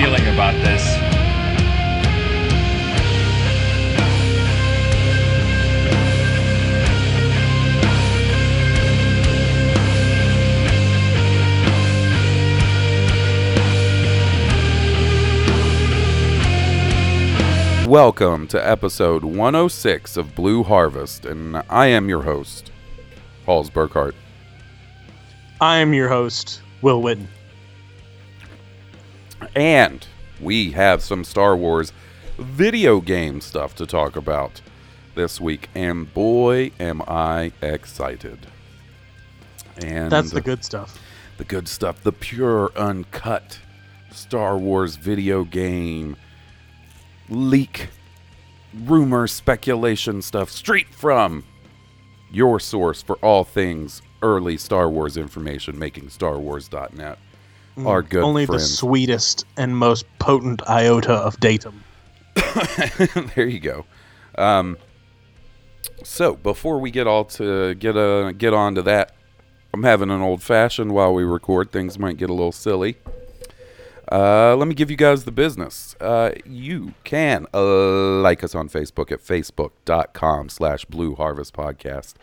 Feeling 0.00 0.28
about 0.28 0.54
this. 0.62 0.96
Welcome 17.88 18.46
to 18.46 18.64
episode 18.64 19.24
106 19.24 20.16
of 20.16 20.36
Blue 20.36 20.62
Harvest, 20.62 21.26
and 21.26 21.60
I 21.68 21.86
am 21.86 22.08
your 22.08 22.22
host, 22.22 22.70
Hawes 23.46 23.68
Burkhart. 23.68 24.14
I 25.60 25.78
am 25.78 25.92
your 25.92 26.08
host, 26.08 26.62
Will 26.82 27.02
Witten. 27.02 27.26
And 29.58 30.06
we 30.40 30.70
have 30.70 31.02
some 31.02 31.24
Star 31.24 31.56
Wars 31.56 31.92
video 32.38 33.00
game 33.00 33.40
stuff 33.40 33.74
to 33.74 33.86
talk 33.86 34.14
about 34.14 34.60
this 35.16 35.40
week, 35.40 35.68
and 35.74 36.14
boy, 36.14 36.70
am 36.78 37.02
I 37.08 37.50
excited! 37.60 38.46
And 39.82 40.12
That's 40.12 40.30
the 40.30 40.40
good 40.40 40.64
stuff. 40.64 40.96
the 41.38 41.44
good 41.44 41.66
stuff, 41.66 42.04
the 42.04 42.12
pure, 42.12 42.70
uncut 42.76 43.58
Star 44.12 44.56
Wars 44.56 44.94
video 44.94 45.42
game 45.42 46.16
leak, 47.28 47.88
rumor, 48.72 49.26
speculation 49.26 50.22
stuff 50.22 50.50
straight 50.50 50.94
from 50.94 51.42
your 52.30 52.60
source 52.60 53.02
for 53.02 53.16
all 53.16 53.42
things 53.42 54.02
early 54.22 54.56
Star 54.56 54.88
Wars 54.88 55.16
information, 55.16 55.76
making 55.76 56.10
StarWars.net. 56.10 57.18
Our 57.86 58.02
good 58.02 58.22
Mm, 58.22 58.26
Only 58.26 58.44
the 58.46 58.58
sweetest 58.60 59.44
and 59.56 59.76
most 59.76 60.06
potent 60.18 60.62
iota 60.68 61.12
of 61.14 61.38
datum. 61.40 61.84
there 63.34 63.46
you 63.46 63.60
go. 63.60 63.84
Um, 64.36 64.76
so 66.04 66.36
before 66.36 66.78
we 66.78 66.90
get 66.90 67.06
all 67.06 67.24
to 67.24 67.74
get 67.74 67.96
uh, 67.96 68.32
get 68.32 68.54
on 68.54 68.74
to 68.76 68.82
that, 68.82 69.12
I'm 69.74 69.82
having 69.82 70.10
an 70.10 70.20
old 70.20 70.42
fashioned 70.42 70.92
while 70.92 71.12
we 71.12 71.24
record. 71.24 71.72
Things 71.72 71.98
might 71.98 72.16
get 72.16 72.30
a 72.30 72.32
little 72.34 72.52
silly. 72.52 72.96
Uh, 74.10 74.56
let 74.56 74.66
me 74.66 74.74
give 74.74 74.90
you 74.90 74.96
guys 74.96 75.24
the 75.24 75.32
business. 75.32 75.94
Uh, 76.00 76.30
you 76.46 76.94
can 77.04 77.46
uh, 77.52 78.20
like 78.22 78.42
us 78.42 78.54
on 78.54 78.68
Facebook 78.68 79.12
at 79.12 79.20
facebook.com 79.20 80.48
slash 80.48 80.86
Blue 80.86 81.14
Harvest 81.14 81.52
Podcast. 81.52 82.14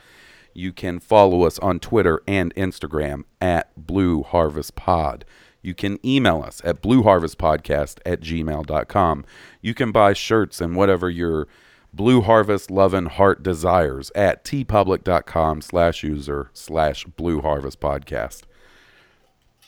You 0.54 0.74
can 0.74 1.00
follow 1.00 1.44
us 1.44 1.60
on 1.60 1.80
Twitter 1.80 2.22
and 2.28 2.56
Instagram 2.56 3.26
at 3.40 3.70
Blue 3.86 4.24
Harvest 4.24 4.76
Pod. 4.76 5.26
You 5.66 5.74
can 5.74 5.98
email 6.06 6.44
us 6.44 6.62
at 6.64 6.84
blueharvestpodcast 6.84 7.98
at 8.06 8.22
gmail.com. 8.22 9.26
You 9.62 9.74
can 9.74 9.92
buy 9.92 10.14
shirts 10.14 10.62
and 10.62 10.76
whatever 10.76 11.10
your 11.10 11.48
Blue 11.92 12.22
Harvest 12.22 12.70
love 12.70 12.94
and 12.94 13.08
heart 13.08 13.42
desires 13.42 14.12
at 14.14 14.44
teepublic.com 14.44 15.62
slash 15.62 16.04
user 16.04 16.52
slash 16.54 17.06
Blue 17.06 17.42
Harvest 17.42 17.80
Podcast. 17.80 18.44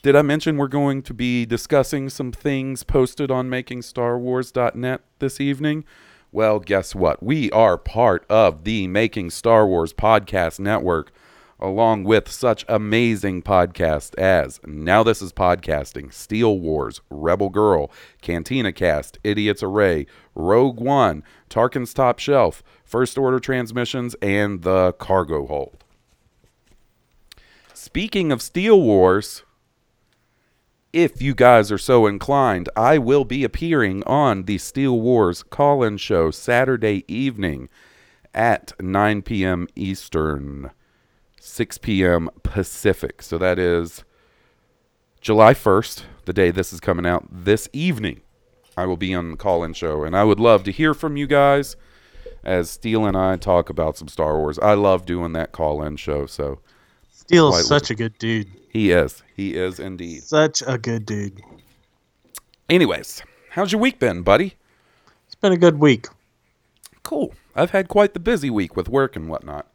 Did 0.03 0.15
I 0.15 0.21
mention 0.21 0.57
we're 0.57 0.67
going 0.67 1.01
to 1.01 1.13
be 1.13 1.45
discussing 1.45 2.09
some 2.09 2.31
things 2.31 2.83
posted 2.83 3.31
on 3.31 3.49
makingstarwars.net 3.49 5.01
this 5.17 5.41
evening? 5.41 5.83
Well, 6.31 6.59
guess 6.59 6.93
what? 6.93 7.23
We 7.23 7.49
are 7.51 7.77
part 7.77 8.23
of 8.29 8.65
the 8.65 8.87
Making 8.87 9.31
Star 9.31 9.65
Wars 9.65 9.93
Podcast 9.93 10.59
Network, 10.59 11.11
along 11.59 12.03
with 12.03 12.29
such 12.29 12.65
amazing 12.67 13.41
podcasts 13.41 14.17
as 14.17 14.59
Now 14.65 15.03
This 15.03 15.21
Is 15.21 15.33
Podcasting, 15.33 16.13
Steele 16.13 16.59
Wars, 16.59 17.01
Rebel 17.09 17.49
Girl, 17.49 17.91
Cantina 18.21 18.71
Cast, 18.71 19.17
Idiots 19.23 19.63
Array, 19.63 20.05
Rogue 20.35 20.79
One, 20.79 21.23
Tarkin's 21.49 21.93
Top 21.93 22.19
Shelf, 22.19 22.63
First 22.83 23.17
Order 23.17 23.39
Transmissions, 23.39 24.15
and 24.21 24.61
The 24.61 24.93
Cargo 24.93 25.47
Hold. 25.47 25.83
Speaking 27.73 28.31
of 28.31 28.41
Steele 28.41 28.81
Wars, 28.81 29.43
if 30.93 31.21
you 31.21 31.35
guys 31.35 31.71
are 31.71 31.77
so 31.77 32.07
inclined, 32.07 32.69
I 32.75 32.97
will 32.97 33.25
be 33.25 33.43
appearing 33.43 34.03
on 34.03 34.43
the 34.43 34.57
Steele 34.57 34.99
Wars 34.99 35.43
call 35.43 35.83
in 35.83 35.97
show 35.97 36.31
Saturday 36.31 37.03
evening 37.07 37.69
at 38.33 38.73
9 38.81 39.21
p.m. 39.21 39.67
Eastern, 39.75 40.71
6 41.39 41.77
p.m. 41.79 42.29
Pacific. 42.43 43.21
So 43.21 43.37
that 43.37 43.57
is 43.59 44.03
July 45.21 45.53
1st, 45.53 46.03
the 46.25 46.33
day 46.33 46.51
this 46.51 46.71
is 46.73 46.79
coming 46.79 47.05
out. 47.05 47.25
This 47.31 47.69
evening, 47.73 48.21
I 48.75 48.85
will 48.85 48.97
be 48.97 49.13
on 49.13 49.31
the 49.31 49.37
call 49.37 49.63
in 49.63 49.73
show, 49.73 50.03
and 50.03 50.15
I 50.15 50.23
would 50.23 50.39
love 50.39 50.63
to 50.65 50.71
hear 50.71 50.93
from 50.93 51.17
you 51.17 51.27
guys 51.27 51.75
as 52.43 52.69
Steele 52.69 53.05
and 53.05 53.17
I 53.17 53.35
talk 53.37 53.69
about 53.69 53.97
some 53.97 54.07
Star 54.07 54.37
Wars. 54.37 54.59
I 54.59 54.73
love 54.73 55.05
doing 55.05 55.33
that 55.33 55.51
call 55.51 55.83
in 55.83 55.97
show, 55.97 56.25
so 56.25 56.59
Steele's 57.11 57.55
Quite 57.55 57.65
such 57.65 57.89
a 57.91 57.95
good 57.95 58.17
dude. 58.19 58.47
he 58.69 58.91
is. 58.91 59.23
He 59.35 59.55
is 59.55 59.79
indeed. 59.79 60.23
Such 60.23 60.63
a 60.65 60.77
good 60.77 61.05
dude. 61.05 61.41
Anyways, 62.69 63.21
how's 63.51 63.71
your 63.71 63.81
week 63.81 63.99
been, 63.99 64.21
buddy? 64.21 64.55
It's 65.25 65.35
been 65.35 65.53
a 65.53 65.57
good 65.57 65.79
week. 65.79 66.07
Cool. 67.03 67.33
I've 67.55 67.71
had 67.71 67.87
quite 67.87 68.13
the 68.13 68.19
busy 68.19 68.49
week 68.49 68.75
with 68.75 68.87
work 68.89 69.15
and 69.15 69.27
whatnot. 69.29 69.67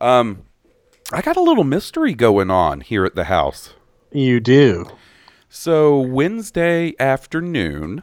Um, 0.00 0.42
I 1.10 1.22
got 1.22 1.38
a 1.38 1.40
little 1.40 1.64
mystery 1.64 2.12
going 2.12 2.50
on 2.50 2.82
here 2.82 3.06
at 3.06 3.14
the 3.14 3.24
house. 3.24 3.72
You 4.12 4.40
do. 4.40 4.90
So 5.48 5.98
Wednesday 5.98 6.94
afternoon, 7.00 8.02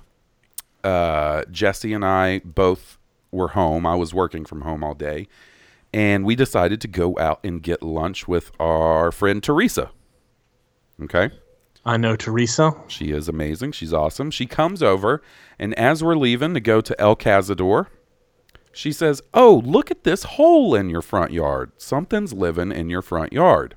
uh, 0.84 1.44
Jesse 1.52 1.94
and 1.94 2.04
I 2.04 2.40
both 2.44 2.98
were 3.32 3.50
home. 3.50 3.86
I 3.86 3.94
was 3.94 4.12
working 4.12 4.44
from 4.44 4.62
home 4.62 4.84
all 4.84 4.96
day, 4.96 5.28
and 5.94 6.26
we 6.26 6.36
decided 6.36 6.82
to 6.82 6.88
go 6.88 7.16
out 7.20 7.40
and 7.44 7.62
get 7.62 7.84
lunch 7.84 8.28
with 8.28 8.52
our 8.60 9.12
friend 9.12 9.44
Teresa. 9.44 9.92
Okay. 11.04 11.30
I 11.86 11.98
know 11.98 12.16
Teresa. 12.16 12.72
She 12.88 13.12
is 13.12 13.30
amazing. 13.30 13.74
She's 13.74 13.94
awesome. 13.94 14.32
She 14.32 14.48
comes 14.48 14.82
over, 14.82 15.22
and 15.60 15.76
as 15.76 16.04
we're 16.04 16.16
leaving 16.16 16.56
to 16.56 16.60
go 16.60 16.82
to 16.82 17.00
El 17.00 17.16
Cazador, 17.16 17.86
she 18.76 18.92
says, 18.92 19.22
Oh, 19.34 19.62
look 19.66 19.90
at 19.90 20.04
this 20.04 20.24
hole 20.24 20.76
in 20.76 20.90
your 20.90 21.02
front 21.02 21.32
yard. 21.32 21.72
Something's 21.78 22.34
living 22.34 22.72
in 22.72 22.90
your 22.90 23.02
front 23.02 23.32
yard. 23.34 23.76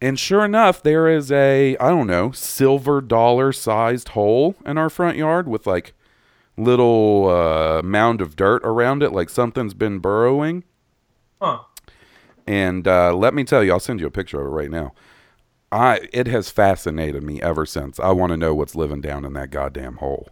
And 0.00 0.18
sure 0.18 0.44
enough, 0.44 0.82
there 0.82 1.08
is 1.08 1.32
a, 1.32 1.76
I 1.78 1.88
don't 1.88 2.06
know, 2.06 2.32
silver 2.32 3.00
dollar 3.00 3.52
sized 3.52 4.08
hole 4.08 4.56
in 4.66 4.76
our 4.76 4.90
front 4.90 5.16
yard 5.16 5.48
with 5.48 5.66
like 5.66 5.94
little 6.56 7.28
uh, 7.28 7.82
mound 7.82 8.20
of 8.20 8.36
dirt 8.36 8.62
around 8.64 9.02
it, 9.02 9.12
like 9.12 9.30
something's 9.30 9.74
been 9.74 10.00
burrowing. 10.00 10.64
Huh. 11.40 11.60
And 12.46 12.86
uh, 12.86 13.14
let 13.14 13.32
me 13.32 13.44
tell 13.44 13.64
you, 13.64 13.72
I'll 13.72 13.80
send 13.80 14.00
you 14.00 14.06
a 14.06 14.10
picture 14.10 14.40
of 14.40 14.46
it 14.46 14.50
right 14.50 14.70
now. 14.70 14.92
I 15.72 16.08
it 16.12 16.26
has 16.26 16.50
fascinated 16.50 17.22
me 17.22 17.40
ever 17.42 17.66
since. 17.66 17.98
I 17.98 18.10
want 18.12 18.30
to 18.30 18.36
know 18.36 18.54
what's 18.54 18.74
living 18.74 19.00
down 19.00 19.24
in 19.24 19.32
that 19.32 19.50
goddamn 19.50 19.96
hole. 19.96 20.28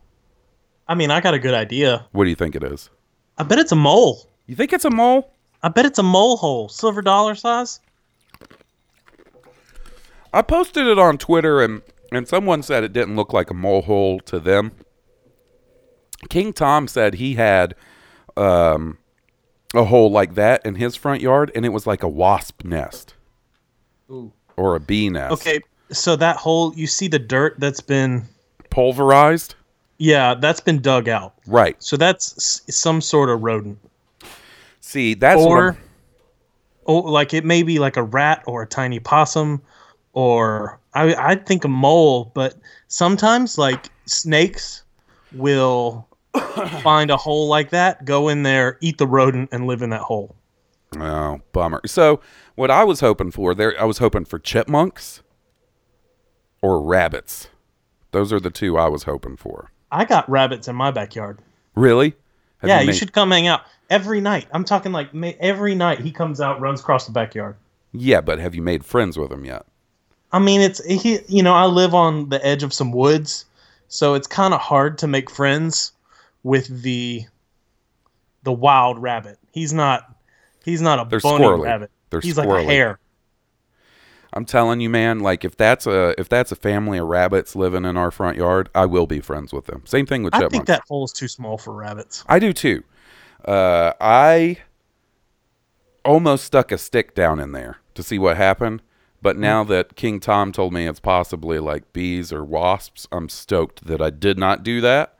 I 0.86 0.94
mean, 0.94 1.10
I 1.10 1.20
got 1.20 1.34
a 1.34 1.38
good 1.38 1.54
idea. 1.54 2.06
What 2.12 2.24
do 2.24 2.30
you 2.30 2.36
think 2.36 2.54
it 2.54 2.62
is? 2.62 2.90
I 3.38 3.42
bet 3.42 3.58
it's 3.58 3.72
a 3.72 3.76
mole. 3.76 4.28
You 4.46 4.54
think 4.54 4.72
it's 4.72 4.84
a 4.84 4.90
mole? 4.90 5.30
I 5.62 5.68
bet 5.68 5.86
it's 5.86 5.98
a 5.98 6.02
mole 6.02 6.36
hole, 6.36 6.68
silver 6.68 7.02
dollar 7.02 7.34
size. 7.34 7.80
I 10.32 10.42
posted 10.42 10.86
it 10.86 10.98
on 10.98 11.18
Twitter 11.18 11.62
and 11.62 11.82
and 12.12 12.28
someone 12.28 12.62
said 12.62 12.84
it 12.84 12.92
didn't 12.92 13.16
look 13.16 13.32
like 13.32 13.50
a 13.50 13.54
mole 13.54 13.82
hole 13.82 14.20
to 14.20 14.38
them. 14.38 14.72
King 16.28 16.52
Tom 16.52 16.86
said 16.86 17.14
he 17.14 17.34
had 17.34 17.74
um, 18.36 18.98
a 19.74 19.84
hole 19.84 20.10
like 20.10 20.34
that 20.34 20.64
in 20.64 20.76
his 20.76 20.96
front 20.96 21.20
yard, 21.20 21.50
and 21.54 21.64
it 21.66 21.70
was 21.70 21.86
like 21.86 22.02
a 22.02 22.08
wasp 22.08 22.64
nest 22.64 23.14
or 24.56 24.76
a 24.76 24.80
bee 24.80 25.10
nest. 25.10 25.32
Okay, 25.32 25.60
so 25.90 26.16
that 26.16 26.36
hole, 26.36 26.72
you 26.74 26.86
see 26.86 27.08
the 27.08 27.18
dirt 27.18 27.58
that's 27.58 27.80
been, 27.80 28.24
pulverized. 28.70 29.54
Yeah, 29.98 30.34
that's 30.34 30.60
been 30.60 30.80
dug 30.80 31.08
out. 31.08 31.34
Right. 31.46 31.76
So 31.82 31.96
that's 31.96 32.34
s- 32.36 32.76
some 32.76 33.00
sort 33.00 33.30
of 33.30 33.42
rodent, 33.42 33.78
See, 34.80 35.14
that's 35.14 35.38
what 35.38 35.46
or, 35.46 35.78
oh, 36.86 36.98
like 36.98 37.32
it 37.34 37.44
may 37.44 37.62
be 37.62 37.78
like 37.78 37.96
a 37.96 38.02
rat 38.02 38.42
or 38.46 38.62
a 38.62 38.66
tiny 38.66 39.00
possum, 39.00 39.62
or 40.12 40.78
I 40.94 41.14
I 41.14 41.34
think 41.36 41.64
a 41.64 41.68
mole. 41.68 42.30
But 42.34 42.54
sometimes 42.88 43.56
like 43.58 43.86
snakes 44.06 44.82
will 45.32 46.06
find 46.82 47.10
a 47.10 47.16
hole 47.16 47.48
like 47.48 47.70
that, 47.70 48.04
go 48.04 48.28
in 48.28 48.42
there, 48.42 48.76
eat 48.80 48.98
the 48.98 49.06
rodent, 49.06 49.48
and 49.52 49.66
live 49.66 49.82
in 49.82 49.90
that 49.90 50.02
hole. 50.02 50.34
Oh, 50.96 51.40
bummer. 51.52 51.80
So, 51.86 52.20
what 52.54 52.70
I 52.70 52.84
was 52.84 53.00
hoping 53.00 53.30
for 53.32 53.54
there, 53.54 53.80
I 53.80 53.84
was 53.84 53.98
hoping 53.98 54.24
for 54.24 54.38
chipmunks 54.38 55.22
or 56.62 56.80
rabbits. 56.80 57.48
Those 58.12 58.32
are 58.32 58.38
the 58.38 58.50
two 58.50 58.78
I 58.78 58.86
was 58.86 59.02
hoping 59.04 59.36
for. 59.36 59.72
I 59.94 60.04
got 60.04 60.28
rabbits 60.28 60.66
in 60.68 60.74
my 60.74 60.90
backyard. 60.90 61.38
Really? 61.76 62.14
Have 62.58 62.68
yeah, 62.68 62.80
you, 62.80 62.88
made- 62.88 62.96
should 62.96 63.12
come 63.12 63.30
hang 63.30 63.46
out 63.46 63.62
every 63.88 64.20
night. 64.20 64.46
I'm 64.52 64.64
talking 64.64 64.92
like 64.92 65.10
every 65.40 65.74
night 65.74 66.00
he 66.00 66.10
comes 66.10 66.40
out, 66.40 66.60
runs 66.60 66.80
across 66.80 67.06
the 67.06 67.12
backyard. 67.12 67.56
Yeah, 67.92 68.20
but 68.20 68.38
have 68.40 68.54
you 68.54 68.62
made 68.62 68.84
friends 68.84 69.16
with 69.16 69.30
him 69.30 69.44
yet? 69.44 69.64
I 70.32 70.40
mean, 70.40 70.60
it's 70.60 70.84
he. 70.84 71.20
You 71.28 71.44
know, 71.44 71.54
I 71.54 71.66
live 71.66 71.94
on 71.94 72.28
the 72.28 72.44
edge 72.44 72.64
of 72.64 72.72
some 72.72 72.90
woods, 72.90 73.44
so 73.86 74.14
it's 74.14 74.26
kind 74.26 74.52
of 74.52 74.60
hard 74.60 74.98
to 74.98 75.06
make 75.06 75.30
friends 75.30 75.92
with 76.42 76.82
the 76.82 77.24
the 78.42 78.52
wild 78.52 78.98
rabbit. 79.00 79.38
He's 79.52 79.72
not. 79.72 80.12
He's 80.64 80.80
not 80.82 80.98
a 80.98 81.08
They're 81.08 81.20
squirrely. 81.20 81.64
rabbit. 81.64 81.90
They're 82.10 82.20
he's 82.20 82.36
squirrely. 82.36 82.46
like 82.46 82.64
a 82.64 82.66
hare. 82.66 82.98
I'm 84.34 84.44
telling 84.44 84.80
you, 84.80 84.90
man. 84.90 85.20
Like 85.20 85.44
if 85.44 85.56
that's 85.56 85.86
a 85.86 86.14
if 86.20 86.28
that's 86.28 86.50
a 86.52 86.56
family 86.56 86.98
of 86.98 87.06
rabbits 87.06 87.54
living 87.54 87.84
in 87.84 87.96
our 87.96 88.10
front 88.10 88.36
yard, 88.36 88.68
I 88.74 88.84
will 88.84 89.06
be 89.06 89.20
friends 89.20 89.52
with 89.52 89.66
them. 89.66 89.82
Same 89.86 90.06
thing 90.06 90.24
with 90.24 90.34
I 90.34 90.48
think 90.48 90.66
that 90.66 90.82
hole 90.88 91.04
is 91.04 91.12
too 91.12 91.28
small 91.28 91.56
for 91.56 91.72
rabbits. 91.72 92.24
I 92.28 92.40
do 92.40 92.52
too. 92.52 92.82
Uh, 93.44 93.92
I 94.00 94.58
almost 96.04 96.44
stuck 96.44 96.72
a 96.72 96.78
stick 96.78 97.14
down 97.14 97.38
in 97.38 97.52
there 97.52 97.78
to 97.94 98.02
see 98.02 98.18
what 98.18 98.36
happened, 98.36 98.82
but 99.22 99.38
now 99.38 99.62
that 99.64 99.94
King 99.94 100.18
Tom 100.18 100.50
told 100.50 100.72
me 100.72 100.86
it's 100.86 101.00
possibly 101.00 101.60
like 101.60 101.92
bees 101.92 102.32
or 102.32 102.44
wasps, 102.44 103.06
I'm 103.12 103.28
stoked 103.28 103.86
that 103.86 104.02
I 104.02 104.10
did 104.10 104.36
not 104.36 104.64
do 104.64 104.80
that. 104.80 105.16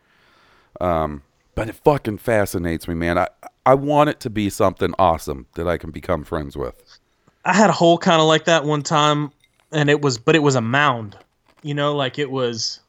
Um, 0.80 1.22
but 1.54 1.68
it 1.68 1.76
fucking 1.76 2.18
fascinates 2.18 2.88
me, 2.88 2.94
man. 2.94 3.16
I 3.16 3.28
I 3.64 3.74
want 3.74 4.10
it 4.10 4.18
to 4.20 4.30
be 4.30 4.50
something 4.50 4.92
awesome 4.98 5.46
that 5.54 5.68
I 5.68 5.78
can 5.78 5.92
become 5.92 6.24
friends 6.24 6.56
with. 6.56 6.98
I 7.44 7.52
had 7.52 7.70
a 7.70 7.72
hole 7.72 7.98
kind 7.98 8.20
of 8.20 8.26
like 8.26 8.44
that 8.46 8.64
one 8.64 8.82
time, 8.82 9.30
and 9.72 9.90
it 9.90 10.00
was, 10.00 10.18
but 10.18 10.34
it 10.34 10.40
was 10.40 10.54
a 10.54 10.60
mound. 10.60 11.16
You 11.62 11.74
know, 11.74 11.94
like 11.94 12.18
it 12.18 12.30
was, 12.30 12.80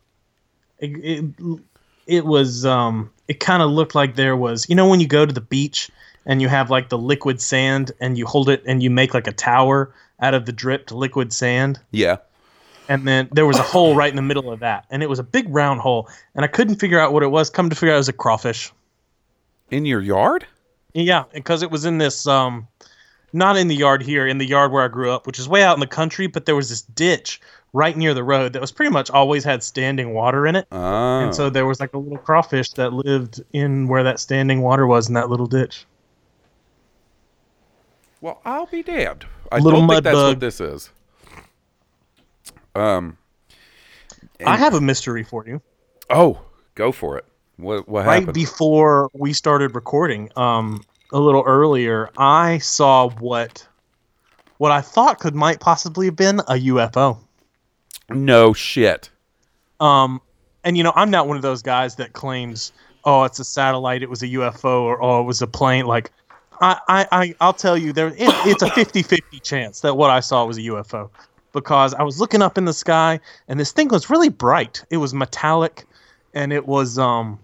it, 0.80 0.92
it, 1.04 1.60
it 2.08 2.26
was, 2.26 2.66
um, 2.66 3.10
it 3.28 3.40
kind 3.40 3.64
of 3.64 3.70
looked 3.72 3.96
like 3.96 4.16
there 4.16 4.36
was, 4.36 4.68
you 4.70 4.76
know, 4.76 4.88
when 4.88 5.00
you 5.00 5.08
go 5.08 5.26
to 5.26 5.34
the 5.34 5.42
beach 5.42 5.90
and 6.26 6.42
you 6.42 6.48
have 6.48 6.70
like 6.70 6.90
the 6.90 6.98
liquid 6.98 7.42
sand 7.42 7.92
and 8.02 8.18
you 8.18 8.26
hold 8.26 8.50
it 8.50 8.64
and 8.66 8.84
you 8.84 8.90
make 8.90 9.14
like 9.14 9.28
a 9.28 9.32
tower 9.32 9.94
out 10.20 10.34
of 10.34 10.46
the 10.46 10.52
dripped 10.52 10.92
liquid 10.92 11.32
sand, 11.34 11.80
Yeah. 11.92 12.18
and 12.90 13.08
then 13.08 13.30
there 13.32 13.46
was 13.46 13.58
a 13.58 13.64
hole 13.64 13.96
right 13.96 14.10
in 14.10 14.16
the 14.16 14.22
middle 14.22 14.52
of 14.52 14.60
that, 14.60 14.86
and 14.90 15.02
it 15.04 15.10
was 15.10 15.20
a 15.20 15.24
big 15.24 15.48
round 15.54 15.82
hole, 15.82 16.10
and 16.36 16.44
I 16.46 16.48
couldn't 16.48 16.76
figure 16.76 17.00
out 17.00 17.14
what 17.14 17.24
it 17.24 17.28
was. 17.28 17.50
Come 17.50 17.70
to 17.70 17.76
figure 17.76 17.92
out, 17.92 17.96
it 17.96 18.00
was 18.00 18.10
a 18.10 18.14
crawfish. 18.14 18.72
In 19.72 19.86
your 19.86 20.02
yard? 20.02 20.46
Yeah, 20.94 21.24
because 21.34 21.64
it 21.64 21.72
was 21.72 21.86
in 21.86 21.98
this 21.98 22.28
um 22.28 22.68
not 23.36 23.58
in 23.58 23.68
the 23.68 23.76
yard 23.76 24.02
here, 24.02 24.26
in 24.26 24.38
the 24.40 24.46
yard 24.48 24.72
where 24.72 24.84
I 24.84 24.88
grew 24.88 25.12
up, 25.12 25.28
which 25.28 25.38
is 25.40 25.48
way 25.48 25.62
out 25.64 25.76
in 25.76 25.80
the 25.80 25.88
country, 25.88 26.28
but 26.28 26.46
there 26.46 26.56
was 26.56 26.70
this 26.70 26.82
ditch 26.82 27.40
right 27.74 27.96
near 27.98 28.14
the 28.14 28.24
road 28.24 28.54
that 28.54 28.62
was 28.62 28.72
pretty 28.72 28.92
much 28.92 29.10
always 29.12 29.44
had 29.44 29.62
standing 29.62 30.14
water 30.14 30.48
in 30.48 30.56
it. 30.56 30.66
Oh. 30.72 31.20
And 31.20 31.36
so 31.36 31.50
there 31.50 31.66
was 31.66 31.80
like 31.80 31.94
a 31.94 31.98
little 31.98 32.18
crawfish 32.18 32.72
that 32.72 32.94
lived 32.94 33.44
in 33.54 33.88
where 33.88 34.04
that 34.04 34.20
standing 34.20 34.62
water 34.62 34.88
was 34.88 35.08
in 35.10 35.14
that 35.16 35.30
little 35.30 35.48
ditch. 35.48 35.86
Well, 38.22 38.42
I'll 38.46 38.66
be 38.66 38.82
damned. 38.82 39.26
I 39.52 39.60
Little 39.60 39.82
don't 39.82 39.88
mud 39.88 39.96
think 39.98 40.04
that's 40.06 40.16
what 40.16 40.24
bug. 40.32 40.40
this 40.40 40.60
is. 40.62 40.90
Um. 42.74 43.18
I 44.46 44.58
have 44.58 44.74
a 44.74 44.82
mystery 44.82 45.24
for 45.24 45.46
you. 45.48 45.62
Oh, 46.10 46.42
go 46.76 46.92
for 46.92 47.18
it. 47.18 47.26
What 47.58 47.88
what 47.88 48.06
Right 48.06 48.16
happened? 48.20 48.34
before 48.34 49.10
we 49.14 49.32
started 49.34 49.76
recording, 49.76 50.30
um 50.36 50.82
a 51.12 51.20
little 51.20 51.44
earlier, 51.46 52.10
I 52.18 52.58
saw 52.60 53.10
what 53.10 53.68
what 54.58 54.72
I 54.72 54.82
thought 54.82 55.20
could 55.20 55.36
might 55.36 55.60
possibly 55.60 56.06
have 56.06 56.16
been 56.16 56.40
a 56.42 56.54
UFO. 56.54 57.18
no 58.10 58.54
shit. 58.54 59.10
Um, 59.80 60.22
and 60.64 60.78
you 60.78 60.84
know, 60.84 60.94
I'm 60.96 61.12
not 61.12 61.28
one 61.28 61.36
of 61.36 61.44
those 61.44 61.62
guys 61.62 61.96
that 61.98 62.14
claims, 62.14 62.72
"Oh, 63.04 63.24
it's 63.24 63.40
a 63.40 63.44
satellite, 63.44 64.02
it 64.02 64.10
was 64.10 64.24
a 64.24 64.28
UFO, 64.28 64.82
or 64.82 65.02
oh, 65.02 65.22
it 65.22 65.26
was 65.26 65.42
a 65.42 65.48
plane." 65.48 65.86
Like, 65.86 66.12
I, 66.62 66.80
I, 66.88 67.08
I 67.12 67.36
I'll 67.42 67.54
tell 67.54 67.78
you, 67.78 67.92
there, 67.94 68.08
it, 68.08 68.16
it's 68.18 68.64
a 68.64 68.68
50-50 68.68 69.42
chance 69.44 69.82
that 69.82 69.96
what 69.96 70.10
I 70.10 70.22
saw 70.22 70.46
was 70.46 70.58
a 70.58 70.62
UFO, 70.62 71.10
because 71.52 71.94
I 71.94 72.04
was 72.04 72.20
looking 72.20 72.42
up 72.42 72.58
in 72.58 72.66
the 72.66 72.74
sky, 72.74 73.20
and 73.48 73.60
this 73.60 73.72
thing 73.72 73.90
was 73.90 74.10
really 74.10 74.30
bright. 74.30 74.84
It 74.90 74.98
was 74.98 75.14
metallic, 75.14 75.86
and 76.34 76.54
it 76.54 76.66
was 76.66 76.98
um, 76.98 77.40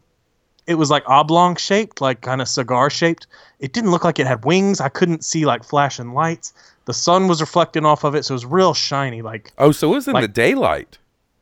it 0.72 0.76
was 0.76 0.90
like 0.90 1.04
oblong 1.08 1.56
shaped, 1.58 2.02
like 2.02 2.22
kind 2.22 2.42
of 2.42 2.48
cigar 2.48 2.90
shaped. 2.90 3.28
It 3.60 3.74
didn't 3.74 3.92
look 3.92 4.04
like 4.04 4.18
it 4.18 4.26
had 4.26 4.44
wings. 4.46 4.82
I 4.82 4.90
couldn't 4.90 5.24
see 5.24 5.46
like 5.46 5.64
flashing 5.64 6.14
lights. 6.14 6.54
The 6.86 6.94
sun 6.94 7.28
was 7.28 7.40
reflecting 7.42 7.86
off 7.86 8.04
of 8.04 8.16
it, 8.16 8.26
so 8.26 8.34
it 8.34 8.36
was 8.36 8.46
real 8.46 8.74
shiny, 8.74 9.22
like 9.22 9.52
Oh, 9.60 9.72
so 9.72 9.92
it 9.92 9.96
was 9.98 10.08
in 10.08 10.14
Like- 10.14 10.24
the 10.24 10.28
daylight. 10.30 10.98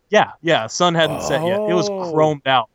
yeah, 0.10 0.31
yeah. 0.42 0.68
Sun 0.68 0.96
hadn't 0.96 1.22
set 1.22 1.42
yet. 1.46 1.62
It 1.62 1.74
was 1.74 1.90
Oh. 1.90 2.12
chromed 2.14 2.45
out. 2.45 2.68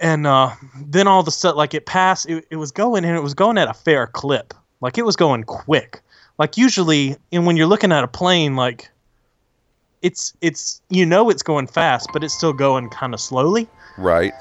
And 0.00 0.26
uh, 0.26 0.52
then 0.86 1.06
all 1.06 1.20
of 1.20 1.26
a 1.28 1.30
sudden, 1.30 1.56
like 1.58 1.74
it 1.74 1.84
passed, 1.86 2.26
it, 2.28 2.46
it 2.50 2.56
was 2.56 2.70
going 2.70 3.04
and 3.04 3.16
it 3.16 3.22
was 3.22 3.34
going 3.34 3.58
at 3.58 3.68
a 3.68 3.74
fair 3.74 4.06
clip. 4.06 4.54
Like 4.80 4.96
it 4.96 5.04
was 5.04 5.16
going 5.16 5.44
quick. 5.44 6.00
Like 6.38 6.56
usually, 6.56 7.16
and 7.32 7.46
when 7.46 7.56
you're 7.56 7.66
looking 7.66 7.92
at 7.92 8.02
a 8.04 8.08
plane, 8.08 8.56
like 8.56 8.90
it's 10.02 10.32
it's 10.40 10.80
you 10.88 11.04
know 11.06 11.30
it's 11.30 11.42
going 11.42 11.66
fast, 11.66 12.08
but 12.12 12.24
it's 12.24 12.34
still 12.34 12.52
going 12.52 12.88
kind 12.90 13.12
of 13.14 13.20
slowly. 13.20 13.68
Right. 13.98 14.32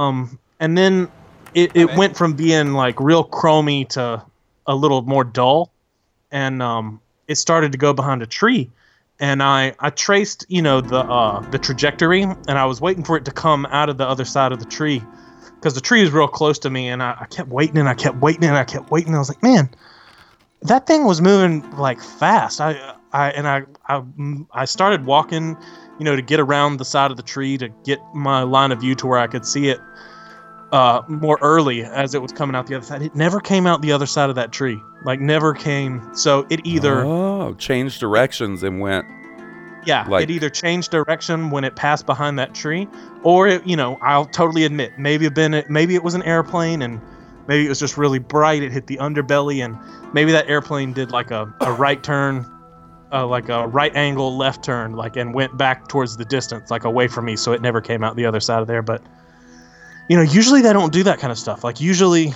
Um, 0.00 0.38
and 0.58 0.78
then 0.78 1.08
it, 1.54 1.76
it 1.76 1.94
went 1.96 2.16
from 2.16 2.32
being 2.32 2.72
like 2.72 2.98
real 3.00 3.24
chromy 3.24 3.86
to 3.90 4.24
a 4.66 4.74
little 4.74 5.02
more 5.02 5.24
dull, 5.24 5.70
and 6.30 6.62
um, 6.62 7.00
it 7.28 7.34
started 7.36 7.72
to 7.72 7.78
go 7.78 7.92
behind 7.92 8.22
a 8.22 8.26
tree. 8.26 8.70
And 9.18 9.42
I, 9.42 9.74
I 9.78 9.90
traced, 9.90 10.46
you 10.48 10.62
know, 10.62 10.80
the 10.80 11.00
uh, 11.00 11.40
the 11.50 11.58
trajectory, 11.58 12.22
and 12.22 12.50
I 12.50 12.64
was 12.64 12.80
waiting 12.80 13.04
for 13.04 13.16
it 13.18 13.24
to 13.26 13.30
come 13.30 13.66
out 13.66 13.90
of 13.90 13.98
the 13.98 14.06
other 14.06 14.24
side 14.24 14.52
of 14.52 14.58
the 14.58 14.64
tree, 14.64 15.02
because 15.56 15.74
the 15.74 15.82
tree 15.82 16.00
was 16.00 16.10
real 16.12 16.28
close 16.28 16.58
to 16.60 16.70
me, 16.70 16.88
and 16.88 17.02
I, 17.02 17.16
I 17.20 17.26
kept 17.26 17.50
waiting 17.50 17.76
and 17.76 17.88
I 17.88 17.94
kept 17.94 18.16
waiting 18.22 18.44
and 18.44 18.56
I 18.56 18.64
kept 18.64 18.90
waiting. 18.90 19.08
And 19.08 19.16
I 19.16 19.18
was 19.18 19.28
like, 19.28 19.42
man, 19.42 19.68
that 20.62 20.86
thing 20.86 21.04
was 21.04 21.20
moving 21.20 21.68
like 21.76 22.00
fast. 22.00 22.60
I, 22.60 22.94
I 23.12 23.30
and 23.32 23.46
I, 23.46 23.64
I, 23.88 24.02
I 24.62 24.64
started 24.64 25.04
walking, 25.04 25.58
you 26.00 26.04
know, 26.04 26.16
to 26.16 26.22
get 26.22 26.40
around 26.40 26.78
the 26.78 26.84
side 26.84 27.10
of 27.12 27.16
the 27.16 27.22
tree 27.22 27.56
to 27.58 27.68
get 27.84 28.00
my 28.14 28.42
line 28.42 28.72
of 28.72 28.80
view 28.80 28.94
to 28.96 29.06
where 29.06 29.18
I 29.18 29.26
could 29.28 29.46
see 29.46 29.68
it 29.68 29.78
uh, 30.72 31.02
more 31.08 31.38
early 31.42 31.82
as 31.84 32.14
it 32.14 32.22
was 32.22 32.32
coming 32.32 32.56
out 32.56 32.66
the 32.66 32.74
other 32.74 32.84
side. 32.86 33.02
It 33.02 33.14
never 33.14 33.38
came 33.38 33.66
out 33.66 33.82
the 33.82 33.92
other 33.92 34.06
side 34.06 34.30
of 34.30 34.36
that 34.36 34.50
tree. 34.50 34.80
Like 35.04 35.20
never 35.20 35.52
came. 35.54 36.02
So 36.14 36.46
it 36.50 36.60
either 36.64 37.04
Oh, 37.04 37.54
changed 37.54 38.00
directions 38.00 38.62
and 38.62 38.80
went. 38.80 39.04
yeah, 39.84 40.06
like- 40.08 40.24
it 40.24 40.30
either 40.30 40.48
changed 40.48 40.90
direction 40.90 41.50
when 41.50 41.64
it 41.64 41.76
passed 41.76 42.06
behind 42.06 42.38
that 42.38 42.54
tree, 42.54 42.88
or 43.22 43.46
it, 43.48 43.66
you 43.66 43.76
know, 43.76 43.98
I'll 44.02 44.26
totally 44.26 44.64
admit 44.64 44.92
maybe 44.98 45.26
it 45.26 45.34
been 45.34 45.62
maybe 45.68 45.94
it 45.94 46.02
was 46.02 46.14
an 46.14 46.22
airplane 46.22 46.80
and 46.82 47.00
maybe 47.46 47.66
it 47.66 47.68
was 47.68 47.80
just 47.80 47.98
really 47.98 48.18
bright. 48.18 48.62
It 48.62 48.72
hit 48.72 48.86
the 48.86 48.96
underbelly 48.98 49.62
and 49.64 49.76
maybe 50.14 50.32
that 50.32 50.48
airplane 50.48 50.92
did 50.94 51.10
like 51.10 51.30
a, 51.30 51.52
a 51.60 51.72
right 51.72 52.02
turn. 52.02 52.46
Uh, 53.12 53.26
like 53.26 53.48
a 53.48 53.66
right 53.66 53.94
angle 53.96 54.36
left 54.36 54.62
turn, 54.62 54.92
like 54.92 55.16
and 55.16 55.34
went 55.34 55.56
back 55.56 55.88
towards 55.88 56.16
the 56.16 56.24
distance, 56.24 56.70
like 56.70 56.84
away 56.84 57.08
from 57.08 57.24
me, 57.24 57.34
so 57.34 57.52
it 57.52 57.60
never 57.60 57.80
came 57.80 58.04
out 58.04 58.14
the 58.14 58.24
other 58.24 58.38
side 58.38 58.60
of 58.60 58.68
there. 58.68 58.82
But 58.82 59.02
you 60.08 60.16
know, 60.16 60.22
usually 60.22 60.62
they 60.62 60.72
don't 60.72 60.92
do 60.92 61.02
that 61.02 61.18
kind 61.18 61.32
of 61.32 61.38
stuff. 61.38 61.64
Like 61.64 61.80
usually, 61.80 62.32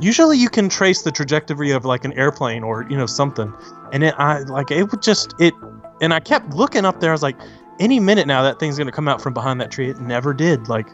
usually 0.00 0.36
you 0.36 0.48
can 0.48 0.68
trace 0.68 1.02
the 1.02 1.12
trajectory 1.12 1.70
of 1.70 1.84
like 1.84 2.04
an 2.04 2.12
airplane 2.14 2.64
or 2.64 2.86
you 2.90 2.96
know 2.96 3.06
something, 3.06 3.52
and 3.92 4.02
it 4.02 4.14
I 4.18 4.40
like 4.40 4.70
it 4.72 4.90
would 4.90 5.02
just 5.02 5.34
it, 5.38 5.54
and 6.00 6.12
I 6.12 6.20
kept 6.20 6.50
looking 6.50 6.84
up 6.84 7.00
there. 7.00 7.10
I 7.10 7.14
was 7.14 7.22
like, 7.22 7.36
any 7.78 8.00
minute 8.00 8.26
now 8.26 8.42
that 8.42 8.58
thing's 8.58 8.76
gonna 8.76 8.92
come 8.92 9.08
out 9.08 9.22
from 9.22 9.32
behind 9.32 9.60
that 9.60 9.70
tree. 9.70 9.90
It 9.90 10.00
never 10.00 10.34
did. 10.34 10.68
Like 10.68 10.88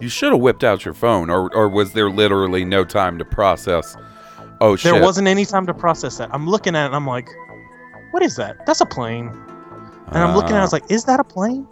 You 0.00 0.08
should 0.08 0.32
have 0.32 0.40
whipped 0.40 0.64
out 0.64 0.84
your 0.84 0.94
phone, 0.94 1.30
or 1.30 1.54
or 1.54 1.68
was 1.68 1.92
there 1.92 2.10
literally 2.10 2.64
no 2.64 2.84
time 2.84 3.18
to 3.18 3.24
process? 3.24 3.96
Oh 4.60 4.76
shit! 4.76 4.92
there 4.92 5.02
wasn't 5.02 5.28
any 5.28 5.44
time 5.44 5.66
to 5.66 5.74
process 5.74 6.18
that. 6.18 6.30
I'm 6.32 6.48
looking 6.48 6.74
at 6.74 6.84
it 6.84 6.86
and 6.86 6.96
I'm 6.96 7.06
like, 7.06 7.28
what 8.10 8.22
is 8.22 8.36
that? 8.36 8.64
That's 8.66 8.80
a 8.80 8.86
plane. 8.86 9.28
And 10.08 10.18
I'm 10.18 10.34
looking 10.34 10.52
at 10.52 10.58
it, 10.58 10.60
I 10.60 10.62
was 10.62 10.72
like, 10.72 10.90
is 10.90 11.04
that 11.04 11.18
a 11.18 11.24
plane? 11.24 11.66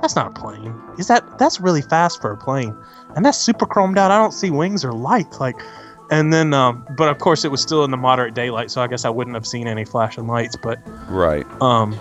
That's 0.00 0.16
not 0.16 0.28
a 0.28 0.40
plane. 0.40 0.74
Is 0.98 1.08
that 1.08 1.38
that's 1.38 1.60
really 1.60 1.82
fast 1.82 2.20
for 2.20 2.32
a 2.32 2.36
plane? 2.36 2.74
And 3.14 3.24
that's 3.24 3.38
super 3.38 3.66
chromed 3.66 3.98
out. 3.98 4.10
I 4.10 4.18
don't 4.18 4.32
see 4.32 4.50
wings 4.50 4.84
or 4.84 4.92
lights. 4.92 5.40
Like 5.40 5.60
and 6.10 6.32
then 6.32 6.54
um 6.54 6.86
but 6.96 7.08
of 7.08 7.18
course 7.18 7.44
it 7.44 7.50
was 7.50 7.60
still 7.60 7.84
in 7.84 7.90
the 7.90 7.96
moderate 7.96 8.34
daylight, 8.34 8.70
so 8.70 8.80
I 8.80 8.86
guess 8.86 9.04
I 9.04 9.10
wouldn't 9.10 9.34
have 9.34 9.46
seen 9.46 9.66
any 9.66 9.84
flashing 9.84 10.26
lights, 10.26 10.56
but 10.56 10.78
right. 11.08 11.46
um 11.60 11.98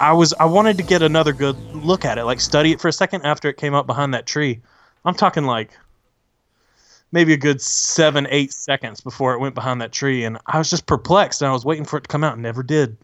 I 0.00 0.12
was 0.12 0.32
I 0.34 0.44
wanted 0.44 0.76
to 0.78 0.82
get 0.82 1.02
another 1.02 1.32
good 1.32 1.56
look 1.74 2.04
at 2.04 2.18
it, 2.18 2.24
like 2.24 2.40
study 2.40 2.72
it 2.72 2.80
for 2.80 2.88
a 2.88 2.92
second 2.92 3.22
after 3.24 3.48
it 3.48 3.56
came 3.56 3.74
up 3.74 3.86
behind 3.86 4.14
that 4.14 4.26
tree. 4.26 4.60
I'm 5.04 5.14
talking 5.14 5.44
like 5.44 5.72
maybe 7.12 7.32
a 7.32 7.36
good 7.36 7.60
seven, 7.60 8.26
eight 8.30 8.52
seconds 8.52 9.00
before 9.00 9.34
it 9.34 9.40
went 9.40 9.54
behind 9.54 9.80
that 9.80 9.92
tree, 9.92 10.24
and 10.24 10.38
I 10.46 10.58
was 10.58 10.70
just 10.70 10.86
perplexed 10.86 11.42
and 11.42 11.48
I 11.48 11.52
was 11.52 11.64
waiting 11.64 11.84
for 11.84 11.96
it 11.96 12.02
to 12.02 12.08
come 12.08 12.24
out 12.24 12.34
and 12.34 12.42
never 12.42 12.62
did. 12.62 12.96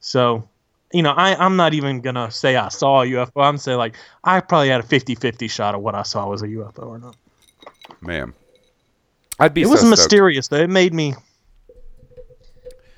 So, 0.00 0.48
you 0.92 1.02
know, 1.02 1.12
I, 1.12 1.34
I'm 1.34 1.56
not 1.56 1.74
even 1.74 2.00
gonna 2.00 2.30
say 2.30 2.56
I 2.56 2.68
saw 2.68 3.02
a 3.02 3.06
UFO. 3.06 3.44
I'm 3.44 3.58
saying 3.58 3.78
like 3.78 3.96
I 4.22 4.40
probably 4.40 4.68
had 4.68 4.80
a 4.80 4.86
50-50 4.86 5.50
shot 5.50 5.74
of 5.74 5.80
what 5.80 5.94
I 5.94 6.02
saw 6.02 6.28
was 6.28 6.42
a 6.42 6.46
UFO 6.48 6.86
or 6.86 6.98
not. 6.98 7.16
Man, 8.00 8.34
I'd 9.38 9.54
be. 9.54 9.62
it 9.62 9.66
so 9.66 9.70
was 9.70 9.80
stoked. 9.80 9.90
mysterious 9.90 10.48
though. 10.48 10.58
It 10.58 10.70
made 10.70 10.92
me 10.92 11.14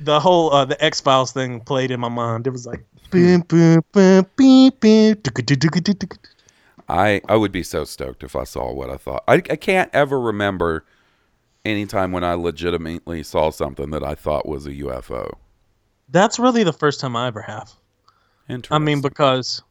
the 0.00 0.20
whole 0.20 0.52
uh, 0.52 0.64
the 0.64 0.82
X 0.84 1.00
Files 1.00 1.32
thing 1.32 1.60
played 1.60 1.90
in 1.90 2.00
my 2.00 2.08
mind. 2.08 2.46
It 2.46 2.50
was 2.50 2.66
like 2.66 2.84
boom 3.10 3.40
boom 3.42 3.82
boom 3.92 4.26
boom 4.36 4.72
boom. 4.80 5.16
I 6.88 7.20
I 7.28 7.36
would 7.36 7.52
be 7.52 7.62
so 7.62 7.84
stoked 7.84 8.22
if 8.22 8.36
I 8.36 8.44
saw 8.44 8.72
what 8.72 8.90
I 8.90 8.96
thought. 8.96 9.24
I 9.28 9.34
I 9.34 9.56
can't 9.56 9.90
ever 9.92 10.20
remember 10.20 10.84
any 11.64 11.86
time 11.86 12.12
when 12.12 12.24
I 12.24 12.34
legitimately 12.34 13.22
saw 13.22 13.50
something 13.50 13.90
that 13.90 14.04
I 14.04 14.14
thought 14.14 14.46
was 14.46 14.66
a 14.66 14.72
UFO. 14.72 15.32
That's 16.08 16.38
really 16.38 16.62
the 16.62 16.72
first 16.72 17.00
time 17.00 17.16
I 17.16 17.26
ever 17.26 17.42
have. 17.42 17.72
Interesting. 18.48 18.74
I 18.74 18.78
mean, 18.78 19.00
because 19.00 19.62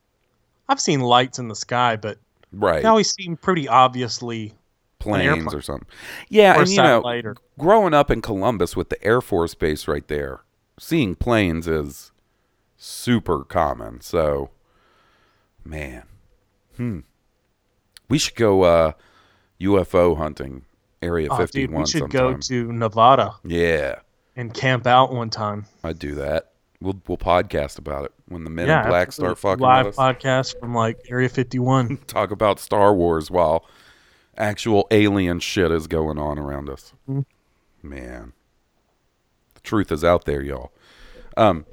I've 0.67 0.81
seen 0.81 0.99
lights 0.99 1.39
in 1.39 1.47
the 1.47 1.55
sky, 1.55 1.95
but 1.95 2.17
right, 2.51 2.81
they 2.81 2.89
always 2.89 3.13
seem 3.13 3.37
pretty 3.37 3.67
obviously 3.67 4.53
planes 4.99 5.53
or 5.53 5.61
something. 5.61 5.87
Yeah, 6.29 6.57
or 6.57 6.61
and 6.61 6.69
you 6.69 6.77
know, 6.77 7.01
or 7.01 7.35
growing 7.57 7.93
up 7.93 8.11
in 8.11 8.21
Columbus 8.21 8.75
with 8.75 8.89
the 8.89 9.01
Air 9.03 9.21
Force 9.21 9.55
Base 9.55 9.87
right 9.87 10.07
there, 10.07 10.41
seeing 10.77 11.15
planes 11.15 11.67
is 11.67 12.11
super 12.75 13.43
common. 13.43 14.01
So, 14.01 14.49
man, 15.63 16.03
hmm, 16.77 16.99
we 18.09 18.17
should 18.17 18.35
go 18.35 18.63
uh, 18.63 18.91
UFO 19.61 20.17
hunting, 20.17 20.63
Area 21.01 21.27
oh, 21.31 21.37
Fifty 21.37 21.67
dude, 21.67 21.71
we 21.77 21.85
should 21.85 21.99
sometime. 22.01 22.33
go 22.33 22.37
to 22.37 22.71
Nevada 22.73 23.35
Yeah, 23.43 23.99
and 24.35 24.53
camp 24.53 24.87
out 24.87 25.13
one 25.13 25.29
time. 25.29 25.65
I'd 25.83 25.99
do 25.99 26.15
that. 26.15 26.51
We'll 26.81 26.99
we'll 27.07 27.17
podcast 27.17 27.77
about 27.79 28.05
it 28.05 28.11
when 28.27 28.43
the 28.43 28.49
Men 28.49 28.67
yeah, 28.67 28.83
in 28.83 28.89
Black 28.89 29.11
start 29.11 29.37
fucking 29.37 29.61
live 29.61 29.85
with 29.87 29.97
us. 29.99 30.15
podcast 30.15 30.59
from 30.59 30.75
like 30.75 30.99
Area 31.09 31.29
51. 31.29 31.97
Talk 32.07 32.31
about 32.31 32.59
Star 32.59 32.93
Wars 32.93 33.31
while 33.31 33.65
actual 34.37 34.85
alien 34.91 35.39
shit 35.39 35.71
is 35.71 35.87
going 35.87 36.17
on 36.17 36.37
around 36.37 36.69
us. 36.69 36.93
Mhm. 37.09 37.25
Man, 37.81 38.33
the 39.53 39.61
truth 39.61 39.91
is 39.91 40.03
out 40.03 40.25
there, 40.25 40.41
y'all. 40.41 40.71
Um, 41.37 41.65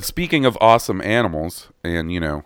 speaking 0.00 0.44
of 0.44 0.58
awesome 0.60 1.00
animals, 1.00 1.68
and 1.84 2.12
you 2.12 2.18
know, 2.20 2.44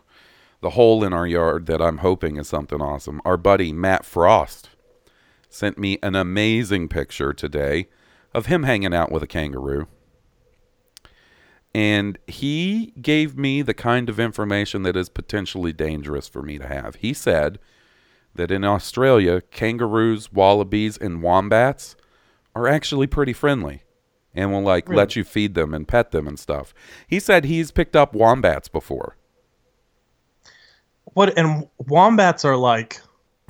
the 0.62 0.70
hole 0.70 1.04
in 1.04 1.12
our 1.12 1.26
yard 1.26 1.66
that 1.66 1.82
I'm 1.82 1.98
hoping 1.98 2.36
is 2.38 2.48
something 2.48 2.80
awesome. 2.80 3.20
Our 3.24 3.36
buddy 3.36 3.72
Matt 3.72 4.04
Frost 4.04 4.70
sent 5.50 5.76
me 5.76 5.98
an 6.02 6.14
amazing 6.14 6.88
picture 6.88 7.32
today 7.32 7.88
of 8.32 8.46
him 8.46 8.62
hanging 8.62 8.94
out 8.94 9.12
with 9.12 9.22
a 9.22 9.26
kangaroo. 9.26 9.88
And 11.74 12.18
he 12.26 12.92
gave 13.02 13.36
me 13.36 13.60
the 13.62 13.74
kind 13.74 14.08
of 14.08 14.20
information 14.20 14.82
that 14.84 14.96
is 14.96 15.08
potentially 15.08 15.72
dangerous 15.72 16.28
for 16.28 16.42
me 16.42 16.58
to 16.58 16.66
have. 16.66 16.94
He 16.96 17.12
said 17.12 17.58
that 18.34 18.50
in 18.50 18.64
Australia, 18.64 19.40
kangaroos, 19.40 20.32
wallabies, 20.32 20.96
and 20.96 21.22
wombats 21.22 21.96
are 22.54 22.68
actually 22.68 23.06
pretty 23.06 23.32
friendly 23.32 23.82
and 24.34 24.52
will 24.52 24.62
like 24.62 24.88
let 24.88 25.16
you 25.16 25.24
feed 25.24 25.54
them 25.54 25.74
and 25.74 25.88
pet 25.88 26.12
them 26.12 26.28
and 26.28 26.38
stuff. 26.38 26.72
He 27.06 27.18
said 27.18 27.44
he's 27.44 27.72
picked 27.72 27.96
up 27.96 28.14
wombats 28.14 28.68
before. 28.68 29.16
What 31.14 31.36
and 31.38 31.68
wombats 31.78 32.44
are 32.44 32.56
like 32.56 33.00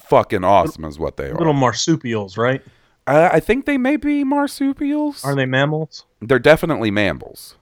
Fucking 0.00 0.44
awesome 0.44 0.85
is 0.85 0.99
what 0.99 1.16
they 1.16 1.30
are. 1.30 1.35
little 1.35 1.52
marsupials, 1.52 2.37
right? 2.37 2.62
I, 3.06 3.28
I 3.28 3.40
think 3.40 3.66
they 3.66 3.78
may 3.78 3.97
be 3.97 4.25
marsupials. 4.25 5.25
Are 5.25 5.35
they 5.35 5.47
mammals? 5.47 6.04
They're 6.21 6.38
definitely 6.38 6.90
mammals, 6.90 7.56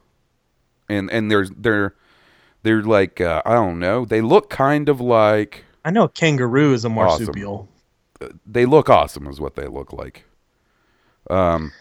and 0.88 1.10
and 1.10 1.30
they're 1.30 1.46
they're 1.56 1.94
they're 2.62 2.82
like 2.82 3.20
uh, 3.20 3.42
I 3.44 3.54
don't 3.54 3.78
know. 3.78 4.04
They 4.04 4.20
look 4.20 4.50
kind 4.50 4.88
of 4.88 5.00
like 5.00 5.64
I 5.84 5.90
know 5.90 6.04
a 6.04 6.08
kangaroo 6.08 6.72
is 6.72 6.84
a 6.84 6.88
marsupial. 6.88 7.68
they 8.46 8.66
look 8.66 8.88
awesome 8.88 9.26
is 9.26 9.40
what 9.40 9.56
they 9.56 9.66
look 9.66 9.92
like. 9.92 10.24
Um. 11.28 11.72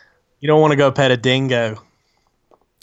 You 0.42 0.48
don't 0.48 0.62
want 0.62 0.72
to 0.72 0.78
go 0.78 0.90
pet 0.90 1.12
a 1.12 1.18
dingo. 1.18 1.82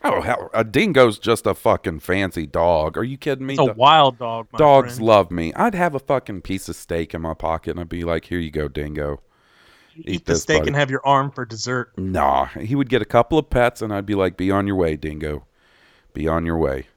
Oh 0.05 0.21
hell, 0.21 0.51
a 0.53 0.63
dingo's 0.63 1.19
just 1.19 1.47
a 1.47 1.55
fucking 1.55 2.01
fancy 2.01 2.47
dog. 2.47 2.99
Are 2.99 3.05
you 3.05 3.17
kidding 3.17 3.47
me? 3.47 3.55
It's 3.55 3.63
a 3.63 3.67
Do- 3.67 3.73
wild 3.77 4.19
dog. 4.19 4.47
My 4.53 4.59
Dogs 4.59 4.97
friend. 4.97 5.07
love 5.07 5.31
me. 5.31 5.53
I'd 5.55 5.75
have 5.75 5.95
a 5.95 5.99
fucking 5.99 6.43
piece 6.43 6.69
of 6.69 6.77
steak 6.77 7.15
in 7.15 7.23
my 7.23 7.35
pocket 7.35 7.73
and 7.73 7.81
I'd 7.81 7.89
be 7.89 8.05
like, 8.05 8.27
"Here 8.27 8.39
you 8.39 8.51
go, 8.51 8.69
dingo." 8.69 9.23
eat, 9.97 10.05
eat 10.07 10.27
the 10.27 10.35
this, 10.35 10.43
steak 10.43 10.59
buddy. 10.61 10.69
and 10.69 10.77
have 10.77 10.91
your 10.91 11.01
arm 11.07 11.31
for 11.31 11.47
dessert. 11.47 11.93
Nah, 11.97 12.47
he 12.47 12.75
would 12.75 12.91
get 12.91 13.01
a 13.01 13.07
couple 13.07 13.39
of 13.39 13.49
pets 13.49 13.81
and 13.81 13.93
I'd 13.93 14.05
be 14.07 14.15
like, 14.15 14.37
"Be 14.37 14.51
on 14.51 14.67
your 14.67 14.77
way, 14.77 14.97
dingo. 14.97 15.47
Be 16.13 16.29
on 16.29 16.45
your 16.45 16.59
way." 16.59 16.89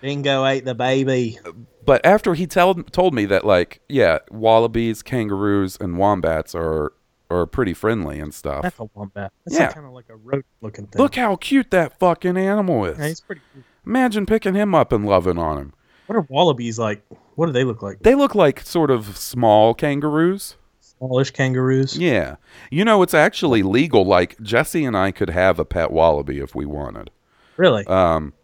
Dingo 0.00 0.46
ate 0.46 0.64
the 0.64 0.74
baby. 0.74 1.38
But 1.84 2.04
after 2.06 2.32
he 2.34 2.46
told 2.46 2.90
told 2.90 3.12
me 3.12 3.26
that 3.26 3.44
like, 3.44 3.82
yeah, 3.86 4.18
wallabies, 4.30 5.02
kangaroos, 5.02 5.76
and 5.78 5.98
wombats 5.98 6.54
are 6.54 6.94
are 7.30 7.46
pretty 7.46 7.72
friendly 7.74 8.18
and 8.18 8.34
stuff. 8.34 8.62
That's 8.62 8.78
a 8.78 8.88
wombat. 8.94 9.32
That's 9.46 9.58
Yeah. 9.58 9.72
kind 9.72 9.86
of 9.86 9.92
like 9.92 10.08
a 10.08 10.16
rodent 10.16 10.46
looking 10.60 10.86
thing. 10.86 11.00
Look 11.00 11.14
how 11.14 11.36
cute 11.36 11.70
that 11.70 11.98
fucking 11.98 12.36
animal 12.36 12.84
is. 12.84 12.98
yeah, 12.98 13.06
he's 13.08 13.20
pretty. 13.20 13.40
Cool. 13.54 13.62
Imagine 13.86 14.26
picking 14.26 14.54
him 14.54 14.74
up 14.74 14.92
and 14.92 15.06
loving 15.06 15.38
on 15.38 15.56
him. 15.58 15.72
What 16.06 16.16
are 16.16 16.26
wallabies 16.28 16.78
like? 16.78 17.02
What 17.36 17.46
do 17.46 17.52
they 17.52 17.64
look 17.64 17.82
like? 17.82 18.00
They 18.02 18.14
look 18.14 18.34
like 18.34 18.60
sort 18.60 18.90
of 18.90 19.16
small 19.16 19.72
kangaroos. 19.74 20.56
Smallish 20.80 21.30
kangaroos. 21.30 21.96
Yeah. 21.96 22.36
You 22.70 22.84
know, 22.84 23.02
it's 23.02 23.14
actually 23.14 23.62
legal. 23.62 24.04
Like, 24.04 24.38
Jesse 24.42 24.84
and 24.84 24.96
I 24.96 25.12
could 25.12 25.30
have 25.30 25.58
a 25.58 25.64
pet 25.64 25.90
wallaby 25.92 26.40
if 26.40 26.54
we 26.54 26.66
wanted. 26.66 27.10
Really? 27.56 27.86
Um, 27.86 28.34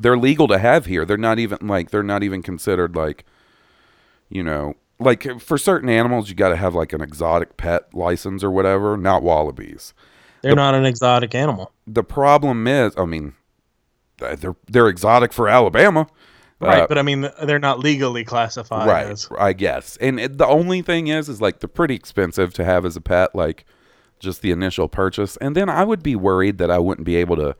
they're 0.00 0.16
legal 0.16 0.46
to 0.48 0.58
have 0.58 0.86
here. 0.86 1.04
They're 1.04 1.16
not 1.18 1.38
even, 1.38 1.58
like, 1.66 1.90
they're 1.90 2.02
not 2.02 2.22
even 2.22 2.40
considered, 2.42 2.94
like, 2.96 3.24
you 4.30 4.42
know, 4.42 4.74
like 5.00 5.40
for 5.40 5.58
certain 5.58 5.88
animals, 5.88 6.28
you 6.28 6.34
got 6.36 6.50
to 6.50 6.56
have, 6.56 6.74
like, 6.74 6.92
an 6.92 7.00
exotic 7.00 7.56
pet 7.56 7.92
license 7.94 8.44
or 8.44 8.50
whatever, 8.50 8.96
not 8.96 9.22
wallabies. 9.22 9.94
They're 10.42 10.54
not 10.54 10.74
an 10.74 10.84
exotic 10.86 11.34
animal. 11.34 11.72
The 11.86 12.04
problem 12.04 12.66
is, 12.66 12.94
I 12.96 13.04
mean, 13.06 13.34
they're, 14.18 14.56
they're 14.68 14.88
exotic 14.88 15.32
for 15.32 15.48
Alabama. 15.48 16.06
Right, 16.60 16.82
Uh, 16.82 16.86
but 16.86 16.98
I 16.98 17.02
mean, 17.02 17.26
they're 17.42 17.58
not 17.58 17.78
legally 17.78 18.22
classified 18.22 18.86
right 18.86 19.06
as. 19.06 19.26
i 19.38 19.54
guess 19.54 19.96
and 19.96 20.20
it, 20.20 20.36
the 20.36 20.46
only 20.46 20.82
thing 20.82 21.06
is 21.06 21.26
is 21.26 21.40
like 21.40 21.60
they're 21.60 21.68
pretty 21.68 21.94
expensive 21.94 22.52
to 22.52 22.64
have 22.66 22.84
as 22.84 22.96
a 22.96 23.00
pet 23.00 23.34
like 23.34 23.64
just 24.18 24.42
the 24.42 24.50
initial 24.50 24.86
purchase 24.86 25.38
and 25.38 25.56
then 25.56 25.70
i 25.70 25.82
would 25.84 26.02
be 26.02 26.14
worried 26.14 26.58
that 26.58 26.70
i 26.70 26.78
wouldn't 26.78 27.06
be 27.06 27.16
able 27.16 27.34
to 27.36 27.56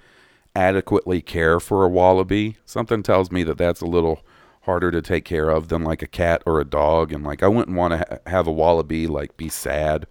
adequately 0.55 1.23
care 1.23 1.59
for 1.59 1.83
a 1.83 1.89
wallaby 1.89 2.59
something 2.67 3.03
tells 3.03 3.31
me 3.33 3.43
that 3.43 3.57
that's 3.57 3.81
a 3.81 3.87
little 3.87 4.21
harder 4.63 4.91
to 4.91 5.03
take 5.03 5.25
care 5.25 5.51
of 5.51 5.69
than 5.69 5.83
like 5.85 6.03
a 6.03 6.07
cat 6.07 6.43
or 6.47 6.61
a 6.61 6.65
dog 6.65 7.13
and 7.13 7.25
like 7.25 7.43
i 7.43 7.49
wouldn't 7.49 7.77
want 7.77 7.93
to 7.93 7.99
ha- 7.99 8.19
have 8.31 8.47
a 8.47 8.53
wallaby 8.53 9.07
like 9.07 9.37
be 9.37 9.49
sad 9.49 10.07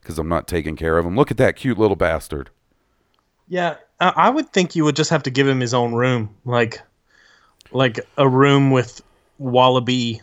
because 0.00 0.18
i'm 0.18 0.28
not 0.28 0.48
taking 0.48 0.76
care 0.76 0.98
of 0.98 1.06
him 1.06 1.16
look 1.16 1.30
at 1.30 1.36
that 1.38 1.56
cute 1.56 1.78
little 1.78 1.96
bastard 1.96 2.50
Yeah, 3.46 3.76
I 4.00 4.28
would 4.30 4.52
think 4.52 4.74
you 4.74 4.84
would 4.84 4.96
just 4.96 5.10
have 5.10 5.22
to 5.24 5.30
give 5.30 5.46
him 5.48 5.60
his 5.60 5.72
own 5.74 5.94
room, 5.94 6.36
like, 6.44 6.82
like 7.72 8.00
a 8.18 8.28
room 8.28 8.70
with 8.72 9.02
wallaby. 9.38 10.22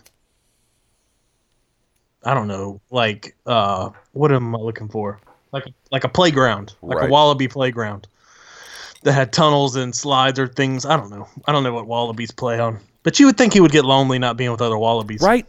I 2.23 2.33
don't 2.33 2.47
know, 2.47 2.81
like, 2.91 3.35
uh, 3.45 3.89
what 4.11 4.31
am 4.31 4.55
I 4.55 4.59
looking 4.59 4.89
for? 4.89 5.19
Like, 5.51 5.65
like 5.91 6.03
a 6.03 6.09
playground, 6.09 6.75
like 6.81 7.01
Right. 7.01 7.05
a 7.05 7.05
wallaby 7.05 7.47
playground 7.47 8.07
that 9.03 9.13
had 9.13 9.33
tunnels 9.33 9.75
and 9.75 9.95
slides 9.95 10.39
or 10.39 10.47
things. 10.47 10.85
I 10.85 10.97
don't 10.97 11.11
know. 11.11 11.27
I 11.47 11.51
don't 11.53 11.63
know 11.63 11.73
what 11.73 11.87
wallabies 11.87 12.31
play 12.31 12.59
on, 12.59 12.79
but 13.03 13.19
you 13.19 13.25
would 13.25 13.37
think 13.37 13.53
he 13.53 13.59
would 13.59 13.71
get 13.71 13.85
lonely 13.85 14.19
not 14.19 14.37
being 14.37 14.51
with 14.51 14.61
other 14.61 14.77
wallabies, 14.77 15.21
right 15.21 15.45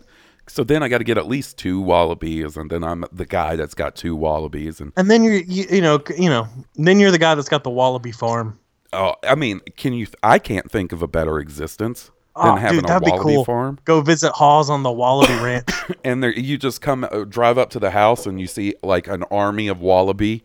so 0.49 0.65
then 0.65 0.83
i 0.83 0.89
got 0.89 0.99
to 0.99 1.05
get 1.05 1.17
at 1.17 1.27
least 1.29 1.57
two 1.57 1.81
wallabies 1.81 2.57
and 2.57 2.69
then 2.71 2.83
i'm 2.83 3.05
the 3.13 3.25
guy 3.25 3.55
that's 3.55 3.75
got 3.75 3.95
two 3.95 4.17
wallabies 4.17 4.81
and 4.81 4.93
And 4.97 5.09
then 5.11 5.23
you're, 5.23 5.35
you, 5.37 5.67
you 5.71 5.81
know, 5.81 6.03
you 6.19 6.29
know, 6.29 6.49
then 6.75 6.99
you're 6.99 7.13
the 7.13 7.19
guy 7.19 7.35
that's 7.37 7.49
got 7.49 7.63
the 7.63 7.71
wallaby 7.71 8.11
farm. 8.13 8.59
Oh, 8.93 9.15
I 9.23 9.37
mean, 9.37 9.61
can 9.77 9.93
you? 9.95 10.07
I 10.23 10.39
can't 10.39 10.71
think 10.71 10.93
of 10.93 11.01
a 11.01 11.07
better 11.09 11.39
existence 11.39 12.11
than 12.37 12.47
Oh, 12.49 12.57
having 12.57 12.79
dude, 12.81 12.85
a 12.85 12.89
that'd 12.89 13.05
be 13.07 13.11
wallaby 13.13 13.35
cool. 13.37 13.45
farm. 13.45 13.79
Go 13.85 14.01
visit 14.03 14.33
Hawes 14.33 14.69
on 14.69 14.83
the 14.83 14.91
Wallaby 14.93 15.33
Ranch. 15.43 15.69
and 16.05 16.23
there 16.23 16.33
you 16.33 16.59
just 16.59 16.81
come 16.83 17.05
uh, 17.11 17.25
drive 17.25 17.57
up 17.57 17.71
to 17.71 17.79
the 17.79 17.91
house 17.93 18.27
and 18.27 18.39
you 18.41 18.47
see 18.47 18.75
like 18.83 19.07
an 19.07 19.23
army 19.31 19.69
of 19.69 19.81
wallaby 19.81 20.43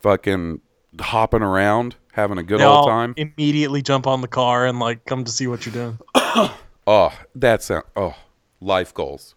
fucking 0.00 0.60
hopping 1.00 1.42
around 1.42 1.96
having 2.12 2.38
a 2.38 2.42
good 2.42 2.60
they 2.60 2.64
old 2.64 2.86
time 2.86 3.14
immediately 3.16 3.80
jump 3.80 4.06
on 4.06 4.20
the 4.20 4.28
car 4.28 4.66
and 4.66 4.78
like 4.78 5.04
come 5.06 5.24
to 5.24 5.30
see 5.32 5.46
what 5.46 5.64
you're 5.64 5.72
doing. 5.72 5.98
oh 6.86 7.12
that's 7.34 7.70
oh 7.96 8.14
life 8.60 8.92
goals 8.92 9.34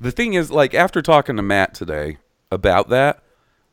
the 0.00 0.12
thing 0.12 0.34
is 0.34 0.50
like 0.50 0.74
after 0.74 1.02
talking 1.02 1.36
to 1.36 1.42
matt 1.42 1.74
today 1.74 2.18
about 2.50 2.88
that 2.88 3.22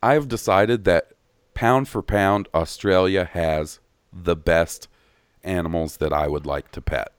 i've 0.02 0.28
decided 0.28 0.86
that 0.86 1.12
pound 1.54 1.88
for 1.88 2.02
pound 2.02 2.48
australia 2.56 3.26
has 3.34 3.80
the 4.12 4.36
best 4.36 4.88
animals 5.44 5.98
that 5.98 6.12
i 6.12 6.28
would 6.28 6.46
like 6.48 6.72
to 6.72 6.82
pet 6.82 7.12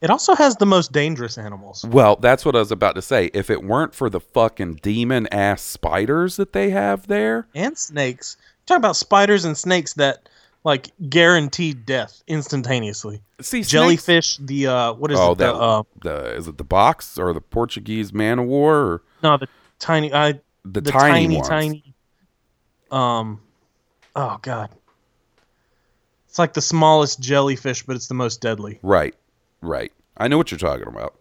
It 0.00 0.10
also 0.10 0.34
has 0.34 0.56
the 0.56 0.66
most 0.66 0.92
dangerous 0.92 1.38
animals. 1.38 1.84
Well, 1.88 2.16
that's 2.16 2.44
what 2.44 2.54
I 2.54 2.58
was 2.58 2.70
about 2.70 2.94
to 2.96 3.00
say. 3.02 3.30
If 3.32 3.48
it 3.48 3.64
weren't 3.64 3.94
for 3.94 4.10
the 4.10 4.20
fucking 4.20 4.80
demon 4.82 5.26
ass 5.32 5.62
spiders 5.62 6.36
that 6.36 6.52
they 6.52 6.70
have 6.70 7.06
there, 7.06 7.46
and 7.54 7.76
snakes. 7.78 8.36
Talk 8.66 8.78
about 8.78 8.96
spiders 8.96 9.44
and 9.44 9.56
snakes 9.56 9.94
that 9.94 10.28
like 10.64 10.90
guaranteed 11.10 11.84
death 11.84 12.22
instantaneously. 12.26 13.20
see 13.40 13.58
snakes- 13.62 13.68
Jellyfish, 13.68 14.36
the 14.38 14.66
uh, 14.66 14.92
what 14.94 15.10
is 15.10 15.18
Oh, 15.18 15.32
it? 15.32 15.38
that 15.38 15.52
The, 15.52 15.58
uh, 15.58 15.82
the 16.02 16.36
is 16.36 16.48
it 16.48 16.56
the 16.58 16.64
box 16.64 17.18
or 17.18 17.32
the 17.34 17.40
Portuguese 17.42 18.12
man 18.12 18.38
of 18.38 18.46
war 18.46 18.76
or 18.76 19.02
no, 19.22 19.36
the 19.36 19.48
tiny, 19.78 20.12
I 20.14 20.32
the, 20.64 20.80
the 20.80 20.90
tiny, 20.92 21.26
tiny, 21.26 21.36
ones? 21.36 21.48
tiny. 21.48 21.94
Um, 22.90 23.40
oh 24.16 24.38
god, 24.40 24.70
it's 26.28 26.38
like 26.38 26.54
the 26.54 26.62
smallest 26.62 27.20
jellyfish, 27.20 27.82
but 27.84 27.96
it's 27.96 28.08
the 28.08 28.14
most 28.14 28.40
deadly. 28.40 28.78
Right, 28.82 29.14
right. 29.60 29.92
I 30.16 30.28
know 30.28 30.36
what 30.38 30.50
you're 30.50 30.58
talking 30.58 30.86
about. 30.88 31.14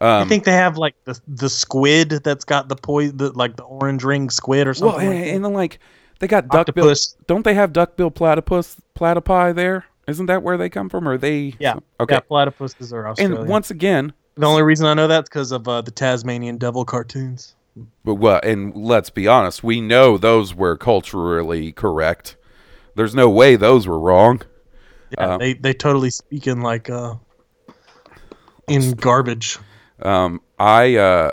I 0.00 0.20
Um, 0.22 0.28
think 0.28 0.44
they 0.44 0.52
have 0.52 0.78
like 0.78 0.94
the 1.04 1.20
the 1.28 1.50
squid 1.50 2.10
that's 2.24 2.44
got 2.44 2.68
the 2.68 2.76
poison, 2.76 3.16
the, 3.18 3.32
like 3.32 3.56
the 3.56 3.64
orange 3.64 4.02
ring 4.04 4.30
squid 4.30 4.66
or 4.66 4.70
well, 4.80 4.92
something. 4.92 5.08
and, 5.12 5.24
and 5.26 5.44
then 5.44 5.52
like 5.52 5.78
they 6.20 6.28
got 6.28 6.48
duckbill. 6.48 6.84
Octopus. 6.84 7.16
Don't 7.26 7.44
they 7.44 7.54
have 7.54 7.72
duckbill 7.72 8.10
platypus 8.12 8.76
platypi 8.94 9.54
there? 9.54 9.84
Isn't 10.06 10.26
that 10.26 10.42
where 10.42 10.56
they 10.56 10.68
come 10.68 10.88
from? 10.88 11.06
Or 11.08 11.18
they? 11.18 11.54
yeah, 11.58 11.76
Okay. 12.00 12.14
yeah, 12.14 12.20
platypuses 12.30 12.92
are 12.92 13.06
Australian. 13.08 13.38
and 13.40 13.48
once 13.48 13.70
again, 13.70 14.12
the 14.36 14.46
only 14.46 14.62
reason 14.62 14.86
I 14.86 14.94
know 14.94 15.06
that's 15.08 15.28
because 15.28 15.52
of 15.52 15.66
uh, 15.68 15.82
the 15.82 15.90
Tasmanian 15.90 16.56
devil 16.58 16.84
cartoons. 16.84 17.54
But 18.04 18.14
well, 18.14 18.40
and 18.42 18.74
let's 18.74 19.10
be 19.10 19.28
honest, 19.28 19.62
we 19.62 19.80
know 19.80 20.16
those 20.18 20.54
were 20.54 20.76
culturally 20.76 21.72
correct. 21.72 22.36
There's 22.96 23.14
no 23.14 23.28
way 23.30 23.56
those 23.56 23.86
were 23.86 23.98
wrong. 23.98 24.42
Yeah, 25.12 25.26
Uh, 25.34 25.38
they 25.38 25.54
they 25.54 25.72
totally 25.74 26.10
speak 26.10 26.46
in 26.46 26.60
like 26.62 26.90
uh 26.90 27.14
in 28.68 28.92
garbage. 28.92 29.58
Um, 30.02 30.40
I 30.58 30.96
uh, 30.96 31.32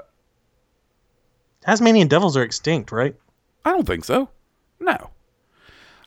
Tasmanian 1.62 2.08
devils 2.08 2.38
are 2.38 2.44
extinct, 2.44 2.92
right? 2.92 3.16
I 3.66 3.72
don't 3.72 3.86
think 3.88 4.06
so. 4.06 4.30
No, 4.80 5.10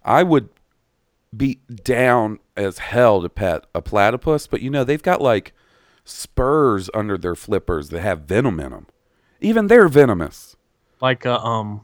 I 0.05 0.23
would 0.23 0.49
be 1.37 1.61
down 1.85 2.39
as 2.57 2.79
hell 2.79 3.23
to 3.23 3.29
pet 3.29 3.65
a 3.75 3.81
platypus, 3.83 4.47
but 4.47 4.63
you 4.63 4.71
know 4.71 4.85
they've 4.85 5.03
got 5.03 5.21
like 5.23 5.53
spurs 6.05 6.91
under 6.95 7.17
their 7.19 7.35
flippers 7.37 7.91
that 7.91 8.01
have 8.01 8.23
venom 8.23 8.59
in 8.61 8.71
them. 8.71 8.87
Even 9.41 9.69
they're 9.69 9.89
venomous 9.89 10.57
Like 11.01 11.25
a 11.25 11.39
um 11.41 11.83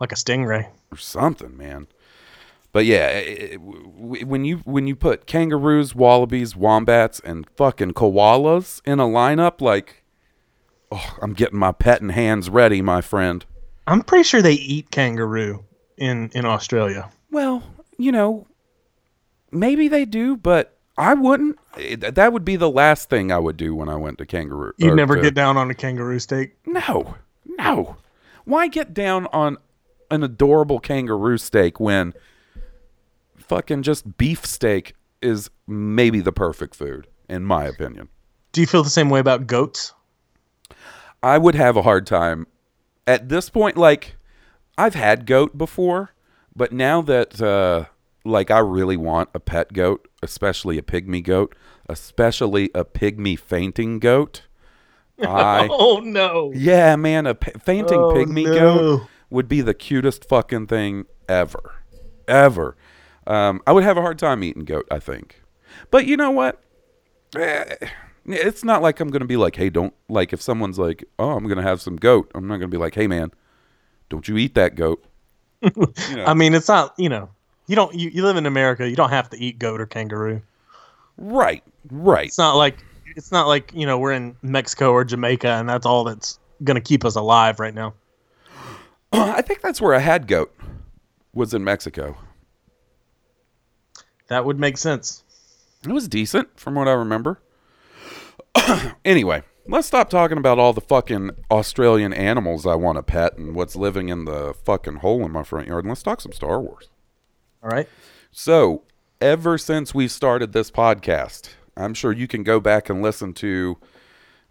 like 0.00 0.12
a 0.12 0.16
stingray. 0.16 0.68
or 0.90 0.96
something, 0.98 1.56
man. 1.56 1.86
But 2.72 2.86
yeah, 2.86 3.08
it- 3.08 3.52
it- 3.54 3.60
when 3.60 4.44
you 4.44 4.58
when 4.64 4.86
you 4.86 4.96
put 4.96 5.26
kangaroos, 5.26 5.94
wallabies, 5.94 6.56
wombats, 6.56 7.20
and 7.20 7.46
fucking 7.56 7.92
koalas 7.92 8.80
in 8.86 8.98
a 9.00 9.04
lineup, 9.04 9.60
like, 9.60 10.02
oh, 10.90 11.16
I'm 11.22 11.34
getting 11.34 11.58
my 11.58 11.72
petting 11.72 12.08
hands 12.10 12.48
ready, 12.50 12.80
my 12.82 13.00
friend. 13.00 13.44
I'm 13.86 14.02
pretty 14.02 14.24
sure 14.24 14.40
they 14.42 14.52
eat 14.54 14.90
kangaroo 14.90 15.64
in 16.02 16.30
in 16.34 16.44
Australia. 16.44 17.08
Well, 17.30 17.62
you 17.96 18.12
know, 18.12 18.46
maybe 19.50 19.88
they 19.88 20.04
do, 20.04 20.36
but 20.36 20.78
I 20.98 21.14
wouldn't. 21.14 21.58
It- 21.78 22.14
That 22.14 22.32
would 22.32 22.44
be 22.44 22.56
the 22.56 22.68
last 22.70 23.08
thing 23.08 23.30
I 23.32 23.38
would 23.38 23.56
do 23.56 23.74
when 23.74 23.88
I 23.88 23.96
went 23.96 24.18
to 24.18 24.26
kangaroo. 24.26 24.72
You'd 24.78 24.94
never 24.94 25.16
to- 25.16 25.22
get 25.22 25.34
down 25.34 25.56
on 25.56 25.70
a 25.70 25.74
kangaroo 25.74 26.18
steak. 26.18 26.56
No, 26.66 27.14
no. 27.46 27.96
Why 28.44 28.66
get 28.66 28.92
down 28.92 29.28
on 29.32 29.56
an 30.10 30.22
adorable 30.22 30.80
kangaroo 30.80 31.38
steak 31.38 31.78
when 31.80 32.12
fucking 33.36 33.82
just 33.82 34.18
beef 34.18 34.44
steak 34.44 34.94
is 35.22 35.48
maybe 35.66 36.20
the 36.20 36.32
perfect 36.32 36.74
food, 36.74 37.06
in 37.28 37.44
my 37.44 37.64
opinion? 37.64 38.08
Do 38.52 38.60
you 38.60 38.66
feel 38.66 38.82
the 38.82 38.90
same 38.90 39.08
way 39.08 39.20
about 39.20 39.46
goats? 39.46 39.94
I 41.22 41.38
would 41.38 41.54
have 41.54 41.76
a 41.76 41.82
hard 41.82 42.06
time 42.06 42.46
at 43.06 43.28
this 43.28 43.48
point. 43.48 43.76
Like, 43.76 44.16
I've 44.78 44.94
had 44.94 45.26
goat 45.26 45.56
before, 45.58 46.10
but 46.56 46.72
now 46.72 47.02
that, 47.02 47.40
uh, 47.40 47.86
like, 48.24 48.50
I 48.50 48.58
really 48.58 48.96
want 48.96 49.28
a 49.34 49.40
pet 49.40 49.72
goat, 49.72 50.08
especially 50.22 50.78
a 50.78 50.82
pygmy 50.82 51.22
goat, 51.22 51.54
especially 51.88 52.70
a 52.74 52.84
pygmy 52.84 53.38
fainting 53.38 53.98
goat. 53.98 54.42
I 55.22 55.68
Oh 55.70 56.00
no. 56.00 56.52
Yeah, 56.54 56.96
man, 56.96 57.26
a 57.26 57.34
p- 57.34 57.52
fainting 57.62 58.00
Oh, 58.02 58.12
pygmy 58.14 58.44
no. 58.44 58.54
goat 58.54 59.08
would 59.30 59.48
be 59.48 59.60
the 59.60 59.74
cutest 59.74 60.28
fucking 60.28 60.66
thing 60.68 61.06
ever, 61.28 61.74
ever. 62.26 62.76
Um, 63.26 63.60
I 63.66 63.72
would 63.72 63.84
have 63.84 63.96
a 63.96 64.02
hard 64.02 64.18
time 64.18 64.42
eating 64.42 64.64
goat, 64.64 64.86
I 64.90 64.98
think. 64.98 65.42
But 65.90 66.06
you 66.06 66.16
know 66.16 66.30
what? 66.30 66.60
Eh, 67.36 67.76
It's 68.26 68.62
not 68.64 68.82
like 68.82 69.00
I'm 69.00 69.08
gonna 69.10 69.24
be 69.26 69.36
like, 69.36 69.56
hey, 69.56 69.68
don't 69.70 69.94
like 70.08 70.32
if 70.32 70.40
someone's 70.42 70.78
like, 70.78 71.04
oh, 71.18 71.30
I'm 71.32 71.46
gonna 71.48 71.62
have 71.62 71.80
some 71.80 71.96
goat. 71.96 72.30
I'm 72.34 72.46
not 72.46 72.56
gonna 72.56 72.68
be 72.68 72.76
like, 72.78 72.94
hey, 72.94 73.06
man, 73.06 73.32
don't 74.12 74.28
you 74.28 74.36
eat 74.36 74.54
that 74.54 74.74
goat? 74.74 75.02
You 75.62 76.16
know. 76.16 76.24
I 76.26 76.34
mean, 76.34 76.54
it's 76.54 76.68
not, 76.68 76.92
you 76.98 77.08
know, 77.08 77.30
you 77.66 77.76
don't 77.76 77.94
you, 77.94 78.10
you 78.10 78.24
live 78.24 78.36
in 78.36 78.46
America, 78.46 78.90
you 78.90 78.96
don't 78.96 79.10
have 79.10 79.30
to 79.30 79.38
eat 79.38 79.58
goat 79.58 79.80
or 79.80 79.86
kangaroo. 79.86 80.42
right, 81.16 81.62
right. 81.90 82.26
It's 82.26 82.36
not 82.36 82.56
like 82.56 82.84
it's 83.16 83.32
not 83.32 83.46
like, 83.46 83.72
you 83.72 83.86
know, 83.86 83.96
we're 83.98 84.12
in 84.12 84.36
Mexico 84.42 84.90
or 84.92 85.04
Jamaica 85.04 85.48
and 85.48 85.68
that's 85.68 85.86
all 85.86 86.04
that's 86.04 86.38
going 86.62 86.74
to 86.74 86.80
keep 86.80 87.04
us 87.04 87.14
alive 87.14 87.58
right 87.58 87.72
now. 87.72 87.94
I 89.12 89.40
think 89.40 89.62
that's 89.62 89.80
where 89.80 89.94
I 89.94 89.98
had 89.98 90.26
goat. 90.26 90.54
Was 91.32 91.54
in 91.54 91.64
Mexico. 91.64 92.18
That 94.26 94.44
would 94.44 94.58
make 94.58 94.76
sense. 94.76 95.22
It 95.86 95.92
was 95.92 96.06
decent 96.06 96.60
from 96.60 96.74
what 96.74 96.88
I 96.88 96.92
remember. 96.92 97.40
anyway, 99.06 99.42
let's 99.66 99.86
stop 99.86 100.10
talking 100.10 100.38
about 100.38 100.58
all 100.58 100.72
the 100.72 100.80
fucking 100.80 101.30
Australian 101.50 102.12
animals 102.12 102.66
I 102.66 102.74
want 102.74 102.96
to 102.96 103.02
pet 103.02 103.36
and 103.36 103.54
what's 103.54 103.76
living 103.76 104.08
in 104.08 104.24
the 104.24 104.54
fucking 104.64 104.96
hole 104.96 105.24
in 105.24 105.32
my 105.32 105.42
front 105.42 105.68
yard. 105.68 105.84
And 105.84 105.90
let's 105.90 106.02
talk 106.02 106.20
some 106.20 106.32
Star 106.32 106.60
Wars. 106.60 106.88
All 107.62 107.70
right. 107.70 107.88
So, 108.30 108.82
ever 109.20 109.58
since 109.58 109.94
we 109.94 110.08
started 110.08 110.52
this 110.52 110.70
podcast, 110.70 111.50
I'm 111.76 111.94
sure 111.94 112.12
you 112.12 112.26
can 112.26 112.42
go 112.42 112.60
back 112.60 112.90
and 112.90 113.02
listen 113.02 113.32
to 113.34 113.78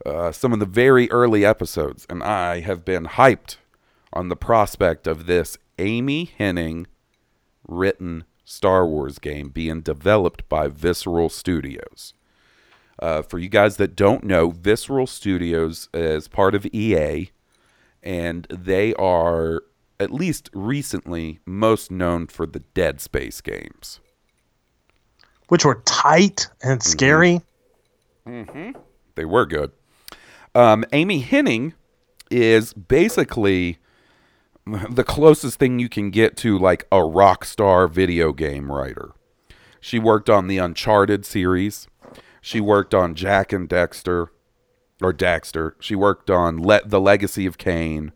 uh, 0.06 0.32
some 0.32 0.54
of 0.54 0.60
the 0.60 0.66
very 0.66 1.10
early 1.12 1.46
episodes, 1.46 2.06
and 2.10 2.24
I 2.24 2.62
have 2.62 2.86
been 2.86 3.06
hyped 3.06 3.58
on 4.14 4.30
the 4.30 4.36
prospect 4.36 5.08
of 5.08 5.26
this 5.26 5.58
Amy 5.78 6.32
Hennig 6.40 6.86
written 7.68 8.26
Star 8.44 8.86
Wars 8.88 9.20
game 9.20 9.50
being 9.50 9.82
developed 9.82 10.48
by 10.50 10.68
Visceral 10.68 11.30
Studios. 11.30 12.14
Uh, 13.00 13.22
for 13.22 13.40
you 13.40 13.50
guys 13.50 13.78
that 13.78 13.96
don't 13.96 14.24
know, 14.24 14.52
Visceral 14.52 15.08
Studios 15.08 15.90
is 15.94 16.28
part 16.28 16.54
of 16.54 16.66
EA, 16.68 17.32
and 18.04 18.46
they 18.50 18.94
are 18.96 19.64
at 20.00 20.12
least 20.12 20.50
recently 20.54 21.40
most 21.46 21.92
known 21.92 22.28
for 22.28 22.46
the 22.46 22.60
Dead 22.60 23.00
Space 23.02 23.42
games. 23.42 24.00
Which 25.48 25.66
were 25.66 25.82
tight 25.86 26.48
and 26.64 26.82
scary. 26.82 27.42
Mm-hmm. 28.28 28.50
scary. 28.50 28.74
They 29.16 29.26
were 29.26 29.46
good. 29.46 29.72
Um, 30.56 30.86
Amy 30.92 31.24
Hennig 31.24 31.74
is 32.30 32.74
basically 32.74 33.78
the 34.66 35.04
closest 35.04 35.60
thing 35.60 35.80
you 35.80 35.90
can 35.90 36.10
get 36.10 36.38
to 36.38 36.58
like 36.58 36.88
a 36.92 37.04
rock 37.04 37.46
star 37.46 37.88
video 37.88 38.32
game 38.32 38.72
writer. 38.72 39.12
She 39.80 40.00
worked 40.00 40.30
on 40.30 40.48
the 40.48 40.60
Uncharted 40.60 41.26
series. 41.26 41.88
She 42.42 42.60
worked 42.60 42.94
on 42.94 43.16
Jack 43.16 43.54
and 43.54 43.70
Dexter, 43.70 44.32
or 45.02 45.14
Daxter. 45.14 45.74
She 45.80 45.96
worked 45.96 46.30
on 46.30 46.62
Le- 46.62 46.86
The 46.86 47.00
Legacy 47.00 47.46
of 47.46 47.58
Kain. 47.58 48.12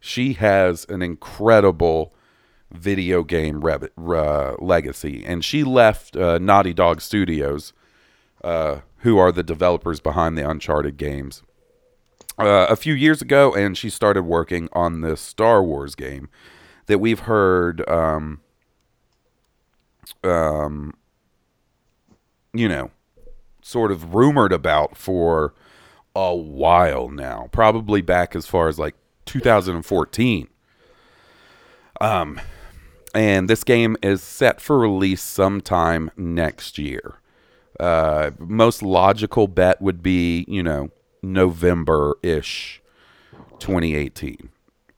She 0.00 0.34
has 0.34 0.86
an 0.88 1.02
incredible 1.02 2.14
video 2.70 3.22
game 3.22 3.60
rev- 3.60 3.90
uh, 3.98 4.54
legacy, 4.58 5.24
and 5.26 5.44
she 5.44 5.64
left 5.64 6.16
uh, 6.16 6.38
Naughty 6.38 6.72
Dog 6.72 7.00
Studios 7.00 7.72
uh, 8.42 8.80
who 8.98 9.18
are 9.18 9.32
the 9.32 9.42
developers 9.42 10.00
behind 10.00 10.36
the 10.36 10.48
Uncharted 10.48 10.96
games, 10.96 11.42
uh, 12.38 12.66
a 12.68 12.76
few 12.76 12.94
years 12.94 13.22
ago, 13.22 13.54
and 13.54 13.76
she 13.76 13.88
started 13.88 14.22
working 14.22 14.68
on 14.72 15.00
this 15.00 15.20
Star 15.20 15.62
Wars 15.62 15.94
game 15.94 16.28
that 16.86 16.98
we've 16.98 17.20
heard 17.20 17.88
um, 17.88 18.40
um, 20.22 20.94
you 22.52 22.68
know, 22.68 22.90
sort 23.64 23.90
of 23.90 24.14
rumored 24.14 24.52
about 24.52 24.94
for 24.94 25.54
a 26.14 26.34
while 26.36 27.08
now, 27.08 27.48
probably 27.50 28.02
back 28.02 28.36
as 28.36 28.46
far 28.46 28.68
as 28.68 28.78
like 28.78 28.94
2014. 29.24 30.48
Um, 31.98 32.40
and 33.14 33.48
this 33.48 33.64
game 33.64 33.96
is 34.02 34.22
set 34.22 34.60
for 34.60 34.78
release 34.78 35.22
sometime 35.22 36.10
next 36.14 36.76
year. 36.76 37.20
Uh, 37.80 38.32
most 38.38 38.82
logical 38.82 39.48
bet 39.48 39.80
would 39.80 40.02
be, 40.02 40.44
you 40.46 40.62
know, 40.62 40.90
November 41.22 42.16
ish, 42.22 42.82
2018. 43.60 44.50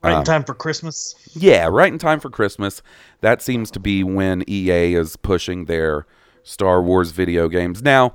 Right 0.03 0.19
in 0.19 0.25
time 0.25 0.45
for 0.45 0.55
Christmas. 0.55 1.15
Yeah, 1.35 1.69
right 1.69 1.93
in 1.93 1.99
time 1.99 2.19
for 2.19 2.31
Christmas. 2.31 2.83
That 3.21 3.43
seems 3.43 3.71
to 3.73 3.81
be 3.81 4.03
when 4.03 4.45
EA 4.49 4.95
is 4.95 5.17
pushing 5.17 5.67
their 5.67 6.07
Star 6.43 6.83
Wars 6.83 7.13
video 7.13 7.49
games. 7.49 7.83
Now, 7.83 8.15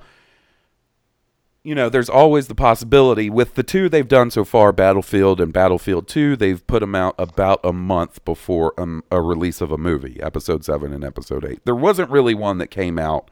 you 1.64 1.76
know, 1.76 1.90
there's 1.90 2.10
always 2.10 2.48
the 2.48 2.56
possibility 2.56 3.30
with 3.30 3.54
the 3.54 3.64
two 3.64 3.88
they've 3.88 4.08
done 4.08 4.32
so 4.32 4.44
far, 4.44 4.72
Battlefield 4.72 5.40
and 5.40 5.54
Battlefield 5.54 6.08
2, 6.08 6.36
they've 6.36 6.66
put 6.66 6.80
them 6.80 6.96
out 6.96 7.14
about 7.20 7.60
a 7.64 7.72
month 7.72 8.24
before 8.26 8.74
um, 8.80 9.04
a 9.12 9.22
release 9.22 9.62
of 9.62 9.72
a 9.72 9.78
movie, 9.78 10.20
Episode 10.22 10.66
7 10.66 10.92
and 10.92 11.04
Episode 11.04 11.46
8. 11.46 11.62
There 11.64 11.76
wasn't 11.76 12.10
really 12.10 12.34
one 12.34 12.58
that 12.58 12.68
came 12.68 12.98
out 12.98 13.30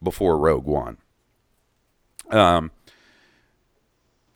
before 0.00 0.38
Rogue 0.38 0.66
One. 0.66 0.98
Um, 2.30 2.70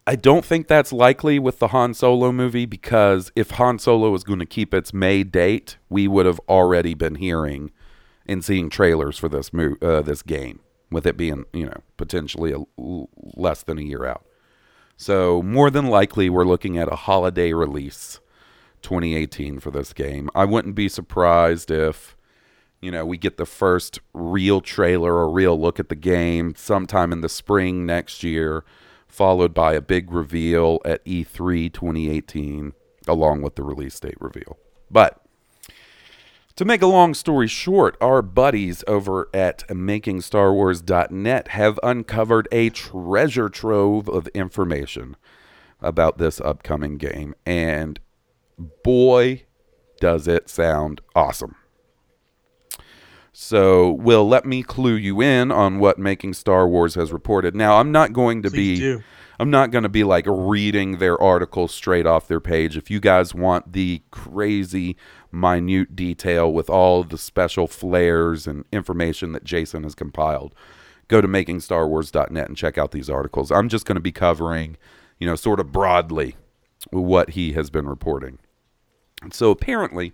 I 0.08 0.16
don't 0.16 0.44
think 0.44 0.66
that's 0.68 0.92
likely 0.92 1.38
with 1.38 1.58
the 1.58 1.68
Han 1.68 1.94
Solo 1.94 2.30
movie 2.30 2.66
because 2.66 3.32
if 3.34 3.52
Han 3.52 3.78
Solo 3.78 4.14
is 4.14 4.22
going 4.22 4.38
to 4.38 4.46
keep 4.46 4.74
its 4.74 4.92
May 4.92 5.24
date, 5.24 5.78
we 5.88 6.06
would 6.06 6.26
have 6.26 6.40
already 6.48 6.94
been 6.94 7.16
hearing 7.16 7.72
and 8.26 8.44
seeing 8.44 8.70
trailers 8.70 9.18
for 9.18 9.28
this 9.28 9.52
mo- 9.52 9.76
uh, 9.82 10.02
this 10.02 10.22
game, 10.22 10.60
with 10.90 11.06
it 11.06 11.16
being 11.16 11.44
you 11.52 11.66
know 11.66 11.80
potentially 11.96 12.52
a 12.52 12.58
less 12.76 13.62
than 13.62 13.78
a 13.78 13.82
year 13.82 14.04
out. 14.04 14.24
So 14.96 15.42
more 15.42 15.70
than 15.70 15.86
likely, 15.86 16.30
we're 16.30 16.44
looking 16.44 16.78
at 16.78 16.90
a 16.90 16.96
holiday 16.96 17.52
release, 17.52 18.20
2018 18.82 19.60
for 19.60 19.70
this 19.70 19.92
game. 19.92 20.30
I 20.34 20.44
wouldn't 20.46 20.74
be 20.74 20.88
surprised 20.88 21.70
if 21.70 22.16
you 22.80 22.90
know 22.90 23.04
we 23.04 23.18
get 23.18 23.36
the 23.36 23.46
first 23.46 24.00
real 24.14 24.60
trailer 24.60 25.14
or 25.14 25.30
real 25.30 25.60
look 25.60 25.78
at 25.78 25.88
the 25.88 25.96
game 25.96 26.54
sometime 26.56 27.12
in 27.12 27.20
the 27.20 27.28
spring 27.28 27.84
next 27.84 28.22
year 28.22 28.64
followed 29.16 29.54
by 29.54 29.72
a 29.72 29.80
big 29.80 30.12
reveal 30.12 30.80
at 30.84 31.00
E 31.06 31.24
E3 31.24 31.72
2018, 31.72 32.74
along 33.08 33.40
with 33.40 33.54
the 33.54 33.62
release 33.62 33.98
date 33.98 34.16
reveal. 34.20 34.58
But 34.90 35.25
to 36.56 36.64
make 36.64 36.82
a 36.82 36.86
long 36.86 37.14
story 37.14 37.46
short, 37.46 37.96
our 38.00 38.22
buddies 38.22 38.82
over 38.86 39.28
at 39.32 39.66
MakingStarWars.net 39.68 41.48
have 41.48 41.78
uncovered 41.82 42.48
a 42.50 42.70
treasure 42.70 43.48
trove 43.48 44.08
of 44.08 44.26
information 44.28 45.16
about 45.80 46.18
this 46.18 46.40
upcoming 46.40 46.96
game, 46.96 47.34
and 47.44 48.00
boy, 48.82 49.44
does 50.00 50.26
it 50.26 50.48
sound 50.48 51.00
awesome. 51.14 51.54
So, 53.32 53.90
Will, 53.90 54.26
let 54.26 54.46
me 54.46 54.62
clue 54.62 54.94
you 54.94 55.20
in 55.20 55.52
on 55.52 55.78
what 55.78 55.98
Making 55.98 56.32
Star 56.32 56.66
Wars 56.66 56.94
has 56.94 57.12
reported. 57.12 57.54
Now, 57.54 57.76
I'm 57.76 57.92
not 57.92 58.14
going 58.14 58.42
to 58.42 58.50
Please 58.50 58.78
be 58.78 58.80
do. 58.80 59.02
I'm 59.38 59.50
not 59.50 59.70
going 59.70 59.82
to 59.82 59.88
be 59.88 60.04
like 60.04 60.24
reading 60.26 60.98
their 60.98 61.20
articles 61.20 61.74
straight 61.74 62.06
off 62.06 62.28
their 62.28 62.40
page. 62.40 62.76
If 62.76 62.90
you 62.90 63.00
guys 63.00 63.34
want 63.34 63.72
the 63.72 64.02
crazy 64.10 64.96
minute 65.30 65.94
detail 65.94 66.52
with 66.52 66.70
all 66.70 67.04
the 67.04 67.18
special 67.18 67.66
flares 67.66 68.46
and 68.46 68.64
information 68.72 69.32
that 69.32 69.44
Jason 69.44 69.82
has 69.82 69.94
compiled, 69.94 70.54
go 71.08 71.20
to 71.20 71.28
makingstarwars.net 71.28 72.48
and 72.48 72.56
check 72.56 72.78
out 72.78 72.92
these 72.92 73.10
articles. 73.10 73.52
I'm 73.52 73.68
just 73.68 73.84
going 73.86 73.96
to 73.96 74.00
be 74.00 74.12
covering, 74.12 74.76
you 75.18 75.26
know, 75.26 75.36
sort 75.36 75.60
of 75.60 75.72
broadly 75.72 76.36
what 76.90 77.30
he 77.30 77.52
has 77.52 77.70
been 77.70 77.88
reporting. 77.88 78.38
And 79.22 79.34
So 79.34 79.50
apparently, 79.50 80.12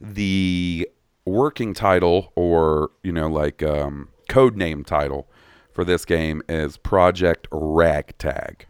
the 0.00 0.88
working 1.24 1.74
title 1.74 2.32
or 2.36 2.90
you 3.02 3.12
know 3.12 3.28
like 3.28 3.62
um, 3.62 4.08
code 4.28 4.56
name 4.56 4.84
title 4.84 5.28
for 5.76 5.84
this 5.84 6.06
game 6.06 6.42
is 6.48 6.78
Project 6.78 7.46
Ragtag. 7.52 8.64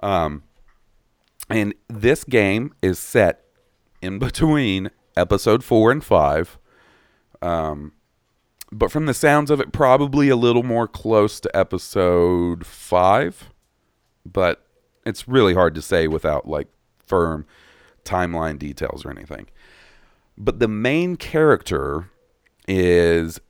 Um, 0.00 0.44
and 1.50 1.74
this 1.88 2.22
game 2.22 2.72
is 2.80 3.00
set 3.00 3.44
in 4.00 4.20
between 4.20 4.92
episode 5.16 5.64
four 5.64 5.90
and 5.90 6.02
five. 6.04 6.56
Um, 7.42 7.94
but 8.70 8.92
from 8.92 9.06
the 9.06 9.12
sounds 9.12 9.50
of 9.50 9.60
it, 9.60 9.72
probably 9.72 10.28
a 10.28 10.36
little 10.36 10.62
more 10.62 10.86
close 10.86 11.40
to 11.40 11.56
episode 11.56 12.64
five. 12.64 13.50
But 14.24 14.64
it's 15.04 15.26
really 15.26 15.54
hard 15.54 15.74
to 15.74 15.82
say 15.82 16.06
without 16.06 16.48
like 16.48 16.68
firm 17.04 17.44
timeline 18.04 18.56
details 18.56 19.04
or 19.04 19.10
anything. 19.10 19.48
But 20.38 20.60
the 20.60 20.68
main 20.68 21.16
character 21.16 22.08
is 22.68 23.40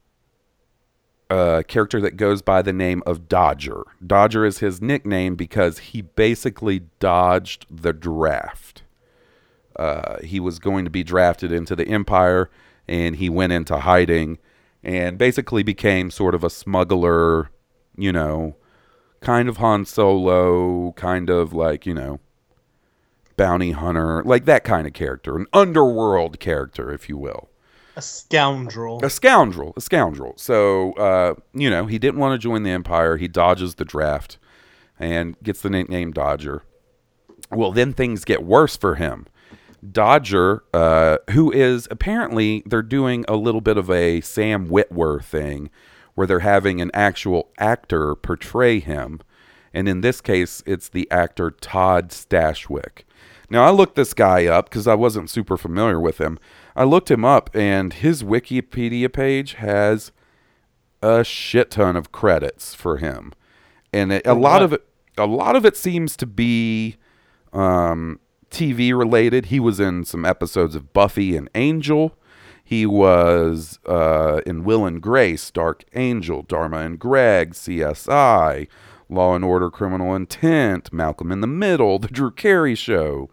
a 1.32 1.64
character 1.64 1.98
that 2.00 2.16
goes 2.18 2.42
by 2.42 2.60
the 2.60 2.74
name 2.74 3.02
of 3.06 3.26
Dodger. 3.26 3.84
Dodger 4.06 4.44
is 4.44 4.58
his 4.58 4.82
nickname 4.82 5.34
because 5.34 5.78
he 5.78 6.02
basically 6.02 6.82
dodged 7.00 7.64
the 7.70 7.94
draft. 7.94 8.82
Uh, 9.74 10.18
he 10.22 10.38
was 10.38 10.58
going 10.58 10.84
to 10.84 10.90
be 10.90 11.02
drafted 11.02 11.50
into 11.50 11.74
the 11.74 11.88
Empire, 11.88 12.50
and 12.86 13.16
he 13.16 13.30
went 13.30 13.52
into 13.52 13.78
hiding 13.78 14.38
and 14.84 15.16
basically 15.16 15.62
became 15.62 16.10
sort 16.10 16.34
of 16.34 16.44
a 16.44 16.50
smuggler, 16.50 17.50
you 17.96 18.12
know, 18.12 18.56
kind 19.20 19.48
of 19.48 19.56
Han 19.56 19.86
Solo, 19.86 20.92
kind 20.92 21.30
of 21.30 21.54
like, 21.54 21.86
you 21.86 21.94
know, 21.94 22.20
bounty 23.38 23.70
hunter, 23.70 24.22
like 24.24 24.44
that 24.44 24.64
kind 24.64 24.86
of 24.86 24.92
character, 24.92 25.36
an 25.36 25.46
underworld 25.54 26.40
character, 26.40 26.92
if 26.92 27.08
you 27.08 27.16
will 27.16 27.48
A 27.96 28.02
scoundrel. 28.02 29.00
a 29.04 29.10
scoundrel, 29.10 29.74
a 29.76 29.80
scoundrel. 29.80 30.34
So, 30.36 30.92
uh, 30.94 31.34
you 31.52 31.68
know, 31.68 31.86
he 31.86 31.98
didn't 31.98 32.20
want 32.20 32.40
to 32.40 32.42
join 32.42 32.62
the 32.62 32.70
Empire. 32.70 33.16
He 33.16 33.28
dodges 33.28 33.74
the 33.74 33.84
draft 33.84 34.38
and 34.98 35.36
gets 35.42 35.60
the 35.60 35.70
nickname 35.70 36.12
Dodger. 36.12 36.62
Well, 37.50 37.72
then 37.72 37.92
things 37.92 38.24
get 38.24 38.44
worse 38.44 38.76
for 38.76 38.94
him. 38.94 39.26
Dodger, 39.90 40.62
uh, 40.72 41.18
who 41.30 41.50
is 41.52 41.88
apparently 41.90 42.62
they're 42.64 42.82
doing 42.82 43.24
a 43.28 43.36
little 43.36 43.60
bit 43.60 43.76
of 43.76 43.90
a 43.90 44.20
Sam 44.20 44.68
Witwer 44.68 45.22
thing, 45.22 45.70
where 46.14 46.26
they're 46.26 46.40
having 46.40 46.80
an 46.80 46.90
actual 46.94 47.50
actor 47.58 48.14
portray 48.14 48.78
him, 48.78 49.20
and 49.74 49.88
in 49.88 50.00
this 50.02 50.20
case, 50.20 50.62
it's 50.66 50.88
the 50.88 51.10
actor 51.10 51.50
Todd 51.50 52.10
Stashwick. 52.10 53.04
Now, 53.50 53.64
I 53.64 53.70
looked 53.70 53.96
this 53.96 54.14
guy 54.14 54.46
up 54.46 54.70
because 54.70 54.86
I 54.86 54.94
wasn't 54.94 55.30
super 55.30 55.56
familiar 55.56 55.98
with 55.98 56.18
him. 56.18 56.38
I 56.74 56.84
looked 56.84 57.10
him 57.10 57.24
up, 57.24 57.50
and 57.54 57.92
his 57.92 58.22
Wikipedia 58.22 59.12
page 59.12 59.54
has 59.54 60.12
a 61.02 61.24
shit 61.24 61.72
ton 61.72 61.96
of 61.96 62.12
credits 62.12 62.74
for 62.74 62.98
him, 62.98 63.32
and 63.92 64.12
it, 64.12 64.26
a 64.26 64.34
lot 64.34 64.60
what? 64.60 64.62
of 64.62 64.72
it, 64.74 64.86
a 65.18 65.26
lot 65.26 65.56
of 65.56 65.66
it 65.66 65.76
seems 65.76 66.16
to 66.16 66.26
be 66.26 66.96
um, 67.52 68.20
TV 68.50 68.96
related. 68.96 69.46
He 69.46 69.60
was 69.60 69.80
in 69.80 70.04
some 70.04 70.24
episodes 70.24 70.74
of 70.74 70.92
Buffy 70.92 71.36
and 71.36 71.50
Angel. 71.54 72.16
He 72.64 72.86
was 72.86 73.78
uh, 73.86 74.40
in 74.46 74.64
Will 74.64 74.86
and 74.86 75.02
Grace, 75.02 75.50
Dark 75.50 75.84
Angel, 75.94 76.42
Dharma 76.42 76.78
and 76.78 76.98
Greg, 76.98 77.52
CSI, 77.52 78.68
Law 79.10 79.34
and 79.34 79.44
Order, 79.44 79.70
Criminal 79.70 80.14
Intent, 80.14 80.92
Malcolm 80.92 81.30
in 81.32 81.40
the 81.40 81.46
Middle, 81.46 81.98
The 81.98 82.08
Drew 82.08 82.30
Carey 82.30 82.74
Show, 82.74 83.28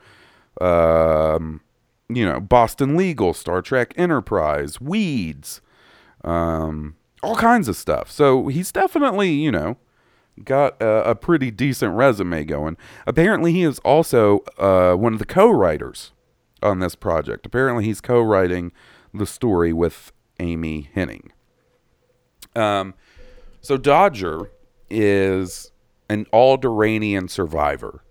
um, 0.59 1.61
you 2.09 2.25
know, 2.25 2.39
Boston 2.39 2.97
Legal, 2.97 3.33
Star 3.33 3.61
Trek 3.61 3.93
Enterprise, 3.95 4.81
Weeds, 4.81 5.61
um, 6.23 6.95
all 7.21 7.35
kinds 7.35 7.67
of 7.67 7.75
stuff. 7.75 8.11
So 8.11 8.47
he's 8.47 8.71
definitely, 8.71 9.31
you 9.31 9.51
know, 9.51 9.77
got 10.43 10.81
a, 10.81 11.11
a 11.11 11.15
pretty 11.15 11.51
decent 11.51 11.93
resume 11.95 12.43
going. 12.43 12.77
Apparently, 13.05 13.51
he 13.51 13.63
is 13.63 13.79
also 13.79 14.39
uh, 14.57 14.95
one 14.95 15.13
of 15.13 15.19
the 15.19 15.25
co-writers 15.25 16.11
on 16.63 16.79
this 16.79 16.95
project. 16.95 17.45
Apparently, 17.45 17.85
he's 17.85 18.01
co-writing 18.01 18.71
the 19.13 19.25
story 19.25 19.71
with 19.71 20.11
Amy 20.39 20.89
Hennig. 20.95 21.29
Um, 22.55 22.95
so 23.61 23.77
Dodger 23.77 24.51
is 24.89 25.71
an 26.09 26.25
Alderaanian 26.33 27.29
survivor, 27.29 28.03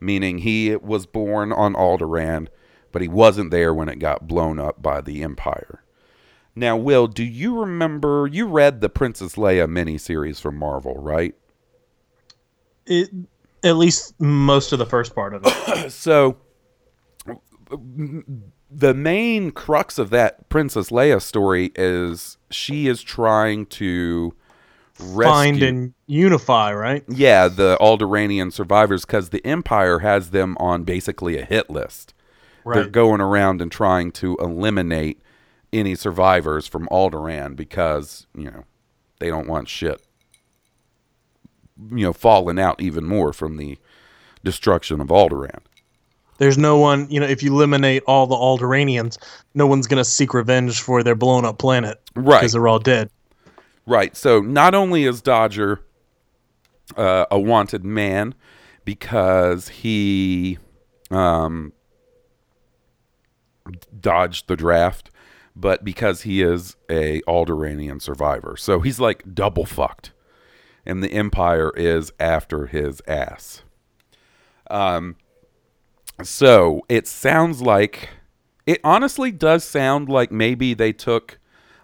meaning 0.00 0.38
he 0.38 0.76
was 0.76 1.06
born 1.06 1.52
on 1.52 1.74
Alderaan, 1.74 2.48
but 2.92 3.02
he 3.02 3.08
wasn't 3.08 3.50
there 3.50 3.74
when 3.74 3.88
it 3.88 3.98
got 3.98 4.28
blown 4.28 4.58
up 4.58 4.82
by 4.82 5.00
the 5.00 5.22
Empire. 5.22 5.82
Now, 6.54 6.76
Will, 6.76 7.06
do 7.06 7.24
you 7.24 7.58
remember 7.58 8.28
you 8.30 8.46
read 8.46 8.80
the 8.80 8.88
Princess 8.88 9.36
Leia 9.36 9.66
miniseries 9.66 10.40
from 10.40 10.56
Marvel, 10.56 10.94
right? 10.98 11.34
It, 12.86 13.10
at 13.64 13.76
least 13.76 14.20
most 14.20 14.72
of 14.72 14.78
the 14.78 14.86
first 14.86 15.14
part 15.14 15.34
of 15.34 15.42
it. 15.44 15.90
so 15.92 16.36
the 18.70 18.94
main 18.94 19.50
crux 19.50 19.98
of 19.98 20.10
that 20.10 20.48
Princess 20.48 20.90
Leia 20.90 21.20
story 21.20 21.72
is 21.74 22.38
she 22.50 22.88
is 22.88 23.02
trying 23.02 23.66
to 23.66 24.34
find 24.94 25.62
and 25.62 25.94
unify, 26.06 26.72
right? 26.72 27.04
Yeah, 27.08 27.48
the 27.48 27.76
Alderaanian 27.80 28.52
survivors, 28.52 29.04
because 29.04 29.30
the 29.30 29.44
Empire 29.46 30.00
has 30.00 30.30
them 30.30 30.56
on 30.58 30.84
basically 30.84 31.38
a 31.38 31.44
hit 31.44 31.70
list. 31.70 32.14
They're 32.64 32.86
going 32.88 33.20
around 33.20 33.60
and 33.60 33.70
trying 33.70 34.12
to 34.12 34.36
eliminate 34.40 35.20
any 35.72 35.94
survivors 35.94 36.66
from 36.66 36.86
Alderaan 36.88 37.56
because, 37.56 38.26
you 38.36 38.50
know, 38.50 38.64
they 39.18 39.28
don't 39.28 39.48
want 39.48 39.68
shit, 39.68 40.02
you 41.90 42.04
know, 42.04 42.12
falling 42.12 42.58
out 42.58 42.80
even 42.80 43.04
more 43.04 43.32
from 43.32 43.56
the 43.56 43.78
destruction 44.44 45.00
of 45.00 45.08
Alderaan. 45.08 45.60
There's 46.38 46.58
no 46.58 46.76
one, 46.76 47.08
you 47.10 47.20
know, 47.20 47.26
if 47.26 47.42
you 47.42 47.52
eliminate 47.52 48.02
all 48.06 48.26
the 48.26 48.34
Alderaanians, 48.34 49.16
no 49.54 49.66
one's 49.66 49.86
gonna 49.86 50.04
seek 50.04 50.34
revenge 50.34 50.80
for 50.80 51.02
their 51.02 51.14
blown 51.14 51.44
up 51.44 51.58
planet, 51.58 52.00
Right. 52.14 52.40
Because 52.40 52.52
they're 52.52 52.68
all 52.68 52.78
dead. 52.78 53.10
Right. 53.86 54.16
So 54.16 54.40
not 54.40 54.74
only 54.74 55.04
is 55.04 55.22
Dodger 55.22 55.80
uh, 56.96 57.26
a 57.30 57.38
wanted 57.38 57.84
man 57.84 58.34
because 58.84 59.68
he 59.68 60.58
um, 61.10 61.72
dodged 64.02 64.48
the 64.48 64.56
draft, 64.56 65.10
but 65.56 65.84
because 65.84 66.22
he 66.22 66.42
is 66.42 66.76
a 66.90 67.20
Alderaanian 67.22 68.02
survivor. 68.02 68.56
So 68.56 68.80
he's 68.80 69.00
like 69.00 69.34
double 69.34 69.64
fucked, 69.64 70.12
and 70.84 71.02
the 71.02 71.12
Empire 71.12 71.72
is 71.76 72.12
after 72.20 72.66
his 72.66 73.00
ass. 73.06 73.62
Um. 74.70 75.16
So 76.22 76.82
it 76.88 77.08
sounds 77.08 77.62
like 77.62 78.10
it 78.66 78.80
honestly 78.84 79.32
does 79.32 79.64
sound 79.64 80.08
like 80.08 80.30
maybe 80.30 80.74
they 80.74 80.92
took 80.92 81.38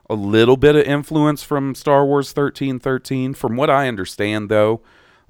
a 0.08 0.14
little 0.14 0.56
bit 0.56 0.76
of 0.76 0.84
influence 0.84 1.42
from 1.42 1.74
Star 1.74 2.04
Wars 2.04 2.28
1313. 2.28 3.34
From 3.34 3.56
what 3.56 3.70
I 3.70 3.88
understand, 3.88 4.48
though, 4.48 4.80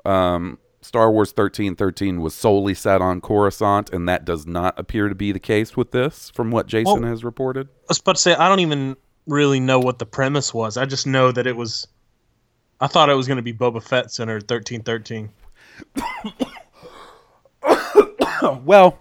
um, 0.04 0.58
Star 0.80 1.10
Wars 1.10 1.30
1313 1.30 2.20
was 2.20 2.34
solely 2.34 2.74
set 2.74 3.02
on 3.02 3.20
Coruscant, 3.20 3.90
and 3.92 4.08
that 4.08 4.24
does 4.24 4.46
not 4.46 4.78
appear 4.78 5.08
to 5.08 5.14
be 5.14 5.32
the 5.32 5.40
case 5.40 5.76
with 5.76 5.90
this, 5.90 6.30
from 6.30 6.50
what 6.50 6.66
Jason 6.66 7.02
Well- 7.02 7.10
has 7.10 7.24
reported. 7.24 7.68
I 7.68 7.84
was 7.88 7.98
about 7.98 8.16
to 8.16 8.22
say 8.22 8.34
I 8.34 8.48
don't 8.48 8.60
even 8.60 8.96
really 9.26 9.60
know 9.60 9.80
what 9.80 9.98
the 9.98 10.06
premise 10.06 10.54
was. 10.54 10.76
I 10.76 10.86
just 10.86 11.06
know 11.06 11.32
that 11.32 11.46
it 11.46 11.56
was. 11.56 11.86
I 12.80 12.86
thought 12.86 13.10
it 13.10 13.14
was 13.14 13.26
going 13.26 13.38
to 13.38 13.42
be 13.42 13.52
Boba 13.52 13.82
Fett 13.82 14.12
centered 14.12 14.46
thirteen 14.46 14.82
thirteen. 14.82 15.30
Well, 18.40 18.98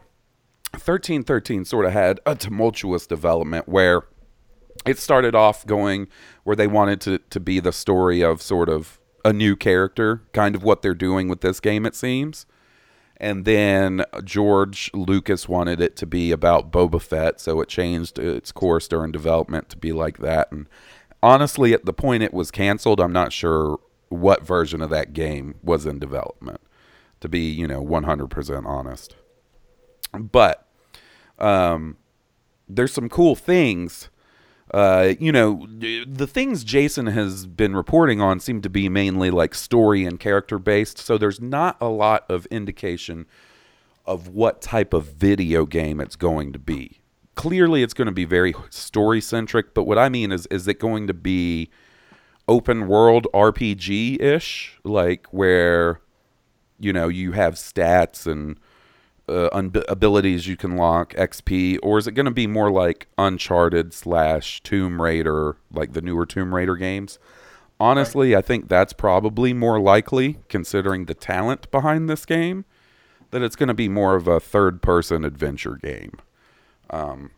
1313 0.71 1.65
sort 1.65 1.85
of 1.85 1.91
had 1.93 2.19
a 2.25 2.35
tumultuous 2.35 3.05
development 3.05 3.67
where 3.69 4.03
it 4.85 4.97
started 4.97 5.35
off 5.35 5.65
going 5.65 6.07
where 6.43 6.55
they 6.55 6.67
wanted 6.67 7.01
to, 7.01 7.17
to 7.29 7.39
be 7.39 7.59
the 7.59 7.71
story 7.71 8.23
of 8.23 8.41
sort 8.41 8.67
of 8.67 8.99
a 9.25 9.33
new 9.33 9.55
character, 9.55 10.23
kind 10.33 10.55
of 10.55 10.63
what 10.63 10.81
they're 10.81 10.93
doing 10.93 11.27
with 11.27 11.41
this 11.41 11.59
game, 11.59 11.85
it 11.85 11.95
seems. 11.95 12.45
And 13.19 13.45
then 13.45 14.05
George 14.23 14.91
Lucas 14.93 15.49
wanted 15.49 15.81
it 15.81 15.95
to 15.97 16.05
be 16.05 16.31
about 16.31 16.71
Boba 16.71 17.01
Fett, 17.01 17.39
so 17.39 17.59
it 17.61 17.67
changed 17.67 18.19
its 18.19 18.51
course 18.51 18.87
during 18.87 19.11
development 19.11 19.69
to 19.69 19.77
be 19.77 19.91
like 19.91 20.19
that. 20.19 20.51
And 20.51 20.69
honestly, 21.23 21.73
at 21.73 21.85
the 21.85 21.93
point 21.93 22.23
it 22.23 22.33
was 22.33 22.51
canceled, 22.51 22.99
I'm 22.99 23.13
not 23.13 23.33
sure 23.33 23.79
what 24.09 24.45
version 24.45 24.81
of 24.81 24.89
that 24.91 25.13
game 25.13 25.55
was 25.63 25.85
in 25.85 25.99
development, 25.99 26.61
to 27.19 27.27
be, 27.27 27.49
you 27.49 27.67
know, 27.67 27.83
100% 27.83 28.65
honest. 28.65 29.15
But 30.13 30.67
um, 31.39 31.97
there's 32.69 32.93
some 32.93 33.09
cool 33.09 33.35
things. 33.35 34.09
Uh, 34.71 35.13
you 35.19 35.31
know, 35.31 35.65
the 35.79 36.27
things 36.27 36.63
Jason 36.63 37.07
has 37.07 37.45
been 37.45 37.75
reporting 37.75 38.19
on 38.19 38.39
seem 38.39 38.61
to 38.61 38.69
be 38.69 38.89
mainly 38.89 39.31
like 39.31 39.55
story 39.55 40.05
and 40.05 40.19
character 40.19 40.59
based. 40.59 40.97
So 40.97 41.17
there's 41.17 41.39
not 41.39 41.77
a 41.79 41.87
lot 41.87 42.25
of 42.29 42.45
indication 42.47 43.25
of 44.05 44.27
what 44.29 44.61
type 44.61 44.93
of 44.93 45.05
video 45.05 45.65
game 45.65 45.99
it's 46.01 46.15
going 46.15 46.51
to 46.53 46.59
be. 46.59 46.99
Clearly, 47.35 47.83
it's 47.83 47.93
going 47.93 48.07
to 48.07 48.11
be 48.11 48.25
very 48.25 48.53
story 48.69 49.21
centric. 49.21 49.73
But 49.73 49.83
what 49.83 49.97
I 49.97 50.09
mean 50.09 50.31
is, 50.31 50.47
is 50.47 50.67
it 50.67 50.79
going 50.79 51.07
to 51.07 51.13
be 51.13 51.69
open 52.47 52.87
world 52.87 53.27
RPG 53.33 54.21
ish, 54.21 54.79
like 54.83 55.27
where 55.27 56.01
you 56.79 56.91
know 56.91 57.07
you 57.07 57.33
have 57.33 57.55
stats 57.55 58.25
and 58.25 58.59
uh, 59.29 59.49
un- 59.51 59.71
abilities 59.87 60.47
you 60.47 60.55
can 60.55 60.77
lock 60.77 61.13
XP, 61.13 61.79
or 61.83 61.97
is 61.97 62.07
it 62.07 62.13
going 62.13 62.25
to 62.25 62.31
be 62.31 62.47
more 62.47 62.71
like 62.71 63.07
Uncharted 63.17 63.93
slash 63.93 64.61
Tomb 64.63 65.01
Raider, 65.01 65.57
like 65.71 65.93
the 65.93 66.01
newer 66.01 66.25
Tomb 66.25 66.55
Raider 66.55 66.75
games? 66.75 67.19
Honestly, 67.79 68.35
I 68.35 68.41
think 68.41 68.69
that's 68.69 68.93
probably 68.93 69.53
more 69.53 69.79
likely, 69.79 70.39
considering 70.49 71.05
the 71.05 71.13
talent 71.13 71.69
behind 71.69 72.09
this 72.09 72.25
game, 72.25 72.65
that 73.31 73.43
it's 73.43 73.55
going 73.55 73.67
to 73.67 73.73
be 73.73 73.89
more 73.89 74.15
of 74.15 74.27
a 74.27 74.39
third 74.39 74.81
person 74.81 75.23
adventure 75.23 75.75
game. 75.75 76.13
Um, 76.89 77.31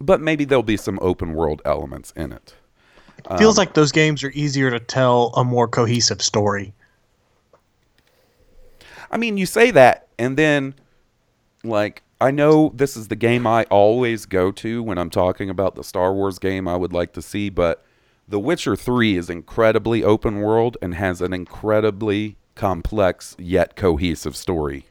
but 0.00 0.20
maybe 0.20 0.44
there'll 0.44 0.62
be 0.62 0.76
some 0.76 0.98
open 1.02 1.34
world 1.34 1.60
elements 1.64 2.12
in 2.16 2.32
it. 2.32 2.54
Feels 3.36 3.58
like 3.58 3.74
those 3.74 3.92
games 3.92 4.22
are 4.22 4.30
easier 4.30 4.70
to 4.70 4.78
tell 4.78 5.32
a 5.34 5.44
more 5.44 5.66
cohesive 5.66 6.22
story. 6.22 6.72
I 9.10 9.16
mean, 9.16 9.36
you 9.36 9.46
say 9.46 9.70
that, 9.70 10.08
and 10.18 10.36
then, 10.36 10.74
like, 11.64 12.02
I 12.20 12.30
know 12.30 12.72
this 12.74 12.96
is 12.96 13.08
the 13.08 13.16
game 13.16 13.46
I 13.46 13.64
always 13.64 14.26
go 14.26 14.50
to 14.52 14.82
when 14.82 14.98
I'm 14.98 15.10
talking 15.10 15.48
about 15.48 15.76
the 15.76 15.84
Star 15.84 16.12
Wars 16.12 16.38
game 16.38 16.66
I 16.66 16.76
would 16.76 16.92
like 16.92 17.12
to 17.14 17.22
see, 17.22 17.48
but 17.48 17.84
The 18.26 18.40
Witcher 18.40 18.76
3 18.76 19.16
is 19.16 19.30
incredibly 19.30 20.02
open 20.02 20.40
world 20.40 20.76
and 20.82 20.94
has 20.94 21.20
an 21.20 21.32
incredibly 21.32 22.36
complex 22.54 23.36
yet 23.38 23.76
cohesive 23.76 24.36
story 24.36 24.86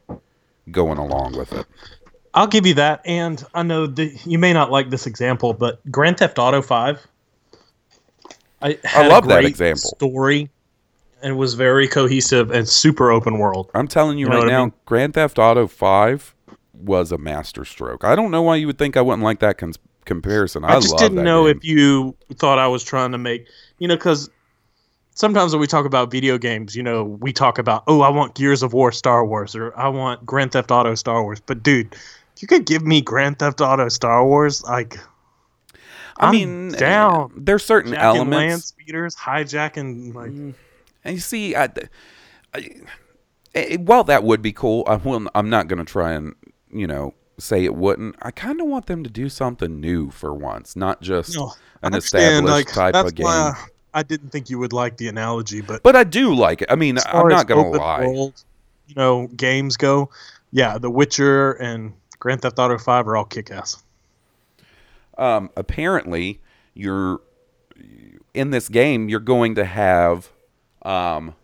going 0.70 0.98
along 0.98 1.36
with 1.36 1.52
it. 1.52 1.66
I'll 2.34 2.46
give 2.46 2.66
you 2.66 2.74
that, 2.74 3.02
and 3.04 3.42
I 3.54 3.62
know 3.62 3.86
that 3.86 4.26
you 4.26 4.38
may 4.38 4.52
not 4.52 4.70
like 4.70 4.90
this 4.90 5.06
example, 5.06 5.52
but 5.52 5.80
Grand 5.90 6.18
Theft 6.18 6.38
Auto 6.38 6.62
Five. 6.62 7.06
I, 8.60 8.78
had 8.84 9.06
a 9.06 9.08
love 9.08 9.28
that 9.28 9.44
example. 9.44 9.90
Story, 9.96 10.50
and 11.22 11.36
was 11.36 11.54
very 11.54 11.88
cohesive 11.88 12.50
and 12.50 12.68
super 12.68 13.10
open 13.10 13.38
world. 13.38 13.70
I'm 13.74 13.88
telling 13.88 14.18
you, 14.18 14.26
You 14.26 14.32
right 14.32 14.38
what 14.38 14.48
I 14.48 14.52
now, 14.52 14.64
mean? 14.66 14.72
Grand 14.86 15.14
Theft 15.14 15.38
Auto 15.38 15.66
5 15.66 16.34
was 16.74 17.10
a 17.12 17.18
masterstroke. 17.18 18.04
I 18.04 18.14
don't 18.14 18.30
know 18.30 18.42
why 18.42 18.56
you 18.56 18.66
would 18.68 18.78
think 18.78 18.96
I 18.96 19.00
wouldn't 19.00 19.22
like 19.24 19.40
that 19.40 19.58
cons- 19.58 19.78
comparison. 20.04 20.64
I, 20.64 20.68
I, 20.76 20.80
just 20.80 20.92
love 20.92 21.00
didn't 21.00 21.16
that 21.16 21.22
know 21.24 21.46
game. 21.46 21.56
if 21.56 21.64
you 21.64 22.16
thought 22.34 22.58
I 22.58 22.68
was 22.68 22.82
trying 22.84 23.12
to 23.12 23.18
make, 23.18 23.46
you 23.78 23.88
know, 23.88 23.96
because 23.96 24.30
sometimes 25.14 25.52
when 25.52 25.60
we 25.60 25.66
talk 25.66 25.84
about 25.86 26.10
video 26.10 26.38
games, 26.38 26.76
you 26.76 26.82
know, 26.82 27.02
we 27.04 27.32
talk 27.32 27.58
about, 27.58 27.82
oh, 27.88 28.02
I 28.02 28.08
want 28.08 28.34
Gears 28.34 28.62
of 28.62 28.72
War 28.72 28.92
Star 28.92 29.24
Wars 29.26 29.56
or 29.56 29.76
I 29.76 29.88
want 29.88 30.24
Grand 30.24 30.52
Theft 30.52 30.70
Auto 30.70 30.94
Star 30.94 31.22
Wars. 31.22 31.40
But 31.40 31.62
dude, 31.62 31.96
you 32.38 32.46
could 32.46 32.64
give 32.64 32.86
me 32.86 33.00
Grand 33.00 33.40
Theft 33.40 33.60
Auto 33.60 33.88
Star 33.88 34.24
Wars, 34.24 34.62
like 34.62 34.96
I 36.18 36.26
I'm 36.26 36.32
mean, 36.32 36.72
down. 36.72 37.32
there's 37.36 37.64
certain 37.64 37.92
jacking 37.92 38.20
land 38.30 38.32
elements. 38.34 38.66
speeders, 38.66 39.16
hijacking, 39.16 40.14
like 40.14 40.30
mm. 40.30 40.54
And 41.04 41.14
you 41.14 41.20
see, 41.20 41.54
I, 41.54 41.68
I, 42.54 42.70
I- 43.54 43.76
while 43.80 44.04
that 44.04 44.24
would 44.24 44.42
be 44.42 44.52
cool, 44.52 44.84
I 44.86 44.96
will. 44.96 45.28
I'm 45.34 45.50
not 45.50 45.68
going 45.68 45.78
to 45.78 45.90
try 45.90 46.12
and 46.12 46.34
you 46.70 46.86
know 46.86 47.14
say 47.38 47.64
it 47.64 47.74
wouldn't. 47.74 48.16
I 48.22 48.30
kind 48.30 48.60
of 48.60 48.66
want 48.66 48.86
them 48.86 49.04
to 49.04 49.10
do 49.10 49.28
something 49.28 49.80
new 49.80 50.10
for 50.10 50.34
once, 50.34 50.74
not 50.76 51.00
just 51.00 51.36
No, 51.36 51.52
an 51.82 51.94
established 51.94 52.46
like, 52.46 52.66
type 52.66 52.94
of 52.94 53.14
game. 53.14 53.24
why 53.24 53.52
I 53.94 54.02
didn't 54.02 54.30
think 54.30 54.50
you 54.50 54.58
would 54.58 54.72
like 54.72 54.96
the 54.96 55.08
analogy, 55.08 55.60
but 55.60 55.82
But 55.82 55.96
I 55.96 56.04
do 56.04 56.34
like 56.34 56.62
it. 56.62 56.70
I 56.70 56.74
mean, 56.74 56.98
I'm 57.06 57.28
not 57.28 57.46
going 57.46 57.72
to 57.72 57.78
lie. 57.78 58.06
world, 58.06 58.44
you 58.86 58.94
know, 58.96 59.28
games 59.28 59.76
go, 59.76 60.10
yeah, 60.50 60.78
The 60.78 60.90
Witcher 60.90 61.52
and 61.52 61.92
Grand 62.18 62.42
Theft 62.42 62.58
Auto 62.58 62.76
Five 62.76 63.06
are 63.08 63.16
all 63.16 63.24
kick 63.24 63.50
ass. 63.50 63.82
um, 65.16 65.50
apparently 65.56 66.40
you're 66.74 67.20
in 68.34 68.50
this 68.50 68.68
game 68.68 69.08
you're 69.08 69.20
going 69.20 69.54
to 69.54 69.64
have 69.64 70.30
um, 70.82 71.34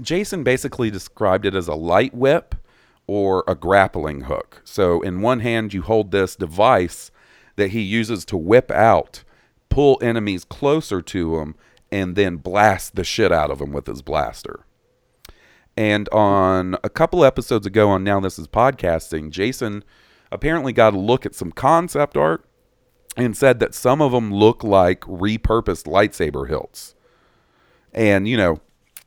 jason 0.00 0.42
basically 0.42 0.90
described 0.90 1.44
it 1.44 1.54
as 1.54 1.68
a 1.68 1.74
light 1.74 2.14
whip 2.14 2.54
or 3.06 3.44
a 3.48 3.54
grappling 3.54 4.22
hook 4.22 4.60
so 4.64 5.00
in 5.02 5.20
one 5.20 5.40
hand 5.40 5.72
you 5.72 5.82
hold 5.82 6.10
this 6.10 6.36
device 6.36 7.10
that 7.56 7.70
he 7.70 7.80
uses 7.80 8.24
to 8.24 8.36
whip 8.36 8.70
out 8.70 9.24
pull 9.68 9.98
enemies 10.02 10.44
closer 10.44 11.02
to 11.02 11.38
him 11.38 11.54
and 11.90 12.16
then 12.16 12.36
blast 12.36 12.94
the 12.94 13.04
shit 13.04 13.32
out 13.32 13.50
of 13.50 13.58
them 13.58 13.72
with 13.72 13.86
his 13.86 14.02
blaster 14.02 14.64
and 15.78 16.08
on 16.08 16.76
a 16.82 16.90
couple 16.90 17.24
episodes 17.24 17.64
ago 17.64 17.88
on 17.90 18.02
Now 18.02 18.18
This 18.18 18.36
Is 18.36 18.48
Podcasting, 18.48 19.30
Jason 19.30 19.84
apparently 20.32 20.72
got 20.72 20.92
a 20.92 20.98
look 20.98 21.24
at 21.24 21.36
some 21.36 21.52
concept 21.52 22.16
art 22.16 22.44
and 23.16 23.36
said 23.36 23.60
that 23.60 23.76
some 23.76 24.02
of 24.02 24.10
them 24.10 24.34
look 24.34 24.64
like 24.64 25.02
repurposed 25.02 25.84
lightsaber 25.84 26.48
hilts. 26.48 26.96
And, 27.98 28.28
you 28.28 28.36
know, 28.36 28.60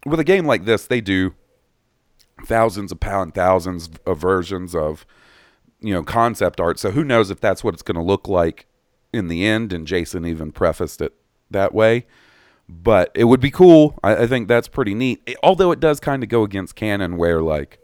with 0.05 0.19
a 0.19 0.23
game 0.23 0.45
like 0.45 0.65
this, 0.65 0.85
they 0.85 1.01
do 1.01 1.33
thousands 2.45 2.91
upon 2.91 3.31
thousands 3.31 3.89
of 4.05 4.17
versions 4.17 4.75
of, 4.75 5.05
you 5.79 5.93
know, 5.93 6.03
concept 6.03 6.59
art. 6.59 6.79
So 6.79 6.91
who 6.91 7.03
knows 7.03 7.29
if 7.29 7.39
that's 7.39 7.63
what 7.63 7.73
it's 7.73 7.83
going 7.83 7.95
to 7.95 8.01
look 8.03 8.27
like 8.27 8.65
in 9.13 9.27
the 9.27 9.45
end. 9.45 9.71
And 9.73 9.87
Jason 9.87 10.25
even 10.25 10.51
prefaced 10.51 11.01
it 11.01 11.13
that 11.49 11.73
way. 11.73 12.05
but 12.69 13.11
it 13.15 13.25
would 13.25 13.41
be 13.41 13.51
cool. 13.51 13.99
I, 14.03 14.15
I 14.23 14.27
think 14.27 14.47
that's 14.47 14.67
pretty 14.69 14.93
neat. 14.93 15.21
It- 15.25 15.37
although 15.43 15.71
it 15.71 15.79
does 15.79 15.99
kind 15.99 16.23
of 16.23 16.29
go 16.29 16.43
against 16.43 16.75
canon, 16.75 17.17
where 17.17 17.41
like 17.41 17.79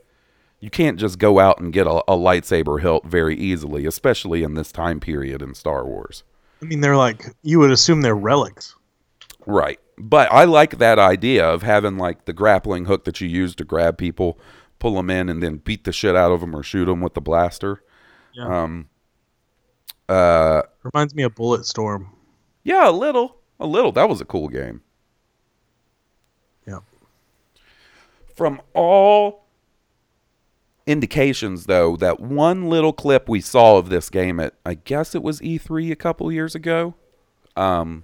you 0.61 0.69
can't 0.69 0.97
just 0.99 1.19
go 1.19 1.39
out 1.39 1.59
and 1.59 1.71
get 1.73 1.85
a, 1.87 1.91
a 2.07 2.15
lightsaber 2.17 2.79
hilt 2.81 3.05
very 3.05 3.35
easily, 3.37 3.85
especially 3.85 4.43
in 4.43 4.53
this 4.55 4.71
time 4.71 4.99
period 4.99 5.41
in 5.41 5.53
Star 5.53 5.85
Wars. 5.85 6.23
I 6.61 6.65
mean, 6.65 6.79
they're 6.81 6.95
like 6.97 7.25
you 7.43 7.59
would 7.59 7.71
assume 7.71 8.01
they're 8.01 8.15
relics. 8.15 8.75
Right. 9.47 9.79
But 9.97 10.31
I 10.31 10.43
like 10.43 10.77
that 10.77 10.99
idea 10.99 11.47
of 11.47 11.63
having 11.63 11.97
like 11.97 12.25
the 12.25 12.33
grappling 12.33 12.85
hook 12.85 13.05
that 13.05 13.21
you 13.21 13.27
use 13.27 13.55
to 13.55 13.63
grab 13.63 13.97
people, 13.97 14.37
pull 14.77 14.95
them 14.95 15.09
in, 15.09 15.29
and 15.29 15.41
then 15.41 15.57
beat 15.57 15.85
the 15.85 15.91
shit 15.91 16.15
out 16.15 16.31
of 16.31 16.41
them 16.41 16.55
or 16.55 16.61
shoot 16.61 16.85
them 16.85 17.01
with 17.01 17.15
the 17.15 17.21
blaster. 17.21 17.81
Yeah. 18.33 18.63
Um. 18.63 18.89
Uh. 20.07 20.63
Reminds 20.83 21.15
me 21.15 21.23
of 21.23 21.33
Bulletstorm. 21.33 22.09
Yeah, 22.63 22.89
a 22.89 22.91
little, 22.91 23.37
a 23.59 23.65
little. 23.65 23.93
That 23.93 24.09
was 24.09 24.19
a 24.19 24.25
cool 24.25 24.49
game. 24.49 24.81
Yeah. 26.67 26.79
From 28.35 28.61
all 28.73 29.45
indications, 30.85 31.65
though, 31.65 31.95
that 31.97 32.19
one 32.19 32.69
little 32.69 32.91
clip 32.91 33.29
we 33.29 33.39
saw 33.39 33.77
of 33.77 33.89
this 33.89 34.09
game 34.09 34.39
at, 34.41 34.55
I 34.65 34.73
guess 34.73 35.15
it 35.15 35.23
was 35.23 35.39
E3 35.39 35.91
a 35.91 35.95
couple 35.95 36.29
years 36.31 36.55
ago, 36.55 36.95
um, 37.55 38.03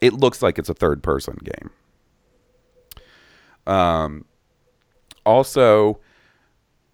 it 0.00 0.14
looks 0.14 0.42
like 0.42 0.58
it's 0.58 0.68
a 0.68 0.74
third 0.74 1.02
person 1.02 1.38
game. 1.42 1.70
Um, 3.66 4.24
also, 5.26 6.00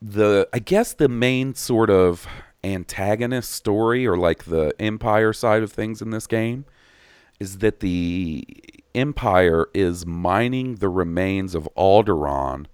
the 0.03 0.49
I 0.53 0.59
guess 0.59 0.93
the 0.93 1.09
main 1.09 1.55
sort 1.55 1.91
of 1.91 2.27
antagonist 2.65 3.51
story 3.53 4.07
or 4.07 4.17
like 4.17 4.45
the 4.45 4.75
empire 4.81 5.33
side 5.33 5.63
of 5.63 5.73
things 5.73 6.01
in 6.03 6.11
this 6.11 6.27
game 6.27 6.65
is 7.39 7.59
that 7.59 7.81
the 7.81 8.47
empire 8.95 9.67
is 9.75 10.07
mining 10.07 10.77
the 10.77 10.89
remains 10.89 11.55
of 11.55 11.69
Alderaan 11.77 12.67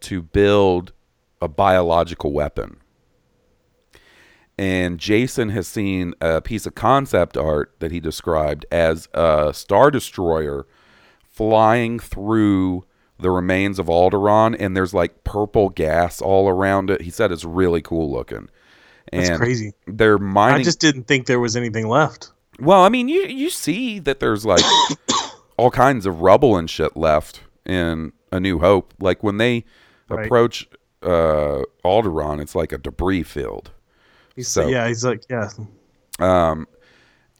to 0.00 0.22
build 0.22 0.92
a 1.40 1.48
biological 1.48 2.32
weapon. 2.32 2.78
And 4.58 4.98
Jason 4.98 5.50
has 5.50 5.68
seen 5.68 6.14
a 6.20 6.40
piece 6.40 6.66
of 6.66 6.74
concept 6.74 7.36
art 7.36 7.74
that 7.78 7.92
he 7.92 8.00
described 8.00 8.66
as 8.72 9.08
a 9.14 9.52
star 9.54 9.90
destroyer 9.90 10.66
flying 11.22 12.00
through 12.00 12.84
the 13.20 13.30
remains 13.30 13.78
of 13.78 13.86
Alderaan, 13.86 14.56
and 14.58 14.76
there's 14.76 14.92
like 14.92 15.22
purple 15.24 15.68
gas 15.68 16.20
all 16.20 16.48
around 16.48 16.90
it. 16.90 17.02
He 17.02 17.10
said 17.10 17.30
it's 17.30 17.44
really 17.44 17.80
cool 17.82 18.10
looking. 18.10 18.48
That's 19.12 19.28
and 19.30 19.38
crazy. 19.38 19.72
They're 19.86 20.18
mining. 20.18 20.60
I 20.60 20.64
just 20.64 20.80
didn't 20.80 21.04
think 21.04 21.26
there 21.26 21.40
was 21.40 21.56
anything 21.56 21.88
left. 21.88 22.32
Well, 22.60 22.82
I 22.82 22.88
mean, 22.88 23.08
you 23.08 23.22
you 23.22 23.50
see 23.50 24.00
that 24.00 24.18
there's 24.20 24.44
like 24.44 24.64
all 25.56 25.70
kinds 25.70 26.04
of 26.06 26.20
rubble 26.20 26.56
and 26.56 26.68
shit 26.68 26.96
left 26.96 27.42
in 27.64 28.12
A 28.32 28.40
New 28.40 28.58
Hope. 28.58 28.92
Like 28.98 29.22
when 29.22 29.36
they 29.38 29.64
Right. 30.08 30.24
approach 30.24 30.66
uh, 31.02 31.62
Alderaan, 31.84 32.40
it's 32.40 32.54
like 32.54 32.72
a 32.72 32.78
debris 32.78 33.22
field. 33.24 33.72
He's, 34.38 34.46
So- 34.48 34.68
yeah, 34.68 34.86
he's 34.86 35.04
like, 35.04 35.24
yeah, 35.28 35.48
Um, 36.20 36.68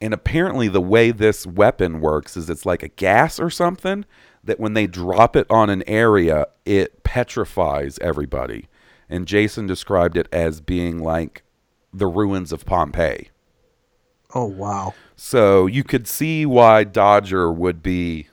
and 0.00 0.12
apparently, 0.12 0.66
the 0.68 0.80
way 0.80 1.12
this 1.12 1.46
weapon 1.46 2.00
works 2.00 2.36
is 2.36 2.50
it's 2.50 2.66
like 2.66 2.82
a 2.82 2.88
gas 2.88 3.38
or 3.38 3.50
something 3.50 4.04
that 4.42 4.58
when 4.58 4.74
they 4.74 4.86
drop 4.88 5.36
it 5.36 5.46
on 5.48 5.70
an 5.70 5.84
area, 5.86 6.46
it 6.64 7.04
petrifies 7.04 7.98
everybody. 8.00 8.66
And 9.08 9.26
Jason 9.26 9.66
described 9.68 10.16
it 10.16 10.28
as 10.32 10.60
being 10.60 10.98
like 10.98 11.42
the 11.92 12.06
ruins 12.08 12.52
of 12.52 12.64
Pompeii. 12.66 13.30
oh 14.34 14.44
wow, 14.46 14.92
So 15.14 15.66
you 15.66 15.84
could 15.84 16.06
see 16.08 16.44
why 16.44 16.82
Dodger 16.84 17.52
would 17.52 17.80
be 17.82 18.26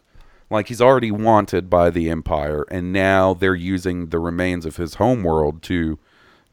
like 0.49 0.67
he's 0.69 0.81
already 0.81 1.11
wanted 1.11 1.69
by 1.69 1.89
the 1.91 2.09
Empire, 2.09 2.65
and 2.71 2.91
now 2.91 3.33
they're 3.35 3.55
using 3.55 4.07
the 4.09 4.19
remains 4.19 4.65
of 4.65 4.75
his 4.77 4.95
homeworld 4.95 5.61
to 5.63 5.97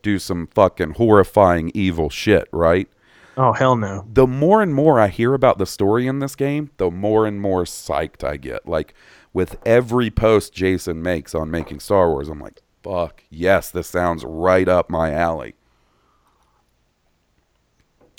do 0.02 0.18
some 0.18 0.46
fucking 0.48 0.92
horrifying 0.92 1.70
evil 1.74 2.10
shit, 2.10 2.48
right? 2.52 2.88
oh 3.36 3.52
hell 3.52 3.76
no. 3.76 4.06
The 4.12 4.26
more 4.26 4.62
and 4.62 4.74
more 4.74 5.00
I 5.00 5.08
hear 5.08 5.34
about 5.34 5.58
the 5.58 5.66
story 5.66 6.06
in 6.06 6.18
this 6.18 6.34
game, 6.36 6.70
the 6.76 6.90
more 6.90 7.26
and 7.26 7.40
more 7.40 7.64
psyched 7.64 8.24
I 8.24 8.36
get. 8.36 8.68
Like 8.68 8.94
with 9.32 9.56
every 9.64 10.10
post 10.10 10.52
Jason 10.52 11.02
makes 11.02 11.34
on 11.34 11.50
making 11.50 11.80
Star 11.80 12.10
Wars, 12.10 12.28
I'm 12.28 12.40
like, 12.40 12.60
fuck, 12.82 13.22
yes, 13.30 13.70
this 13.70 13.88
sounds 13.88 14.24
right 14.24 14.68
up 14.68 14.90
my 14.90 15.12
alley. 15.12 15.54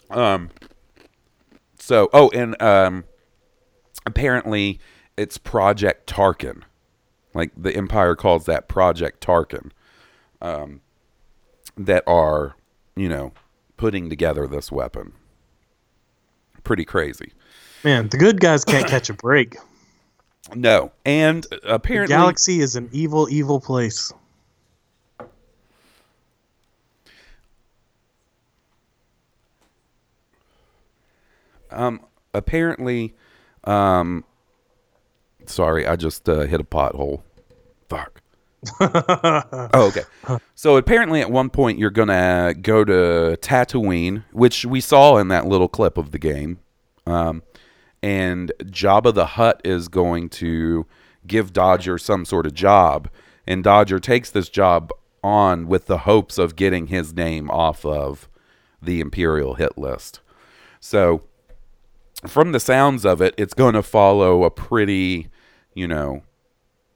Um 0.10 0.50
so 1.78 2.10
oh 2.13 2.30
and 2.34 2.60
um 2.62 3.06
apparently 4.06 4.80
it's 5.17 5.38
Project 5.38 6.10
Tarkin. 6.10 6.63
Like 7.34 7.52
the 7.58 7.76
Empire 7.76 8.15
calls 8.15 8.46
that 8.46 8.67
Project 8.67 9.26
Tarkin. 9.26 9.72
Um 10.41 10.82
that 11.77 12.03
are, 12.07 12.55
you 12.95 13.09
know, 13.09 13.33
putting 13.77 14.09
together 14.09 14.47
this 14.47 14.71
weapon. 14.71 15.13
Pretty 16.63 16.86
crazy. 16.86 17.33
Man, 17.83 18.07
the 18.09 18.17
good 18.17 18.39
guys 18.39 18.63
can't 18.63 18.88
catch 18.88 19.09
a 19.09 19.13
break. 19.13 19.57
No. 20.55 20.91
And 21.05 21.43
The 21.49 21.73
apparently 21.75 22.13
galaxy 22.15 22.59
is 22.62 22.75
an 22.75 22.89
evil, 22.93 23.27
evil 23.29 23.59
place. 23.59 24.13
um 31.71 32.01
apparently 32.33 33.13
um 33.63 34.23
sorry, 35.45 35.86
I 35.88 35.95
just 35.95 36.27
uh, 36.29 36.41
hit 36.41 36.62
a 36.62 36.63
pothole. 36.63 37.21
Fuck. 37.89 38.21
oh, 38.80 39.69
okay. 39.73 40.39
So 40.56 40.78
apparently, 40.78 41.21
at 41.21 41.32
one 41.32 41.49
point, 41.49 41.80
you're 41.80 41.89
gonna 41.89 42.54
go 42.62 42.84
to 42.84 43.38
Tatooine, 43.41 44.23
which 44.32 44.65
we 44.65 44.80
saw 44.82 45.17
in 45.17 45.28
that 45.30 45.45
little 45.45 45.67
clip 45.67 45.97
of 45.97 46.12
the 46.12 46.19
game, 46.19 46.60
um, 47.06 47.43
and 48.02 48.52
Jabba 48.60 49.13
the 49.13 49.26
Hutt 49.26 49.62
is 49.63 49.88
going 49.88 50.30
to 50.30 50.86
give 51.28 51.54
Dodger 51.54 51.97
some 51.97 52.26
sort 52.26 52.45
of 52.45 52.54
job, 52.54 53.10
and 53.47 53.63
Dodger 53.63 53.99
takes 53.99 54.30
this 54.30 54.49
job 54.49 54.91
on 55.23 55.67
with 55.67 55.88
the 55.88 55.99
hopes 55.99 56.38
of 56.38 56.56
getting 56.56 56.88
his 56.88 57.13
name 57.13 57.49
off 57.49 57.86
of 57.86 58.28
the 58.82 58.99
Imperial 58.99 59.56
hit 59.56 59.78
list. 59.78 60.19
So, 60.80 61.23
from 62.28 62.52
the 62.52 62.60
sounds 62.60 63.06
of 63.06 63.21
it, 63.21 63.34
it's 63.38 63.54
going 63.54 63.73
to 63.73 63.84
follow 63.84 64.43
a 64.43 64.52
pretty, 64.52 65.30
you 65.73 65.88
know, 65.88 66.23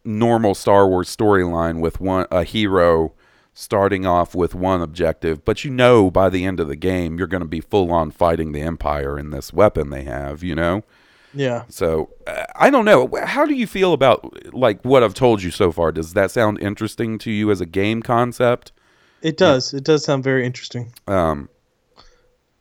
normal 0.08 0.56
Star 0.56 0.88
Wars 0.88 1.16
storyline 1.16 1.80
with 1.82 2.00
one 2.00 2.26
a 2.32 2.44
hero 2.44 3.14
starting 3.54 4.06
off 4.06 4.36
with 4.36 4.56
one 4.56 4.82
objective, 4.82 5.44
but 5.44 5.64
you 5.66 5.72
know 5.72 6.10
by 6.10 6.30
the 6.30 6.46
end 6.46 6.60
of 6.60 6.68
the 6.68 6.76
game 6.76 7.18
you're 7.18 7.28
going 7.28 7.42
to 7.42 7.48
be 7.48 7.60
full 7.60 7.92
on 7.92 8.12
fighting 8.12 8.52
the 8.52 8.62
Empire 8.62 9.20
in 9.20 9.32
this 9.32 9.52
weapon 9.52 9.90
they 9.90 10.04
have, 10.04 10.44
you 10.44 10.56
know. 10.56 10.84
Yeah. 11.34 11.66
So 11.68 12.10
uh, 12.26 12.46
I 12.56 12.70
don't 12.70 12.86
know. 12.86 13.10
How 13.26 13.46
do 13.46 13.54
you 13.54 13.68
feel 13.68 13.94
about 13.94 14.54
like 14.54 14.84
what 14.84 15.04
I've 15.04 15.14
told 15.14 15.44
you 15.44 15.52
so 15.52 15.72
far? 15.72 15.92
Does 15.92 16.14
that 16.14 16.32
sound 16.32 16.60
interesting 16.60 17.18
to 17.20 17.32
you 17.32 17.52
as 17.52 17.60
a 17.60 17.66
game 17.66 18.02
concept? 18.02 18.72
It 19.22 19.38
does. 19.38 19.74
It 19.74 19.84
does 19.84 20.06
sound 20.06 20.24
very 20.24 20.46
interesting. 20.46 20.94
Um, 21.08 21.50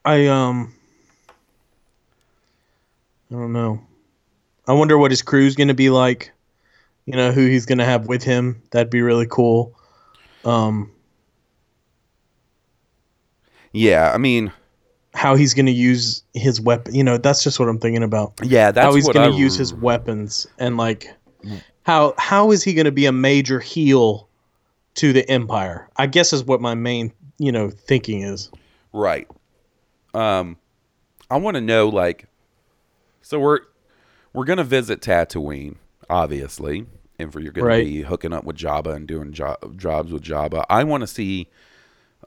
I 0.05 0.27
um 0.27 0.75
I 3.31 3.35
don't 3.35 3.53
know. 3.53 3.81
I 4.69 4.73
wonder 4.73 4.99
what 4.99 5.11
his 5.11 5.23
crew's 5.23 5.55
going 5.55 5.69
to 5.69 5.75
be 5.75 5.91
like. 5.91 6.33
You 7.07 7.15
know, 7.15 7.33
who 7.33 7.47
he's 7.47 7.67
going 7.67 7.79
to 7.79 7.85
have 7.85 8.07
with 8.07 8.23
him. 8.23 8.63
That'd 8.73 8.91
be 8.91 9.03
really 9.03 9.27
cool. 9.29 9.75
Um 10.45 10.93
yeah, 13.73 14.11
I 14.15 14.19
mean, 14.19 14.53
how 15.15 15.35
he's 15.35 15.53
going 15.55 15.67
to 15.67 15.73
use 15.73 16.23
his 16.35 16.61
weapon. 16.61 16.95
You 16.95 17.05
know, 17.05 17.19
that's 17.19 17.43
just 17.43 17.59
what 17.59 17.69
I'm 17.69 17.79
thinking 17.79 18.03
about. 18.03 18.35
yeah, 18.43 18.71
that's 18.71 18.85
how 18.85 18.95
he's 18.95 19.09
going 19.09 19.33
to 19.33 19.39
use 19.39 19.57
his 19.57 19.73
weapons 19.75 20.47
and 20.59 20.77
like 20.77 21.09
how 21.83 22.15
how 22.19 22.51
is 22.51 22.63
he 22.65 22.75
going 22.75 22.87
to 22.87 22.93
be 22.93 23.07
a 23.07 23.13
major 23.13 23.61
heel 23.61 24.29
to 24.95 25.13
the 25.13 25.29
empire? 25.31 25.89
I 25.97 26.07
guess 26.07 26.33
is 26.33 26.45
what 26.45 26.61
my 26.61 26.75
main, 26.75 27.13
you 27.39 27.53
know, 27.53 27.71
thinking 27.71 28.23
is. 28.23 28.51
Right. 28.93 29.29
Um, 30.15 30.57
I 31.31 31.37
want 31.37 31.57
to 31.57 31.61
know 31.61 31.89
like, 31.89 32.27
so 33.23 33.39
we're 33.39 33.61
we're 34.33 34.45
gonna 34.45 34.65
visit 34.65 35.01
Tatooine, 35.01 35.77
obviously, 36.09 36.87
and 37.19 37.33
for 37.33 37.41
you're 37.41 37.53
gonna 37.53 37.67
be 37.85 38.03
hooking 38.03 38.33
up 38.33 38.45
with 38.45 38.57
Jabba 38.57 38.95
and 38.95 39.07
doing 39.07 39.33
jo- 39.33 39.57
jobs 39.77 40.13
with 40.13 40.23
Jabba. 40.23 40.65
I 40.69 40.85
want 40.85 41.03
to 41.03 41.07
see 41.07 41.49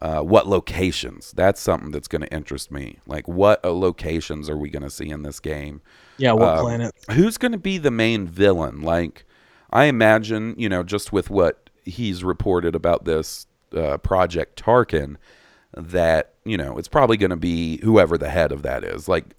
uh, 0.01 0.21
what 0.21 0.47
locations. 0.47 1.31
That's 1.31 1.59
something 1.59 1.91
that's 1.91 2.07
gonna 2.07 2.27
interest 2.31 2.71
me. 2.71 2.99
Like, 3.05 3.27
what 3.27 3.63
uh, 3.65 3.71
locations 3.73 4.49
are 4.49 4.57
we 4.57 4.69
gonna 4.69 4.89
see 4.89 5.09
in 5.09 5.23
this 5.23 5.39
game? 5.39 5.81
Yeah, 6.17 6.33
what 6.33 6.57
Um, 6.57 6.65
planet? 6.65 6.95
Who's 7.11 7.37
going 7.37 7.53
to 7.53 7.57
be 7.57 7.77
the 7.77 7.91
main 7.91 8.27
villain? 8.27 8.81
Like, 8.81 9.23
I 9.71 9.85
imagine, 9.85 10.53
you 10.57 10.67
know, 10.67 10.83
just 10.83 11.13
with 11.13 11.29
what 11.29 11.69
he's 11.85 12.25
reported 12.25 12.75
about 12.75 13.05
this 13.05 13.47
uh, 13.73 13.97
Project 13.99 14.61
Tarkin, 14.61 15.15
that, 15.73 16.33
you 16.43 16.57
know, 16.57 16.77
it's 16.77 16.89
probably 16.89 17.15
going 17.15 17.29
to 17.29 17.37
be 17.37 17.77
whoever 17.83 18.17
the 18.17 18.29
head 18.29 18.51
of 18.51 18.63
that 18.63 18.83
is. 18.83 19.07
Like, 19.07 19.33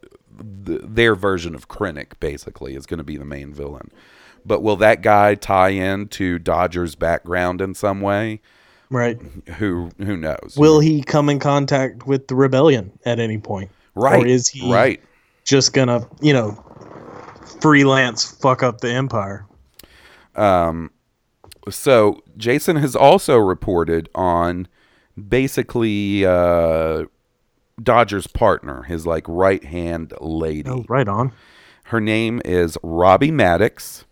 th- 0.64 0.80
their 0.84 1.14
version 1.14 1.54
of 1.54 1.68
Krennic 1.68 2.18
basically 2.18 2.74
is 2.74 2.86
going 2.86 2.98
to 2.98 3.04
be 3.04 3.18
the 3.18 3.26
main 3.26 3.52
villain. 3.52 3.90
But 4.44 4.62
will 4.62 4.76
that 4.76 5.02
guy 5.02 5.34
tie 5.34 5.70
in 5.70 6.08
to 6.08 6.38
Dodger's 6.38 6.94
background 6.94 7.60
in 7.60 7.74
some 7.74 8.00
way? 8.00 8.40
Right. 8.90 9.20
Who 9.58 9.90
who 9.98 10.16
knows? 10.16 10.54
Will 10.56 10.80
he 10.80 11.02
come 11.02 11.28
in 11.28 11.38
contact 11.38 12.06
with 12.06 12.28
the 12.28 12.34
rebellion 12.34 12.98
at 13.04 13.20
any 13.20 13.38
point? 13.38 13.70
right? 13.94 14.22
Or 14.22 14.26
is 14.26 14.48
he 14.48 14.72
right? 14.72 15.00
just 15.44 15.72
gonna, 15.72 16.06
you 16.20 16.32
know, 16.32 16.52
freelance 17.60 18.24
fuck 18.24 18.62
up 18.62 18.80
the 18.80 18.90
empire? 18.90 19.46
Um 20.34 20.90
So 21.68 22.22
Jason 22.36 22.76
has 22.76 22.96
also 22.96 23.36
reported 23.36 24.08
on 24.14 24.66
basically 25.28 26.24
uh, 26.24 27.04
Dodger's 27.82 28.26
partner, 28.26 28.82
his 28.84 29.06
like 29.06 29.24
right 29.28 29.62
hand 29.64 30.12
lady. 30.20 30.68
Oh, 30.68 30.84
right 30.88 31.08
on. 31.08 31.32
Her 31.84 32.00
name 32.00 32.40
is 32.44 32.78
Robbie 32.82 33.30
Maddox, 33.32 34.04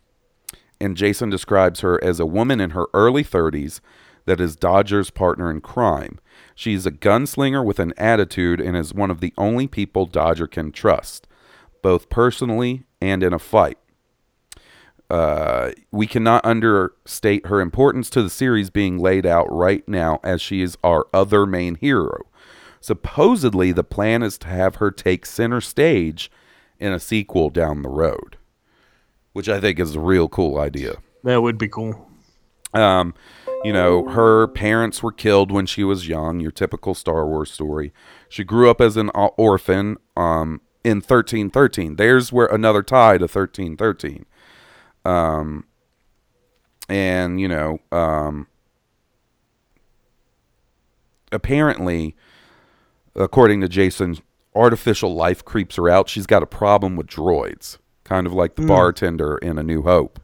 and 0.80 0.96
Jason 0.96 1.30
describes 1.30 1.80
her 1.80 2.02
as 2.02 2.20
a 2.20 2.26
woman 2.26 2.60
in 2.60 2.70
her 2.70 2.86
early 2.94 3.24
30s 3.24 3.80
that 4.26 4.40
is 4.40 4.56
Dodger's 4.56 5.10
partner 5.10 5.50
in 5.50 5.60
crime. 5.60 6.20
She's 6.54 6.86
a 6.86 6.90
gunslinger 6.90 7.64
with 7.64 7.78
an 7.78 7.94
attitude 7.96 8.60
and 8.60 8.76
is 8.76 8.92
one 8.92 9.10
of 9.10 9.20
the 9.20 9.32
only 9.38 9.66
people 9.66 10.06
Dodger 10.06 10.46
can 10.46 10.70
trust, 10.70 11.26
both 11.82 12.08
personally 12.10 12.84
and 13.00 13.22
in 13.22 13.32
a 13.32 13.38
fight. 13.38 13.78
Uh, 15.10 15.70
we 15.90 16.06
cannot 16.06 16.44
understate 16.44 17.46
her 17.46 17.60
importance 17.60 18.10
to 18.10 18.22
the 18.22 18.28
series 18.28 18.68
being 18.68 18.98
laid 18.98 19.24
out 19.24 19.50
right 19.50 19.86
now 19.88 20.20
as 20.22 20.42
she 20.42 20.60
is 20.60 20.76
our 20.84 21.06
other 21.14 21.46
main 21.46 21.76
hero. 21.76 22.26
Supposedly, 22.80 23.72
the 23.72 23.84
plan 23.84 24.22
is 24.22 24.38
to 24.38 24.48
have 24.48 24.76
her 24.76 24.90
take 24.90 25.26
center 25.26 25.60
stage 25.60 26.30
in 26.78 26.92
a 26.92 27.00
sequel 27.00 27.50
down 27.50 27.82
the 27.82 27.88
road, 27.88 28.36
which 29.38 29.48
I 29.48 29.60
think 29.60 29.78
is 29.78 29.94
a 29.94 30.00
real 30.00 30.28
cool 30.28 30.58
idea. 30.58 30.96
That 31.22 31.42
would 31.42 31.58
be 31.58 31.68
cool. 31.68 32.10
Um, 32.74 33.14
you 33.62 33.72
know, 33.72 34.08
her 34.08 34.48
parents 34.48 35.00
were 35.00 35.12
killed 35.12 35.52
when 35.52 35.64
she 35.64 35.84
was 35.84 36.08
young, 36.08 36.40
your 36.40 36.50
typical 36.50 36.92
Star 36.92 37.24
Wars 37.24 37.52
story. 37.52 37.92
She 38.28 38.42
grew 38.42 38.68
up 38.68 38.80
as 38.80 38.96
an 38.96 39.10
orphan 39.10 39.96
um, 40.16 40.60
in 40.82 40.96
1313. 40.96 41.94
There's 41.94 42.32
where 42.32 42.46
another 42.46 42.82
tie 42.82 43.16
to 43.16 43.26
1313. 43.26 44.26
Um, 45.04 45.66
and, 46.88 47.40
you 47.40 47.46
know, 47.46 47.78
um, 47.92 48.48
apparently, 51.30 52.16
according 53.14 53.60
to 53.60 53.68
Jason, 53.68 54.18
artificial 54.56 55.14
life 55.14 55.44
creeps 55.44 55.76
her 55.76 55.88
out. 55.88 56.08
She's 56.08 56.26
got 56.26 56.42
a 56.42 56.46
problem 56.46 56.96
with 56.96 57.06
droids, 57.06 57.78
kind 58.08 58.26
of 58.26 58.32
like 58.32 58.56
the 58.56 58.62
bartender 58.62 59.36
in 59.38 59.58
A 59.58 59.62
New 59.62 59.82
Hope. 59.82 60.20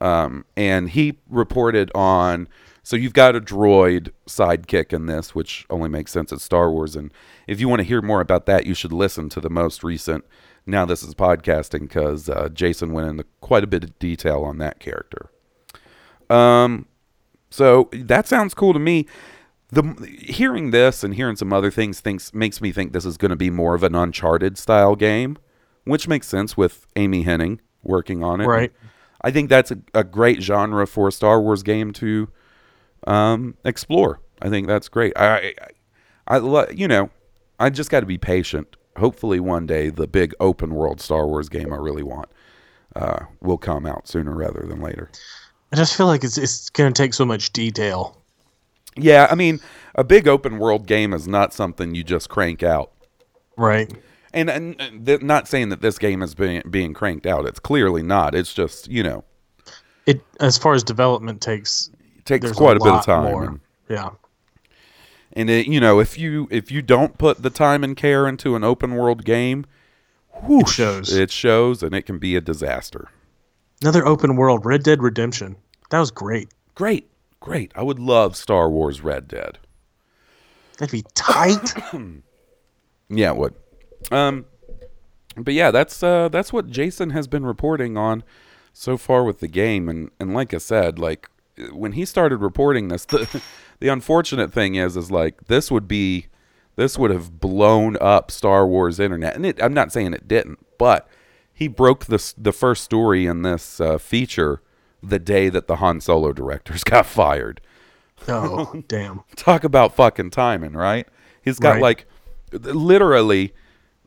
Um, 0.00 0.44
and 0.56 0.90
he 0.90 1.18
reported 1.28 1.90
on. 1.94 2.48
So 2.82 2.96
you've 2.96 3.12
got 3.12 3.36
a 3.36 3.40
droid 3.40 4.10
sidekick 4.26 4.92
in 4.92 5.06
this, 5.06 5.34
which 5.34 5.66
only 5.68 5.88
makes 5.88 6.10
sense 6.10 6.32
at 6.32 6.40
Star 6.40 6.70
Wars. 6.70 6.96
And 6.96 7.12
if 7.46 7.60
you 7.60 7.68
want 7.68 7.80
to 7.80 7.84
hear 7.84 8.00
more 8.00 8.20
about 8.20 8.46
that, 8.46 8.66
you 8.66 8.74
should 8.74 8.92
listen 8.92 9.28
to 9.30 9.40
the 9.40 9.50
most 9.50 9.84
recent. 9.84 10.24
Now 10.64 10.84
this 10.84 11.02
is 11.02 11.14
podcasting 11.14 11.80
because 11.80 12.28
uh, 12.28 12.48
Jason 12.52 12.92
went 12.92 13.08
into 13.08 13.24
quite 13.40 13.64
a 13.64 13.66
bit 13.66 13.84
of 13.84 13.98
detail 13.98 14.42
on 14.44 14.58
that 14.58 14.80
character. 14.80 15.30
Um, 16.30 16.86
so 17.50 17.88
that 17.92 18.26
sounds 18.26 18.54
cool 18.54 18.72
to 18.72 18.78
me. 18.78 19.06
The 19.70 20.16
hearing 20.20 20.70
this 20.70 21.04
and 21.04 21.14
hearing 21.14 21.36
some 21.36 21.52
other 21.52 21.70
things 21.70 22.00
thinks 22.00 22.32
makes 22.32 22.60
me 22.60 22.72
think 22.72 22.92
this 22.92 23.04
is 23.04 23.18
going 23.18 23.30
to 23.30 23.36
be 23.36 23.50
more 23.50 23.74
of 23.74 23.82
an 23.82 23.94
Uncharted 23.94 24.56
style 24.56 24.96
game, 24.96 25.36
which 25.88 26.06
makes 26.06 26.26
sense 26.28 26.56
with 26.56 26.86
Amy 26.96 27.24
Hennig 27.24 27.60
working 27.82 28.22
on 28.22 28.40
it. 28.40 28.46
Right. 28.46 28.72
I 29.22 29.30
think 29.30 29.48
that's 29.48 29.70
a, 29.70 29.78
a 29.94 30.04
great 30.04 30.42
genre 30.42 30.86
for 30.86 31.08
a 31.08 31.12
Star 31.12 31.40
Wars 31.40 31.62
game 31.62 31.92
to 31.94 32.28
um, 33.06 33.56
explore. 33.64 34.20
I 34.40 34.48
think 34.48 34.66
that's 34.66 34.88
great. 34.88 35.12
I, 35.16 35.36
I, 35.36 35.54
I 36.28 36.38
lo- 36.38 36.68
you 36.72 36.86
know, 36.86 37.10
I 37.58 37.70
just 37.70 37.90
got 37.90 38.00
to 38.00 38.06
be 38.06 38.18
patient. 38.18 38.76
Hopefully, 38.96 39.40
one 39.40 39.66
day 39.66 39.90
the 39.90 40.06
big 40.06 40.34
open 40.40 40.74
world 40.74 41.00
Star 41.00 41.26
Wars 41.26 41.48
game 41.48 41.72
I 41.72 41.76
really 41.76 42.02
want 42.02 42.28
uh, 42.94 43.24
will 43.40 43.58
come 43.58 43.86
out 43.86 44.06
sooner 44.08 44.34
rather 44.34 44.64
than 44.66 44.80
later. 44.80 45.10
I 45.72 45.76
just 45.76 45.96
feel 45.96 46.06
like 46.06 46.24
it's 46.24 46.38
it's 46.38 46.70
gonna 46.70 46.92
take 46.92 47.14
so 47.14 47.24
much 47.24 47.52
detail. 47.52 48.20
Yeah, 48.96 49.28
I 49.30 49.34
mean, 49.34 49.60
a 49.94 50.04
big 50.04 50.26
open 50.26 50.58
world 50.58 50.86
game 50.86 51.12
is 51.12 51.28
not 51.28 51.52
something 51.52 51.94
you 51.94 52.02
just 52.02 52.28
crank 52.28 52.62
out. 52.62 52.92
Right. 53.56 53.92
And, 54.32 54.50
and 54.50 54.80
and 54.80 55.06
th- 55.06 55.22
not 55.22 55.48
saying 55.48 55.70
that 55.70 55.80
this 55.80 55.98
game 55.98 56.22
is 56.22 56.34
being 56.34 56.62
being 56.70 56.92
cranked 56.94 57.26
out. 57.26 57.46
It's 57.46 57.58
clearly 57.60 58.02
not. 58.02 58.34
It's 58.34 58.52
just 58.52 58.88
you 58.88 59.02
know 59.02 59.24
It 60.06 60.20
as 60.40 60.58
far 60.58 60.74
as 60.74 60.82
development 60.82 61.40
takes 61.40 61.90
it 62.18 62.24
takes 62.26 62.52
quite 62.52 62.76
a, 62.76 62.80
bit 62.80 62.92
of 62.92 63.04
time. 63.04 63.42
And, 63.42 63.60
Yeah. 63.88 64.10
and 65.32 65.48
it, 65.48 65.66
you 65.66 65.80
know 65.80 65.98
if 65.98 66.18
you 66.18 66.46
if 66.50 66.70
you 66.70 66.82
don't 66.82 67.16
put 67.16 67.42
the 67.42 67.50
time 67.50 67.82
and 67.82 67.96
care 67.96 68.26
into 68.28 68.54
an 68.54 68.64
open 68.64 68.96
world 68.96 69.24
game, 69.24 69.64
It 70.48 70.68
shows. 70.68 71.10
it 71.14 71.30
shows 71.30 71.82
and 71.82 71.94
it 71.94 72.02
can 72.02 72.18
be 72.18 72.36
a 72.36 72.40
disaster. 72.42 73.08
Another 73.80 74.06
open 74.06 74.36
world, 74.36 74.66
Red 74.66 74.82
Dead 74.82 75.02
Redemption. 75.02 75.56
That 75.90 76.00
was 76.00 76.10
great. 76.10 76.48
Great, 76.74 77.08
great. 77.40 77.72
I 77.74 77.82
would 77.82 77.98
love 77.98 78.36
Star 78.36 78.68
Wars 78.68 79.00
Red 79.00 79.26
Dead. 79.26 79.58
That'd 80.76 80.92
be 80.92 81.04
tight. 81.14 81.72
Yeah, 83.10 83.30
it 83.30 83.36
would. 83.38 83.54
Um, 84.10 84.46
but 85.36 85.54
yeah, 85.54 85.70
that's 85.70 86.02
uh, 86.02 86.28
that's 86.28 86.52
what 86.52 86.68
Jason 86.70 87.10
has 87.10 87.26
been 87.26 87.44
reporting 87.46 87.96
on 87.96 88.24
so 88.72 88.96
far 88.96 89.24
with 89.24 89.40
the 89.40 89.48
game, 89.48 89.88
and 89.88 90.10
and 90.18 90.34
like 90.34 90.52
I 90.54 90.58
said, 90.58 90.98
like 90.98 91.28
when 91.72 91.92
he 91.92 92.04
started 92.04 92.38
reporting 92.38 92.88
this, 92.88 93.04
the 93.06 93.42
the 93.80 93.88
unfortunate 93.88 94.52
thing 94.52 94.74
is, 94.74 94.96
is 94.96 95.10
like 95.10 95.46
this 95.46 95.70
would 95.70 95.86
be 95.88 96.26
this 96.76 96.98
would 96.98 97.10
have 97.10 97.40
blown 97.40 97.96
up 98.00 98.30
Star 98.30 98.66
Wars 98.66 98.98
internet, 99.00 99.36
and 99.36 99.46
it, 99.46 99.62
I'm 99.62 99.74
not 99.74 99.92
saying 99.92 100.14
it 100.14 100.28
didn't, 100.28 100.64
but 100.78 101.08
he 101.52 101.68
broke 101.68 102.06
this 102.06 102.32
the 102.32 102.52
first 102.52 102.84
story 102.84 103.26
in 103.26 103.42
this 103.42 103.80
uh, 103.80 103.98
feature 103.98 104.62
the 105.02 105.18
day 105.18 105.48
that 105.48 105.68
the 105.68 105.76
Han 105.76 106.00
Solo 106.00 106.32
directors 106.32 106.82
got 106.84 107.06
fired 107.06 107.60
oh, 108.26 108.82
damn. 108.88 109.22
talk 109.36 109.62
about 109.64 109.94
fucking 109.94 110.30
timing, 110.30 110.72
right? 110.72 111.06
He's 111.42 111.58
got 111.58 111.74
Right. 111.74 111.82
like 111.82 112.06
literally 112.52 113.52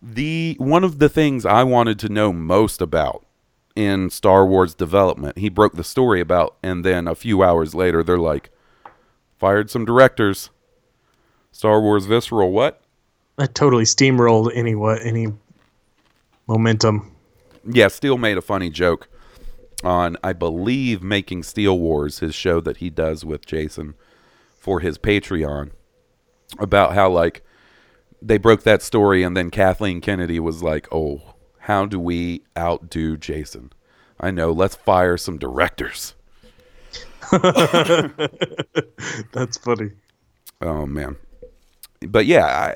the 0.01 0.55
one 0.59 0.83
of 0.83 0.99
the 0.99 1.09
things 1.09 1.45
I 1.45 1.63
wanted 1.63 1.99
to 1.99 2.09
know 2.09 2.33
most 2.33 2.81
about 2.81 3.25
in 3.75 4.09
Star 4.09 4.45
Wars 4.45 4.73
development. 4.73 5.37
He 5.37 5.49
broke 5.49 5.73
the 5.73 5.83
story 5.83 6.19
about 6.19 6.57
and 6.63 6.83
then 6.83 7.07
a 7.07 7.15
few 7.15 7.43
hours 7.43 7.75
later 7.75 8.03
they're 8.03 8.17
like 8.17 8.49
fired 9.37 9.69
some 9.69 9.85
directors. 9.85 10.49
Star 11.51 11.81
Wars 11.81 12.05
Visceral 12.05 12.51
what? 12.51 12.81
That 13.37 13.55
totally 13.55 13.85
steamrolled 13.85 14.51
any 14.53 14.75
what 14.75 15.01
any 15.01 15.33
momentum. 16.47 17.15
Yeah, 17.65 17.87
Steele 17.87 18.17
made 18.17 18.37
a 18.37 18.41
funny 18.41 18.69
joke 18.69 19.07
on, 19.83 20.17
I 20.23 20.33
believe, 20.33 21.01
Making 21.01 21.43
Steele 21.43 21.77
Wars, 21.77 22.19
his 22.19 22.35
show 22.35 22.59
that 22.61 22.77
he 22.77 22.89
does 22.89 23.23
with 23.23 23.45
Jason 23.45 23.95
for 24.57 24.79
his 24.79 24.97
Patreon, 24.97 25.71
about 26.59 26.93
how, 26.93 27.09
like, 27.09 27.43
they 28.21 28.37
broke 28.37 28.63
that 28.63 28.81
story, 28.81 29.23
and 29.23 29.35
then 29.35 29.49
Kathleen 29.49 30.01
Kennedy 30.01 30.39
was 30.39 30.61
like, 30.61 30.87
oh, 30.91 31.21
how 31.59 31.85
do 31.85 31.99
we 31.99 32.43
outdo 32.57 33.17
Jason? 33.17 33.71
I 34.19 34.31
know, 34.31 34.51
let's 34.51 34.75
fire 34.75 35.17
some 35.17 35.37
directors. 35.37 36.15
That's 37.31 38.17
funny. 39.57 39.91
Oh 40.61 40.85
man. 40.85 41.15
But 42.01 42.25
yeah, 42.25 42.45
I, 42.45 42.75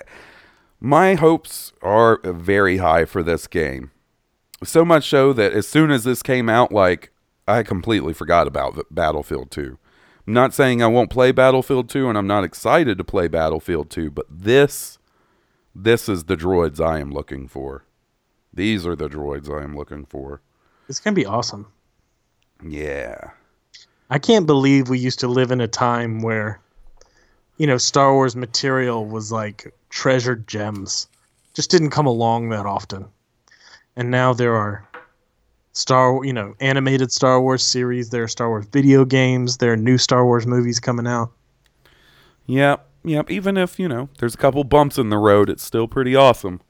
my 0.79 1.15
hopes 1.15 1.73
are 1.81 2.19
very 2.23 2.77
high 2.77 3.05
for 3.05 3.21
this 3.21 3.47
game. 3.47 3.91
So 4.63 4.85
much 4.85 5.09
so 5.09 5.33
that 5.33 5.53
as 5.53 5.67
soon 5.67 5.91
as 5.91 6.03
this 6.03 6.23
came 6.23 6.49
out 6.49 6.71
like 6.71 7.11
I 7.47 7.63
completely 7.63 8.13
forgot 8.13 8.47
about 8.47 8.85
Battlefield 8.89 9.51
2. 9.51 9.77
I'm 10.27 10.33
not 10.33 10.53
saying 10.53 10.81
I 10.81 10.87
won't 10.87 11.11
play 11.11 11.31
Battlefield 11.31 11.89
2 11.89 12.09
and 12.09 12.17
I'm 12.17 12.27
not 12.27 12.43
excited 12.43 12.97
to 12.97 13.03
play 13.03 13.27
Battlefield 13.27 13.91
2, 13.91 14.09
but 14.09 14.25
this 14.29 14.97
this 15.75 16.07
is 16.07 16.23
the 16.23 16.37
droids 16.37 16.79
I 16.79 16.99
am 16.99 17.11
looking 17.11 17.47
for. 17.47 17.83
These 18.53 18.87
are 18.87 18.95
the 18.95 19.09
droids 19.09 19.49
I 19.49 19.63
am 19.63 19.75
looking 19.75 20.05
for. 20.05 20.41
It's 20.87 20.99
gonna 20.99 21.15
be 21.15 21.25
awesome. 21.25 21.67
Yeah. 22.63 23.31
I 24.09 24.19
can't 24.19 24.45
believe 24.45 24.87
we 24.87 24.99
used 24.99 25.19
to 25.19 25.27
live 25.27 25.51
in 25.51 25.59
a 25.59 25.67
time 25.67 26.21
where, 26.21 26.61
you 27.57 27.67
know, 27.67 27.77
Star 27.77 28.13
Wars 28.13 28.35
material 28.35 29.05
was 29.05 29.31
like 29.31 29.73
treasured 29.89 30.47
gems. 30.47 31.07
Just 31.53 31.71
didn't 31.71 31.89
come 31.89 32.05
along 32.05 32.49
that 32.49 32.65
often. 32.65 33.05
And 33.95 34.11
now 34.11 34.33
there 34.33 34.55
are 34.55 34.87
Star, 35.73 36.23
you 36.23 36.31
know, 36.31 36.55
animated 36.61 37.11
Star 37.11 37.41
Wars 37.41 37.61
series, 37.61 38.09
there 38.09 38.23
are 38.23 38.29
Star 38.29 38.47
Wars 38.47 38.65
video 38.67 39.03
games, 39.03 39.57
there 39.57 39.73
are 39.73 39.77
new 39.77 39.97
Star 39.97 40.25
Wars 40.25 40.47
movies 40.47 40.79
coming 40.79 41.07
out. 41.07 41.31
Yep. 42.45 42.87
Yep. 43.05 43.29
Even 43.31 43.57
if, 43.57 43.79
you 43.79 43.87
know, 43.87 44.09
there's 44.19 44.33
a 44.35 44.37
couple 44.37 44.63
bumps 44.63 44.97
in 44.97 45.09
the 45.09 45.17
road, 45.17 45.49
it's 45.49 45.63
still 45.63 45.87
pretty 45.87 46.15
awesome. 46.15 46.61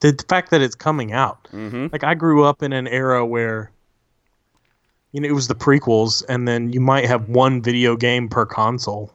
the, 0.00 0.12
the 0.12 0.24
fact 0.28 0.50
that 0.50 0.60
it's 0.62 0.74
coming 0.74 1.12
out. 1.12 1.44
Mm-hmm. 1.52 1.88
Like 1.92 2.04
I 2.04 2.14
grew 2.14 2.44
up 2.44 2.62
in 2.62 2.72
an 2.72 2.86
era 2.88 3.24
where 3.26 3.70
you 5.12 5.20
know 5.20 5.28
it 5.28 5.32
was 5.32 5.48
the 5.48 5.54
prequels, 5.54 6.22
and 6.28 6.46
then 6.46 6.72
you 6.72 6.80
might 6.80 7.06
have 7.06 7.28
one 7.28 7.62
video 7.62 7.96
game 7.96 8.28
per 8.28 8.44
console. 8.46 9.12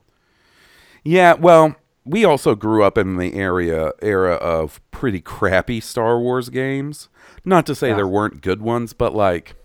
Yeah, 1.04 1.34
well, 1.34 1.76
we 2.06 2.26
also 2.26 2.56
grew 2.56 2.84
up 2.84 2.97
in 2.97 3.18
the 3.18 3.34
area 3.36 3.91
era 4.01 4.34
of 4.36 4.80
pretty 4.91 5.22
crappy 5.22 5.80
Star 5.80 6.20
Wars 6.20 6.49
games. 6.49 7.10
Not 7.45 7.66
to 7.68 7.76
say 7.76 7.89
Yeah. 7.89 7.95
there 7.97 8.08
weren't 8.08 8.41
good 8.41 8.62
ones, 8.62 8.93
but 8.93 9.14
like, 9.14 9.56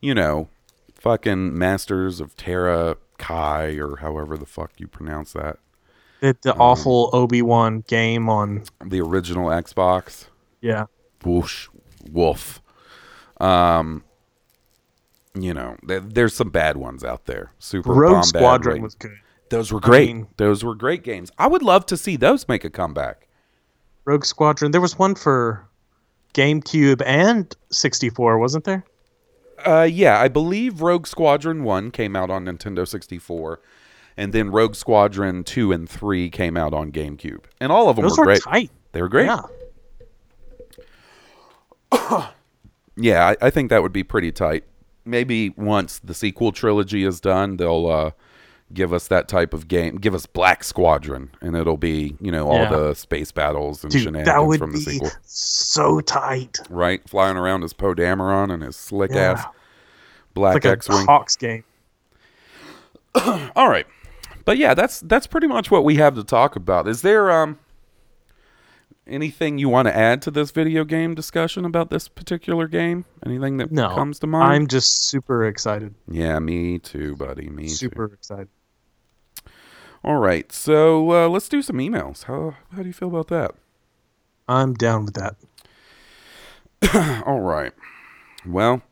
you 0.00 0.14
know, 0.14 0.48
fucking 0.94 1.56
Masters 1.56 2.20
of 2.20 2.36
Terra 2.36 2.96
Kai 3.18 3.76
or 3.76 3.96
however 3.96 4.36
the 4.36 4.46
fuck 4.46 4.72
you 4.78 4.86
pronounce 4.88 5.32
that. 5.34 5.58
The, 6.22 6.36
the 6.42 6.54
awful 6.54 7.10
Obi 7.12 7.42
Wan 7.42 7.80
game 7.88 8.28
on 8.30 8.62
The 8.84 9.00
original 9.00 9.48
Xbox. 9.48 10.26
yeah. 10.60 10.86
whoosh, 11.24 11.68
woof. 12.10 12.62
Um, 13.40 14.04
you 15.34 15.52
know, 15.52 15.76
th- 15.86 16.02
there's 16.06 16.34
some 16.34 16.50
bad 16.50 16.76
ones 16.76 17.02
out 17.02 17.26
there. 17.26 17.52
Super 17.58 17.92
Rogue 17.92 18.24
Squadron 18.24 18.82
was 18.82 18.94
good. 18.94 19.10
Those 19.50 19.72
were 19.72 19.80
great. 19.80 20.08
mean- 20.14 20.28
those 20.36 20.62
were 20.64 20.74
great 20.76 21.02
games. 21.02 21.30
I 21.38 21.46
would 21.48 21.62
love 21.62 21.86
to 21.86 21.96
see 21.96 22.16
those 22.16 22.46
make 22.48 22.64
a 22.64 22.70
comeback. 22.70 23.26
Rogue 24.04 24.24
Squadron. 24.24 24.70
There 24.72 24.80
was 24.80 24.96
one 24.98 25.14
for 25.16 25.66
GameCube 26.34 27.02
and 27.04 27.54
64, 27.72 28.38
wasn't 28.38 28.64
there? 28.64 28.84
Uh, 29.66 29.88
yeah, 29.90 30.20
I 30.20 30.28
believe 30.28 30.82
Rogue 30.82 31.06
Squadron 31.06 31.62
One 31.64 31.90
came 31.90 32.14
out 32.16 32.30
on 32.30 32.44
Nintendo 32.46 32.86
64, 32.86 33.60
and 34.16 34.32
then 34.32 34.50
Rogue 34.50 34.74
Squadron 34.74 35.44
Two 35.44 35.72
and 35.72 35.88
Three 35.88 36.28
came 36.30 36.56
out 36.56 36.72
on 36.74 36.92
GameCube, 36.92 37.44
and 37.60 37.70
all 37.72 37.88
of 37.88 37.96
them 37.96 38.04
Those 38.06 38.18
were 38.18 38.24
great. 38.24 38.42
tight. 38.42 38.70
They 38.92 39.00
were 39.02 39.08
great. 39.08 39.26
Yeah. 41.92 42.28
Yeah, 42.94 43.28
I, 43.28 43.46
I 43.46 43.50
think 43.50 43.70
that 43.70 43.82
would 43.82 43.92
be 43.94 44.02
pretty 44.04 44.30
tight. 44.32 44.64
Maybe 45.06 45.48
once 45.56 45.98
the 46.00 46.12
sequel 46.12 46.52
trilogy 46.52 47.04
is 47.04 47.22
done, 47.22 47.56
they'll 47.56 47.86
uh, 47.86 48.10
give 48.74 48.92
us 48.92 49.08
that 49.08 49.28
type 49.28 49.54
of 49.54 49.66
game. 49.66 49.96
Give 49.96 50.14
us 50.14 50.26
Black 50.26 50.62
Squadron, 50.62 51.30
and 51.40 51.56
it'll 51.56 51.78
be 51.78 52.14
you 52.20 52.30
know 52.30 52.48
all 52.50 52.58
Yeah. 52.64 52.68
the 52.70 52.94
space 52.94 53.32
battles 53.32 53.82
and 53.82 53.90
Dude, 53.90 54.02
shenanigans 54.02 54.26
that 54.26 54.46
would 54.46 54.58
from 54.58 54.72
the 54.72 54.78
be 54.78 54.84
sequel. 54.84 55.10
so 55.22 56.02
tight. 56.02 56.58
Right, 56.68 57.00
flying 57.08 57.38
around 57.38 57.64
as 57.64 57.72
Poe 57.72 57.94
Dameron 57.94 58.52
and 58.52 58.62
his 58.62 58.76
slick 58.76 59.12
Yeah. 59.12 59.32
ass 59.32 59.44
black 60.34 60.54
Like 60.54 60.64
a 60.66 60.70
X-wing. 60.72 61.06
Hawks 61.06 61.34
game. 61.34 61.64
All 63.56 63.70
right, 63.70 63.86
but 64.44 64.58
yeah, 64.58 64.74
that's 64.74 65.00
that's 65.00 65.26
pretty 65.26 65.46
much 65.46 65.70
what 65.70 65.84
we 65.84 65.96
have 65.96 66.14
to 66.16 66.24
talk 66.24 66.56
about. 66.56 66.88
Is 66.88 67.02
there 67.02 67.30
um 67.30 67.58
anything 69.06 69.58
you 69.58 69.68
want 69.68 69.88
to 69.88 69.96
add 69.96 70.22
to 70.22 70.30
this 70.30 70.50
video 70.50 70.84
game 70.84 71.14
discussion 71.14 71.64
about 71.64 71.90
this 71.90 72.08
particular 72.08 72.68
game? 72.68 73.04
Anything 73.26 73.56
that 73.58 73.72
No. 73.72 73.88
comes 73.94 74.18
to 74.20 74.26
mind? 74.26 74.52
I'm 74.52 74.66
just 74.66 75.06
super 75.08 75.44
excited. 75.44 75.94
Yeah, 76.08 76.38
me 76.38 76.78
too, 76.78 77.16
buddy. 77.16 77.48
Me 77.48 77.64
too. 77.64 77.74
super 77.74 78.04
excited. 78.06 78.48
All 80.04 80.16
right, 80.16 80.50
so 80.50 81.12
uh, 81.12 81.28
let's 81.28 81.48
do 81.48 81.62
some 81.62 81.76
emails. 81.78 82.24
How 82.24 82.56
how 82.74 82.82
do 82.82 82.88
you 82.88 82.92
feel 82.92 83.08
about 83.08 83.28
that? 83.28 83.52
I'm 84.48 84.74
down 84.74 85.04
with 85.04 85.14
that. 85.14 85.36
All 87.26 87.38
right. 87.40 87.72
Well, 88.44 88.82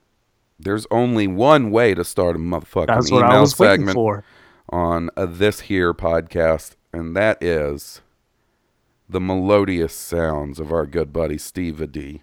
there's 0.61 0.87
only 0.93 1.27
one 1.27 1.73
way 1.73 1.95
to 1.95 2.05
start 2.05 2.37
a 2.37 2.39
motherfucking 2.39 2.87
That's 2.87 3.11
email 3.11 3.23
what 3.23 3.31
I 3.33 3.41
was 3.41 3.59
waiting 3.59 3.79
segment 3.87 3.95
for. 3.95 4.25
On 4.71 5.11
uh, 5.17 5.27
this 5.27 5.61
here 5.61 5.93
podcast, 5.93 6.77
and 6.93 7.15
that 7.17 7.43
is 7.43 8.01
the 9.09 9.21
melodious 9.21 9.93
sounds 9.95 10.59
of 10.61 10.73
our 10.73 10.87
good 10.87 11.13
buddy 11.13 11.37
Steve 11.39 11.91
D. 11.93 12.23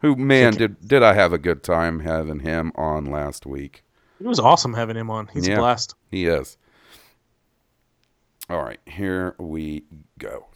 Who 0.00 0.16
man 0.16 0.54
did 0.54 0.86
did 0.86 1.02
I 1.02 1.14
have 1.14 1.32
a 1.32 1.38
good 1.38 1.62
time 1.62 2.00
having 2.00 2.40
him 2.40 2.72
on 2.74 3.04
last 3.06 3.46
week? 3.46 3.82
It 4.20 4.26
was 4.26 4.38
awesome 4.40 4.74
having 4.74 4.96
him 4.96 5.10
on. 5.10 5.28
He's 5.28 5.46
Yeah. 5.46 5.54
a 5.54 5.58
blast. 5.58 5.94
He 6.10 6.26
is. 6.26 6.56
All 8.50 8.62
right, 8.62 8.80
here 8.86 9.34
we 9.38 9.84
go. 10.18 10.46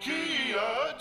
Kia 0.00 0.94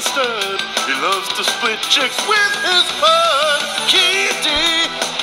Stud. 0.00 0.60
He 0.84 0.92
loves 1.00 1.28
to 1.36 1.44
split 1.44 1.80
chicks 1.88 2.16
with 2.28 2.52
his 2.60 2.86
bud. 3.00 3.60
D. 3.88 3.96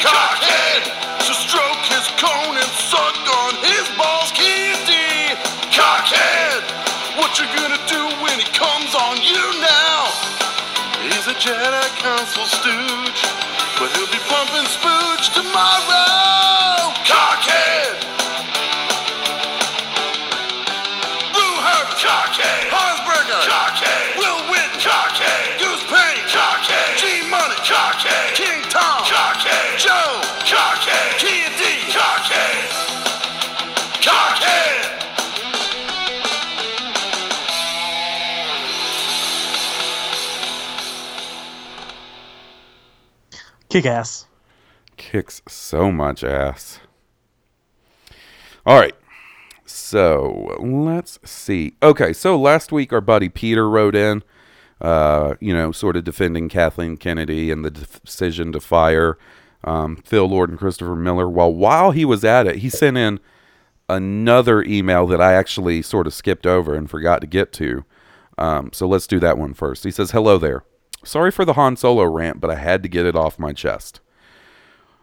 Cockhead. 0.01 0.83
So 1.21 1.33
stroke 1.33 1.83
his 1.93 2.07
cone 2.17 2.57
and 2.57 2.71
suck 2.89 3.17
on 3.43 3.53
his 3.61 3.85
balls. 3.97 4.31
D. 4.33 4.93
Cockhead. 5.69 6.63
What 7.17 7.37
you 7.39 7.45
gonna 7.53 7.77
do 7.85 8.01
when 8.23 8.39
he 8.39 8.45
comes 8.49 8.95
on 8.95 9.21
you 9.21 9.43
now? 9.61 10.09
He's 11.05 11.27
a 11.27 11.35
Jedi 11.37 11.87
Council 12.01 12.45
stooge, 12.45 13.21
but 13.77 13.91
he'll 13.93 14.09
be 14.09 14.21
pumping 14.25 14.65
spooge 14.65 15.33
tomorrow. 15.33 16.32
Kick 43.73 43.87
ass. 43.87 44.27
kicks 44.97 45.41
so 45.47 45.91
much 45.91 46.23
ass. 46.23 46.79
All 48.67 48.79
right. 48.79 48.93
So 49.65 50.55
let's 50.61 51.17
see. 51.25 51.73
Okay, 51.81 52.13
so 52.13 52.39
last 52.39 52.71
week 52.71 52.93
our 52.93 53.01
buddy 53.01 53.29
Peter 53.29 53.67
wrote 53.67 53.95
in, 53.95 54.21
uh, 54.79 55.33
you 55.39 55.55
know, 55.55 55.71
sort 55.71 55.95
of 55.95 56.03
defending 56.03 56.49
Kathleen 56.49 56.97
Kennedy 56.97 57.49
and 57.49 57.65
the 57.65 57.71
decision 57.71 58.51
to 58.51 58.59
fire 58.59 59.17
um, 59.63 59.95
Phil 60.05 60.27
Lord 60.27 60.51
and 60.51 60.59
Christopher 60.59 60.95
Miller. 60.95 61.27
Well, 61.27 61.51
while 61.51 61.89
he 61.89 62.05
was 62.05 62.23
at 62.23 62.45
it, 62.45 62.57
he 62.57 62.69
sent 62.69 62.95
in 62.97 63.19
another 63.89 64.61
email 64.61 65.07
that 65.07 65.19
I 65.19 65.33
actually 65.33 65.81
sort 65.81 66.05
of 66.05 66.13
skipped 66.13 66.45
over 66.45 66.75
and 66.75 66.87
forgot 66.87 67.21
to 67.21 67.27
get 67.27 67.51
to. 67.53 67.85
Um, 68.37 68.69
so 68.71 68.87
let's 68.87 69.07
do 69.07 69.19
that 69.19 69.39
one 69.39 69.55
first. 69.55 69.83
He 69.83 69.89
says, 69.89 70.11
Hello 70.11 70.37
there. 70.37 70.63
Sorry 71.03 71.31
for 71.31 71.45
the 71.45 71.53
Han 71.53 71.75
Solo 71.75 72.05
rant, 72.05 72.39
but 72.39 72.49
I 72.49 72.55
had 72.55 72.81
to 72.83 72.89
get 72.89 73.05
it 73.05 73.15
off 73.15 73.37
my 73.37 73.53
chest. 73.53 73.99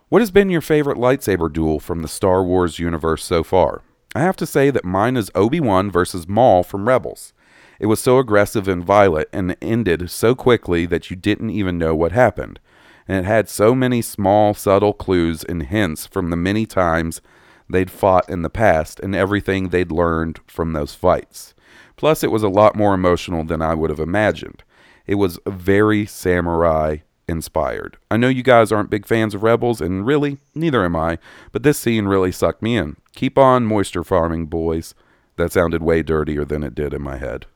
What 0.08 0.22
has 0.22 0.30
been 0.30 0.50
your 0.50 0.60
favorite 0.60 0.98
lightsaber 0.98 1.52
duel 1.52 1.78
from 1.78 2.02
the 2.02 2.08
Star 2.08 2.42
Wars 2.42 2.78
universe 2.78 3.24
so 3.24 3.44
far? 3.44 3.82
I 4.14 4.20
have 4.20 4.36
to 4.36 4.46
say 4.46 4.70
that 4.70 4.84
mine 4.84 5.16
is 5.16 5.30
Obi 5.34 5.60
Wan 5.60 5.90
versus 5.90 6.26
Maul 6.26 6.62
from 6.64 6.88
Rebels. 6.88 7.32
It 7.78 7.86
was 7.86 8.00
so 8.00 8.18
aggressive 8.18 8.66
and 8.66 8.84
violent 8.84 9.28
and 9.32 9.56
ended 9.62 10.10
so 10.10 10.34
quickly 10.34 10.84
that 10.86 11.10
you 11.10 11.16
didn't 11.16 11.50
even 11.50 11.78
know 11.78 11.94
what 11.94 12.12
happened. 12.12 12.58
And 13.06 13.18
it 13.18 13.28
had 13.28 13.48
so 13.48 13.74
many 13.74 14.02
small, 14.02 14.52
subtle 14.52 14.92
clues 14.92 15.44
and 15.44 15.62
hints 15.64 16.06
from 16.06 16.30
the 16.30 16.36
many 16.36 16.66
times 16.66 17.20
they'd 17.68 17.90
fought 17.90 18.28
in 18.28 18.42
the 18.42 18.50
past 18.50 19.00
and 19.00 19.14
everything 19.14 19.68
they'd 19.68 19.92
learned 19.92 20.40
from 20.46 20.72
those 20.72 20.94
fights. 20.94 21.54
Plus, 21.96 22.24
it 22.24 22.32
was 22.32 22.42
a 22.42 22.48
lot 22.48 22.74
more 22.74 22.94
emotional 22.94 23.44
than 23.44 23.62
I 23.62 23.74
would 23.74 23.90
have 23.90 24.00
imagined. 24.00 24.64
It 25.10 25.16
was 25.16 25.40
very 25.44 26.06
samurai 26.06 26.98
inspired. 27.28 27.96
I 28.12 28.16
know 28.16 28.28
you 28.28 28.44
guys 28.44 28.70
aren't 28.70 28.90
big 28.90 29.04
fans 29.06 29.34
of 29.34 29.42
Rebels, 29.42 29.80
and 29.80 30.06
really, 30.06 30.38
neither 30.54 30.84
am 30.84 30.94
I, 30.94 31.18
but 31.50 31.64
this 31.64 31.78
scene 31.80 32.06
really 32.06 32.30
sucked 32.30 32.62
me 32.62 32.76
in. 32.76 32.96
Keep 33.16 33.36
on 33.36 33.66
moisture 33.66 34.04
farming, 34.04 34.46
boys. 34.46 34.94
That 35.34 35.50
sounded 35.50 35.82
way 35.82 36.02
dirtier 36.04 36.44
than 36.44 36.62
it 36.62 36.76
did 36.76 36.94
in 36.94 37.02
my 37.02 37.16
head. 37.16 37.46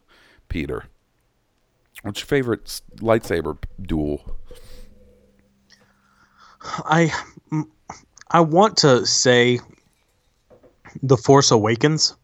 Peter. 0.49 0.87
What's 2.03 2.19
your 2.23 2.27
favorite 2.27 2.81
lightsaber 2.97 3.57
duel? 3.81 4.37
I 6.87 7.13
I 8.33 8.41
want 8.41 8.77
to 8.79 9.07
say 9.07 9.61
The 11.05 11.17
Force 11.17 11.53
Awakens 11.53 12.17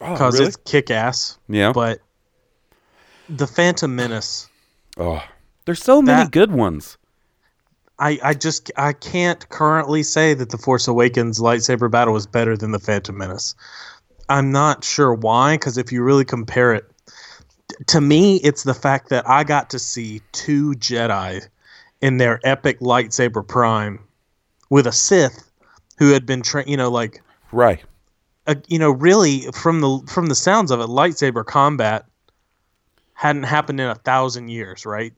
Oh, 0.00 0.12
because 0.14 0.40
it's 0.40 0.56
kick 0.56 0.90
ass, 0.90 1.38
yeah. 1.48 1.70
but 1.72 2.00
The 3.36 3.46
Phantom 3.46 3.94
Menace. 3.94 4.48
oh, 4.98 5.22
there's 5.64 5.82
so 5.82 6.02
many 6.02 6.24
That- 6.24 6.32
good 6.32 6.52
ones. 6.52 6.98
I, 7.98 8.18
I 8.22 8.34
just 8.34 8.70
I 8.76 8.92
can't 8.94 9.48
currently 9.50 10.02
say 10.02 10.34
that 10.34 10.50
the 10.50 10.58
Force 10.58 10.88
Awakens 10.88 11.38
lightsaber 11.38 11.90
battle 11.90 12.16
is 12.16 12.26
better 12.26 12.56
than 12.56 12.72
the 12.72 12.78
Phantom 12.80 13.16
Menace. 13.16 13.54
I'm 14.28 14.50
not 14.50 14.82
sure 14.82 15.14
why, 15.14 15.54
because 15.54 15.78
if 15.78 15.92
you 15.92 16.02
really 16.02 16.24
compare 16.24 16.72
it, 16.74 16.84
to 17.88 18.00
me, 18.00 18.36
it's 18.36 18.64
the 18.64 18.74
fact 18.74 19.08
that 19.10 19.28
I 19.28 19.44
got 19.44 19.70
to 19.70 19.78
see 19.78 20.20
two 20.32 20.72
Jedi 20.72 21.46
in 22.00 22.16
their 22.16 22.40
epic 22.44 22.80
lightsaber 22.80 23.46
prime 23.46 24.00
with 24.70 24.86
a 24.86 24.92
Sith 24.92 25.48
who 25.98 26.12
had 26.12 26.26
been 26.26 26.42
trained, 26.42 26.68
you 26.68 26.76
know, 26.76 26.90
like, 26.90 27.22
Right. 27.52 27.84
uh, 28.48 28.56
you 28.66 28.78
know, 28.78 28.90
really 28.90 29.42
from 29.52 29.80
the 29.80 30.00
from 30.08 30.26
the 30.26 30.34
sounds 30.34 30.70
of 30.72 30.80
it, 30.80 30.88
lightsaber 30.88 31.44
combat 31.44 32.06
hadn't 33.14 33.44
happened 33.44 33.80
in 33.80 33.86
a 33.88 33.94
thousand 33.94 34.48
years, 34.48 34.84
right? 34.86 35.12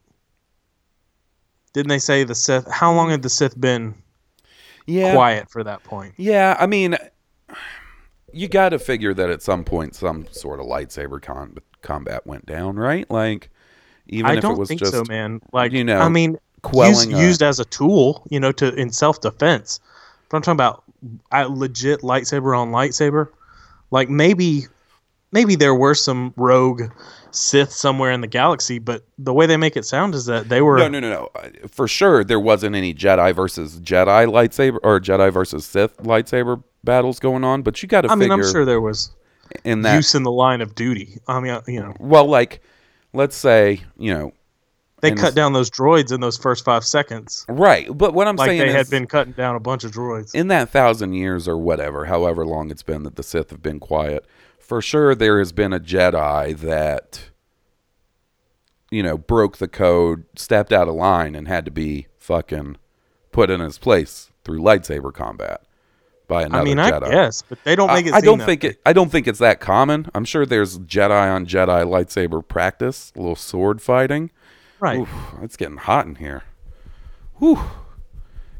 Didn't 1.73 1.89
they 1.89 1.99
say 1.99 2.23
the 2.23 2.35
Sith? 2.35 2.69
How 2.71 2.93
long 2.93 3.09
had 3.09 3.21
the 3.21 3.29
Sith 3.29 3.59
been 3.59 3.95
Yeah. 4.85 5.13
quiet 5.13 5.49
for 5.49 5.63
that 5.63 5.83
point? 5.83 6.13
Yeah, 6.17 6.55
I 6.59 6.67
mean, 6.67 6.97
you 8.31 8.47
got 8.47 8.69
to 8.69 8.79
figure 8.79 9.13
that 9.13 9.29
at 9.29 9.41
some 9.41 9.63
point 9.63 9.95
some 9.95 10.25
sort 10.31 10.59
of 10.59 10.65
lightsaber 10.67 11.21
con- 11.21 11.57
combat 11.81 12.25
went 12.25 12.45
down, 12.45 12.77
right? 12.77 13.09
Like, 13.09 13.49
even 14.07 14.31
I 14.31 14.35
if 14.35 14.41
don't 14.41 14.53
it 14.53 14.59
was 14.59 14.67
think 14.69 14.79
just 14.81 14.91
so, 14.93 15.03
man. 15.07 15.41
Like, 15.51 15.71
you 15.71 15.83
know, 15.83 15.99
I 15.99 16.09
mean, 16.09 16.31
used, 16.31 16.41
quelling 16.61 17.13
a- 17.13 17.19
used 17.19 17.41
as 17.43 17.59
a 17.59 17.65
tool, 17.65 18.25
you 18.29 18.39
know, 18.39 18.51
to 18.53 18.73
in 18.75 18.91
self 18.91 19.19
defense. 19.21 19.79
But 20.29 20.37
I'm 20.37 20.43
talking 20.43 20.55
about 20.57 20.83
a 21.31 21.47
legit 21.49 22.01
lightsaber 22.01 22.57
on 22.57 22.71
lightsaber. 22.71 23.29
Like 23.91 24.09
maybe, 24.09 24.63
maybe 25.35 25.55
there 25.55 25.75
were 25.75 25.93
some 25.93 26.33
rogue 26.37 26.83
Sith 27.31 27.71
somewhere 27.71 28.11
in 28.11 28.21
the 28.21 28.27
galaxy, 28.27 28.79
but 28.79 29.03
the 29.17 29.33
way 29.33 29.45
they 29.45 29.57
make 29.57 29.75
it 29.75 29.85
sound 29.85 30.15
is 30.15 30.25
that 30.25 30.47
they 30.47 30.61
were. 30.61 30.77
No, 30.77 30.87
no, 30.87 31.01
no, 31.01 31.09
no. 31.09 31.29
Uh, 31.35 31.49
For 31.67 31.87
sure, 31.87 32.23
there 32.23 32.39
wasn't 32.39 32.75
any 32.75 32.93
Jedi 32.93 33.35
versus 33.35 33.79
Jedi 33.81 34.25
lightsaber 34.25 34.79
or 34.81 34.99
Jedi 34.99 35.31
versus 35.31 35.65
Sith 35.65 35.97
lightsaber 35.97 36.63
battles 36.83 37.19
going 37.19 37.43
on. 37.43 37.61
But 37.61 37.83
you 37.83 37.89
got 37.89 38.01
to 38.01 38.11
I 38.11 38.15
mean, 38.15 38.31
I'm 38.31 38.49
sure 38.49 38.63
there 38.63 38.81
was 38.81 39.11
in 39.65 39.81
that. 39.81 39.95
use 39.95 40.15
in 40.15 40.23
the 40.23 40.31
line 40.31 40.61
of 40.61 40.73
duty. 40.73 41.19
I 41.27 41.39
mean, 41.41 41.51
uh, 41.51 41.61
you 41.67 41.81
know, 41.81 41.93
well, 41.99 42.25
like, 42.25 42.61
let's 43.13 43.35
say 43.35 43.81
you 43.97 44.13
know, 44.13 44.33
they 45.01 45.11
cut 45.11 45.35
down 45.35 45.51
those 45.51 45.69
droids 45.69 46.13
in 46.13 46.21
those 46.21 46.37
first 46.37 46.63
five 46.63 46.85
seconds, 46.85 47.45
right. 47.49 47.85
But 47.95 48.13
what 48.13 48.29
I'm 48.29 48.37
like 48.37 48.47
saying 48.47 48.59
they 48.59 48.69
is, 48.69 48.73
had 48.73 48.89
been 48.89 49.07
cutting 49.07 49.33
down 49.33 49.55
a 49.55 49.59
bunch 49.59 49.83
of 49.83 49.91
droids. 49.91 50.33
in 50.33 50.47
that 50.47 50.69
thousand 50.69 51.13
years 51.13 51.49
or 51.49 51.57
whatever, 51.57 52.05
however 52.05 52.45
long 52.45 52.71
it's 52.71 52.83
been 52.83 53.03
that 53.03 53.17
the 53.17 53.23
Sith 53.23 53.49
have 53.49 53.61
been 53.61 53.79
quiet, 53.79 54.25
for 54.65 54.81
sure 54.81 55.13
there 55.13 55.37
has 55.39 55.51
been 55.51 55.71
a 55.73 55.79
Jedi 55.79 56.57
that, 56.57 57.29
you 58.89 59.03
know, 59.03 59.17
broke 59.17 59.57
the 59.57 59.67
code, 59.67 60.25
stepped 60.35 60.73
out 60.73 60.87
of 60.87 60.95
line, 60.95 61.35
and 61.35 61.47
had 61.47 61.65
to 61.65 61.71
be 61.71 62.07
fucking 62.17 62.77
put 63.31 63.51
in 63.51 63.59
his 63.59 63.77
place 63.77 64.31
through 64.43 64.59
lightsaber 64.59 65.13
combat 65.13 65.61
by 66.27 66.41
another 66.43 66.61
I 66.61 66.63
mean, 66.63 66.77
Jedi. 66.77 67.03
I 67.03 67.11
guess, 67.11 67.43
but 67.43 67.63
they 67.63 67.75
don't 67.75 67.93
make 67.93 68.07
it. 68.07 68.13
I 68.13 68.21
seem 68.21 68.25
don't 68.25 68.45
think 68.45 68.63
it. 68.63 68.81
I 68.85 68.93
don't 68.93 69.11
think 69.11 69.27
it's 69.27 69.39
that 69.39 69.59
common. 69.59 70.09
I'm 70.15 70.25
sure 70.25 70.45
there's 70.45 70.79
Jedi 70.79 71.31
on 71.31 71.45
Jedi 71.45 71.85
lightsaber 71.85 72.45
practice, 72.47 73.13
a 73.15 73.19
little 73.19 73.35
sword 73.35 73.81
fighting. 73.81 74.31
right. 74.79 74.99
Oof, 74.99 75.09
it's 75.43 75.57
getting 75.57 75.77
hot 75.77 76.07
in 76.07 76.15
here. 76.15 76.43
Whew. 77.35 77.59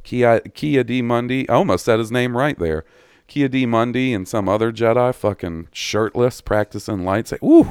Kia 0.03 0.39
Ki-Adi-Mundi. 0.41 1.49
I 1.49 1.53
almost 1.56 1.84
said 1.84 1.97
his 1.97 2.12
name 2.12 2.38
right 2.38 2.60
there. 2.60 2.86
Ki-Adi-Mundi 3.28 4.13
and 4.13 4.28
some 4.28 4.47
other 4.47 4.71
Jedi 4.71 5.13
fucking 5.13 5.69
shirtless 5.71 6.41
practicing 6.41 6.99
lightsaber. 6.99 7.43
Ooh. 7.43 7.69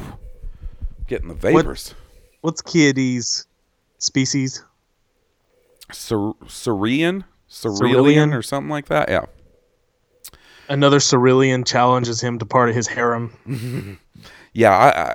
Getting 1.06 1.28
the 1.28 1.34
vapors. 1.34 1.94
What's 2.40 2.62
Kiadi's 2.62 3.46
species? 3.98 4.64
Cer- 5.92 6.32
Cerean? 6.48 7.24
Cerulean? 7.48 8.32
or 8.32 8.42
something 8.42 8.70
like 8.70 8.86
that. 8.86 9.08
Yeah. 9.08 9.26
Another 10.68 10.98
Cerulean 10.98 11.62
challenges 11.64 12.20
him 12.20 12.38
to 12.38 12.46
part 12.46 12.68
of 12.70 12.74
his 12.74 12.86
harem. 12.88 13.98
Yeah, 14.56 14.70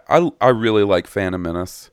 I, 0.10 0.18
I 0.20 0.32
I 0.42 0.50
really 0.50 0.84
like 0.84 1.08
Phantom 1.08 1.42
Menace. 1.42 1.89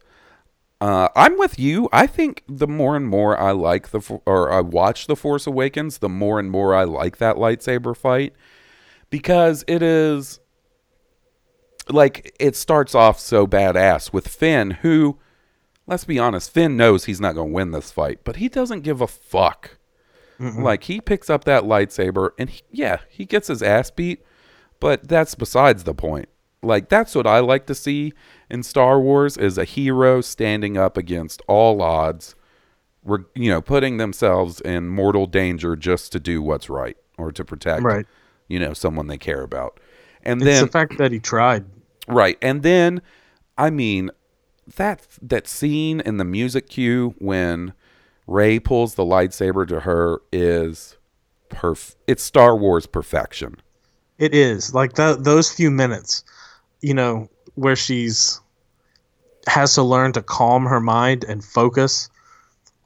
Uh, 0.81 1.09
I'm 1.17 1.39
with 1.39 1.59
you. 1.59 1.89
I 1.93 2.07
think 2.07 2.43
the 2.49 2.67
more 2.67 2.97
and 2.97 3.07
more 3.07 3.39
I 3.39 3.53
like 3.53 3.91
the 3.91 4.21
or 4.27 4.53
I 4.53 4.61
watch 4.61 5.07
the 5.07 5.17
Force 5.17 5.47
Awakens, 5.47 5.99
the 5.99 6.09
more 6.09 6.39
and 6.39 6.51
more 6.51 6.75
I 6.75 6.85
like 6.85 7.17
that 7.17 7.37
lightsaber 7.37 7.97
fight 7.97 8.35
because 9.09 9.65
it 9.67 9.83
is 9.83 10.41
like 11.89 12.35
it 12.39 12.57
starts 12.57 12.95
off 12.95 13.19
so 13.19 13.47
badass 13.47 14.13
with 14.13 14.29
Finn, 14.29 14.73
who, 14.83 15.19
let's 15.87 16.05
be 16.05 16.19
honest, 16.19 16.51
Finn 16.51 16.77
knows 16.77 17.05
he's 17.05 17.21
not 17.21 17.35
going 17.35 17.49
to 17.49 17.55
win 17.55 17.71
this 17.71 17.91
fight, 17.91 18.21
but 18.25 18.37
he 18.37 18.49
doesn't 18.49 18.81
give 18.83 19.01
a 19.01 19.07
fuck. 19.07 19.79
Like 20.63 20.85
he 20.85 21.01
picks 21.01 21.31
up 21.31 21.45
that 21.45 21.63
lightsaber 21.63 22.31
and 22.39 22.51
he, 22.51 22.61
yeah, 22.71 22.99
he 23.09 23.25
gets 23.25 23.49
his 23.49 23.63
ass 23.63 23.91
beat, 23.91 24.23
but 24.79 25.09
that's 25.09 25.35
besides 25.35 25.85
the 25.85 25.95
point. 25.95 26.29
Like 26.63 26.91
that's 26.91 27.15
what 27.15 27.27
I 27.27 27.39
like 27.39 27.65
to 27.69 27.75
see 27.75 28.13
in 28.51 28.63
Star 28.63 29.01
Wars 29.01 29.37
is 29.37 29.59
a 29.59 29.65
hero 29.65 30.21
standing 30.21 30.77
up 30.77 30.97
against 30.97 31.43
all 31.49 31.83
odds, 31.83 32.35
you 33.35 33.51
know, 33.51 33.61
putting 33.61 33.97
themselves 33.97 34.61
in 34.61 34.89
mortal 34.89 35.27
danger 35.27 35.77
just 35.77 36.13
to 36.13 36.21
do 36.21 36.43
what's 36.43 36.69
right 36.69 36.97
or 37.19 37.33
to 37.33 37.45
protect, 37.45 37.83
Right. 37.83 38.07
you 38.49 38.59
know, 38.59 38.73
someone 38.73 39.07
they 39.07 39.19
care 39.19 39.43
about. 39.43 39.79
And 40.23 40.41
It's 40.43 40.47
then 40.51 40.65
the 40.67 40.71
fact 40.73 40.99
that 40.99 41.13
he 41.13 41.19
tried. 41.21 41.65
Right. 42.09 42.39
And 42.43 42.63
then 42.63 43.01
I 43.59 43.71
mean 43.71 44.11
that 44.77 45.07
that 45.23 45.47
scene 45.47 46.01
in 46.01 46.17
the 46.17 46.25
music 46.25 46.69
cue 46.69 47.15
when 47.19 47.73
Rey 48.27 48.59
pulls 48.59 48.97
the 48.97 49.05
lightsaber 49.05 49.67
to 49.69 49.81
her 49.81 50.21
is 50.33 50.97
perf 51.49 51.95
it's 52.09 52.23
Star 52.25 52.57
Wars 52.57 52.87
perfection. 52.87 53.57
It 54.19 54.35
is 54.35 54.75
like 54.75 54.95
that. 54.95 55.23
Those 55.25 55.53
few 55.53 55.71
minutes, 55.71 56.25
you 56.81 56.95
know, 56.95 57.29
where 57.55 57.77
she's 57.77 58.41
has 59.49 59.75
to 59.75 59.83
learn 59.83 60.13
to 60.13 60.23
calm 60.23 60.65
her 60.67 60.81
mind 60.81 61.25
and 61.25 61.45
focus 61.45 62.11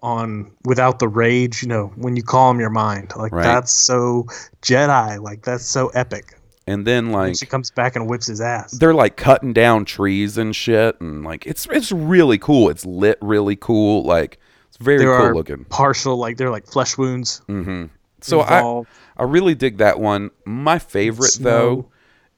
on 0.02 0.50
without 0.64 0.98
the 0.98 1.08
rage. 1.08 1.62
You 1.62 1.68
know, 1.68 1.92
when 1.96 2.16
you 2.16 2.22
calm 2.22 2.60
your 2.60 2.70
mind, 2.70 3.12
like 3.16 3.32
Right. 3.32 3.42
that's 3.42 3.72
so 3.72 4.26
Jedi. 4.62 5.20
Like 5.20 5.42
that's 5.42 5.64
so 5.64 5.88
epic. 5.88 6.36
And 6.66 6.86
then 6.86 7.06
And 7.06 7.12
like 7.12 7.36
she 7.36 7.46
comes 7.46 7.70
back 7.70 7.96
and 7.96 8.08
whips 8.08 8.26
his 8.26 8.40
ass. 8.40 8.72
they're 8.72 8.94
like 8.94 9.16
cutting 9.16 9.52
down 9.52 9.84
trees 9.84 10.38
and 10.38 10.54
shit 10.54 11.00
and 11.00 11.24
like 11.24 11.46
it's 11.46 11.66
it's 11.70 11.90
really 11.90 12.38
cool. 12.38 12.68
It's 12.70 12.86
lit 12.86 13.18
really 13.20 13.56
cool. 13.56 14.04
Like 14.04 14.38
it's 14.68 14.76
very 14.76 14.98
There 14.98 15.18
cool 15.18 15.34
looking. 15.34 15.64
partial, 15.64 16.16
like 16.16 16.36
they're 16.36 16.50
like 16.50 16.66
flesh 16.66 16.96
wounds. 16.96 17.42
Mm-hmm. 17.48 17.86
So 18.20 18.40
I. 18.42 18.82
I 19.16 19.24
really 19.24 19.54
dig 19.54 19.78
that 19.78 19.98
one. 20.00 20.30
My 20.46 20.78
favorite 20.78 21.32
Snow. 21.32 21.50
though 21.50 21.88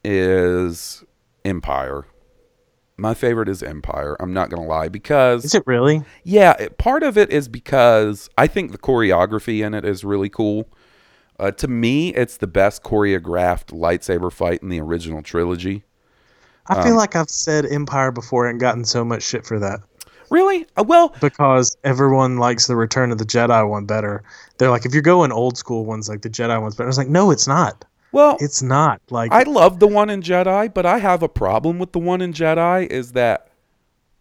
is 0.03 1.05
Empire. 1.45 2.07
My 2.97 3.15
favorite 3.15 3.49
is 3.49 3.63
Empire. 3.63 4.17
I'm 4.21 4.33
not 4.33 4.51
gonna 4.51 4.67
lie 4.67 4.89
because 4.89 5.45
Is 5.45 5.55
it 5.55 5.65
really? 5.67 6.03
Yeah, 6.25 6.55
it, 6.59 6.79
part 6.79 7.03
of 7.03 7.17
it 7.19 7.31
is 7.31 7.49
because 7.49 8.29
I 8.39 8.47
think 8.47 8.73
the 8.73 8.79
choreography 8.79 9.65
in 9.65 9.75
it 9.75 9.85
is 9.85 10.05
really 10.05 10.29
cool. 10.29 10.69
Uh, 11.39 11.51
to 11.53 11.67
me, 11.69 12.11
it's 12.15 12.37
the 12.37 12.47
best 12.47 12.83
choreographed 12.83 13.67
lightsaber 13.73 14.31
fight 14.33 14.63
in 14.63 14.69
the 14.69 14.81
original 14.81 15.23
trilogy. 15.23 15.85
I 16.69 16.77
Um, 16.77 16.83
feel 16.85 16.97
like 16.97 17.17
I've 17.17 17.31
said 17.31 17.67
Empire 17.67 18.13
before 18.13 18.47
and 18.47 18.61
gotten 18.61 18.85
so 18.85 19.05
much 19.05 19.23
shit 19.23 19.45
for 19.47 19.59
that 19.59 19.81
Really? 20.31 20.67
Uh, 20.79 20.85
well, 20.85 21.15
because 21.21 21.77
everyone 21.85 22.39
likes 22.39 22.67
the 22.67 22.75
Return 22.75 23.13
of 23.13 23.19
the 23.19 23.25
Jedi 23.25 23.69
one 23.69 23.85
better. 23.85 24.23
They're 24.57 24.71
like, 24.71 24.87
if 24.87 24.95
you're 24.95 25.03
going 25.03 25.31
old 25.31 25.59
school 25.59 25.85
ones, 25.85 26.09
like 26.09 26.23
the 26.23 26.31
Jedi 26.31 26.59
ones 26.61 26.75
but 26.75 26.85
I 26.85 26.87
was 26.87 26.97
like, 26.97 27.09
no, 27.09 27.31
it's 27.31 27.47
not. 27.47 27.85
Well, 28.13 28.37
It's 28.41 28.63
not. 28.63 29.01
Like, 29.11 29.33
I 29.33 29.43
love 29.43 29.81
the 29.81 29.87
one 29.89 30.11
in 30.11 30.23
Jedi, 30.23 30.73
but 30.73 30.87
I 30.87 30.99
have 30.99 31.23
a 31.23 31.29
problem 31.29 31.79
with 31.79 31.93
the 31.93 31.99
one 31.99 32.21
in 32.21 32.33
Jedi. 32.33 32.87
Is 32.87 33.13
that 33.13 33.49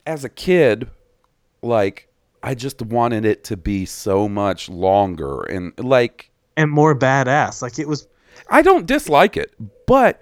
as 0.06 0.24
a 0.24 0.30
kid, 0.30 0.90
like 1.62 2.08
I 2.44 2.56
just 2.56 2.82
wanted 2.82 3.26
it 3.26 3.44
to 3.46 3.58
be 3.58 3.86
so 3.86 4.28
much 4.28 4.70
longer 4.70 5.44
and 5.44 5.74
like 5.78 6.32
and 6.58 6.72
more 6.72 6.96
badass. 6.98 7.62
Like 7.62 7.80
it 7.80 7.88
was. 7.88 8.08
I 8.50 8.62
don't 8.62 8.86
dislike 8.86 9.38
it, 9.38 9.54
but 9.86 10.22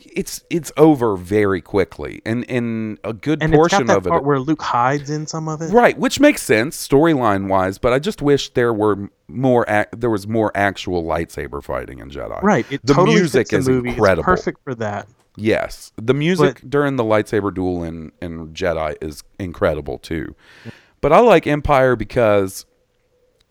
it's 0.00 0.44
it's 0.48 0.70
over 0.76 1.16
very 1.16 1.60
quickly, 1.60 2.22
and 2.24 2.44
in 2.44 2.98
a 3.04 3.12
good 3.12 3.42
And 3.42 3.52
it's 3.52 3.58
portion 3.58 3.80
got 3.80 3.86
that 3.88 3.96
of 3.98 4.06
it, 4.06 4.10
part 4.10 4.24
where 4.24 4.38
Luke 4.38 4.62
hides 4.62 5.10
in 5.10 5.26
some 5.26 5.48
of 5.48 5.60
it. 5.60 5.72
right? 5.72 5.98
Which 5.98 6.20
makes 6.20 6.42
sense 6.42 6.76
storyline 6.88 7.48
wise, 7.48 7.78
but 7.78 7.92
I 7.92 7.98
just 7.98 8.22
wish 8.22 8.50
there 8.50 8.72
were 8.72 9.10
more. 9.26 9.64
Ac- 9.68 9.88
there 9.96 10.10
was 10.10 10.26
more 10.28 10.52
actual 10.54 11.02
lightsaber 11.02 11.62
fighting 11.62 11.98
in 11.98 12.10
Jedi. 12.10 12.40
Right. 12.42 12.64
It 12.70 12.80
the 12.86 12.94
totally 12.94 13.16
music 13.16 13.48
the 13.48 13.56
is 13.56 13.68
movie. 13.68 13.88
incredible. 13.90 14.32
It's 14.32 14.42
perfect 14.42 14.62
for 14.62 14.74
that. 14.76 15.08
Yes, 15.36 15.92
the 15.96 16.14
music 16.14 16.62
during 16.68 16.96
the 16.96 17.04
lightsaber 17.04 17.52
duel 17.54 17.82
in 17.82 18.12
in 18.22 18.48
Jedi 18.48 18.96
is 19.00 19.22
incredible 19.38 19.98
too. 19.98 20.34
But 21.00 21.12
I 21.12 21.20
like 21.20 21.46
Empire 21.46 21.94
because 21.96 22.66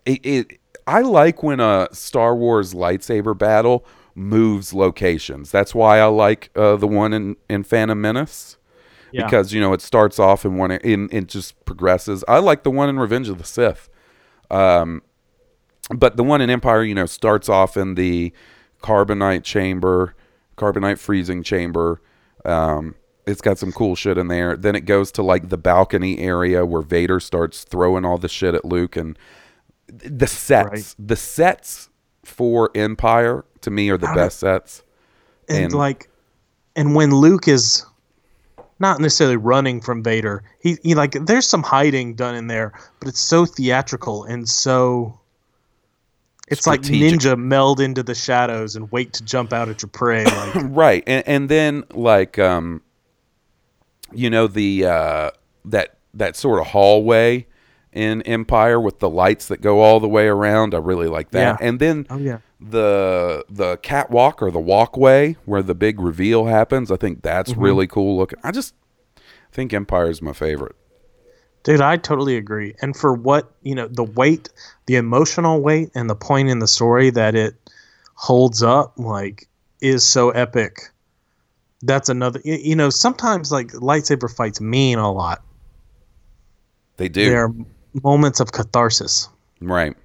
it, 0.05 0.25
it 0.25 0.59
I 0.85 1.01
like 1.01 1.43
when 1.43 1.59
a 1.59 1.87
Star 1.93 2.35
Wars 2.35 2.73
lightsaber 2.73 3.37
battle 3.37 3.85
moves 4.17 4.73
locations. 4.73 5.51
That's 5.51 5.75
why 5.75 5.99
I 5.99 6.05
like 6.05 6.49
uh, 6.55 6.75
the 6.75 6.87
one 6.87 7.13
in 7.13 7.35
in 7.49 7.63
Phantom 7.63 7.99
Menace 8.01 8.57
Yeah. 9.11 9.25
because 9.25 9.53
you 9.53 9.61
know 9.61 9.73
it 9.73 9.81
starts 9.81 10.17
off 10.19 10.43
in 10.43 10.57
one 10.57 10.71
in 10.71 11.07
it 11.11 11.27
just 11.27 11.63
progresses. 11.65 12.23
I 12.27 12.39
like 12.39 12.63
the 12.63 12.71
one 12.71 12.89
in 12.89 12.97
Revenge 12.99 13.29
of 13.29 13.37
the 13.37 13.43
Sith. 13.43 13.89
Um 14.49 15.03
but 15.95 16.17
the 16.17 16.23
one 16.23 16.41
in 16.41 16.49
Empire, 16.49 16.83
you 16.83 16.95
know, 16.95 17.05
starts 17.05 17.47
off 17.47 17.77
in 17.77 17.95
the 17.95 18.33
carbonite 18.83 19.43
chamber, 19.43 20.15
carbonite 20.57 20.97
freezing 20.99 21.43
chamber. 21.43 22.01
Um, 22.43 22.95
it's 23.25 23.39
got 23.39 23.57
some 23.57 23.71
cool 23.71 23.95
shit 23.95 24.17
in 24.17 24.27
there. 24.27 24.57
Then 24.57 24.75
it 24.75 24.81
goes 24.81 25.13
to 25.13 25.23
like 25.23 25.47
the 25.47 25.57
balcony 25.57 26.19
area 26.19 26.65
where 26.65 26.81
Vader 26.81 27.21
starts 27.21 27.63
throwing 27.63 28.03
all 28.03 28.17
the 28.17 28.27
shit 28.27 28.53
at 28.53 28.65
Luke 28.65 28.97
and 28.97 29.17
the 29.87 30.27
sets. 30.27 30.69
Right. 30.69 30.95
The 30.99 31.15
sets 31.15 31.89
for 32.25 32.69
Empire 32.75 33.45
to 33.61 33.71
me 33.71 33.89
are 33.89 33.97
the 33.97 34.11
best 34.15 34.39
sets. 34.39 34.83
and, 35.49 35.65
And- 35.65 35.73
like 35.73 36.09
and 36.75 36.93
when 36.95 37.11
Luke 37.11 37.47
is 37.47 37.85
not 38.79 38.99
necessarily 38.99 39.37
running 39.37 39.81
from 39.81 40.03
Vader, 40.03 40.43
he, 40.59 40.77
he 40.83 40.93
like 40.95 41.13
there's 41.25 41.47
some 41.47 41.63
hiding 41.63 42.13
done 42.13 42.35
in 42.35 42.47
there, 42.47 42.73
but 42.99 43.07
it's 43.07 43.19
so 43.19 43.45
theatrical 43.45 44.23
and 44.25 44.47
so 44.47 45.19
it's 46.47 46.65
like 46.67 46.81
ninja 46.81 47.37
meld 47.37 47.79
into 47.81 48.03
the 48.03 48.15
shadows 48.15 48.75
and 48.75 48.89
wait 48.91 49.11
to 49.13 49.23
jump 49.23 49.51
out 49.51 49.67
at 49.69 49.81
your 49.81 49.89
prey. 49.89 50.23
Like 50.55 50.55
right 50.69 51.03
and, 51.07 51.27
and 51.27 51.49
then 51.49 51.83
like 51.93 52.37
um 52.39 52.81
you 54.13 54.29
know 54.29 54.47
the 54.47 54.85
uh 54.85 55.31
that 55.65 55.97
that 56.13 56.35
sort 56.35 56.61
of 56.61 56.67
hallway 56.67 57.47
in 57.91 58.21
empire 58.21 58.79
with 58.79 58.99
the 58.99 59.09
lights 59.09 59.47
that 59.47 59.59
go 59.61 59.81
all 59.81 59.99
the 59.99 60.07
way 60.07 60.27
around 60.27 60.73
i 60.73 60.77
really 60.77 61.07
like 61.07 61.31
that 61.31 61.59
Yeah. 61.59 61.67
and 61.67 61.79
then 61.79 62.05
oh 62.09 62.17
yeah, 62.17 62.37
the 62.59 63.45
the 63.49 63.77
catwalk 63.77 64.41
or 64.41 64.49
the 64.49 64.59
walkway 64.59 65.35
where 65.45 65.61
the 65.61 65.75
big 65.75 65.99
reveal 65.99 66.45
happens 66.45 66.91
i 66.91 66.95
think 66.95 67.21
that's 67.21 67.51
Mm-hmm. 67.51 67.61
really 67.61 67.87
cool 67.87 68.17
looking 68.17 68.39
i 68.43 68.51
just 68.51 68.73
think 69.51 69.73
empire 69.73 70.09
is 70.09 70.21
my 70.21 70.33
favorite 70.33 70.75
dude, 71.63 71.81
I 71.81 71.97
totally 71.97 72.37
agree. 72.37 72.73
And 72.81 72.95
for 72.95 73.13
what 73.13 73.51
you 73.61 73.75
know, 73.75 73.87
the 73.87 74.03
weight, 74.03 74.49
the 74.85 74.95
emotional 74.95 75.61
weight, 75.61 75.89
and 75.95 76.09
the 76.09 76.15
point 76.15 76.49
in 76.49 76.59
the 76.59 76.67
story 76.67 77.09
that 77.11 77.35
it 77.35 77.55
holds 78.15 78.63
up, 78.63 78.93
like, 78.97 79.47
is 79.81 80.05
so 80.05 80.29
epic. 80.31 80.77
That's 81.81 82.09
another. 82.09 82.39
You 82.45 82.75
know, 82.75 82.89
sometimes 82.89 83.51
like 83.51 83.67
lightsaber 83.73 84.33
fights 84.33 84.61
mean 84.61 84.97
a 84.97 85.11
lot. 85.11 85.43
they 86.97 87.09
do 87.09 87.25
They 87.29 87.35
are 87.35 87.51
moments 88.03 88.39
of 88.39 88.51
catharsis. 88.51 89.29
Right. 89.61 89.95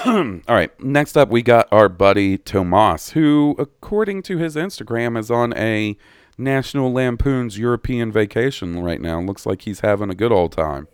All 0.06 0.40
right. 0.48 0.70
Next 0.80 1.16
up, 1.16 1.28
we 1.28 1.42
got 1.42 1.66
our 1.72 1.88
buddy 1.88 2.38
Tomas, 2.38 3.10
who, 3.10 3.56
according 3.58 4.22
to 4.24 4.38
his 4.38 4.54
Instagram, 4.54 5.18
is 5.18 5.28
on 5.28 5.52
a 5.56 5.96
National 6.36 6.92
Lampoon's 6.92 7.58
European 7.58 8.12
vacation 8.12 8.80
right 8.80 9.00
now. 9.00 9.20
Looks 9.20 9.44
like 9.44 9.62
he's 9.62 9.80
having 9.80 10.08
a 10.08 10.14
good 10.14 10.30
old 10.30 10.52
time. 10.52 10.86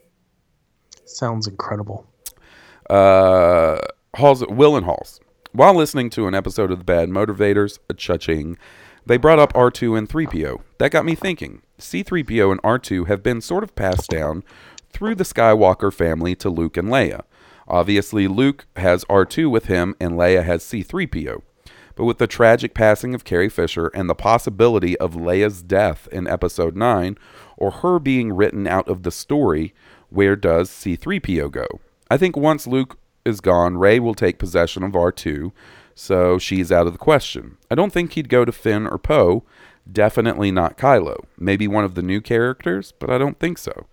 Sounds 1.04 1.46
incredible. 1.46 2.06
Uh, 2.88 3.76
Hawes, 4.16 4.42
Will 4.48 4.74
and 4.74 4.86
Hawes. 4.86 5.20
While 5.52 5.74
listening 5.74 6.08
to 6.10 6.26
an 6.26 6.34
episode 6.34 6.70
of 6.70 6.78
The 6.78 6.84
Bad 6.84 7.10
Motivators, 7.10 7.78
a 7.90 7.94
cha-ching, 7.94 8.56
they 9.04 9.18
brought 9.18 9.38
up 9.38 9.52
R2 9.52 9.98
and 9.98 10.08
3PO. 10.08 10.62
That 10.78 10.92
got 10.92 11.04
me 11.04 11.14
thinking. 11.14 11.60
C3PO 11.78 12.52
and 12.52 12.62
R2 12.62 13.06
have 13.08 13.22
been 13.22 13.42
sort 13.42 13.64
of 13.64 13.74
passed 13.74 14.08
down 14.08 14.44
through 14.90 15.16
the 15.16 15.24
Skywalker 15.24 15.92
family 15.92 16.34
to 16.36 16.48
Luke 16.48 16.78
and 16.78 16.88
Leia. 16.88 17.24
Obviously, 17.68 18.28
Luke 18.28 18.66
has 18.76 19.04
R2 19.06 19.50
with 19.50 19.66
him 19.66 19.94
and 20.00 20.12
Leia 20.12 20.44
has 20.44 20.62
C3PO. 20.64 21.42
But 21.96 22.04
with 22.04 22.18
the 22.18 22.26
tragic 22.26 22.74
passing 22.74 23.14
of 23.14 23.24
Carrie 23.24 23.48
Fisher 23.48 23.86
and 23.94 24.10
the 24.10 24.14
possibility 24.14 24.98
of 24.98 25.14
Leia's 25.14 25.62
death 25.62 26.08
in 26.10 26.26
Episode 26.26 26.76
9, 26.76 27.16
or 27.56 27.70
her 27.70 27.98
being 27.98 28.32
written 28.32 28.66
out 28.66 28.88
of 28.88 29.04
the 29.04 29.12
story, 29.12 29.72
where 30.10 30.36
does 30.36 30.70
C3PO 30.70 31.50
go? 31.50 31.66
I 32.10 32.16
think 32.16 32.36
once 32.36 32.66
Luke 32.66 32.98
is 33.24 33.40
gone, 33.40 33.76
Rey 33.78 34.00
will 34.00 34.14
take 34.14 34.38
possession 34.38 34.82
of 34.82 34.92
R2, 34.92 35.52
so 35.94 36.38
she's 36.38 36.72
out 36.72 36.86
of 36.86 36.92
the 36.92 36.98
question. 36.98 37.56
I 37.70 37.76
don't 37.76 37.92
think 37.92 38.12
he'd 38.12 38.28
go 38.28 38.44
to 38.44 38.52
Finn 38.52 38.86
or 38.86 38.98
Poe, 38.98 39.44
definitely 39.90 40.50
not 40.50 40.76
Kylo. 40.76 41.24
Maybe 41.38 41.68
one 41.68 41.84
of 41.84 41.94
the 41.94 42.02
new 42.02 42.20
characters, 42.20 42.92
but 42.98 43.10
I 43.10 43.18
don't 43.18 43.38
think 43.38 43.58
so. 43.58 43.86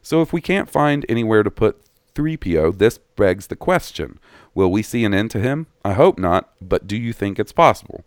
So 0.00 0.22
if 0.22 0.32
we 0.32 0.40
can't 0.40 0.70
find 0.70 1.04
anywhere 1.08 1.42
to 1.42 1.50
put 1.50 1.80
3PO, 2.18 2.78
this 2.78 2.98
begs 2.98 3.46
the 3.46 3.56
question 3.56 4.18
Will 4.54 4.72
we 4.72 4.82
see 4.82 5.04
an 5.04 5.14
end 5.14 5.30
to 5.30 5.38
him? 5.38 5.68
I 5.84 5.92
hope 5.92 6.18
not, 6.18 6.52
but 6.60 6.88
do 6.88 6.96
you 6.96 7.12
think 7.12 7.38
it's 7.38 7.52
possible? 7.52 8.04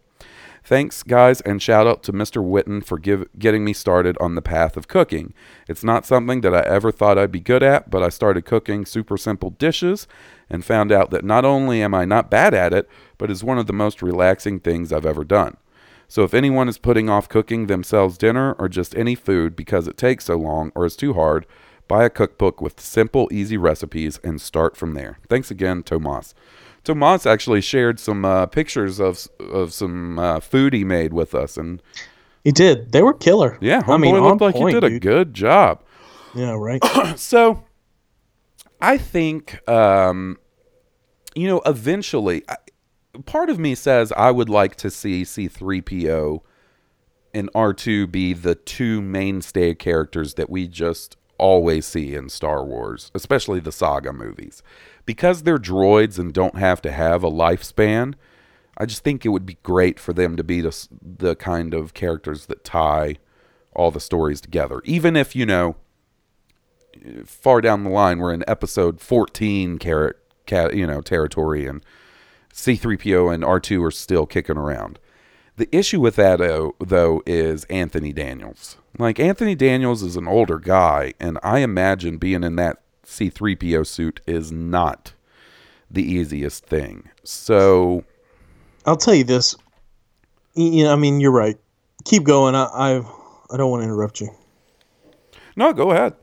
Thanks, 0.64 1.02
guys, 1.02 1.42
and 1.42 1.62
shout 1.62 1.88
out 1.88 2.04
to 2.04 2.14
Mr. 2.14 2.44
Witten 2.44 2.86
for 2.86 3.00
give, 3.00 3.26
getting 3.40 3.64
me 3.64 3.74
started 3.74 4.16
on 4.20 4.36
the 4.36 4.42
path 4.42 4.78
of 4.78 4.88
cooking. 4.88 5.34
It's 5.68 5.84
not 5.84 6.06
something 6.06 6.42
that 6.42 6.54
I 6.54 6.60
ever 6.62 6.92
thought 6.92 7.18
I'd 7.18 7.32
be 7.32 7.40
good 7.40 7.64
at, 7.64 7.90
but 7.90 8.04
I 8.04 8.10
started 8.10 8.46
cooking 8.46 8.86
super 8.86 9.18
simple 9.18 9.52
dishes 9.52 10.08
and 10.50 10.64
found 10.64 10.92
out 10.92 11.10
that 11.12 11.26
not 11.26 11.46
only 11.46 11.82
am 11.82 11.96
I 11.96 12.06
not 12.06 12.30
bad 12.30 12.54
at 12.54 12.74
it, 12.74 12.88
but 13.18 13.32
it's 13.32 13.44
one 13.44 13.58
of 13.58 13.66
the 13.66 13.74
most 13.74 14.02
relaxing 14.02 14.60
things 14.60 14.94
I've 14.94 15.06
ever 15.06 15.24
done. 15.24 15.58
So 16.08 16.24
if 16.24 16.34
anyone 16.34 16.68
is 16.68 16.78
putting 16.78 17.10
off 17.10 17.30
cooking 17.30 17.68
themselves 17.68 18.18
dinner 18.18 18.54
or 18.60 18.68
just 18.68 18.96
any 18.96 19.16
food 19.16 19.56
because 19.56 19.88
it 19.88 19.98
takes 19.98 20.26
so 20.26 20.36
long 20.36 20.72
or 20.76 20.86
is 20.86 20.98
too 20.98 21.14
hard, 21.14 21.48
buy 21.92 22.06
a 22.06 22.10
cookbook 22.10 22.62
with 22.62 22.80
simple, 22.80 23.28
easy 23.34 23.58
recipes 23.58 24.18
and 24.24 24.40
start 24.40 24.78
from 24.78 24.94
there. 24.94 25.20
Thanks 25.28 25.52
again, 25.52 25.84
Tomas. 25.84 26.34
Tomas 26.86 27.26
actually 27.26 27.60
shared 27.60 28.00
some 28.00 28.24
uh, 28.24 28.46
pictures 28.46 28.98
of 29.02 29.28
of 29.40 29.74
some 29.74 30.18
uh, 30.18 30.40
food 30.40 30.72
he 30.72 30.86
made 30.86 31.12
with 31.12 31.36
us, 31.36 31.58
and 31.58 31.82
He 32.46 32.54
did. 32.54 32.94
They 32.94 33.02
were 33.02 33.14
killer. 33.14 33.58
yeah, 33.60 33.84
I 33.88 33.98
mean, 33.98 34.18
looked 34.18 34.40
like 34.40 34.56
point, 34.56 34.76
he 34.76 34.80
did 34.80 34.94
a 34.94 35.00
good 35.00 35.34
job. 35.34 35.84
Yeah, 36.34 36.56
right. 36.58 36.82
So, 37.18 37.66
I 38.80 38.98
think, 38.98 39.60
um, 39.70 40.38
you 41.36 41.48
know, 41.50 41.62
eventually, 41.66 42.44
I, 42.48 42.56
part 43.26 43.50
of 43.50 43.60
me 43.60 43.76
says 43.76 44.14
I 44.14 44.32
would 44.32 44.48
like 44.48 44.78
to 44.78 44.90
see 44.90 45.24
C3PO 45.24 46.40
and 47.34 47.52
R2 47.52 48.10
be 48.10 48.32
the 48.32 48.56
two 48.56 49.02
mainstay 49.02 49.76
characters 49.76 50.36
that 50.36 50.50
we 50.50 50.70
just 50.70 51.18
always 51.42 51.88
see 51.88 52.14
in 52.14 52.30
Star 52.30 52.64
Wars, 52.64 53.12
especially 53.16 53.60
the 53.60 53.72
saga 53.72 54.14
movies. 54.14 54.62
Because 55.06 55.42
they're 55.42 55.58
droids 55.58 56.20
and 56.20 56.32
don't 56.32 56.58
have 56.58 56.82
to 56.84 56.92
have 56.92 57.24
a 57.24 57.32
lifespan, 57.32 58.14
I 58.78 58.86
just 58.86 59.04
think 59.04 59.26
it 59.26 59.30
would 59.30 59.46
be 59.46 59.58
great 59.64 60.00
for 60.00 60.14
them 60.14 60.38
to 60.38 60.44
be 60.44 60.62
the, 60.62 60.88
the 61.02 61.36
kind 61.36 61.74
of 61.74 61.96
characters 61.96 62.46
that 62.46 62.64
tie 62.64 63.16
all 63.74 63.90
the 63.90 64.00
stories 64.00 64.40
together. 64.40 64.82
Even 64.86 65.16
if, 65.16 65.36
you 65.36 65.46
know, 65.46 65.76
far 67.26 67.62
down 67.62 67.84
the 67.84 67.90
line 67.90 68.20
we're 68.20 68.34
in 68.34 68.44
episode 68.48 69.00
14 69.00 69.80
carrot 69.80 70.18
cat 70.46 70.76
you 70.76 70.86
know 70.86 71.02
territory 71.02 71.66
and 71.66 71.84
c3po 72.54 73.34
and 73.34 73.44
r2 73.44 73.88
are 73.88 73.92
still 73.92 74.26
kicking 74.26 74.58
around 74.58 75.00
the 75.56 75.74
issue 75.76 76.02
with 76.02 76.18
that 76.18 76.40
though 76.80 77.24
is 77.26 77.64
anthony 77.66 78.12
daniels 78.12 78.78
like 78.98 79.20
anthony 79.20 79.56
daniels 79.56 80.04
is 80.04 80.16
an 80.16 80.28
older 80.28 80.60
guy 80.60 81.14
and 81.20 81.38
i 81.44 81.60
imagine 81.60 82.18
being 82.18 82.44
in 82.44 82.56
that 82.56 82.82
c3po 83.06 83.86
suit 83.86 84.20
is 84.28 84.52
not 84.52 85.14
the 85.90 86.04
easiest 86.04 86.66
thing 86.66 87.10
so 87.24 88.04
I'll 88.86 88.98
tell 88.98 89.14
you 89.14 89.24
this. 89.24 89.56
You 90.56 90.86
know, 90.86 90.94
I 90.94 90.96
mean, 90.96 91.20
you're 91.20 91.32
right. 91.32 91.56
Keep 92.04 92.24
going. 92.24 92.56
I, 92.56 92.64
I, 92.64 92.98
I 93.52 93.58
don't 93.58 93.70
want 93.70 93.82
to 93.82 93.84
interrupt 93.86 94.20
you. 94.20 94.30
no 95.56 95.72
go 95.72 95.92
ahead 95.92 96.14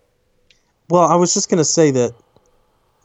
Well, 0.88 1.04
I 1.04 1.14
was 1.14 1.32
just 1.34 1.48
gonna 1.48 1.64
say 1.64 1.90
that 1.92 2.14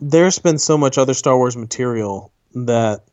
there's 0.00 0.38
been 0.40 0.58
so 0.58 0.76
much 0.76 0.98
other 0.98 1.14
Star 1.14 1.36
Wars 1.36 1.56
material 1.56 2.32
that 2.54 3.04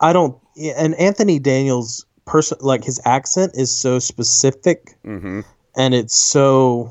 I 0.00 0.12
don't. 0.12 0.38
And 0.76 0.94
Anthony 0.94 1.38
Daniels' 1.40 2.06
person, 2.32 2.56
like 2.62 2.82
his 2.82 2.98
accent, 3.04 3.52
is 3.54 3.70
so 3.70 3.98
specific, 3.98 4.96
mm-hmm. 5.04 5.40
and 5.76 5.94
it's 5.94 6.14
so, 6.14 6.90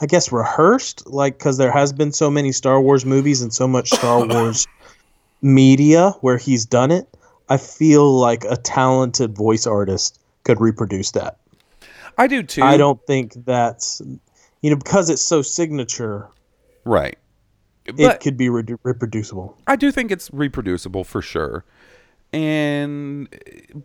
I 0.00 0.06
guess, 0.06 0.30
rehearsed. 0.30 1.08
Like 1.08 1.38
because 1.38 1.58
there 1.58 1.72
has 1.72 1.92
been 1.92 2.12
so 2.12 2.30
many 2.30 2.52
Star 2.52 2.80
Wars 2.80 3.04
movies 3.04 3.42
and 3.42 3.52
so 3.52 3.66
much 3.66 3.90
Star 3.90 4.24
Wars 4.28 4.68
media 5.42 6.10
where 6.20 6.38
he's 6.38 6.64
done 6.64 6.92
it. 6.92 7.08
I 7.48 7.56
feel 7.56 8.08
like 8.16 8.44
a 8.44 8.56
talented 8.56 9.36
voice 9.36 9.66
artist 9.66 10.20
could 10.44 10.60
reproduce 10.60 11.10
that. 11.10 11.38
i 12.16 12.28
do 12.28 12.44
too 12.44 12.62
I 12.62 12.76
don't 12.76 13.04
think 13.06 13.34
that's 13.44 14.00
you 14.60 14.70
know 14.70 14.76
because 14.76 15.10
it's 15.10 15.22
so 15.22 15.42
signature. 15.42 16.28
right 16.84 17.18
it 17.84 18.20
could 18.20 18.36
be 18.36 18.48
re- 18.48 18.76
reproducible. 18.84 19.58
I 19.66 19.74
do 19.74 19.90
think 19.90 20.12
it's 20.12 20.30
reproducible 20.32 21.02
for 21.04 21.20
sure. 21.20 21.64
And 22.32 23.28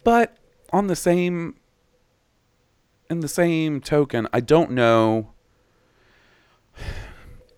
but 0.04 0.38
on 0.72 0.88
the 0.88 0.96
same 0.96 1.56
in 3.10 3.22
the 3.22 3.28
same 3.28 3.82
token, 3.82 4.28
I 4.32 4.40
don't 4.40 4.72
know 4.72 5.32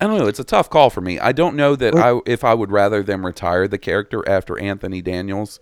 I 0.00 0.06
don't 0.06 0.18
know, 0.18 0.28
it's 0.28 0.40
a 0.40 0.44
tough 0.44 0.70
call 0.70 0.88
for 0.88 1.02
me. 1.02 1.18
I 1.18 1.32
don't 1.32 1.56
know 1.56 1.76
that 1.76 1.94
I 1.94 2.20
if 2.24 2.42
I 2.42 2.54
would 2.54 2.70
rather 2.70 3.02
them 3.02 3.26
retire 3.26 3.68
the 3.68 3.78
character 3.78 4.26
after 4.28 4.58
Anthony 4.58 5.02
Daniels 5.02 5.60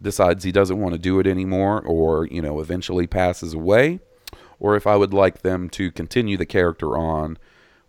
decides 0.00 0.44
he 0.44 0.52
doesn't 0.52 0.80
want 0.80 0.94
to 0.94 0.98
do 0.98 1.18
it 1.18 1.26
anymore 1.26 1.82
or, 1.84 2.26
you 2.26 2.40
know, 2.40 2.60
eventually 2.60 3.06
passes 3.06 3.54
away 3.54 4.00
or 4.60 4.76
if 4.76 4.86
I 4.86 4.96
would 4.96 5.12
like 5.12 5.42
them 5.42 5.68
to 5.70 5.90
continue 5.90 6.36
the 6.36 6.46
character 6.46 6.96
on 6.96 7.36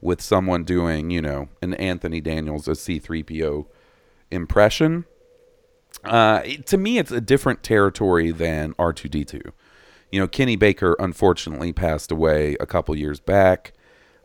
with 0.02 0.22
someone 0.22 0.64
doing, 0.64 1.10
you 1.10 1.22
know, 1.22 1.50
an 1.62 1.74
Anthony 1.76 2.22
Daniels 2.22 2.68
as 2.68 2.80
C3PO 2.80 3.66
impression. 4.32 5.06
Uh, 6.04 6.42
it- 6.46 6.66
to 6.68 6.78
me, 6.78 6.98
it's 6.98 7.12
a 7.12 7.22
different 7.22 7.64
territory 7.64 8.32
than 8.32 8.74
R2D2. 8.74 9.52
You 10.12 10.20
know, 10.20 10.28
Kenny 10.28 10.56
Baker 10.56 10.96
unfortunately 11.00 11.74
passed 11.74 12.12
away 12.12 12.56
a 12.60 12.66
couple 12.66 12.96
years 12.96 13.20
back. 13.20 13.74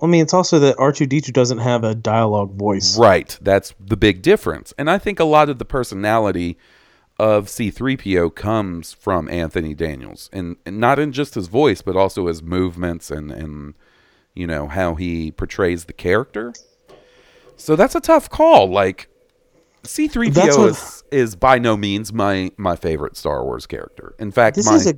I 0.02 0.06
mean, 0.06 0.22
it's 0.22 0.32
also 0.34 0.58
that 0.60 0.76
R2D2 0.76 1.32
doesn't 1.32 1.58
have 1.58 1.84
a 1.84 1.94
dialogue 1.94 2.54
voice. 2.56 2.98
Right. 2.98 3.36
That's 3.42 3.74
the 3.78 3.96
big 3.96 4.22
difference. 4.22 4.72
And 4.78 4.88
I 4.90 4.98
think 4.98 5.20
a 5.20 5.24
lot 5.24 5.48
of 5.50 5.58
the 5.58 5.64
personality 5.64 6.56
of 7.18 7.46
C3PO 7.48 8.34
comes 8.34 8.94
from 8.94 9.28
Anthony 9.28 9.74
Daniels. 9.74 10.30
And, 10.32 10.56
and 10.64 10.80
not 10.80 10.98
in 10.98 11.12
just 11.12 11.34
his 11.34 11.48
voice, 11.48 11.82
but 11.82 11.96
also 11.96 12.28
his 12.28 12.42
movements 12.42 13.10
and, 13.10 13.30
and, 13.30 13.74
you 14.34 14.46
know, 14.46 14.68
how 14.68 14.94
he 14.94 15.30
portrays 15.30 15.84
the 15.84 15.92
character. 15.92 16.54
So 17.56 17.76
that's 17.76 17.94
a 17.94 18.00
tough 18.00 18.30
call. 18.30 18.70
Like, 18.70 19.08
C3PO 19.84 20.58
what- 20.58 20.68
is, 20.70 21.04
is 21.10 21.36
by 21.36 21.58
no 21.58 21.76
means 21.76 22.12
my, 22.12 22.50
my 22.56 22.76
favorite 22.76 23.16
Star 23.16 23.44
Wars 23.44 23.66
character. 23.66 24.14
In 24.18 24.30
fact, 24.30 24.56
This 24.56 24.66
my. 24.66 24.74
is 24.76 24.86
a. 24.86 24.94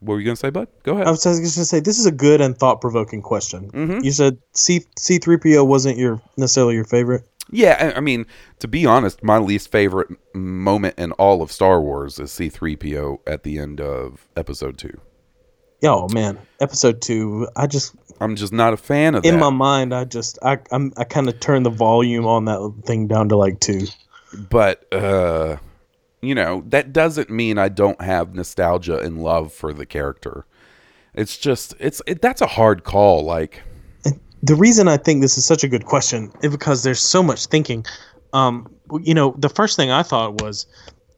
what 0.00 0.14
were 0.14 0.18
you 0.20 0.24
going 0.24 0.36
to 0.36 0.40
say, 0.40 0.50
bud? 0.50 0.68
Go 0.82 0.94
ahead. 0.94 1.06
I 1.06 1.10
was 1.10 1.22
just 1.22 1.40
gonna 1.40 1.64
say 1.64 1.80
this 1.80 1.98
is 1.98 2.06
a 2.06 2.12
good 2.12 2.40
and 2.40 2.56
thought 2.56 2.80
provoking 2.80 3.22
question. 3.22 3.70
Mhm. 3.72 4.04
You 4.04 4.12
said 4.12 4.38
C 4.52 4.84
C 4.98 5.18
three 5.18 5.36
PO 5.36 5.64
wasn't 5.64 5.98
your 5.98 6.20
necessarily 6.36 6.74
your 6.74 6.84
favorite. 6.84 7.24
Yeah, 7.50 7.92
I- 7.96 8.00
mean, 8.00 8.26
to 8.60 8.68
be 8.68 8.86
honest, 8.86 9.22
my 9.22 9.36
least 9.38 9.70
favorite 9.70 10.08
moment 10.34 10.94
in 10.98 11.12
all 11.12 11.42
of 11.42 11.52
Star 11.52 11.80
Wars 11.82 12.18
is 12.18 12.30
C3PO 12.30 13.18
at 13.26 13.42
the 13.42 13.58
end 13.58 13.80
of 13.80 14.26
episode 14.36 14.78
2. 14.78 14.96
Yeah, 15.82 15.90
oh 15.90 16.08
man, 16.14 16.38
episode 16.60 17.02
two. 17.02 17.48
I 17.56 17.66
just 17.66 17.94
I'm 18.22 18.36
just 18.36 18.52
not 18.52 18.72
a 18.72 18.76
fan 18.76 19.14
of 19.14 19.24
in 19.24 19.34
that. 19.34 19.40
my 19.40 19.50
mind, 19.50 19.94
I 19.94 20.04
just 20.04 20.38
I 20.42 20.58
I'm, 20.70 20.92
I 20.96 21.04
kind 21.04 21.28
of 21.28 21.40
turn 21.40 21.62
the 21.62 21.70
volume 21.70 22.26
on 22.26 22.44
that 22.46 22.82
thing 22.86 23.08
down 23.08 23.28
to 23.30 23.36
like 23.36 23.60
two. 23.60 23.86
but 24.50 24.90
uh 24.92 25.56
you 26.24 26.36
know, 26.36 26.62
that 26.68 26.92
doesn't 26.92 27.30
mean 27.30 27.58
I 27.58 27.68
don't 27.68 28.00
have 28.00 28.32
nostalgia 28.32 28.98
and 29.00 29.24
love 29.24 29.52
for 29.52 29.72
the 29.72 29.84
character. 29.84 30.46
It's 31.14 31.36
just 31.36 31.74
it's 31.80 32.00
it, 32.06 32.22
that's 32.22 32.40
a 32.40 32.46
hard 32.46 32.84
call 32.84 33.24
like 33.24 33.62
the 34.42 34.54
reason 34.56 34.88
I 34.88 34.96
think 34.96 35.22
this 35.22 35.38
is 35.38 35.44
such 35.44 35.62
a 35.62 35.68
good 35.68 35.86
question 35.86 36.32
is 36.42 36.50
because 36.50 36.82
there's 36.82 37.00
so 37.00 37.22
much 37.22 37.46
thinking. 37.46 37.84
Um, 38.32 38.72
you 39.02 39.14
know, 39.14 39.34
the 39.38 39.48
first 39.48 39.76
thing 39.76 39.90
I 39.90 40.02
thought 40.02 40.40
was 40.40 40.66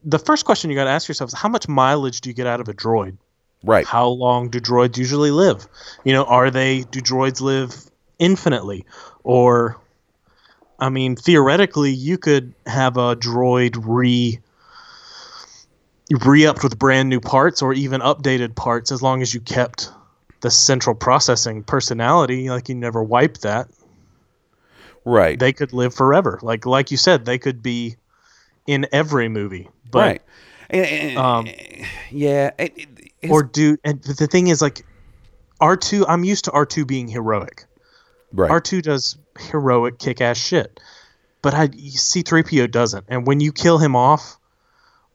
the 0.05 0.19
first 0.19 0.45
question 0.45 0.71
you 0.71 0.77
got 0.77 0.85
to 0.85 0.91
ask 0.91 1.09
yourself 1.09 1.29
is 1.29 1.35
how 1.35 1.49
much 1.49 1.67
mileage 1.69 2.21
do 2.21 2.29
you 2.29 2.35
get 2.35 2.47
out 2.47 2.61
of 2.61 2.69
a 2.69 2.75
droid? 2.75 3.17
Right. 3.65 3.87
How 3.87 4.09
long 4.09 4.49
do 4.51 4.61
droids 4.61 4.97
usually 4.97 5.31
live? 5.31 5.67
You 6.05 6.13
know, 6.13 6.25
are 6.25 6.51
they 6.51 6.83
do 6.83 7.01
droids 7.01 7.41
live 7.41 7.75
infinitely, 8.19 8.85
or 9.23 9.81
I 10.79 10.89
mean, 10.89 11.17
theoretically, 11.17 11.93
you 11.93 12.19
could 12.19 12.55
have 12.67 12.97
a 12.97 13.17
droid 13.17 13.77
re 13.85 14.41
re-upped 16.25 16.63
with 16.63 16.79
brand 16.79 17.09
new 17.09 17.21
parts 17.21 17.63
or 17.63 17.73
even 17.73 18.01
updated 18.03 18.55
parts 18.55 18.93
as 18.93 19.03
long 19.03 19.23
as 19.23 19.33
you 19.33 19.41
kept 19.41 19.91
the 20.43 20.51
central 20.51 20.95
processing 20.95 21.63
personality 21.63 22.51
like 22.51 22.69
you 22.69 22.75
never 22.75 23.03
wiped 23.03 23.41
that 23.43 23.69
Right. 25.07 25.39
they 25.39 25.53
could 25.55 25.73
live 25.73 25.95
forever 25.95 26.39
like 26.43 26.67
like 26.67 26.91
you 26.91 26.99
said 26.99 27.25
they 27.25 27.39
could 27.39 27.63
be 27.63 27.97
in 28.67 28.87
every 28.93 29.29
movie 29.29 29.69
but 29.91 29.99
right. 29.99 30.23
And- 30.71 30.87
and- 30.87 31.19
um, 31.19 31.47
yeah, 32.11 32.51
it, 32.59 32.73
it- 32.77 32.89
it's- 33.25 33.31
or 33.33 33.43
do 33.43 33.77
and 33.85 34.03
the 34.03 34.27
thing 34.27 34.49
is 34.49 34.61
like 34.63 34.85
r2 35.61 36.05
i'm 36.09 36.25
used 36.25 36.45
to 36.45 36.51
r2 36.51 36.87
being 36.87 37.09
heroic. 37.09 37.65
Right. 38.33 38.51
r2 38.51 38.83
does 38.83 39.17
heroic 39.39 39.99
kick-ass 39.99 40.37
shit 40.37 40.81
but 41.43 41.55
i 41.55 41.69
c3po 41.69 42.67
doesn't. 42.71 43.05
And 43.09 43.27
when 43.27 43.41
you 43.41 43.53
kill 43.53 43.79
him 43.79 43.95
off 43.97 44.39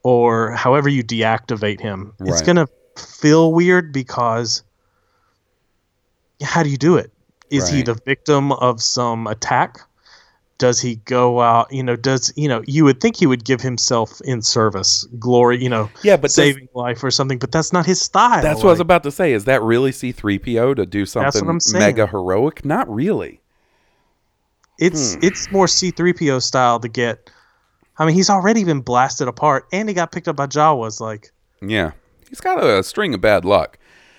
or 0.03 0.51
however 0.51 0.87
you 0.89 1.03
deactivate 1.03 1.79
him 1.81 2.13
it's 2.21 2.41
gonna 2.41 2.67
feel 2.95 3.51
weird 3.53 3.91
because 3.91 4.63
how 6.41 6.63
do 6.63 6.69
you 6.69 6.77
do 6.77 6.95
it? 6.95 7.11
Is 7.49 7.67
he 7.69 7.81
the 7.81 7.95
victim 7.95 8.51
of 8.51 8.81
some 8.81 9.25
attack 9.27 9.79
does 10.59 10.79
he 10.79 10.97
go 11.05 11.41
out 11.41 11.71
you 11.73 11.81
know 11.81 11.95
does 11.95 12.31
you 12.35 12.47
know 12.47 12.61
you 12.67 12.83
would 12.83 13.01
think 13.01 13.15
he 13.17 13.25
would 13.25 13.43
give 13.43 13.61
himself 13.61 14.21
in 14.25 14.41
service 14.41 15.07
glory 15.17 15.61
you 15.63 15.69
know 15.69 15.89
yeah, 16.03 16.15
but 16.17 16.29
saving 16.29 16.67
life 16.75 17.03
or 17.03 17.09
something 17.09 17.39
but 17.39 17.51
that's 17.51 17.73
not 17.73 17.85
his 17.85 17.99
style 17.99 18.41
That's 18.43 18.59
what 18.61 18.69
I 18.69 18.73
was 18.73 18.79
about 18.79 19.03
to 19.03 19.11
say. 19.11 19.33
Is 19.33 19.45
that 19.45 19.61
really 19.63 19.91
C3PO 19.91 20.75
to 20.75 20.85
do 20.85 21.05
something 21.07 21.59
mega 21.73 22.05
heroic? 22.05 22.63
Not 22.63 22.87
really. 22.93 23.41
It's 24.77 25.15
Hmm. 25.15 25.19
it's 25.23 25.51
more 25.51 25.65
C3PO 25.65 26.41
style 26.41 26.79
to 26.79 26.87
get. 26.87 27.29
I 27.97 28.05
mean, 28.05 28.15
he's 28.15 28.29
already 28.29 28.63
been 28.63 28.79
blasted 28.81 29.27
apart, 29.27 29.65
and 29.73 29.89
he 29.89 29.95
got 29.95 30.11
picked 30.11 30.27
up 30.29 30.35
by 30.37 30.47
Jawas. 30.47 30.99
Like 31.01 31.31
Yeah. 31.61 31.91
He's 32.29 32.39
got 32.41 32.63
a 32.63 32.83
string 32.83 33.13
of 33.13 33.21
bad 33.21 33.43
luck. 33.43 33.77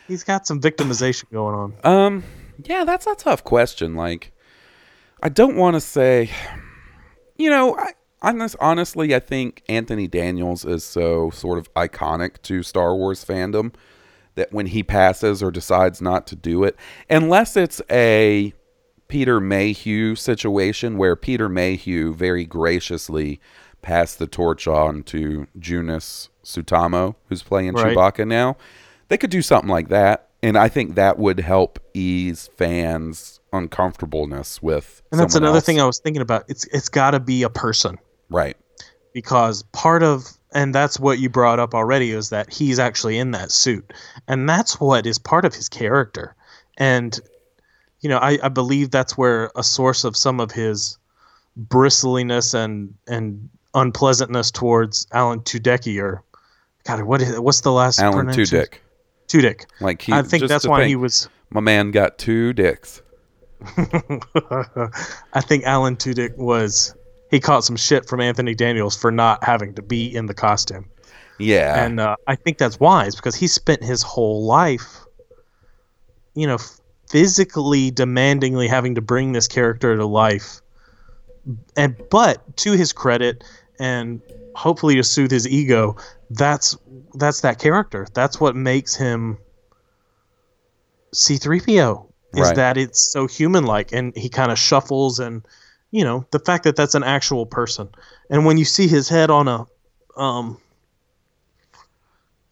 he's 0.08 0.24
got 0.24 0.46
some 0.46 0.60
victimization 0.60 1.30
going 1.30 1.54
on. 1.54 1.74
Um, 1.84 2.24
yeah, 2.64 2.84
that's 2.84 3.06
a 3.06 3.14
tough 3.14 3.44
question. 3.44 3.94
Like, 3.94 4.32
I 5.22 5.28
don't 5.28 5.56
want 5.56 5.74
to 5.74 5.80
say, 5.80 6.30
you 7.36 7.50
know, 7.50 7.76
I, 7.76 7.92
honest, 8.22 8.56
honestly, 8.60 9.14
I 9.14 9.20
think 9.20 9.62
Anthony 9.68 10.08
Daniels 10.08 10.64
is 10.64 10.84
so 10.84 11.30
sort 11.30 11.58
of 11.58 11.72
iconic 11.74 12.40
to 12.42 12.62
Star 12.62 12.94
Wars 12.94 13.24
fandom 13.24 13.74
that 14.34 14.52
when 14.52 14.66
he 14.66 14.82
passes 14.82 15.42
or 15.42 15.50
decides 15.50 16.00
not 16.00 16.26
to 16.28 16.36
do 16.36 16.64
it, 16.64 16.76
unless 17.08 17.56
it's 17.56 17.82
a 17.90 18.54
Peter 19.08 19.40
Mayhew 19.40 20.14
situation 20.14 20.96
where 20.96 21.16
Peter 21.16 21.48
Mayhew 21.48 22.14
very 22.14 22.46
graciously 22.46 23.40
passed 23.82 24.18
the 24.18 24.26
torch 24.26 24.68
on 24.68 25.02
to 25.04 25.46
Joonas 25.58 26.28
Suotamo, 26.44 27.16
who's 27.28 27.42
playing 27.42 27.74
Right. 27.74 27.96
Chewbacca 27.96 28.26
now. 28.26 28.56
They 29.08 29.18
could 29.18 29.30
do 29.30 29.42
something 29.42 29.68
like 29.68 29.88
that, 29.88 30.28
and 30.42 30.56
I 30.56 30.68
think 30.68 30.94
that 30.94 31.18
would 31.18 31.40
help 31.40 31.80
ease 31.92 32.48
fans' 32.56 33.39
uncomfortableness 33.52 34.62
with. 34.62 35.02
And 35.10 35.20
that's 35.20 35.34
another 35.34 35.56
else. 35.56 35.66
thing 35.66 35.80
I 35.80 35.86
was 35.86 35.98
thinking 35.98 36.22
about. 36.22 36.44
It's 36.48 36.64
it's 36.66 36.88
got 36.88 37.12
to 37.12 37.20
be 37.20 37.42
a 37.42 37.50
person 37.50 37.98
right? 38.28 38.56
because 39.12 39.62
part 39.72 40.02
of 40.02 40.26
and 40.52 40.74
that's 40.74 40.98
what 40.98 41.20
you 41.20 41.28
brought 41.28 41.60
up 41.60 41.74
already 41.74 42.10
is 42.10 42.30
that 42.30 42.52
he's 42.52 42.78
actually 42.78 43.18
in 43.18 43.30
that 43.32 43.52
suit, 43.52 43.92
and 44.26 44.48
that's 44.48 44.80
what 44.80 45.06
is 45.06 45.18
part 45.18 45.44
of 45.44 45.54
his 45.54 45.68
character. 45.68 46.34
And 46.76 47.18
you 48.00 48.08
know, 48.08 48.18
I, 48.18 48.38
I 48.42 48.48
believe 48.48 48.90
that's 48.90 49.16
where 49.16 49.50
a 49.54 49.62
source 49.62 50.04
of 50.04 50.16
some 50.16 50.40
of 50.40 50.50
his 50.50 50.98
bristliness 51.56 52.54
and 52.54 52.94
and 53.06 53.48
unpleasantness 53.74 54.50
towards 54.50 55.06
Alan 55.12 55.40
Tudyk 55.40 56.00
or 56.00 56.24
God, 56.84 57.02
what 57.02 57.22
is 57.22 57.38
what's 57.38 57.60
the 57.60 57.72
last 57.72 58.00
Alan? 58.00 58.26
Tudyk. 58.28 58.74
Tudyk. 59.28 59.66
Like 59.80 60.02
he, 60.02 60.12
I 60.12 60.22
think 60.22 60.48
that's 60.48 60.66
why 60.66 60.80
think, 60.80 60.88
he 60.88 60.96
was. 60.96 61.28
My 61.50 61.60
man 61.60 61.90
got 61.90 62.18
two 62.18 62.52
dicks. 62.52 63.02
I 65.32 65.40
think 65.40 65.64
Alan 65.64 65.96
Tudyk 65.96 66.36
was. 66.36 66.94
He 67.30 67.38
caught 67.38 67.64
some 67.64 67.76
shit 67.76 68.08
from 68.08 68.20
Anthony 68.20 68.54
Daniels 68.54 68.96
for 68.96 69.12
not 69.12 69.44
having 69.44 69.74
to 69.74 69.82
be 69.82 70.12
in 70.12 70.26
the 70.26 70.34
costume, 70.34 70.86
Yeah, 71.38 71.84
and 71.84 72.00
uh, 72.00 72.16
I 72.26 72.34
think 72.34 72.58
that's 72.58 72.80
wise 72.80 73.14
because 73.14 73.36
he 73.36 73.46
spent 73.46 73.84
his 73.84 74.02
whole 74.02 74.44
life, 74.44 75.04
you 76.34 76.46
know, 76.46 76.58
physically 77.08 77.92
demandingly 77.92 78.68
having 78.68 78.96
to 78.96 79.00
bring 79.00 79.32
this 79.32 79.46
character 79.46 79.96
to 79.96 80.06
life, 80.06 80.60
and 81.76 81.96
but 82.10 82.56
to 82.58 82.72
his 82.72 82.92
credit, 82.92 83.44
and 83.78 84.20
hopefully 84.56 84.96
to 84.96 85.04
soothe 85.04 85.30
his 85.30 85.46
ego, 85.46 85.96
that's 86.30 86.76
that's 87.14 87.42
that 87.42 87.60
character. 87.60 88.08
That's 88.12 88.40
what 88.40 88.56
makes 88.56 88.96
him 88.96 89.38
C3PO 91.14 92.09
is 92.34 92.40
Right. 92.48 92.56
that 92.56 92.76
it's 92.76 93.00
so 93.12 93.26
human 93.26 93.64
like 93.64 93.92
and 93.92 94.16
he 94.16 94.28
kind 94.28 94.52
of 94.52 94.58
shuffles 94.58 95.18
and 95.18 95.42
you 95.90 96.04
know 96.04 96.24
the 96.30 96.38
fact 96.38 96.64
that 96.64 96.76
that's 96.76 96.94
an 96.94 97.02
actual 97.02 97.46
person. 97.46 97.88
And 98.30 98.44
when 98.46 98.56
you 98.58 98.64
see 98.64 98.86
his 98.88 99.08
head 99.08 99.30
on 99.30 99.48
a 99.48 99.66
um 100.16 100.58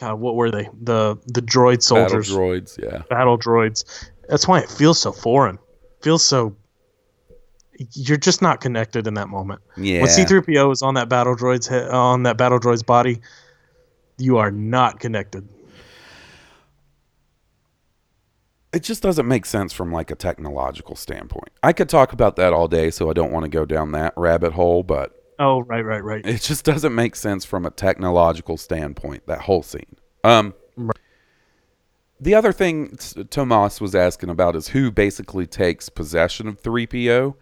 God, 0.01 0.21
what 0.21 0.37
were 0.37 0.51
they? 0.51 0.69
The 0.81 1.17
the 1.27 1.43
droid 1.43 1.83
soldiers. 1.83 2.29
battle 2.29 2.41
droids. 2.47 2.79
Yeah, 2.83 3.03
battle 3.11 3.39
droids. 3.39 3.85
That's 4.29 4.47
why 4.47 4.61
it 4.61 4.71
feels 4.71 5.01
so 5.01 5.11
foreign. 5.13 5.59
Feels 6.03 6.25
so 6.25 6.55
you're 7.95 8.17
just 8.19 8.43
not 8.43 8.61
connected 8.61 9.07
in 9.07 9.15
that 9.15 9.29
moment. 9.29 9.61
Yeah. 9.77 10.01
when 10.03 10.09
C3PO 10.09 10.73
is 10.73 10.83
on 10.83 10.95
that 10.95 11.09
battle 11.09 11.37
droid's 11.37 11.67
head, 11.69 11.89
on 11.91 12.25
that 12.25 12.37
battle 12.37 12.59
droid's 12.59 12.83
body 12.83 13.21
you 14.21 14.37
are 14.39 14.51
not 14.51 14.99
connected 14.99 15.49
it 18.73 18.83
just 18.83 19.03
doesn't 19.03 19.27
make 19.27 19.47
sense 19.47 19.73
from 19.73 19.93
like 19.93 20.11
a 20.11 20.15
technological 20.15 20.97
standpoint. 20.97 21.51
I 21.63 21.73
could 21.73 21.89
talk 21.89 22.13
about 22.13 22.37
that 22.37 22.53
all 22.53 22.69
day, 22.69 22.91
so 22.91 23.11
I 23.11 23.13
don't 23.13 23.33
want 23.33 23.45
to 23.45 23.49
go 23.49 23.65
down 23.65 23.93
that 23.93 24.13
rabbit 24.17 24.53
hole, 24.53 24.83
but 24.83 25.15
oh 25.41 25.61
right 25.61 25.85
right 25.85 26.03
right 26.03 26.27
it 26.27 26.43
just 26.43 26.65
doesn't 26.65 26.95
make 26.95 27.15
sense 27.15 27.45
from 27.45 27.65
a 27.65 27.71
technological 27.71 28.57
standpoint 28.57 29.27
that 29.27 29.43
whole 29.43 29.63
scene. 29.63 29.97
Um 30.25 30.55
the 32.21 32.35
other 32.35 32.53
thing 32.53 32.97
Tomas 33.31 33.81
was 33.81 33.95
asking 33.95 34.31
about 34.31 34.57
is 34.57 34.69
who 34.69 34.91
basically 34.91 35.47
takes 35.47 35.89
possession 35.89 36.49
of 36.49 36.61
3PO. 36.63 37.35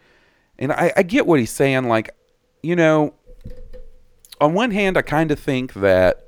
And 0.59 0.73
I, 0.73 0.93
I 0.97 1.03
get 1.03 1.27
what 1.27 1.41
he's 1.41 1.51
saying 1.51 1.89
like, 1.89 2.15
you 2.63 2.77
know, 2.77 3.15
on 4.41 4.53
one 4.53 4.71
hand, 4.71 4.99
I 4.99 5.03
kind 5.03 5.31
of 5.31 5.39
think 5.39 5.73
that 5.75 6.27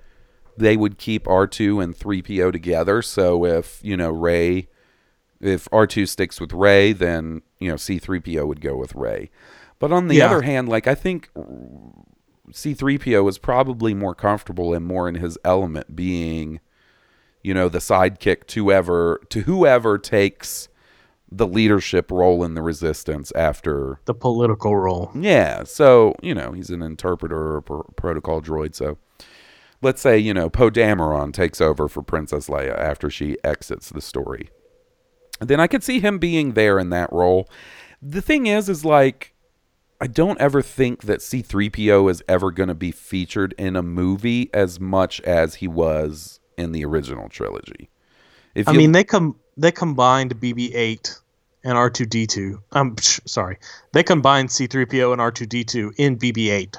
they 0.57 0.77
would 0.77 0.99
keep 0.99 1.25
R2 1.25 1.83
and 1.83 1.95
3PO 1.95 2.53
together. 2.53 3.03
So 3.03 3.45
if, 3.45 3.81
you 3.83 3.97
know, 3.97 4.11
Rey, 4.11 4.69
if 5.41 5.69
R2 5.71 6.09
sticks 6.09 6.41
with 6.41 6.53
Rey, 6.53 6.93
then, 6.93 7.43
you 7.61 7.69
know, 7.69 7.77
C3PO 7.77 8.47
would 8.47 8.61
go 8.61 8.77
with 8.77 8.95
Rey. 8.95 9.31
But 9.79 9.93
on 9.93 10.09
the 10.09 10.17
Yeah. 10.17 10.27
other 10.27 10.43
hand, 10.43 10.69
like, 10.69 10.87
I 10.87 10.95
think 10.95 11.31
C3PO 12.53 13.29
is 13.29 13.39
probably 13.39 13.95
more 13.95 14.15
comfortable 14.15 14.73
and 14.75 14.85
more 14.87 15.09
in 15.09 15.17
his 15.17 15.39
element 15.45 15.95
being, 15.95 16.61
you 17.43 17.53
know, 17.55 17.69
the 17.69 17.79
sidekick 17.79 18.47
to 18.49 18.65
whoever, 18.65 19.21
to 19.29 19.43
whoever 19.43 19.99
takes 19.99 20.69
the 21.31 21.47
leadership 21.47 22.11
role 22.11 22.43
in 22.43 22.55
the 22.55 22.63
resistance 22.63 23.31
after 23.37 24.01
The 24.07 24.15
political 24.15 24.75
role. 24.77 25.11
yeah, 25.15 25.63
so 25.65 26.15
you 26.23 26.35
know 26.35 26.53
he's 26.53 26.71
an 26.71 26.81
interpreter 26.81 27.57
or 27.57 27.61
pro- 27.61 27.83
protocol 27.97 28.41
droid. 28.41 28.75
So 28.75 28.97
let's 29.83 30.01
say 30.01 30.17
you 30.17 30.33
know 30.33 30.49
Poe 30.49 30.71
Dameron 30.71 31.35
takes 31.35 31.61
over 31.61 31.87
for 31.87 32.01
Princess 32.01 32.49
Leia 32.49 32.75
after 32.79 33.11
she 33.11 33.37
exits 33.45 33.91
the 33.91 34.01
story. 34.01 34.49
Then 35.41 35.61
I 35.61 35.67
could 35.67 35.83
see 35.83 36.01
him 36.01 36.19
being 36.19 36.53
there 36.53 36.79
in 36.79 36.91
that 36.91 37.13
role. 37.13 37.49
The 38.03 38.23
thing 38.23 38.47
is, 38.47 38.69
is 38.69 38.85
like 38.85 39.35
I 40.01 40.07
don't 40.07 40.41
ever 40.41 40.63
think 40.63 41.03
that 41.03 41.21
C3PO 41.21 42.11
is 42.11 42.23
ever 42.29 42.51
going 42.53 42.69
to 42.69 42.75
be 42.75 42.93
featured 42.93 43.55
in 43.59 43.75
a 43.75 43.83
movie 43.83 44.49
as 44.55 44.79
much 44.79 45.21
as 45.23 45.57
he 45.57 45.67
was 45.67 46.39
in 46.57 46.73
the 46.73 46.85
original 46.85 47.29
trilogy. 47.29 47.91
If 48.55 48.69
I 48.69 48.73
mean, 48.73 48.93
they 48.93 49.05
com 49.05 49.37
they 49.57 49.73
combined 49.73 50.41
BB-8 50.41 51.21
and 51.65 51.75
R2D2. 51.75 52.61
I'm 52.73 52.89
um, 52.89 52.97
psh, 52.97 53.29
sorry, 53.29 53.59
they 53.93 54.03
combined 54.03 54.53
C-3PO 54.53 55.13
and 55.13 55.21
R2D2 55.21 55.95
in 55.97 56.17
BB-8. 56.17 56.77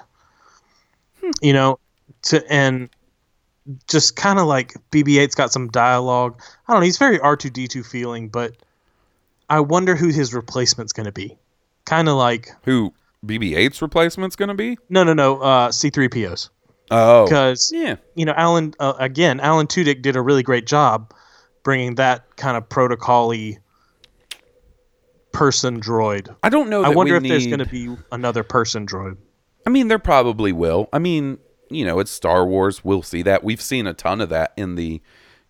Hmm. 1.22 1.32
You 1.42 1.54
know, 1.54 1.80
to 2.24 2.52
and 2.52 2.90
just 3.88 4.16
kind 4.16 4.40
of 4.40 4.48
like 4.48 4.74
BB-8's 4.92 5.36
got 5.36 5.52
some 5.52 5.68
dialogue. 5.70 6.42
I 6.68 6.74
don't 6.74 6.82
know. 6.82 6.86
He's 6.86 6.98
very 6.98 7.20
R2D2 7.20 7.86
feeling, 7.86 8.30
but 8.30 8.56
I 9.50 9.60
wonder 9.60 9.96
who 9.96 10.10
his 10.10 10.34
replacement's 10.34 10.94
going 10.94 11.06
to 11.06 11.12
be. 11.12 11.38
Kind 11.86 12.10
of 12.10 12.16
like 12.16 12.50
who 12.64 12.94
BB-8's 13.26 13.82
replacement's 13.82 14.36
going 14.36 14.50
to 14.50 14.56
be? 14.56 14.78
no, 14.90 15.04
no, 15.04 15.14
no. 15.14 15.42
Uh, 15.42 15.72
C-3PO's 15.72 16.50
Oh, 16.92 17.26
because 17.26 17.72
yeah. 17.72 17.98
you 18.16 18.26
know, 18.26 18.34
Alan 18.36 18.74
uh, 18.80 18.94
again, 18.98 19.40
Alan 19.40 19.68
Tudyk 19.68 20.02
did 20.02 20.16
a 20.16 20.22
really 20.22 20.44
great 20.44 20.66
job 20.66 21.14
bringing 21.64 21.96
that 21.96 22.36
kind 22.36 22.58
of 22.58 22.68
protocol-y 22.68 23.58
person 25.32 25.80
droid. 25.80 26.36
I 26.42 26.50
don't 26.50 26.70
know. 26.70 26.84
I 26.84 26.90
wonder 26.90 27.14
we 27.14 27.18
if 27.18 27.24
there's 27.30 27.48
going 27.48 27.60
to 27.60 27.66
be 27.66 27.96
another 28.12 28.44
person 28.44 28.88
droid. 28.88 29.18
I 29.68 29.70
mean, 29.70 29.88
there 29.88 30.00
probably 30.00 30.52
will. 30.52 30.90
I 30.92 31.00
mean, 31.00 31.38
you 31.70 31.86
know, 31.86 32.00
it's 32.00 32.12
Star 32.12 32.46
Wars. 32.46 32.84
We'll 32.84 33.04
see 33.04 33.22
that. 33.24 33.44
We've 33.44 33.62
seen 33.62 33.88
a 33.88 33.94
ton 33.94 34.22
of 34.22 34.30
that 34.30 34.54
in 34.58 34.76
the, 34.76 35.02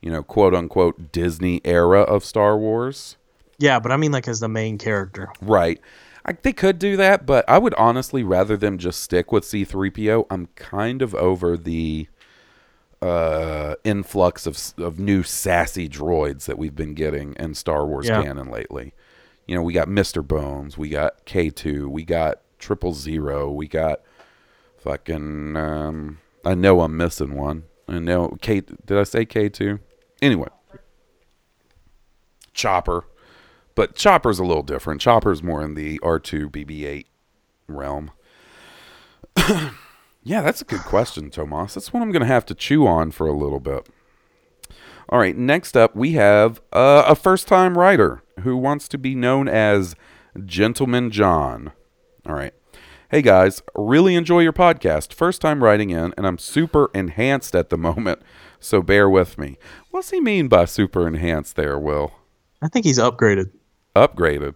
you 0.02 0.12
know, 0.12 0.24
quote 0.24 0.54
unquote 0.54 1.12
Disney 1.12 1.62
era 1.66 2.02
of 2.02 2.24
Star 2.26 2.58
Wars. 2.58 3.18
Yeah, 3.58 3.80
but 3.80 3.92
I 3.92 3.98
mean 3.98 4.12
like 4.12 4.28
as 4.28 4.40
the 4.40 4.48
main 4.48 4.78
character. 4.78 5.30
Right. 5.42 5.80
I, 6.26 6.34
they 6.34 6.54
could 6.54 6.80
do 6.80 6.98
that, 6.98 7.26
but 7.26 7.44
I 7.50 7.58
would 7.58 7.74
honestly 7.76 8.24
rather 8.24 8.56
them 8.58 8.78
just 8.78 9.02
stick 9.02 9.32
with 9.32 9.44
C3PO. 9.46 10.26
I'm 10.30 10.48
kind 10.56 11.02
of 11.02 11.16
over 11.16 11.58
the 11.58 12.08
uh, 13.02 13.76
influx 13.84 14.46
of, 14.46 14.58
of 14.78 15.00
new 15.00 15.24
sassy 15.24 15.88
droids 15.88 16.46
that 16.46 16.58
we've 16.58 16.76
been 16.76 16.94
getting 16.94 17.34
in 17.36 17.54
Star 17.56 17.86
Wars 17.86 18.08
Yeah. 18.08 18.22
canon 18.22 18.50
lately. 18.50 18.94
You 19.48 19.56
know, 19.56 19.62
we 19.64 19.74
got 19.74 19.88
Mr. 19.88 20.26
Bones, 20.26 20.78
we 20.78 20.90
got 20.90 21.26
K2, 21.26 21.88
we 21.88 22.04
got 22.04 22.42
Triple 22.60 22.94
Zero, 22.94 23.50
we 23.50 23.68
got 23.68 24.02
fucking. 24.80 25.56
Um, 25.56 26.20
I 26.46 26.56
know 26.56 26.82
I'm 26.82 26.98
missing 26.98 27.36
one. 27.36 27.64
I 27.88 28.00
know 28.00 28.38
K. 28.42 28.62
Did 28.62 28.98
I 28.98 29.04
say 29.04 29.26
K2? 29.26 29.80
Anyway, 30.22 30.50
Chopper. 32.54 33.06
But 33.76 33.96
Chopper's 33.96 34.40
a 34.40 34.44
little 34.44 34.64
different. 34.64 35.00
Chopper's 35.00 35.42
more 35.42 35.62
in 35.62 35.76
the 35.76 36.00
R2 36.00 36.50
BB8 36.52 37.06
realm. 37.68 38.12
yeah, 40.24 40.42
that's 40.42 40.62
a 40.62 40.66
good 40.66 40.82
question, 40.82 41.30
Tomas. 41.30 41.76
That's 41.76 41.94
one 41.94 42.04
I'm 42.04 42.12
going 42.12 42.22
to 42.22 42.28
have 42.28 42.46
to 42.48 42.56
chew 42.56 42.86
on 42.86 43.12
for 43.12 43.26
a 43.26 43.32
little 43.32 43.62
bit. 43.62 43.88
All 45.08 45.18
right, 45.18 45.36
next 45.36 45.78
up, 45.78 45.96
we 45.96 46.14
have 46.14 46.62
uh, 46.74 47.04
a 47.08 47.16
first 47.16 47.48
time 47.48 47.78
writer 47.78 48.22
who 48.42 48.58
wants 48.58 48.88
to 48.90 48.98
be 48.98 49.16
known 49.16 49.48
as 49.48 49.96
Gentleman 50.46 51.10
John. 51.10 51.72
All 52.28 52.36
right. 52.36 52.54
Hey 53.12 53.24
guys, 53.24 53.64
really 53.76 54.14
enjoy 54.14 54.42
your 54.42 54.54
podcast. 54.54 55.14
First 55.14 55.42
time 55.42 55.64
writing 55.64 55.90
in, 55.90 56.14
and 56.16 56.28
I'm 56.28 56.38
super 56.38 56.92
enhanced 56.94 57.56
at 57.56 57.72
the 57.72 57.78
moment, 57.78 58.22
so 58.60 58.84
bear 58.84 59.10
with 59.10 59.36
me. 59.36 59.58
What's 59.90 60.12
he 60.12 60.22
mean 60.22 60.48
by 60.48 60.66
super 60.66 61.08
enhanced 61.08 61.56
there, 61.56 61.80
Will? 61.80 62.12
I 62.62 62.68
think 62.68 62.86
he's 62.86 63.00
upgraded. 63.00 63.50
upgraded. 63.96 64.54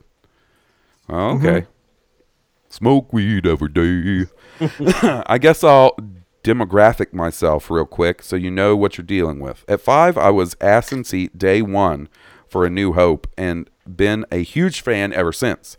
Okay. 1.10 1.62
Mm-hmm. 1.62 1.72
Smoke 2.70 3.12
weed 3.12 3.48
every 3.48 3.70
day. 3.70 4.30
I 5.26 5.40
guess 5.40 5.64
I'll 5.64 5.98
demographic 6.44 7.12
myself 7.12 7.72
real 7.72 7.88
quick 7.88 8.22
so 8.22 8.36
you 8.36 8.52
know 8.52 8.76
what 8.76 9.00
you're 9.00 9.06
dealing 9.06 9.40
with. 9.40 9.66
At 9.68 9.82
five, 9.82 10.16
I 10.16 10.30
was 10.30 10.56
ass 10.62 10.92
in 10.92 11.06
seat 11.06 11.40
day 11.40 11.64
one 11.64 12.08
for 12.48 12.66
A 12.66 12.70
New 12.70 12.94
Hope 12.94 13.26
and 13.36 13.68
been 13.88 14.26
a 14.32 14.44
huge 14.44 14.82
fan 14.82 15.12
ever 15.12 15.32
since. 15.32 15.76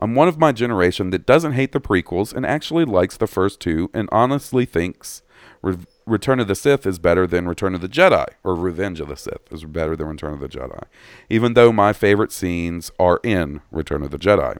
I'm 0.00 0.14
one 0.14 0.28
of 0.28 0.38
my 0.38 0.50
generation 0.50 1.10
that 1.10 1.26
doesn't 1.26 1.52
hate 1.52 1.72
the 1.72 1.80
prequels 1.80 2.34
and 2.34 2.46
actually 2.46 2.86
likes 2.86 3.18
the 3.18 3.26
first 3.26 3.60
two 3.60 3.90
and 3.92 4.08
honestly 4.10 4.64
thinks 4.64 5.22
Re- 5.60 5.76
Return 6.06 6.40
of 6.40 6.48
the 6.48 6.54
Sith 6.54 6.86
is 6.86 6.98
better 6.98 7.26
than 7.26 7.46
Return 7.46 7.74
of 7.74 7.82
the 7.82 7.88
Jedi, 7.88 8.26
or 8.42 8.54
Revenge 8.54 8.98
of 9.00 9.08
the 9.08 9.16
Sith 9.16 9.52
is 9.52 9.64
better 9.64 9.94
than 9.94 10.08
Return 10.08 10.32
of 10.32 10.40
the 10.40 10.48
Jedi, 10.48 10.84
even 11.28 11.52
though 11.52 11.70
my 11.70 11.92
favorite 11.92 12.32
scenes 12.32 12.90
are 12.98 13.20
in 13.22 13.60
Return 13.70 14.02
of 14.02 14.10
the 14.10 14.18
Jedi. 14.18 14.56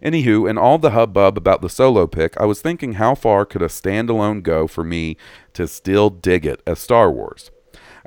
Anywho, 0.00 0.48
in 0.48 0.56
all 0.56 0.78
the 0.78 0.90
hubbub 0.90 1.36
about 1.36 1.60
the 1.60 1.68
solo 1.68 2.06
pick, 2.06 2.40
I 2.40 2.44
was 2.44 2.60
thinking 2.60 2.94
how 2.94 3.16
far 3.16 3.44
could 3.44 3.62
a 3.62 3.66
standalone 3.66 4.44
go 4.44 4.68
for 4.68 4.84
me 4.84 5.16
to 5.54 5.66
still 5.66 6.08
dig 6.08 6.46
it 6.46 6.62
as 6.68 6.78
Star 6.78 7.10
Wars? 7.10 7.50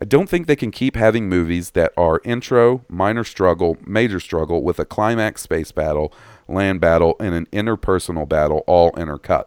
I 0.02 0.06
don't 0.06 0.28
think 0.28 0.48
they 0.48 0.56
can 0.56 0.72
keep 0.72 0.96
having 0.96 1.30
movies 1.30 1.72
that 1.72 1.94
are 1.96 2.22
intro, 2.24 2.84
minor 2.90 3.24
struggle, 3.24 3.78
major 3.86 4.20
struggle 4.20 4.64
with 4.64 4.80
a 4.80 4.86
climax 4.86 5.42
space 5.42 5.72
battle, 5.72 6.14
land 6.52 6.82
battle, 6.82 7.16
and 7.20 7.34
an 7.34 7.48
interpersonal 7.48 8.28
battle 8.28 8.64
all 8.68 8.92
intercut. 8.94 9.46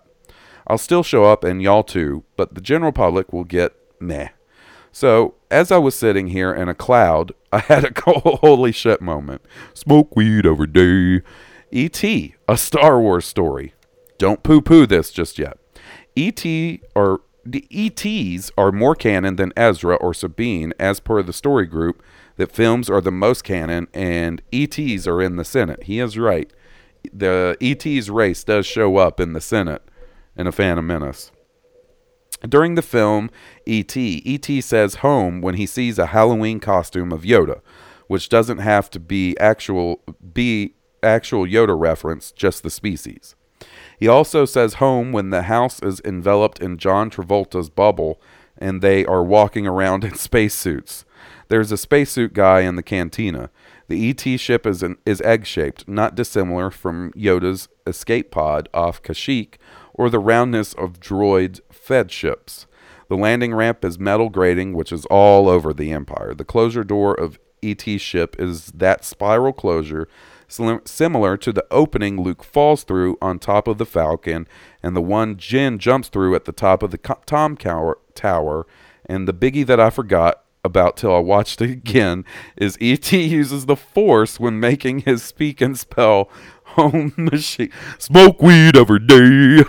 I'll 0.66 0.78
still 0.78 1.02
show 1.02 1.24
up 1.24 1.44
and 1.44 1.62
y'all 1.62 1.82
too, 1.82 2.24
but 2.36 2.55
the 2.55 2.61
general 2.61 2.92
public 2.92 3.32
will 3.32 3.44
get 3.44 3.74
meh. 4.00 4.28
So, 4.92 5.34
as 5.50 5.72
I 5.72 5.78
was 5.78 5.94
sitting 5.94 6.28
here 6.28 6.55
in 6.55 6.68
a 6.68 6.74
cloud, 6.74 7.32
I 7.52 7.59
had 7.59 7.84
a 7.84 8.11
holy 8.11 8.72
shit 8.72 9.00
moment. 9.00 9.42
Smoke 9.74 10.14
weed 10.16 10.46
every 10.46 10.68
day. 10.68 11.24
E.T., 11.70 12.34
a 12.48 12.57
Star 12.57 13.00
Wars 13.00 13.24
story. 13.24 13.74
Don't 14.18 14.44
poo 14.44 14.61
poo 14.61 14.86
this 14.86 15.11
just 15.11 15.38
yet. 15.38 15.59
E.T. 16.14 16.80
or 16.94 17.22
the 17.44 17.66
ETs 17.70 18.50
are 18.57 18.72
more 18.72 18.94
canon 18.94 19.36
than 19.36 19.52
Ezra 19.57 19.96
or 19.96 20.14
Sabine, 20.14 20.72
as 20.78 21.00
per 21.00 21.22
the 21.22 21.32
story 21.32 21.66
group, 21.66 22.02
that 22.36 22.52
films 22.52 22.88
are 22.88 23.00
the 23.00 23.12
most 23.12 23.44
canon 23.44 23.88
and 23.92 24.40
ETs 24.52 25.07
are 25.07 25.20
in 25.20 25.36
the 25.36 25.44
Senate. 25.44 25.84
He 25.84 26.00
is 26.00 26.16
right. 26.18 26.52
The 27.12 27.57
ET's 27.61 28.11
race 28.11 28.44
does 28.44 28.66
show 28.66 28.96
up 28.96 29.20
in 29.20 29.32
the 29.32 29.40
Senate 29.40 29.82
in 30.36 30.46
A 30.46 30.52
Phantom 30.52 30.86
Menace. 30.86 31.30
During 32.48 32.74
the 32.74 32.82
film 32.82 33.30
E.T., 33.64 34.22
E.T. 34.24 34.61
says 34.61 34.96
home 34.96 35.40
when 35.40 35.55
he 35.55 35.66
sees 35.66 35.98
a 35.98 36.07
Halloween 36.07 36.61
costume 36.61 37.12
of 37.12 37.22
Yoda, 37.22 37.61
which 38.07 38.28
doesn't 38.28 38.59
have 38.59 38.90
to 38.90 39.00
be 39.00 39.38
actual 39.38 40.02
be 40.32 40.74
actual 41.02 41.46
Yoda 41.46 41.78
reference, 41.78 42.32
just 42.32 42.62
the 42.62 42.70
species. 42.70 43.34
He 43.98 44.09
also 44.09 44.44
says 44.44 44.74
home 44.74 45.12
when 45.12 45.30
the 45.30 45.42
house 45.42 45.80
is 45.82 46.00
enveloped 46.05 46.61
in 46.61 46.76
John 46.78 47.11
Travolta's 47.11 47.70
bubble 47.70 48.20
and 48.59 48.82
they 48.82 49.05
are 49.07 49.22
walking 49.22 49.66
around 49.66 50.05
in 50.05 50.14
spacesuits. 50.16 51.05
There's 51.48 51.72
a 51.72 51.76
spacesuit 51.76 52.32
guy 52.32 52.61
in 52.61 52.76
the 52.76 52.82
cantina. 52.82 53.50
The 53.89 54.11
ET 54.11 54.41
ship 54.41 54.66
is 54.66 54.85
is 55.05 55.20
egg-shaped, 55.20 55.87
not 55.89 56.14
dissimilar 56.14 56.70
from 56.70 57.12
Yoda's 57.12 57.68
escape 57.87 58.30
pod 58.30 58.68
off 58.72 59.03
Kashyyyk 59.03 59.55
or 59.93 60.11
the 60.11 60.18
roundness 60.18 60.72
of 60.74 61.01
droid 61.01 61.61
fed 61.70 62.11
ships. 62.11 62.66
The 63.09 63.16
landing 63.16 63.55
ramp 63.55 63.85
is 63.85 63.99
metal 63.99 64.30
grating, 64.30 64.72
which 64.72 64.91
is 64.91 65.05
all 65.07 65.49
over 65.49 65.72
the 65.72 65.93
Empire. 65.93 66.35
The 66.35 66.45
closure 66.45 66.85
door 66.85 67.14
of 67.14 67.39
ET 67.62 67.82
ship 68.01 68.37
is 68.39 68.66
that 68.68 69.05
spiral 69.05 69.53
closure 69.53 70.09
similar 70.49 71.37
to 71.37 71.53
the 71.53 71.66
opening 71.70 72.20
Luke 72.20 72.45
falls 72.45 72.85
through 72.85 73.18
on 73.20 73.39
top 73.39 73.66
of 73.66 73.78
the 73.78 73.87
Falcon 73.87 74.47
and 74.82 74.95
the 74.95 75.03
one 75.03 75.37
Jyn 75.37 75.78
jumps 75.78 76.09
through 76.09 76.35
at 76.35 76.45
the 76.45 76.53
top 76.53 76.82
of 76.82 76.91
the 76.91 76.99
Tom 76.99 77.57
tower. 77.57 78.66
And 79.07 79.28
the 79.28 79.35
biggie 79.35 79.66
that 79.66 79.80
I 79.80 79.91
forgot 79.91 80.43
about 80.65 80.97
till 80.97 81.15
I 81.15 81.19
watched 81.19 81.61
it 81.61 81.71
again 81.71 82.25
is 82.57 82.79
ET 82.81 83.12
uses 83.12 83.67
the 83.67 83.77
Force 83.77 84.41
when 84.41 84.59
making 84.59 85.01
his 85.01 85.23
speak 85.23 85.61
and 85.61 85.79
spell 85.79 86.31
home 86.65 87.12
machine. 87.19 87.71
Smoke 87.99 88.41
weed 88.43 88.77
every 88.77 89.01
day. 89.01 89.65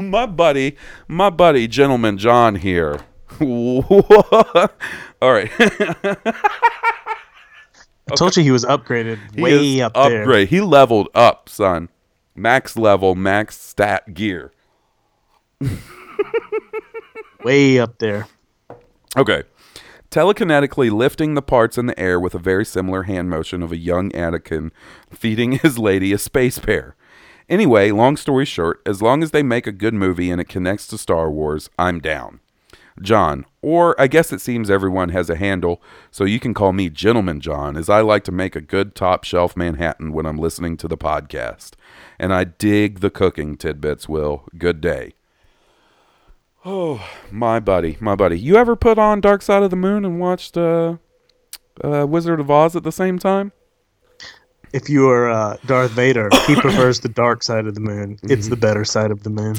my 0.00 0.26
buddy, 0.26 0.76
my 1.06 1.30
buddy, 1.30 1.68
gentleman 1.68 2.18
John 2.18 2.56
here. 2.56 3.00
All 3.40 5.32
right. 5.32 5.50
I 8.10 8.14
told 8.16 8.36
you 8.36 8.42
he 8.42 8.50
was 8.50 8.64
upgraded 8.64 9.18
He 9.34 9.42
way 9.42 9.80
up 9.82 9.92
there. 9.94 10.22
upgrade. 10.22 10.48
He 10.48 10.60
leveled 10.60 11.08
up, 11.14 11.48
son. 11.48 11.90
Max 12.34 12.76
level, 12.76 13.14
max 13.14 13.58
stat 13.60 14.14
gear. 14.14 14.52
Way 17.44 17.78
up 17.78 17.98
there. 17.98 18.26
Okay. 19.16 19.44
Telekinetically 20.10 20.90
lifting 20.90 21.34
the 21.34 21.42
parts 21.42 21.76
in 21.76 21.86
the 21.86 21.98
air 21.98 22.18
with 22.18 22.34
a 22.34 22.38
very 22.38 22.64
similar 22.64 23.02
hand 23.02 23.28
motion 23.28 23.62
of 23.62 23.72
a 23.72 23.76
young 23.76 24.10
Anakin 24.12 24.70
feeding 25.10 25.52
his 25.62 25.78
lady 25.78 26.12
a 26.12 26.18
space 26.18 26.58
pear. 26.58 26.96
Anyway, 27.48 27.90
long 27.90 28.16
story 28.16 28.44
short, 28.44 28.80
as 28.84 29.00
long 29.00 29.22
as 29.22 29.30
they 29.30 29.42
make 29.42 29.66
a 29.66 29.72
good 29.72 29.94
movie 29.94 30.30
and 30.30 30.40
it 30.40 30.48
connects 30.48 30.86
to 30.86 30.98
Star 30.98 31.30
Wars, 31.30 31.70
I'm 31.78 31.98
down. 31.98 32.40
John, 33.00 33.44
or 33.62 33.98
I 34.00 34.06
guess 34.06 34.32
it 34.32 34.40
seems 34.40 34.70
everyone 34.70 35.10
has 35.10 35.30
a 35.30 35.36
handle, 35.36 35.80
so 36.10 36.24
you 36.24 36.40
can 36.40 36.52
call 36.52 36.72
me 36.72 36.90
Gentleman 36.90 37.40
John, 37.40 37.76
as 37.76 37.88
I 37.88 38.00
like 38.00 38.24
to 38.24 38.32
make 38.32 38.56
a 38.56 38.60
good 38.60 38.94
top 38.94 39.24
shelf 39.24 39.56
Manhattan 39.56 40.12
when 40.12 40.26
I'm 40.26 40.38
listening 40.38 40.76
to 40.78 40.88
the 40.88 40.96
podcast. 40.96 41.72
And 42.18 42.34
I 42.34 42.44
dig 42.44 43.00
the 43.00 43.10
cooking 43.10 43.56
tidbits, 43.56 44.08
Will. 44.08 44.44
Good 44.58 44.80
day. 44.80 45.12
Oh, 46.70 47.02
my 47.30 47.60
buddy, 47.60 47.96
my 47.98 48.14
buddy. 48.14 48.38
You 48.38 48.56
ever 48.56 48.76
put 48.76 48.98
on 48.98 49.22
Dark 49.22 49.40
Side 49.40 49.62
of 49.62 49.70
the 49.70 49.76
Moon 49.76 50.04
and 50.04 50.20
watched 50.20 50.54
uh, 50.54 50.98
uh, 51.82 52.06
Wizard 52.06 52.40
of 52.40 52.50
Oz 52.50 52.76
at 52.76 52.82
the 52.82 52.92
same 52.92 53.18
time? 53.18 53.52
If 54.74 54.90
you 54.90 55.08
are 55.08 55.30
uh, 55.30 55.56
Darth 55.64 55.92
Vader, 55.92 56.28
he 56.46 56.54
prefers 56.60 57.00
the 57.00 57.08
dark 57.08 57.42
side 57.42 57.66
of 57.66 57.74
the 57.74 57.80
moon. 57.80 58.18
It's 58.24 58.48
the 58.48 58.56
better 58.56 58.84
side 58.84 59.10
of 59.10 59.22
the 59.22 59.30
moon. 59.30 59.56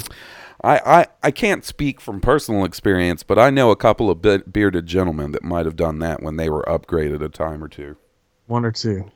I, 0.64 0.78
I, 0.86 1.06
I 1.24 1.32
can't 1.32 1.66
speak 1.66 2.00
from 2.00 2.22
personal 2.22 2.64
experience, 2.64 3.24
but 3.24 3.40
I 3.40 3.50
know 3.50 3.72
a 3.72 3.76
couple 3.76 4.12
of 4.12 4.22
be- 4.22 4.44
bearded 4.48 4.86
gentlemen 4.86 5.32
that 5.32 5.42
might 5.42 5.66
have 5.66 5.76
done 5.76 5.98
that 6.00 6.22
when 6.22 6.36
they 6.36 6.48
were 6.48 6.64
upgraded 6.68 7.24
a 7.24 7.30
time 7.30 7.64
or 7.64 7.68
two. 7.68 7.98
One 8.46 8.64
or 8.64 8.72
two. 8.72 9.10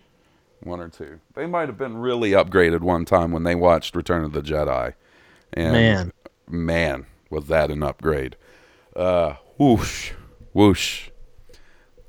One 0.61 0.79
or 0.79 0.89
two. 0.89 1.19
They 1.35 1.45
might 1.45 1.69
have 1.69 1.77
been 1.77 1.97
really 1.97 2.31
upgraded 2.31 2.79
one 2.79 3.05
time 3.05 3.31
when 3.31 3.43
they 3.43 3.53
watched 3.53 3.95
Return 3.95 4.23
of 4.23 4.33
the 4.33 4.41
Jedi. 4.41 4.95
And 5.53 5.73
Man. 5.73 6.13
man, 6.49 7.05
was 7.33 7.47
that 7.47 7.71
an 7.71 7.83
upgrade. 7.83 8.35
Uh, 8.95 9.35
whoosh, 9.57 10.11
whoosh. 10.53 11.09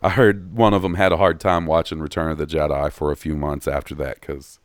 I 0.03 0.11
heard 0.11 0.55
one 0.55 0.75
of 0.75 0.83
them 0.83 0.95
had 0.95 1.13
a 1.13 1.17
hard 1.17 1.41
time 1.41 1.65
watching 1.65 1.99
Return 1.99 2.31
of 2.31 2.39
the 2.39 2.47
Jedi 2.47 2.93
for 2.93 3.11
a 3.11 3.17
few 3.17 3.35
months 3.37 3.67
after 3.67 3.95
that 3.97 4.21
because 4.21 4.61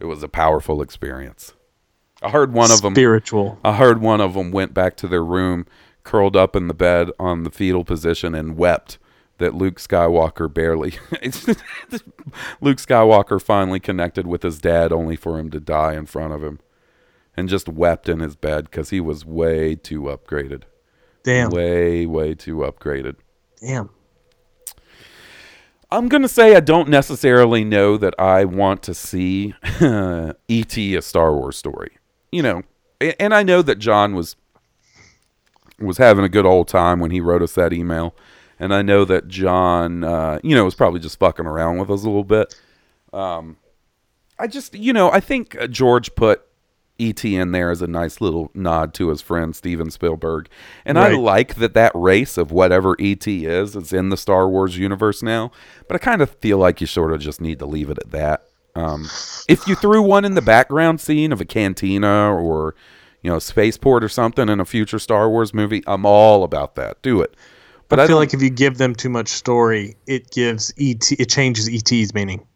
it 0.00 0.06
was 0.06 0.22
a 0.22 0.28
powerful 0.28 0.80
experience. 0.80 1.52
I 2.22 2.30
heard 2.30 2.52
one 2.52 2.70
of 2.70 2.80
them. 2.80 2.94
Spiritual. 2.94 3.58
I 3.64 3.74
heard 3.74 4.00
one 4.00 4.20
of 4.20 4.34
them 4.34 4.50
went 4.50 4.72
back 4.72 4.96
to 4.98 5.08
their 5.08 5.24
room, 5.24 5.66
curled 6.04 6.36
up 6.36 6.56
in 6.56 6.68
the 6.68 6.74
bed 6.74 7.10
on 7.18 7.42
the 7.42 7.50
fetal 7.50 7.84
position, 7.84 8.34
and 8.34 8.56
wept 8.56 8.98
that 9.38 9.54
Luke 9.54 9.78
Skywalker 9.78 10.52
barely. 10.52 10.92
Luke 12.60 12.78
Skywalker 12.78 13.42
finally 13.42 13.80
connected 13.80 14.26
with 14.26 14.42
his 14.42 14.60
dad, 14.60 14.92
only 14.92 15.16
for 15.16 15.38
him 15.38 15.50
to 15.50 15.60
die 15.60 15.94
in 15.94 16.06
front 16.06 16.32
of 16.32 16.42
him, 16.42 16.60
and 17.36 17.48
just 17.48 17.68
wept 17.68 18.08
in 18.08 18.20
his 18.20 18.36
bed 18.36 18.64
because 18.64 18.90
he 18.90 19.00
was 19.00 19.24
way 19.24 19.74
too 19.74 20.02
upgraded. 20.02 20.62
Damn. 21.22 21.50
Way, 21.50 22.06
way 22.06 22.34
too 22.34 22.58
upgraded. 22.58 23.16
Damn. 23.60 23.90
I'm 25.90 26.08
gonna 26.08 26.28
say 26.28 26.56
I 26.56 26.60
don't 26.60 26.88
necessarily 26.88 27.64
know 27.64 27.98
that 27.98 28.14
I 28.18 28.46
want 28.46 28.82
to 28.84 28.94
see 28.94 29.54
E.T. 30.48 30.96
a 30.96 31.02
Star 31.02 31.34
Wars 31.34 31.56
story. 31.56 31.98
You 32.30 32.42
know, 32.42 32.62
and 33.20 33.34
I 33.34 33.42
know 33.42 33.60
that 33.60 33.78
John 33.78 34.14
was 34.14 34.36
was 35.78 35.98
having 35.98 36.24
a 36.24 36.30
good 36.30 36.46
old 36.46 36.68
time 36.68 36.98
when 36.98 37.10
he 37.10 37.20
wrote 37.20 37.42
us 37.42 37.54
that 37.56 37.74
email, 37.74 38.16
and 38.58 38.72
I 38.72 38.80
know 38.80 39.04
that 39.04 39.28
John, 39.28 40.02
uh, 40.02 40.38
you 40.42 40.54
know, 40.54 40.64
was 40.64 40.74
probably 40.74 41.00
just 41.00 41.18
fucking 41.18 41.46
around 41.46 41.78
with 41.78 41.90
us 41.90 42.02
a 42.04 42.06
little 42.06 42.24
bit. 42.24 42.58
Um, 43.12 43.58
I 44.38 44.46
just, 44.46 44.74
you 44.74 44.94
know, 44.94 45.10
I 45.10 45.20
think 45.20 45.60
uh, 45.60 45.66
George 45.66 46.14
put 46.14 46.42
E.T. 47.02 47.34
in 47.36 47.52
there 47.52 47.70
as 47.70 47.82
a 47.82 47.86
nice 47.86 48.20
little 48.20 48.50
nod 48.54 48.94
to 48.94 49.08
his 49.08 49.20
friend 49.20 49.54
Steven 49.56 49.90
Spielberg, 49.90 50.48
and 50.84 50.98
I 50.98 51.12
like 51.14 51.56
that 51.56 51.74
that 51.74 51.92
race 51.94 52.36
of 52.38 52.50
whatever 52.52 52.96
E.T. 52.98 53.44
is 53.46 53.74
is 53.76 53.92
in 53.92 54.08
the 54.10 54.16
Star 54.16 54.48
Wars 54.48 54.76
universe 54.78 55.22
now. 55.22 55.50
But 55.88 55.96
I 55.96 55.98
kind 55.98 56.22
of 56.22 56.30
feel 56.36 56.58
like 56.58 56.80
you 56.80 56.86
sort 56.86 57.12
of 57.12 57.20
just 57.20 57.40
need 57.40 57.58
to 57.58 57.66
leave 57.66 57.90
it 57.90 57.98
at 57.98 58.10
that. 58.12 58.44
Um, 58.74 59.04
if 59.48 59.66
you 59.68 59.74
threw 59.74 60.00
one 60.02 60.24
in 60.24 60.34
the 60.34 60.40
background 60.42 61.00
scene 61.00 61.30
of 61.32 61.40
a 61.40 61.44
cantina 61.44 62.32
or 62.34 62.74
you 63.22 63.30
know 63.30 63.38
spaceport 63.38 64.02
or 64.02 64.08
something 64.08 64.48
in 64.48 64.60
a 64.60 64.64
future 64.64 64.98
Star 64.98 65.28
Wars 65.28 65.52
movie, 65.52 65.82
I'm 65.86 66.06
all 66.06 66.42
about 66.44 66.74
that. 66.76 67.02
Do 67.02 67.20
it. 67.20 67.34
But 67.88 68.00
I 68.00 68.04
I, 68.04 68.06
feel 68.06 68.16
don't- 68.16 68.22
like 68.22 68.32
if 68.34 68.40
you 68.40 68.48
give 68.48 68.78
them 68.78 68.94
too 68.94 69.10
much 69.10 69.28
story, 69.28 69.96
it 70.06 70.30
gives 70.30 70.72
ET. 70.78 71.12
It 71.12 71.28
changes 71.28 71.68
ET's 71.68 72.14
meaning. 72.14 72.46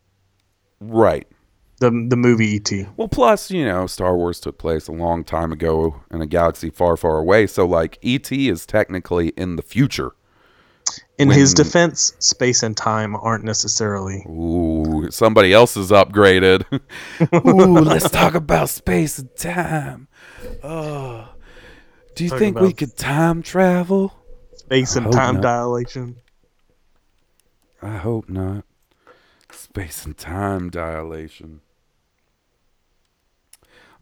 right. 0.80 1.26
The 1.78 1.90
the 2.08 2.16
movie 2.16 2.56
ET. 2.56 2.88
Well, 2.96 3.08
plus, 3.08 3.50
you 3.50 3.64
know, 3.64 3.86
Star 3.86 4.16
Wars 4.16 4.40
took 4.40 4.56
place 4.56 4.88
a 4.88 4.92
long 4.92 5.24
time 5.24 5.52
ago 5.52 6.02
in 6.10 6.22
a 6.22 6.26
galaxy 6.26 6.70
far, 6.70 6.96
far 6.96 7.18
away. 7.18 7.46
So, 7.46 7.66
like, 7.66 7.98
E.T. 8.00 8.48
is 8.48 8.64
technically 8.64 9.28
in 9.30 9.56
the 9.56 9.62
future. 9.62 10.12
In 11.18 11.30
his 11.30 11.52
defense, 11.52 12.14
space 12.18 12.62
and 12.62 12.76
time 12.76 13.16
aren't 13.16 13.44
necessarily. 13.44 14.24
Ooh, 14.28 15.10
somebody 15.10 15.52
else 15.52 15.76
is 15.76 15.90
upgraded. 15.90 16.64
Ooh, 17.46 17.80
let's 17.80 18.10
talk 18.10 18.34
about 18.34 18.68
space 18.68 19.18
and 19.18 19.34
time. 19.36 20.08
Oh, 20.62 21.28
do 22.14 22.24
you 22.24 22.30
Talk 22.30 22.38
think 22.38 22.60
we 22.60 22.72
could 22.72 22.96
time 22.96 23.42
travel? 23.42 24.14
Space 24.54 24.96
and 24.96 25.12
time 25.12 25.34
not. 25.34 25.42
dilation. 25.42 26.16
I 27.82 27.96
hope 27.96 28.28
not. 28.28 28.64
Space 29.50 30.06
and 30.06 30.16
time 30.16 30.70
dilation. 30.70 31.60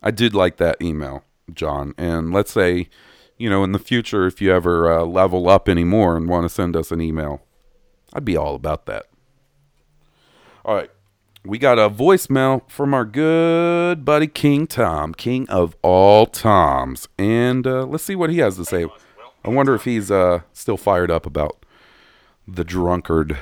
I 0.04 0.10
did 0.10 0.34
like 0.34 0.58
that 0.58 0.80
email, 0.82 1.24
John. 1.52 1.94
And 1.96 2.32
let's 2.32 2.52
say, 2.52 2.90
you 3.38 3.48
know, 3.48 3.64
in 3.64 3.72
the 3.72 3.78
future, 3.78 4.26
if 4.26 4.40
you 4.42 4.52
ever 4.52 4.92
uh, 4.92 5.04
level 5.04 5.48
up 5.48 5.68
anymore 5.68 6.16
and 6.16 6.28
want 6.28 6.44
to 6.44 6.50
send 6.50 6.76
us 6.76 6.92
an 6.92 7.00
email, 7.00 7.42
I'd 8.12 8.24
be 8.24 8.36
all 8.36 8.54
about 8.54 8.84
that. 8.86 9.06
All 10.64 10.74
right. 10.76 10.90
We 11.46 11.58
got 11.58 11.78
a 11.78 11.90
voicemail 11.90 12.70
from 12.70 12.94
our 12.94 13.04
good 13.04 14.04
buddy 14.04 14.26
King 14.26 14.66
Tom, 14.66 15.14
king 15.14 15.48
of 15.48 15.74
all 15.82 16.26
Toms. 16.26 17.08
And 17.18 17.66
uh, 17.66 17.84
let's 17.84 18.04
see 18.04 18.14
what 18.14 18.30
he 18.30 18.38
has 18.38 18.56
to 18.56 18.64
say. 18.64 18.86
I 19.44 19.48
wonder 19.48 19.74
if 19.74 19.84
he's 19.84 20.10
uh, 20.10 20.40
still 20.52 20.78
fired 20.78 21.10
up 21.10 21.26
about 21.26 21.64
the 22.46 22.64
drunkard 22.64 23.38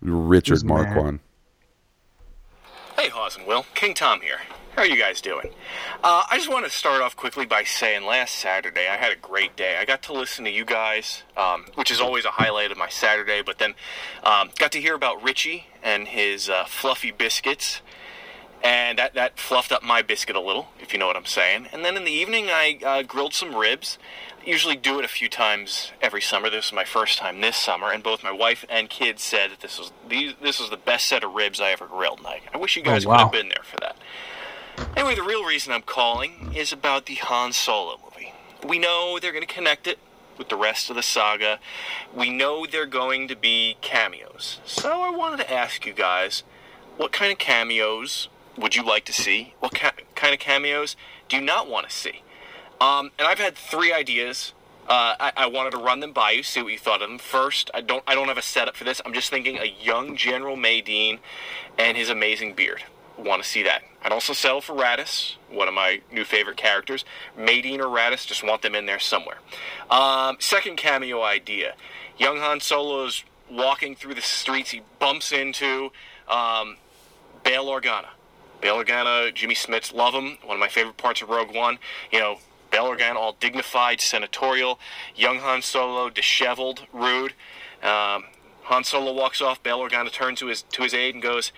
Richard 0.00 0.54
Who's 0.54 0.64
mad? 0.64 0.94
Marquand. 0.94 1.20
Hey, 2.96 3.08
Hawes 3.08 3.36
and 3.36 3.46
Will. 3.46 3.64
King 3.74 3.94
Tom 3.94 4.20
here. 4.20 4.40
How 4.78 4.84
are 4.84 4.86
you 4.86 4.96
guys 4.96 5.20
doing? 5.20 5.50
Uh, 6.04 6.22
I 6.30 6.36
just 6.36 6.48
want 6.48 6.64
to 6.64 6.70
start 6.70 7.02
off 7.02 7.16
quickly 7.16 7.44
by 7.44 7.64
saying 7.64 8.06
last 8.06 8.36
Saturday 8.36 8.86
I 8.86 8.96
had 8.96 9.10
a 9.10 9.16
great 9.16 9.56
day. 9.56 9.76
I 9.76 9.84
got 9.84 10.04
to 10.04 10.12
listen 10.12 10.44
to 10.44 10.52
you 10.52 10.64
guys, 10.64 11.24
um, 11.36 11.64
which 11.74 11.90
is 11.90 12.00
always 12.00 12.24
a 12.24 12.30
highlight 12.30 12.70
of 12.70 12.78
my 12.78 12.88
Saturday, 12.88 13.42
but 13.42 13.58
then 13.58 13.74
um, 14.22 14.50
got 14.56 14.70
to 14.70 14.80
hear 14.80 14.94
about 14.94 15.20
Richie 15.20 15.66
and 15.82 16.06
his 16.06 16.48
uh, 16.48 16.64
fluffy 16.64 17.10
biscuits. 17.10 17.80
And 18.62 19.00
that, 19.00 19.14
that 19.14 19.40
fluffed 19.40 19.72
up 19.72 19.82
my 19.82 20.00
biscuit 20.00 20.36
a 20.36 20.40
little, 20.40 20.68
if 20.78 20.92
you 20.92 21.00
know 21.00 21.08
what 21.08 21.16
I'm 21.16 21.26
saying. 21.26 21.66
And 21.72 21.84
then 21.84 21.96
in 21.96 22.04
the 22.04 22.12
evening, 22.12 22.46
I 22.48 22.78
uh, 22.86 23.02
grilled 23.02 23.34
some 23.34 23.56
ribs. 23.56 23.98
Usually 24.46 24.76
do 24.76 25.00
it 25.00 25.04
a 25.04 25.08
few 25.08 25.28
times 25.28 25.90
every 26.00 26.22
summer. 26.22 26.50
This 26.50 26.66
is 26.66 26.72
my 26.72 26.84
first 26.84 27.18
time 27.18 27.40
this 27.40 27.56
summer, 27.56 27.90
and 27.90 28.00
both 28.00 28.22
my 28.22 28.30
wife 28.30 28.64
and 28.70 28.88
kids 28.88 29.24
said 29.24 29.50
that 29.50 29.60
this 29.60 29.76
was 29.76 29.90
these, 30.08 30.34
this 30.40 30.60
was 30.60 30.70
the 30.70 30.76
best 30.76 31.08
set 31.08 31.24
of 31.24 31.32
ribs 31.32 31.60
I 31.60 31.72
ever 31.72 31.88
grilled. 31.88 32.18
And 32.18 32.28
I, 32.28 32.42
I 32.54 32.58
wish 32.58 32.76
you 32.76 32.82
guys 32.84 33.04
wow. 33.04 33.16
could 33.16 33.22
have 33.22 33.32
been 33.32 33.48
there 33.48 33.64
for 33.64 33.76
that. 33.80 33.96
Anyway, 34.96 35.14
the 35.14 35.22
real 35.22 35.44
reason 35.44 35.72
I'm 35.72 35.82
calling 35.82 36.52
is 36.54 36.72
about 36.72 37.06
the 37.06 37.14
Han 37.16 37.52
Solo 37.52 37.98
movie. 38.04 38.32
We 38.66 38.78
know 38.78 39.18
they're 39.20 39.32
going 39.32 39.46
to 39.46 39.52
connect 39.52 39.86
it 39.86 39.98
with 40.36 40.48
the 40.48 40.56
rest 40.56 40.90
of 40.90 40.96
the 40.96 41.02
saga. 41.02 41.58
We 42.14 42.30
know 42.30 42.66
they're 42.66 42.86
going 42.86 43.28
to 43.28 43.36
be 43.36 43.76
cameos. 43.80 44.60
So 44.64 45.02
I 45.02 45.10
wanted 45.10 45.38
to 45.38 45.52
ask 45.52 45.84
you 45.84 45.92
guys, 45.92 46.42
what 46.96 47.12
kind 47.12 47.32
of 47.32 47.38
cameos 47.38 48.28
would 48.56 48.76
you 48.76 48.84
like 48.84 49.04
to 49.06 49.12
see? 49.12 49.54
What 49.60 49.74
ca- 49.74 49.92
kind 50.14 50.34
of 50.34 50.40
cameos 50.40 50.96
do 51.28 51.36
you 51.36 51.42
not 51.42 51.68
want 51.68 51.88
to 51.88 51.94
see? 51.94 52.22
Um, 52.80 53.10
and 53.18 53.26
I've 53.26 53.38
had 53.38 53.56
three 53.56 53.92
ideas. 53.92 54.52
Uh, 54.88 55.14
I, 55.20 55.32
I 55.36 55.46
wanted 55.46 55.72
to 55.72 55.78
run 55.78 56.00
them 56.00 56.12
by 56.12 56.30
you, 56.30 56.42
see 56.42 56.62
what 56.62 56.72
you 56.72 56.78
thought 56.78 57.02
of 57.02 57.08
them. 57.08 57.18
First, 57.18 57.70
I 57.74 57.82
don't 57.82 58.02
I 58.06 58.14
don't 58.14 58.28
have 58.28 58.38
a 58.38 58.42
setup 58.42 58.74
for 58.74 58.84
this. 58.84 59.02
I'm 59.04 59.12
just 59.12 59.28
thinking 59.28 59.58
a 59.58 59.66
young 59.66 60.16
General 60.16 60.56
Madine 60.56 61.18
and 61.78 61.96
his 61.96 62.08
amazing 62.08 62.54
beard. 62.54 62.84
Want 63.18 63.42
to 63.42 63.48
see 63.48 63.64
that? 63.64 63.82
I'd 64.02 64.12
also 64.12 64.32
settle 64.32 64.60
for 64.60 64.74
Raddus, 64.74 65.34
one 65.50 65.66
of 65.66 65.74
my 65.74 66.00
new 66.12 66.24
favorite 66.24 66.56
characters. 66.56 67.04
Madine 67.36 67.80
or 67.80 67.86
Raddus, 67.86 68.26
just 68.26 68.44
want 68.44 68.62
them 68.62 68.76
in 68.76 68.86
there 68.86 69.00
somewhere. 69.00 69.38
Um, 69.90 70.36
second 70.38 70.76
cameo 70.76 71.22
idea: 71.22 71.74
young 72.16 72.38
Han 72.38 72.60
Solo's 72.60 73.24
walking 73.50 73.96
through 73.96 74.14
the 74.14 74.22
streets. 74.22 74.70
He 74.70 74.82
bumps 75.00 75.32
into 75.32 75.90
um, 76.28 76.76
Bail 77.42 77.66
Organa. 77.66 78.08
Bail 78.60 78.76
Organa, 78.76 79.34
Jimmy 79.34 79.54
Smits, 79.54 79.92
love 79.94 80.14
him. 80.14 80.38
One 80.44 80.56
of 80.56 80.60
my 80.60 80.68
favorite 80.68 80.96
parts 80.96 81.22
of 81.22 81.28
Rogue 81.28 81.54
One. 81.54 81.78
You 82.12 82.20
know, 82.20 82.38
Bail 82.70 82.84
Organa 82.84 83.16
all 83.16 83.36
dignified, 83.40 84.00
senatorial. 84.00 84.78
Young 85.16 85.38
Han 85.38 85.62
Solo 85.62 86.10
disheveled, 86.10 86.86
rude. 86.92 87.32
Um, 87.82 88.24
Han 88.64 88.84
Solo 88.84 89.12
walks 89.12 89.40
off. 89.40 89.62
Bail 89.62 89.78
Organa 89.78 90.12
turns 90.12 90.40
to 90.40 90.46
his 90.46 90.62
to 90.62 90.82
his 90.82 90.94
aide 90.94 91.14
and 91.14 91.22
goes, 91.22 91.52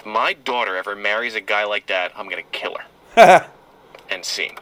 "If 0.00 0.06
my 0.06 0.32
daughter 0.32 0.76
ever 0.76 0.96
marries 0.96 1.34
a 1.34 1.40
guy 1.40 1.64
like 1.64 1.86
that, 1.86 2.12
I'm 2.16 2.28
gonna 2.28 2.42
kill 2.42 2.76
her." 3.14 3.50
and 4.10 4.24
scene. 4.24 4.56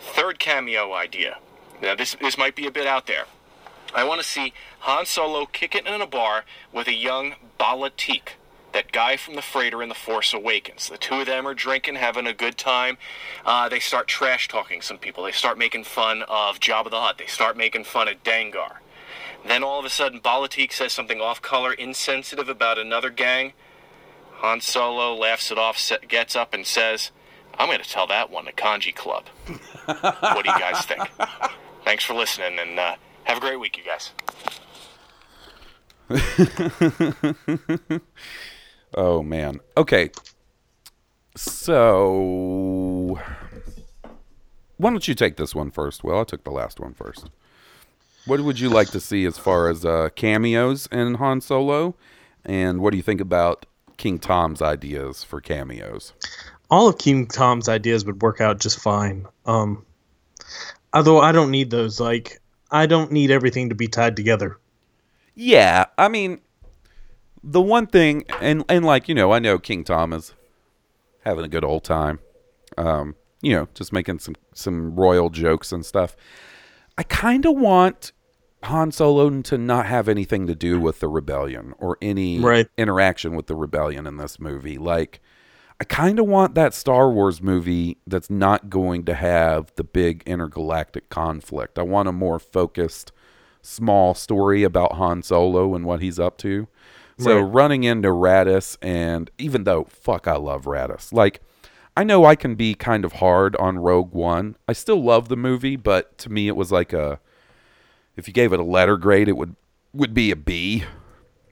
Third 0.00 0.38
cameo 0.38 0.92
idea. 0.92 1.38
Now 1.82 1.94
this 1.94 2.14
this 2.20 2.38
might 2.38 2.54
be 2.54 2.66
a 2.66 2.70
bit 2.70 2.86
out 2.86 3.06
there. 3.06 3.24
I 3.94 4.04
want 4.04 4.20
to 4.20 4.26
see 4.26 4.52
Han 4.80 5.06
Solo 5.06 5.46
kick 5.46 5.74
it 5.74 5.86
in 5.86 6.00
a 6.00 6.06
bar 6.06 6.44
with 6.72 6.88
a 6.88 6.94
young 6.94 7.36
Bala-Tik, 7.58 8.36
that 8.72 8.90
guy 8.90 9.16
from 9.16 9.34
the 9.34 9.42
freighter 9.42 9.82
in 9.84 9.88
The 9.88 9.94
Force 9.94 10.34
Awakens. 10.34 10.88
The 10.88 10.98
two 10.98 11.20
of 11.20 11.26
them 11.26 11.46
are 11.46 11.54
drinking, 11.54 11.94
having 11.94 12.26
a 12.26 12.32
good 12.32 12.58
time. 12.58 12.98
Uh, 13.46 13.68
they 13.68 13.78
start 13.78 14.08
trash 14.08 14.48
talking 14.48 14.82
some 14.82 14.98
people. 14.98 15.22
They 15.22 15.32
start 15.32 15.58
making 15.58 15.84
fun 15.84 16.22
of 16.22 16.58
Jabba 16.58 16.90
the 16.90 17.00
Hutt. 17.00 17.18
They 17.18 17.26
start 17.26 17.56
making 17.56 17.84
fun 17.84 18.08
of 18.08 18.24
Dengar. 18.24 18.78
Then 19.46 19.62
all 19.62 19.78
of 19.78 19.84
a 19.84 19.90
sudden, 19.90 20.18
Bala-Tik 20.18 20.72
says 20.72 20.92
something 20.92 21.20
off 21.20 21.40
color, 21.40 21.72
insensitive 21.72 22.48
about 22.48 22.78
another 22.78 23.10
gang. 23.10 23.52
Han 24.44 24.60
Solo 24.60 25.14
laughs 25.14 25.50
it 25.50 25.56
off, 25.56 25.90
gets 26.06 26.36
up, 26.36 26.52
and 26.52 26.66
says, 26.66 27.10
I'm 27.58 27.68
going 27.68 27.80
to 27.80 27.88
tell 27.88 28.06
that 28.08 28.30
one 28.30 28.44
to 28.44 28.52
Kanjiklub. 28.52 29.24
what 29.86 30.44
do 30.44 30.50
you 30.50 30.58
guys 30.58 30.84
think? 30.84 31.00
Thanks 31.84 32.04
for 32.04 32.12
listening, 32.12 32.58
and 32.58 32.78
uh, 32.78 32.96
have 33.24 33.38
a 33.38 33.40
great 33.40 33.58
week, 33.58 33.78
you 33.78 33.84
guys. 33.84 34.10
Oh 38.96 39.22
man. 39.24 39.60
Okay. 39.76 40.10
So 41.36 43.18
why 44.76 44.90
don't 44.90 45.08
you 45.08 45.14
take 45.14 45.36
this 45.36 45.54
one 45.54 45.70
first? 45.70 46.04
Well, 46.04 46.20
I 46.20 46.24
took 46.24 46.44
the 46.44 46.50
last 46.50 46.78
one 46.78 46.94
first. 46.94 47.30
What 48.26 48.40
would 48.40 48.60
you 48.60 48.68
like 48.68 48.90
to 48.90 49.00
see 49.00 49.24
as 49.24 49.36
far 49.36 49.68
as 49.68 49.84
uh, 49.84 50.10
cameos 50.14 50.86
in 50.92 51.14
Han 51.14 51.40
Solo? 51.40 51.96
And 52.44 52.80
what 52.80 52.92
do 52.92 52.96
you 52.96 53.02
think 53.02 53.20
about 53.20 53.66
King 53.96 54.18
Tom's 54.18 54.62
ideas 54.62 55.24
for 55.24 55.40
cameos? 55.40 56.12
All 56.70 56.88
of 56.88 56.98
King 56.98 57.26
Tom's 57.26 57.68
ideas 57.68 58.04
would 58.04 58.22
work 58.22 58.40
out 58.40 58.60
just 58.60 58.80
fine. 58.80 59.26
Um, 59.46 59.84
although 60.92 61.20
I 61.20 61.32
don't 61.32 61.50
need 61.50 61.70
those. 61.70 62.00
Like, 62.00 62.40
I 62.70 62.86
don't 62.86 63.12
need 63.12 63.30
everything 63.30 63.68
to 63.68 63.74
be 63.74 63.86
tied 63.86 64.16
together. 64.16 64.58
Yeah, 65.34 65.86
I 65.98 66.08
mean, 66.08 66.40
the 67.42 67.60
one 67.60 67.86
thing, 67.86 68.24
and 68.40 68.64
and 68.68 68.84
like 68.84 69.08
you 69.08 69.14
know, 69.14 69.32
I 69.32 69.38
know 69.38 69.58
King 69.58 69.84
Tom 69.84 70.12
is 70.12 70.32
having 71.24 71.44
a 71.44 71.48
good 71.48 71.64
old 71.64 71.84
time. 71.84 72.20
Um, 72.78 73.16
you 73.42 73.52
know, 73.54 73.68
just 73.74 73.92
making 73.92 74.20
some 74.20 74.36
some 74.54 74.94
royal 74.96 75.30
jokes 75.30 75.72
and 75.72 75.84
stuff. 75.84 76.16
I 76.96 77.02
kind 77.02 77.44
of 77.44 77.56
want 77.56 78.12
Han 78.66 78.92
Solo 78.92 79.30
to 79.42 79.58
not 79.58 79.86
have 79.86 80.08
anything 80.08 80.46
to 80.46 80.54
do 80.54 80.78
with 80.80 81.00
the 81.00 81.08
rebellion 81.08 81.74
or 81.78 81.98
any 82.02 82.40
Right. 82.40 82.68
interaction 82.76 83.34
with 83.36 83.46
the 83.46 83.54
rebellion 83.54 84.06
in 84.06 84.16
this 84.16 84.38
movie. 84.40 84.78
Like, 84.78 85.20
I 85.80 85.84
kind 85.84 86.18
of 86.18 86.26
want 86.26 86.54
that 86.54 86.72
Star 86.72 87.10
Wars 87.10 87.42
movie 87.42 87.98
that's 88.06 88.30
not 88.30 88.70
going 88.70 89.04
to 89.06 89.14
have 89.14 89.72
the 89.76 89.84
big 89.84 90.22
intergalactic 90.24 91.08
conflict. 91.10 91.78
I 91.78 91.82
want 91.82 92.08
a 92.08 92.12
more 92.12 92.38
focused, 92.38 93.12
small 93.60 94.14
story 94.14 94.62
about 94.62 94.92
Han 94.92 95.22
Solo 95.22 95.74
and 95.74 95.84
what 95.84 96.00
he's 96.00 96.18
up 96.20 96.38
to. 96.38 96.68
So 97.18 97.40
Right. 97.40 97.52
running 97.54 97.84
into 97.84 98.08
Raddus, 98.08 98.76
and 98.82 99.30
even 99.38 99.64
though 99.64 99.84
fuck, 99.88 100.26
I 100.26 100.36
love 100.36 100.64
Raddus. 100.64 101.12
Like, 101.12 101.40
I 101.96 102.02
know 102.02 102.24
I 102.24 102.34
can 102.34 102.56
be 102.56 102.74
kind 102.74 103.04
of 103.04 103.14
hard 103.14 103.54
on 103.56 103.78
Rogue 103.78 104.12
One. 104.12 104.56
I 104.68 104.72
still 104.72 105.00
love 105.02 105.28
the 105.28 105.36
movie, 105.36 105.76
but 105.76 106.18
to 106.18 106.30
me, 106.30 106.48
it 106.48 106.56
was 106.56 106.72
like 106.72 106.92
a. 106.92 107.20
If 108.16 108.28
you 108.28 108.34
gave 108.34 108.52
it 108.52 108.60
a 108.60 108.64
letter 108.64 108.96
grade, 108.96 109.28
it 109.28 109.36
would 109.36 109.56
would 109.92 110.14
be 110.14 110.30
a 110.30 110.36
B. 110.36 110.84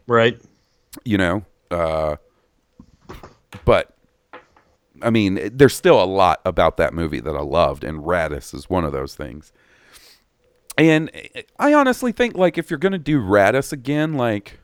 Right. 0.06 0.40
You 1.04 1.18
know, 1.18 1.44
uh, 1.70 2.16
but 3.64 3.96
I 5.00 5.10
mean, 5.10 5.50
there's 5.52 5.74
still 5.74 6.02
a 6.02 6.06
lot 6.06 6.40
about 6.44 6.76
that 6.76 6.94
movie 6.94 7.20
that 7.20 7.34
I 7.34 7.40
loved, 7.40 7.82
and 7.82 8.00
Raddus 8.00 8.54
is 8.54 8.70
one 8.70 8.84
of 8.84 8.92
those 8.92 9.14
things. 9.14 9.52
And 10.78 11.10
I 11.58 11.74
honestly 11.74 12.12
think, 12.12 12.36
like, 12.36 12.56
if 12.56 12.70
you're 12.70 12.78
gonna 12.78 12.98
do 12.98 13.20
Raddus 13.20 13.72
again, 13.72 14.14
like, 14.14 14.60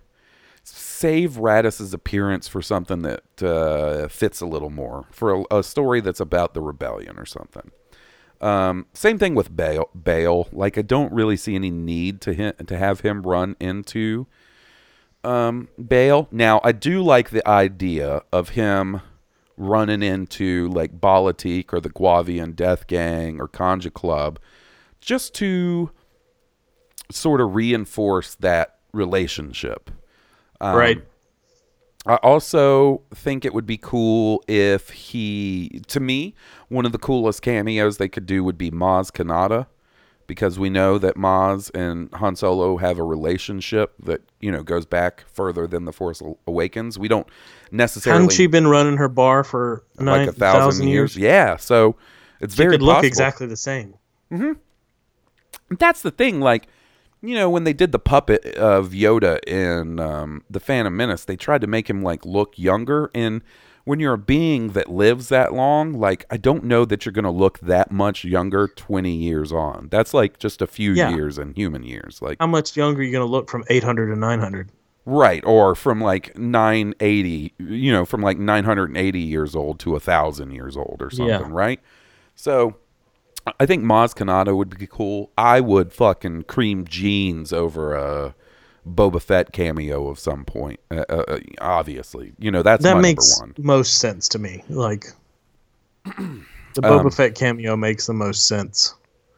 save 0.62 1.32
Raddus's 1.32 1.94
appearance 1.94 2.46
for 2.46 2.62
something 2.62 3.02
that 3.02 3.42
uh, 3.42 4.08
fits 4.08 4.40
a 4.40 4.46
little 4.46 4.70
more, 4.70 5.06
for 5.10 5.44
a, 5.50 5.58
a 5.58 5.62
story 5.62 6.00
that's 6.00 6.20
about 6.20 6.54
the 6.54 6.60
rebellion 6.60 7.18
or 7.18 7.26
something. 7.26 7.70
Um, 8.40 8.86
same 8.92 9.18
thing 9.18 9.34
with 9.34 9.54
Bail. 9.56 9.90
Bail, 10.00 10.48
like, 10.52 10.78
I 10.78 10.82
don't 10.82 11.12
really 11.12 11.36
see 11.36 11.54
any 11.54 11.70
need 11.70 12.20
to 12.22 12.32
him, 12.32 12.54
to 12.66 12.76
have 12.76 13.00
him 13.00 13.22
run 13.22 13.56
into 13.58 14.26
um, 15.24 15.68
Bail. 15.84 16.28
Now, 16.30 16.60
I 16.62 16.72
do 16.72 17.02
like 17.02 17.30
the 17.30 17.46
idea 17.48 18.22
of 18.32 18.50
him 18.50 19.00
running 19.56 20.04
into 20.04 20.68
like 20.68 21.00
Bala-Tik 21.00 21.74
or 21.74 21.80
the 21.80 21.90
Guavian 21.90 22.54
Death 22.54 22.86
Gang 22.86 23.40
or 23.40 23.48
Kanjiklub, 23.48 24.36
just 25.00 25.34
to 25.34 25.90
sort 27.10 27.40
of 27.40 27.56
reinforce 27.56 28.36
that 28.36 28.78
relationship. 28.92 29.90
Um, 30.60 30.76
right. 30.76 31.04
I 32.08 32.16
also 32.16 33.02
think 33.14 33.44
it 33.44 33.52
would 33.52 33.66
be 33.66 33.76
cool 33.76 34.42
if 34.48 34.88
he, 34.90 35.82
to 35.88 36.00
me, 36.00 36.34
one 36.68 36.86
of 36.86 36.92
the 36.92 36.98
coolest 36.98 37.42
cameos 37.42 37.98
they 37.98 38.08
could 38.08 38.24
do 38.24 38.42
would 38.42 38.56
be 38.56 38.70
Maz 38.70 39.12
Kanata, 39.12 39.66
because 40.26 40.58
we 40.58 40.70
know 40.70 40.96
that 40.98 41.16
Maz 41.16 41.70
and 41.74 42.12
Han 42.14 42.34
Solo 42.34 42.78
have 42.78 42.98
a 42.98 43.02
relationship 43.02 43.94
that 44.02 44.22
you 44.40 44.50
know 44.50 44.62
goes 44.62 44.86
back 44.86 45.24
further 45.32 45.66
than 45.66 45.84
the 45.84 45.92
Force 45.92 46.22
Awakens. 46.46 46.98
We 46.98 47.08
don't 47.08 47.28
necessarily 47.70 48.22
Hadn't 48.22 48.34
she 48.36 48.46
been 48.46 48.66
running 48.68 48.96
her 48.96 49.08
bar 49.08 49.44
for 49.44 49.84
nine 49.98 50.26
like 50.26 50.28
a 50.30 50.32
thousand, 50.32 50.88
years. 50.88 51.16
Yeah, 51.16 51.56
so 51.56 51.96
it's 52.40 52.54
She 52.54 52.62
very 52.62 52.72
could 52.72 52.82
look 52.82 52.94
possible. 52.96 53.06
exactly 53.08 53.46
the 53.46 53.56
same. 53.56 53.94
Mm-hmm. 54.32 55.76
That's 55.78 56.00
the 56.02 56.10
thing, 56.10 56.40
like. 56.40 56.68
You 57.20 57.34
know, 57.34 57.50
when 57.50 57.64
they 57.64 57.72
did 57.72 57.92
the 57.92 57.98
puppet 57.98 58.44
of 58.56 58.90
Yoda 58.90 59.38
in 59.46 59.98
um, 59.98 60.44
the 60.48 60.60
Phantom 60.60 60.96
Menace, 60.96 61.24
they 61.24 61.36
tried 61.36 61.60
to 61.62 61.66
make 61.66 61.90
him 61.90 62.02
like 62.02 62.24
look 62.24 62.56
younger. 62.58 63.10
And 63.14 63.42
when 63.84 63.98
you're 63.98 64.12
a 64.14 64.18
being 64.18 64.68
that 64.72 64.88
lives 64.88 65.28
that 65.30 65.52
long, 65.52 65.94
like 65.94 66.26
I 66.30 66.36
don't 66.36 66.62
know 66.64 66.84
that 66.84 67.04
you're 67.04 67.12
going 67.12 67.24
to 67.24 67.30
look 67.30 67.58
that 67.60 67.90
much 67.90 68.24
younger 68.24 68.68
20 68.68 69.12
years 69.12 69.50
on. 69.52 69.88
That's 69.90 70.14
like 70.14 70.38
just 70.38 70.62
a 70.62 70.66
few 70.68 70.92
Yeah. 70.92 71.10
years 71.14 71.38
in 71.38 71.54
human 71.54 71.82
years, 71.82 72.22
like 72.22 72.36
How 72.38 72.46
much 72.46 72.76
younger 72.76 73.00
are 73.00 73.04
you 73.04 73.10
going 73.10 73.26
to 73.26 73.30
look 73.30 73.50
from 73.50 73.64
800 73.68 74.14
to 74.14 74.16
900? 74.16 74.70
right, 75.06 75.42
or 75.46 75.74
from 75.74 76.02
like 76.02 76.36
980, 76.38 77.54
you 77.58 77.90
know, 77.90 78.04
from 78.04 78.20
like 78.20 78.38
980 78.38 79.18
years 79.18 79.56
old 79.56 79.80
to 79.80 79.96
a 79.96 80.00
thousand 80.00 80.50
years 80.52 80.76
old 80.76 80.98
or 81.00 81.08
something, 81.10 81.26
Yeah. 81.26 81.46
right? 81.50 81.80
So 82.34 82.76
I 83.58 83.66
think 83.66 83.84
Maz 83.84 84.14
Kanata 84.14 84.56
would 84.56 84.78
be 84.78 84.86
cool. 84.86 85.30
I 85.38 85.60
would 85.60 85.92
fucking 85.92 86.44
cream 86.44 86.84
jeans 86.84 87.52
over 87.52 87.94
a 87.94 88.34
Boba 88.86 89.20
Fett 89.20 89.52
cameo 89.52 90.08
of 90.08 90.18
some 90.18 90.44
point. 90.44 90.80
Uh, 90.90 91.04
uh, 91.08 91.24
uh, 91.28 91.38
obviously, 91.60 92.32
you 92.38 92.50
know 92.50 92.62
that's 92.62 92.82
that 92.82 92.98
makes 92.98 93.40
most 93.58 93.98
sense 93.98 94.28
to 94.30 94.38
me. 94.38 94.64
Like 94.68 95.06
the 96.04 96.12
Um, 96.16 96.44
Boba 96.82 97.14
Fett 97.14 97.34
cameo 97.34 97.76
makes 97.76 98.06
the 98.06 98.14
most 98.14 98.46
sense. 98.46 98.94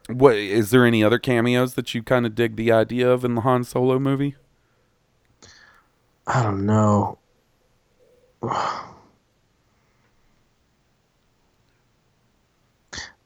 What 0.09 0.35
is 0.35 0.71
there 0.71 0.85
any 0.85 1.03
other 1.03 1.19
cameos 1.19 1.75
that 1.75 1.93
you 1.93 2.03
kind 2.03 2.25
of 2.25 2.35
dig 2.35 2.55
the 2.55 2.71
idea 2.71 3.09
of 3.09 3.23
in 3.23 3.35
the 3.35 3.41
Han 3.41 3.63
Solo 3.63 3.99
movie? 3.99 4.35
I 6.27 6.43
don't 6.43 6.65
know. 6.65 7.17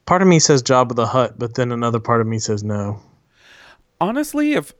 Part 0.06 0.22
of 0.22 0.28
me 0.28 0.38
says 0.38 0.62
of 0.70 0.96
the 0.96 1.06
Hut, 1.06 1.34
but 1.36 1.54
then 1.54 1.72
another 1.72 2.00
part 2.00 2.20
of 2.20 2.26
me 2.26 2.38
says 2.38 2.62
no. 2.62 3.00
Honestly, 4.00 4.52
if 4.52 4.72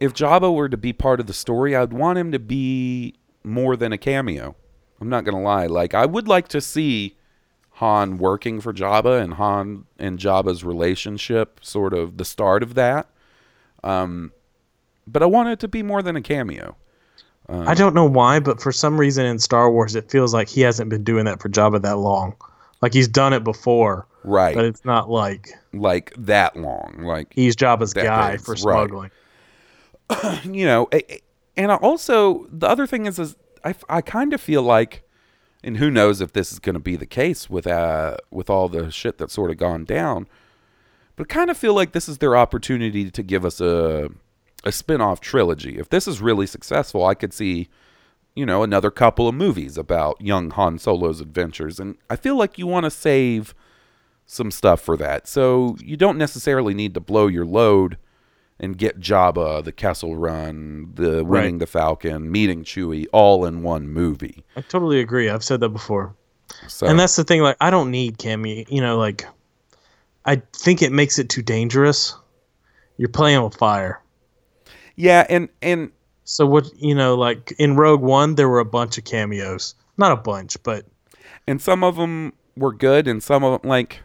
if 0.00 0.12
Jabba 0.12 0.52
were 0.52 0.68
to 0.68 0.76
be 0.76 0.92
part 0.92 1.20
of 1.20 1.28
the 1.28 1.32
story, 1.32 1.76
I'd 1.76 1.92
want 1.92 2.18
him 2.18 2.32
to 2.32 2.40
be 2.40 3.14
more 3.44 3.76
than 3.76 3.92
a 3.92 3.98
cameo. 3.98 4.56
I'm 5.00 5.08
not 5.08 5.24
gonna 5.24 5.40
lie. 5.40 5.66
Like 5.66 5.94
I 5.94 6.06
would 6.06 6.26
like 6.26 6.48
to 6.48 6.60
see 6.60 7.16
Han 7.74 8.18
working 8.18 8.60
for 8.60 8.72
Jabba 8.72 9.22
and 9.22 9.34
Han 9.34 9.84
and 9.98 10.18
Jabba's 10.18 10.64
relationship, 10.64 11.60
sort 11.62 11.94
of 11.94 12.18
the 12.18 12.24
start 12.24 12.62
of 12.62 12.74
that. 12.74 13.08
Um, 13.84 14.32
but 15.06 15.22
I 15.22 15.26
want 15.26 15.48
it 15.48 15.60
to 15.60 15.68
be 15.68 15.82
more 15.82 16.02
than 16.02 16.16
a 16.16 16.22
cameo. 16.22 16.76
I 17.48 17.74
don't 17.74 17.94
know 17.94 18.06
why, 18.06 18.40
but 18.40 18.62
for 18.62 18.72
some 18.72 18.98
reason 18.98 19.26
in 19.26 19.38
Star 19.38 19.70
Wars, 19.70 19.94
it 19.94 20.10
feels 20.10 20.32
like 20.32 20.48
he 20.48 20.62
hasn't 20.62 20.88
been 20.88 21.04
doing 21.04 21.24
that 21.26 21.42
for 21.42 21.48
Jabba 21.48 21.82
that 21.82 21.98
long. 21.98 22.34
Like 22.80 22.94
he's 22.94 23.08
done 23.08 23.32
it 23.32 23.44
before, 23.44 24.06
Right. 24.24 24.54
but 24.54 24.64
it's 24.64 24.84
not 24.84 25.10
like 25.10 25.50
like 25.72 26.12
that 26.16 26.56
long. 26.56 27.02
Like 27.02 27.32
he's 27.34 27.56
Jabba's 27.56 27.94
guy 27.94 28.36
for 28.36 28.52
right. 28.52 28.58
smuggling. 28.58 29.10
you 30.44 30.66
know, 30.66 30.88
and 31.56 31.72
I 31.72 31.76
also 31.76 32.46
the 32.50 32.68
other 32.68 32.86
thing 32.86 33.06
is, 33.06 33.18
is 33.18 33.36
I, 33.64 33.74
I 33.88 34.00
kind 34.00 34.32
of 34.32 34.40
feel 34.40 34.62
like, 34.62 35.02
and 35.62 35.76
who 35.76 35.90
knows 35.90 36.20
if 36.20 36.32
this 36.32 36.52
is 36.52 36.58
going 36.58 36.74
to 36.74 36.80
be 36.80 36.96
the 36.96 37.06
case 37.06 37.48
with 37.48 37.66
uh 37.66 38.16
with 38.30 38.50
all 38.50 38.68
the 38.68 38.90
shit 38.90 39.18
that's 39.18 39.34
sort 39.34 39.50
of 39.50 39.56
gone 39.56 39.84
down. 39.84 40.26
but 41.16 41.28
kind 41.28 41.50
of 41.50 41.56
feel 41.56 41.74
like 41.74 41.92
this 41.92 42.08
is 42.08 42.18
their 42.18 42.36
opportunity 42.36 43.10
to 43.10 43.22
give 43.22 43.44
us 43.44 43.60
a 43.60 44.10
a 44.64 44.70
spin-off 44.70 45.20
trilogy. 45.20 45.78
If 45.78 45.88
this 45.88 46.06
is 46.06 46.20
really 46.20 46.46
successful, 46.46 47.04
I 47.04 47.14
could 47.14 47.32
see 47.32 47.68
you 48.34 48.46
know 48.46 48.62
another 48.62 48.90
couple 48.90 49.28
of 49.28 49.34
movies 49.34 49.76
about 49.76 50.20
young 50.20 50.50
Han 50.50 50.78
Solo's 50.78 51.20
adventures 51.20 51.78
and 51.78 51.96
I 52.08 52.16
feel 52.16 52.36
like 52.36 52.58
you 52.58 52.66
want 52.66 52.84
to 52.84 52.90
save 52.90 53.54
some 54.32 54.50
stuff 54.50 54.80
for 54.80 54.96
that. 54.96 55.28
So 55.28 55.76
you 55.80 55.96
don't 55.96 56.18
necessarily 56.18 56.74
need 56.74 56.94
to 56.94 57.00
blow 57.00 57.26
your 57.26 57.44
load 57.44 57.98
and 58.58 58.78
get 58.78 59.00
Jabba, 59.00 59.64
the 59.64 59.72
Kessel 59.72 60.16
Run, 60.16 60.90
the 60.94 61.24
winning 61.24 61.54
Right. 61.54 61.58
the 61.60 61.66
Falcon, 61.66 62.30
meeting 62.30 62.64
Chewie 62.64 63.06
all 63.12 63.44
in 63.44 63.62
one 63.62 63.88
movie. 63.88 64.44
I 64.56 64.60
totally 64.60 65.00
agree. 65.00 65.28
I've 65.28 65.42
said 65.44 65.60
that 65.60 65.70
before. 65.70 66.14
So 66.68 66.86
And 66.86 66.98
that's 66.98 67.16
the 67.16 67.24
thing. 67.24 67.40
Like, 67.42 67.56
I 67.60 67.70
don't 67.70 67.90
need 67.90 68.18
cameo. 68.18 68.64
You 68.68 68.80
know, 68.80 68.98
like, 68.98 69.26
I 70.24 70.42
think 70.54 70.82
it 70.82 70.92
makes 70.92 71.18
it 71.18 71.28
too 71.28 71.42
dangerous. 71.42 72.14
You're 72.98 73.08
playing 73.08 73.42
with 73.42 73.56
fire. 73.56 74.00
yeah, 74.96 75.26
and 75.28 75.48
and 75.62 75.90
So 76.24 76.46
what? 76.46 76.70
You 76.76 76.94
know, 76.94 77.16
like 77.16 77.52
in 77.58 77.74
Rogue 77.74 78.02
One, 78.02 78.36
there 78.36 78.48
were 78.48 78.60
a 78.60 78.64
bunch 78.64 78.96
of 78.98 79.04
cameos. 79.04 79.74
Not 79.98 80.12
a 80.12 80.16
bunch, 80.16 80.62
but 80.62 80.86
and 81.48 81.60
some 81.60 81.82
of 81.82 81.96
them 81.96 82.32
were 82.56 82.72
good, 82.72 83.08
and 83.08 83.20
some 83.22 83.42
of 83.42 83.60
them 83.60 83.68
like, 83.68 84.00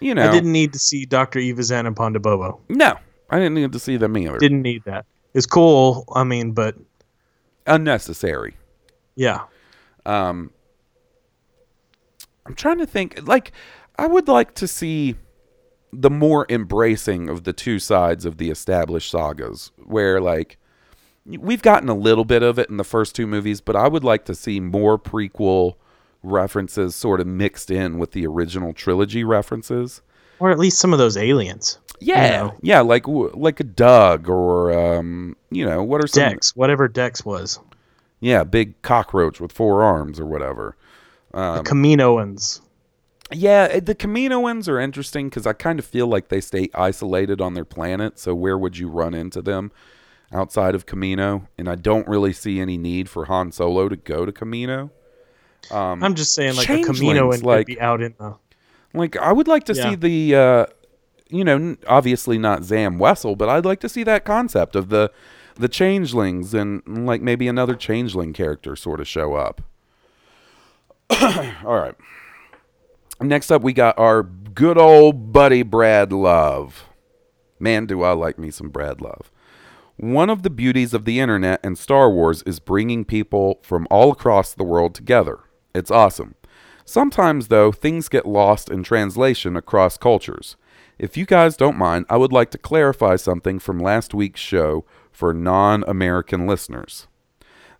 you 0.00 0.14
know, 0.14 0.28
I 0.28 0.32
didn't 0.32 0.52
need 0.52 0.72
to 0.72 0.78
see 0.78 1.04
Doctor 1.04 1.38
Evazan 1.38 1.86
and 1.86 1.96
Ponda 1.96 2.20
Baba. 2.20 2.54
No, 2.68 2.96
I 3.30 3.38
didn't 3.38 3.54
need 3.54 3.72
to 3.72 3.78
see 3.78 3.96
them 3.96 4.16
either. 4.16 4.38
Didn't 4.38 4.62
need 4.62 4.84
that. 4.84 5.06
It's 5.34 5.46
cool. 5.46 6.04
I 6.14 6.24
mean, 6.24 6.52
but 6.52 6.76
Unnecessary. 7.66 8.56
yeah, 9.14 9.42
Um, 10.06 10.50
I'm 12.46 12.54
trying 12.54 12.78
to 12.78 12.86
think. 12.86 13.26
Like, 13.28 13.52
I 13.98 14.06
would 14.06 14.26
like 14.28 14.54
to 14.54 14.66
see 14.66 15.16
the 15.92 16.10
more 16.10 16.46
embracing 16.48 17.28
of 17.28 17.44
the 17.44 17.52
two 17.52 17.78
sides 17.78 18.24
of 18.24 18.38
the 18.38 18.50
established 18.50 19.10
sagas, 19.10 19.70
where 19.84 20.20
like 20.20 20.56
we've 21.26 21.62
gotten 21.62 21.88
a 21.90 21.94
little 21.94 22.24
bit 22.24 22.42
of 22.42 22.58
it 22.58 22.70
in 22.70 22.78
the 22.78 22.84
first 22.84 23.14
two 23.14 23.26
movies, 23.26 23.60
but 23.60 23.76
I 23.76 23.86
would 23.88 24.04
like 24.04 24.24
to 24.26 24.34
see 24.34 24.60
more 24.60 24.98
prequel 24.98 25.74
references 26.22 26.94
sort 26.94 27.20
of 27.20 27.26
mixed 27.26 27.70
in 27.70 27.98
with 27.98 28.12
the 28.12 28.26
original 28.26 28.72
trilogy 28.72 29.24
references. 29.24 30.02
or 30.38 30.50
at 30.50 30.58
least 30.58 30.78
some 30.78 30.92
of 30.92 30.98
those 30.98 31.16
aliens. 31.16 31.78
Yeah, 32.00 32.42
know. 32.42 32.54
yeah, 32.62 32.80
like 32.80 33.08
like 33.08 33.60
a 33.60 33.64
Dug 33.64 34.28
or 34.28 34.72
um, 34.72 35.36
you 35.50 35.66
know, 35.66 35.82
what 35.82 36.02
are 36.02 36.06
some 36.06 36.30
Dex, 36.30 36.54
whatever 36.54 36.86
Dex 36.86 37.24
was, 37.24 37.58
yeah, 38.20 38.44
big 38.44 38.80
cockroach 38.82 39.40
with 39.40 39.52
four 39.52 39.82
arms 39.82 40.20
or 40.20 40.26
whatever. 40.26 40.76
the 41.32 41.62
Kaminoans. 41.64 42.60
Yeah, 43.32 43.68
eh, 43.70 43.80
the 43.80 43.94
Kaminoans 43.94 44.68
are 44.68 44.80
interesting 44.80 45.28
because 45.28 45.46
I 45.46 45.52
kind 45.52 45.78
of 45.78 45.84
feel 45.84 46.06
like 46.06 46.28
they 46.28 46.40
stay 46.40 46.70
isolated 46.74 47.40
on 47.40 47.54
their 47.54 47.64
planet. 47.64 48.18
So 48.18 48.34
where 48.34 48.56
would 48.56 48.78
you 48.78 48.88
run 48.88 49.14
into 49.14 49.42
them 49.42 49.70
outside 50.32 50.74
of 50.74 50.86
Kamino? 50.86 51.46
And 51.58 51.68
I 51.68 51.74
don't 51.74 52.08
really 52.08 52.32
see 52.32 52.58
any 52.58 52.78
need 52.78 53.08
for 53.08 53.26
Han 53.26 53.52
Solo 53.52 53.88
to 53.88 53.96
go 53.96 54.24
to 54.24 54.32
Kamino. 55.68 56.02
I'm 56.04 56.14
just 56.14 56.34
saying, 56.34 56.56
like 56.56 56.68
a 56.68 56.82
Camino 56.82 57.30
and 57.32 57.42
like- 57.42 57.66
be 57.66 57.80
out 57.80 58.00
in 58.02 58.14
the. 58.18 58.36
Like 58.94 59.16
I 59.16 59.32
would 59.32 59.46
like 59.48 59.64
to 59.64 59.74
Yeah. 59.74 59.90
see 59.90 59.94
the, 59.96 60.34
uh, 60.34 60.66
you 61.28 61.44
know, 61.44 61.76
obviously 61.86 62.38
not 62.38 62.64
Zam 62.64 62.98
Wesell, 62.98 63.36
but 63.36 63.48
I'd 63.48 63.64
like 63.66 63.80
to 63.80 63.88
see 63.88 64.02
that 64.04 64.24
concept 64.24 64.74
of 64.76 64.88
the 64.88 65.10
the 65.56 65.68
changelings 65.68 66.54
and 66.54 66.82
like 67.06 67.20
maybe 67.20 67.48
another 67.48 67.74
changeling 67.74 68.32
character 68.32 68.76
sort 68.76 69.00
of 69.00 69.06
show 69.08 69.34
up. 69.34 69.60
All 71.10 71.76
right. 71.76 71.94
Next 73.20 73.50
up, 73.50 73.62
we 73.62 73.72
got 73.72 73.98
our 73.98 74.22
good 74.22 74.78
old 74.78 75.32
buddy 75.32 75.62
Brad 75.62 76.12
Love. 76.12 76.84
Man, 77.58 77.86
do 77.86 78.02
I 78.02 78.12
like 78.12 78.38
me 78.38 78.50
some 78.50 78.68
Brad 78.68 79.00
Love. 79.00 79.30
One 79.96 80.30
of 80.30 80.44
the 80.44 80.50
beauties 80.50 80.94
of 80.94 81.04
the 81.04 81.18
internet 81.18 81.58
and 81.64 81.76
Star 81.76 82.08
Wars 82.08 82.42
is 82.44 82.60
bringing 82.60 83.04
people 83.04 83.58
from 83.62 83.88
all 83.90 84.12
across 84.12 84.54
the 84.54 84.62
world 84.62 84.94
together. 84.94 85.40
It's 85.78 85.92
awesome. 85.92 86.34
Sometimes, 86.84 87.46
though, 87.46 87.70
things 87.70 88.08
get 88.08 88.26
lost 88.26 88.68
in 88.68 88.82
translation 88.82 89.56
across 89.56 89.96
cultures. 89.96 90.56
If 90.98 91.16
you 91.16 91.24
guys 91.24 91.56
don't 91.56 91.78
mind, 91.78 92.04
I 92.10 92.16
would 92.16 92.32
like 92.32 92.50
to 92.50 92.58
clarify 92.58 93.14
something 93.14 93.60
from 93.60 93.78
last 93.78 94.12
week's 94.12 94.40
show 94.40 94.84
for 95.12 95.32
non 95.32 95.84
American 95.86 96.48
listeners. 96.48 97.06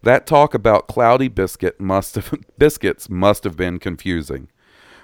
That 0.00 0.28
talk 0.28 0.54
about 0.54 0.86
cloudy 0.86 1.26
biscuit 1.26 1.80
must 1.80 2.14
have, 2.14 2.32
biscuits 2.58 3.10
must 3.10 3.42
have 3.42 3.56
been 3.56 3.80
confusing. 3.80 4.46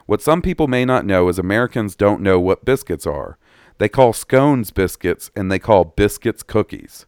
What 0.07 0.23
some 0.23 0.41
people 0.41 0.69
may 0.69 0.85
not 0.85 1.05
know 1.05 1.29
is 1.29 1.37
Americans 1.41 1.97
don't 1.97 2.21
know 2.21 2.39
what 2.39 2.65
biscuits 2.65 3.09
are. 3.09 3.39
They 3.79 3.89
call 3.89 4.13
scones 4.13 4.71
biscuits 4.71 5.33
and 5.35 5.51
they 5.51 5.59
call 5.59 5.85
biscuits 5.85 6.45
cookies. 6.45 7.07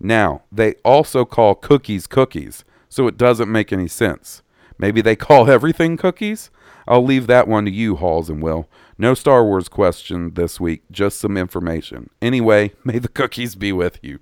Now, 0.00 0.42
they 0.50 0.74
also 0.84 1.24
call 1.24 1.54
cookies 1.54 2.08
cookies, 2.08 2.64
so 2.88 3.06
it 3.06 3.16
doesn't 3.16 3.52
make 3.52 3.72
any 3.72 3.86
sense. 3.86 4.42
Maybe 4.78 5.00
they 5.00 5.16
call 5.16 5.50
everything 5.50 5.96
cookies? 5.96 6.50
I'll 6.86 7.04
leave 7.04 7.26
that 7.26 7.48
one 7.48 7.64
to 7.66 7.70
you, 7.70 7.96
Hawes 7.96 8.30
and 8.30 8.42
Will. 8.42 8.68
No 8.96 9.14
Star 9.14 9.44
Wars 9.44 9.68
question 9.68 10.34
this 10.34 10.58
week, 10.58 10.82
just 10.90 11.18
some 11.18 11.36
information. 11.36 12.10
Anyway, 12.22 12.72
may 12.84 12.98
the 12.98 13.08
cookies 13.08 13.54
be 13.54 13.72
with 13.72 13.98
you. 14.02 14.20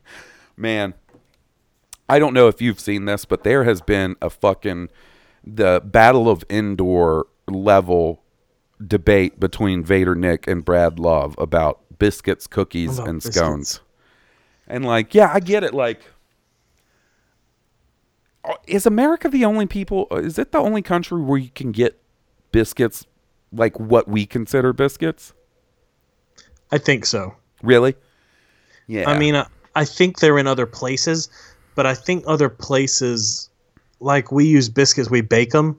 Man, 0.57 0.95
I 2.09 2.19
don't 2.19 2.35
know 2.35 2.49
if 2.49 2.61
you've 2.61 2.81
seen 2.81 3.05
this, 3.05 3.24
but 3.24 3.45
there 3.45 3.65
has 3.65 3.81
been 3.81 4.16
a 4.23 4.31
fucking 4.31 4.89
the 5.45 5.81
Battle 5.85 6.28
of 6.28 6.45
Endor 6.51 7.27
level 7.47 8.23
debate 8.85 9.39
between 9.39 9.85
Vader 9.85 10.15
Nick 10.15 10.47
and 10.47 10.65
Brad 10.65 10.99
Love 10.99 11.35
about 11.39 11.81
biscuits, 11.99 12.47
cookies, 12.47 12.99
and 12.99 13.19
biscuits. 13.19 13.37
scones. 13.37 13.81
And 14.66 14.85
like, 14.85 15.15
yeah, 15.15 15.31
I 15.33 15.41
get 15.41 15.62
it. 15.62 15.73
Like, 15.73 16.03
is 18.66 18.86
America 18.86 19.28
the 19.28 19.44
only 19.44 19.66
people? 19.66 20.06
uh, 20.10 20.16
Is 20.16 20.39
it 20.39 20.52
the 20.52 20.59
only 20.59 20.82
country 20.82 21.20
where 21.20 21.39
you 21.39 21.51
can 21.55 21.73
get 21.73 21.98
biscuits 22.52 23.06
like 23.52 23.78
what 23.78 24.09
we 24.09 24.27
consider 24.27 24.73
biscuits? 24.73 25.32
I 26.73 26.78
think 26.78 27.06
so. 27.06 27.35
Really? 27.62 27.94
Yeah. 28.86 29.09
I 29.09 29.18
mean, 29.18 29.35
I, 29.36 29.47
I 29.74 29.85
think 29.85 30.18
they're 30.20 30.39
in 30.39 30.47
other 30.47 30.66
places, 30.66 31.28
but 31.74 31.86
I 31.86 31.94
think 31.94 32.24
other 32.27 32.48
places, 32.48 33.48
like 34.01 34.31
we 34.32 34.44
use 34.47 34.68
biscuits, 34.68 35.10
we 35.10 35.20
bake 35.20 35.51
them. 35.51 35.78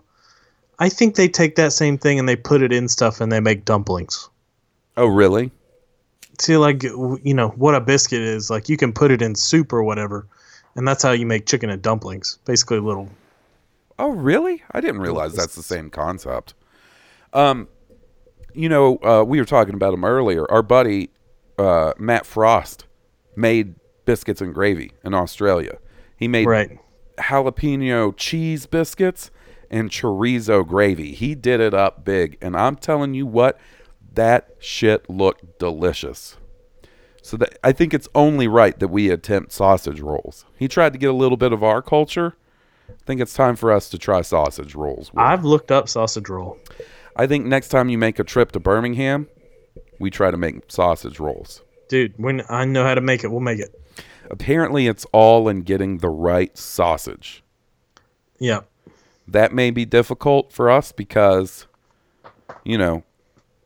I 0.79 0.89
think 0.89 1.15
they 1.15 1.27
take 1.27 1.55
that 1.55 1.73
same 1.73 1.97
thing 1.97 2.19
and 2.19 2.29
they 2.29 2.35
put 2.35 2.61
it 2.61 2.71
in 2.71 2.87
stuff 2.87 3.19
and 3.19 3.31
they 3.31 3.39
make 3.39 3.65
dumplings. 3.65 4.29
oh, 4.95 5.07
really? 5.07 5.51
See, 6.39 6.55
like 6.57 6.83
you 6.83 7.33
know 7.33 7.49
what 7.49 7.73
a 7.73 7.81
biscuit 7.81 8.21
is. 8.21 8.51
Like 8.51 8.69
you 8.69 8.77
can 8.77 8.93
put 8.93 9.09
it 9.09 9.23
in 9.23 9.33
soup 9.33 9.73
or 9.73 9.81
whatever, 9.81 10.27
and 10.77 10.87
that's 10.87 11.03
how 11.03 11.11
you 11.11 11.25
make 11.25 11.45
chicken 11.45 11.69
and 11.69 11.81
dumplings. 11.81 12.39
Basically, 12.45 12.79
little. 12.79 13.09
Oh, 13.99 14.11
really? 14.11 14.63
I 14.71 14.79
didn't 14.79 15.01
realize 15.01 15.33
that's 15.33 15.55
the 15.55 15.63
same 15.63 15.89
concept. 15.89 16.53
Um, 17.33 17.67
you 18.53 18.69
know, 18.69 18.97
uh, 19.03 19.23
we 19.27 19.39
were 19.39 19.45
talking 19.45 19.73
about 19.73 19.93
him 19.93 20.05
earlier. 20.05 20.49
Our 20.51 20.61
buddy 20.63 21.09
uh, 21.57 21.93
Matt 21.97 22.25
Frost 22.25 22.85
made 23.35 23.75
biscuits 24.05 24.39
and 24.39 24.53
gravy 24.53 24.91
in 25.03 25.13
Australia. 25.13 25.79
He 26.15 26.27
made 26.27 26.47
Right. 26.47 26.79
jalapeno 27.17 28.15
cheese 28.15 28.65
biscuits 28.65 29.31
and 29.69 29.89
chorizo 29.89 30.65
gravy. 30.65 31.13
He 31.13 31.35
did 31.35 31.59
it 31.59 31.73
up 31.73 32.05
big, 32.05 32.37
and 32.41 32.55
I'm 32.55 32.75
telling 32.75 33.13
you 33.13 33.25
what, 33.25 33.59
that 34.13 34.51
shit 34.59 35.09
looked 35.09 35.59
delicious. 35.59 36.37
So 37.27 37.35
that 37.35 37.59
I 37.61 37.73
think 37.73 37.93
it's 37.93 38.07
only 38.15 38.47
right 38.47 38.79
that 38.79 38.87
we 38.87 39.09
attempt 39.09 39.51
sausage 39.51 39.99
rolls. 39.99 40.45
He 40.55 40.69
tried 40.69 40.93
to 40.93 40.97
get 40.97 41.09
a 41.09 41.13
little 41.13 41.35
bit 41.35 41.51
of 41.51 41.61
our 41.61 41.81
culture. 41.81 42.37
I 42.89 42.93
think 43.05 43.19
it's 43.19 43.33
time 43.33 43.57
for 43.57 43.69
us 43.69 43.89
to 43.89 43.97
try 43.97 44.21
sausage 44.21 44.75
rolls. 44.75 45.11
I've 45.13 45.43
looked 45.43 45.69
up 45.69 45.89
sausage 45.89 46.29
roll. 46.29 46.57
I 47.17 47.27
think 47.27 47.45
next 47.45 47.67
time 47.67 47.89
you 47.89 47.97
make 47.97 48.17
a 48.17 48.23
trip 48.23 48.53
to 48.53 48.61
Birmingham, 48.61 49.27
we 49.99 50.09
try 50.09 50.31
to 50.31 50.37
make 50.37 50.71
sausage 50.71 51.19
rolls. 51.19 51.63
Dude, 51.89 52.13
when 52.15 52.43
I 52.47 52.63
know 52.63 52.85
how 52.85 52.95
to 52.95 53.01
make 53.01 53.25
it, 53.25 53.27
we'll 53.27 53.41
make 53.41 53.59
it. 53.59 53.77
Apparently, 54.31 54.87
it's 54.87 55.05
all 55.11 55.49
in 55.49 55.63
getting 55.63 55.97
the 55.97 56.07
right 56.07 56.57
sausage. 56.57 57.43
Yeah. 58.39 58.61
That 59.27 59.51
may 59.51 59.71
be 59.71 59.83
difficult 59.83 60.53
for 60.53 60.71
us 60.71 60.93
because, 60.93 61.67
you 62.63 62.77
know, 62.77 63.03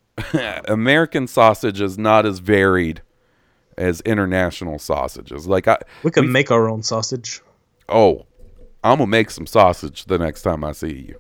American 0.68 1.28
sausage 1.28 1.80
is 1.80 2.00
not 2.00 2.26
as 2.26 2.40
varied 2.40 3.04
as 3.78 4.02
international 4.02 4.80
sausages. 4.80 5.48
Like 5.48 5.68
I, 5.68 5.78
We 6.04 6.12
can 6.12 6.32
make 6.32 6.52
our 6.52 6.70
own 6.70 6.84
sausage. 6.84 7.42
oh, 7.90 8.26
I'm 8.84 8.98
gonna 8.98 9.08
make 9.08 9.30
some 9.30 9.46
sausage 9.46 10.06
the 10.06 10.18
next 10.18 10.42
time 10.42 10.64
I 10.64 10.72
see 10.72 11.08
you. 11.10 11.20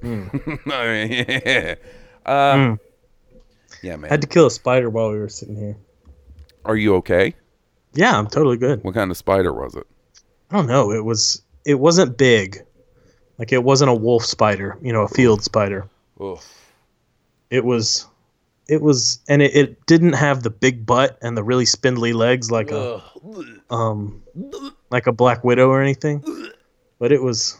Hmm. 0.00 0.28
yeah. 0.66 1.74
Uh, 2.24 2.76
yeah, 3.82 3.96
man. 3.96 4.04
I 4.04 4.08
had 4.08 4.20
to 4.20 4.28
kill 4.28 4.46
a 4.46 4.50
spider 4.50 4.88
while 4.90 5.10
we 5.10 5.18
were 5.18 5.28
sitting 5.28 5.56
here. 5.56 5.76
Are 6.64 6.76
you 6.76 6.94
okay? 6.96 7.34
Yeah, 7.94 8.16
I'm 8.16 8.28
totally 8.28 8.56
good. 8.58 8.84
What 8.84 8.94
kind 8.94 9.10
of 9.10 9.16
spider 9.16 9.52
was 9.52 9.74
it? 9.74 9.86
I 10.50 10.56
don't 10.56 10.66
know. 10.66 10.92
It 10.92 11.04
was 11.04 11.42
it 11.64 11.80
wasn't 11.80 12.16
big. 12.16 12.58
Like 13.38 13.52
it 13.52 13.62
wasn't 13.64 13.90
a 13.90 13.94
wolf 13.94 14.24
spider, 14.24 14.78
you 14.82 14.92
know, 14.92 15.02
a 15.02 15.08
field 15.08 15.42
spider. 15.42 15.88
Ugh. 16.20 16.38
It 17.50 17.64
was 17.64 18.06
it 18.68 18.82
was, 18.82 19.20
and 19.28 19.40
it, 19.40 19.56
it 19.56 19.86
didn't 19.86 20.12
have 20.12 20.42
the 20.42 20.50
big 20.50 20.84
butt 20.84 21.18
and 21.22 21.36
the 21.36 21.42
really 21.42 21.64
spindly 21.64 22.12
legs 22.12 22.50
like 22.50 22.70
a, 22.70 23.02
um, 23.70 24.22
like 24.90 25.06
a 25.06 25.12
Black 25.12 25.42
Widow 25.42 25.68
or 25.68 25.82
anything. 25.82 26.22
But 26.98 27.12
it 27.12 27.22
was, 27.22 27.58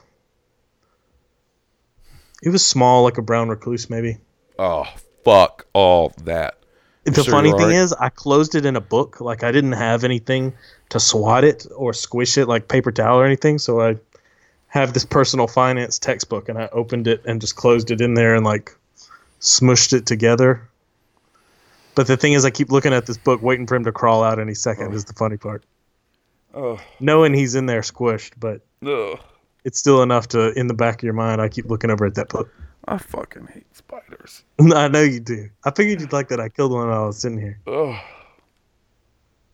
it 2.43 2.51
was 2.51 2.65
small 2.65 3.03
like 3.05 3.19
a 3.19 3.23
brown 3.23 3.49
recluse 3.49 3.89
maybe. 3.89 4.19
Oh, 4.59 4.85
fuck 5.25 5.67
all 5.73 6.13
that. 6.25 6.59
The 7.05 7.23
Sure 7.23 7.33
funny 7.33 7.53
thing 7.53 7.71
is, 7.71 7.95
I 7.95 8.11
closed 8.11 8.55
it 8.55 8.67
in 8.67 8.77
a 8.77 8.81
book. 8.81 9.21
Like 9.21 9.43
I 9.43 9.51
didn't 9.51 9.73
have 9.73 10.05
anything 10.05 10.53
to 10.91 11.01
swat 11.01 11.43
it 11.43 11.67
or 11.75 11.95
squish 11.95 12.37
it 12.37 12.47
like 12.47 12.69
paper 12.69 12.93
towel 12.93 13.19
or 13.19 13.25
anything. 13.25 13.59
So 13.59 13.81
I 13.81 13.97
have 14.67 14.93
this 14.93 15.07
personal 15.07 15.47
finance 15.47 15.99
textbook, 15.99 16.51
and 16.51 16.59
I 16.59 16.69
opened 16.73 17.09
it 17.09 17.23
and 17.25 17.41
just 17.41 17.57
closed 17.57 17.91
it 17.91 18.03
in 18.03 18.13
there 18.13 18.35
and 18.35 18.45
like 18.45 18.77
smushed 19.41 19.95
it 19.95 20.05
together. 20.05 20.69
But 21.99 22.07
the 22.07 22.17
thing 22.17 22.35
is, 22.35 22.45
I 22.45 22.51
keep 22.51 22.71
looking 22.71 22.93
at 22.93 23.07
this 23.07 23.19
book, 23.19 23.43
waiting 23.43 23.67
for 23.67 23.75
him 23.75 23.83
to 23.83 23.91
crawl 23.91 24.23
out 24.23 24.39
any 24.39 24.55
second. 24.55 24.93
Oh. 24.93 24.95
Is 24.95 25.07
the 25.07 25.15
funny 25.15 25.37
part. 25.37 25.65
Oh. 26.55 26.79
Knowing 27.01 27.35
he's 27.35 27.57
in 27.57 27.67
there 27.67 27.81
squished, 27.81 28.35
but 28.39 28.61
Ugh. 28.87 29.19
it's 29.65 29.81
still 29.81 30.01
enough 30.01 30.29
to 30.29 30.53
in 30.53 30.69
the 30.69 30.75
back 30.75 31.01
of 31.01 31.03
your 31.03 31.13
mind. 31.13 31.41
I 31.41 31.49
keep 31.49 31.65
looking 31.65 31.91
over 31.91 32.07
at 32.07 32.15
that 32.15 32.29
book. 32.29 32.55
I 32.85 32.99
fucking 32.99 33.49
hate 33.49 33.77
spiders. 33.77 34.45
I 34.61 34.87
know 34.87 35.03
you 35.03 35.19
do. 35.19 35.51
I 35.65 35.73
figured 35.73 36.01
you'd 36.01 36.13
like 36.13 36.29
that. 36.29 36.39
I 36.39 36.49
killed 36.49 36.71
one 36.71 36.87
while 36.87 37.03
I 37.03 37.07
was 37.07 37.19
sitting 37.19 37.41
here. 37.41 37.59
Ugh. 37.67 37.97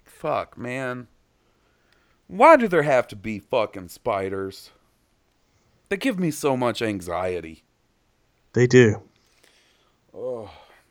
Fuck, 0.04 0.58
man. 0.58 1.06
Why 2.26 2.56
do 2.56 2.68
there 2.68 2.82
have 2.82 3.08
to 3.08 3.16
be 3.16 3.38
fucking 3.38 3.88
spiders? 3.88 4.70
They 5.88 5.96
give 5.96 6.18
me 6.18 6.30
so 6.30 6.58
much 6.58 6.82
anxiety. 6.82 7.64
They 8.52 8.66
do. 8.66 9.00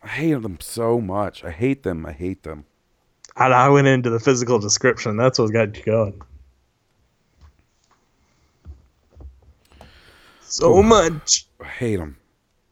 I 0.03 0.07
hate 0.07 0.41
them 0.41 0.57
so 0.59 0.99
much. 0.99 1.43
I 1.43 1.51
hate 1.51 1.83
them. 1.83 2.05
I 2.05 2.11
hate 2.11 2.43
them. 2.43 2.65
I, 3.35 3.47
I 3.47 3.69
went 3.69 3.87
into 3.87 4.09
the 4.09 4.19
physical 4.19 4.59
description. 4.59 5.15
That's 5.17 5.39
what 5.39 5.51
got 5.53 5.75
you 5.77 5.83
going. 5.83 6.21
So 10.41 10.83
much. 10.83 11.47
I 11.61 11.65
hate 11.67 11.95
them. 11.97 12.17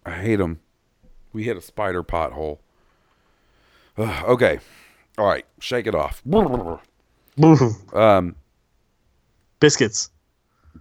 I 0.05 0.11
hate 0.11 0.35
them. 0.37 0.59
We 1.33 1.43
hit 1.43 1.57
a 1.57 1.61
spider 1.61 2.03
pothole. 2.03 2.59
Ugh, 3.97 4.23
okay. 4.25 4.59
All 5.17 5.25
right. 5.25 5.45
Shake 5.59 5.87
it 5.87 5.95
off. 5.95 6.21
Um, 7.93 8.35
Biscuits. 9.59 10.09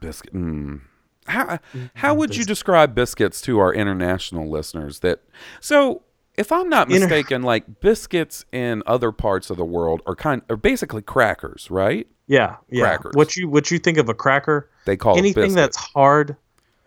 biscuit. 0.01 0.35
Mm. 0.35 0.81
How 1.27 1.59
how 1.95 2.13
would 2.15 2.37
you 2.37 2.45
describe 2.45 2.95
biscuits 2.95 3.41
to 3.43 3.59
our 3.61 3.73
international 3.73 4.51
listeners? 4.51 4.99
That 4.99 5.23
so, 5.61 6.03
if 6.41 6.51
I'm 6.51 6.71
not 6.71 6.89
mistaken, 6.89 7.43
like 7.43 7.81
biscuits 7.81 8.47
in 8.51 8.83
other 8.87 9.13
parts 9.13 9.51
of 9.51 9.59
the 9.59 9.65
world 9.65 10.01
are 10.07 10.17
kind 10.17 10.41
are 10.49 10.57
basically 10.57 11.03
crackers, 11.03 11.71
right? 11.71 12.07
Yeah, 12.27 12.57
yeah. 12.71 12.85
Crackers. 12.85 13.13
What 13.15 13.37
you 13.37 13.49
what 13.49 13.71
you 13.71 13.79
think 13.79 13.99
of 13.99 14.09
a 14.09 14.15
cracker? 14.15 14.71
They 14.87 14.97
call 14.97 15.19
anything 15.19 15.55
that's 15.55 15.77
hard, 15.77 16.35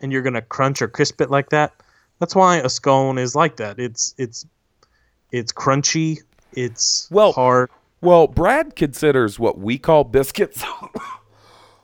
and 0.01 0.11
you're 0.11 0.23
gonna 0.23 0.41
crunch 0.41 0.81
or 0.81 0.87
crisp 0.87 1.21
it 1.21 1.29
like 1.29 1.51
that. 1.51 1.71
That's 2.19 2.35
why 2.35 2.57
a 2.57 2.69
scone 2.69 3.19
is 3.19 3.35
like 3.35 3.57
that. 3.57 3.79
It's 3.79 4.15
it's 4.17 4.45
it's 5.31 5.53
crunchy. 5.53 6.17
It's 6.53 7.07
Well- 7.11 7.33
hard. 7.33 7.69
Well, 8.01 8.27
Brad 8.27 8.75
considers 8.75 9.39
what 9.39 9.59
we 9.59 9.77
call 9.77 10.03
biscuits 10.03 10.61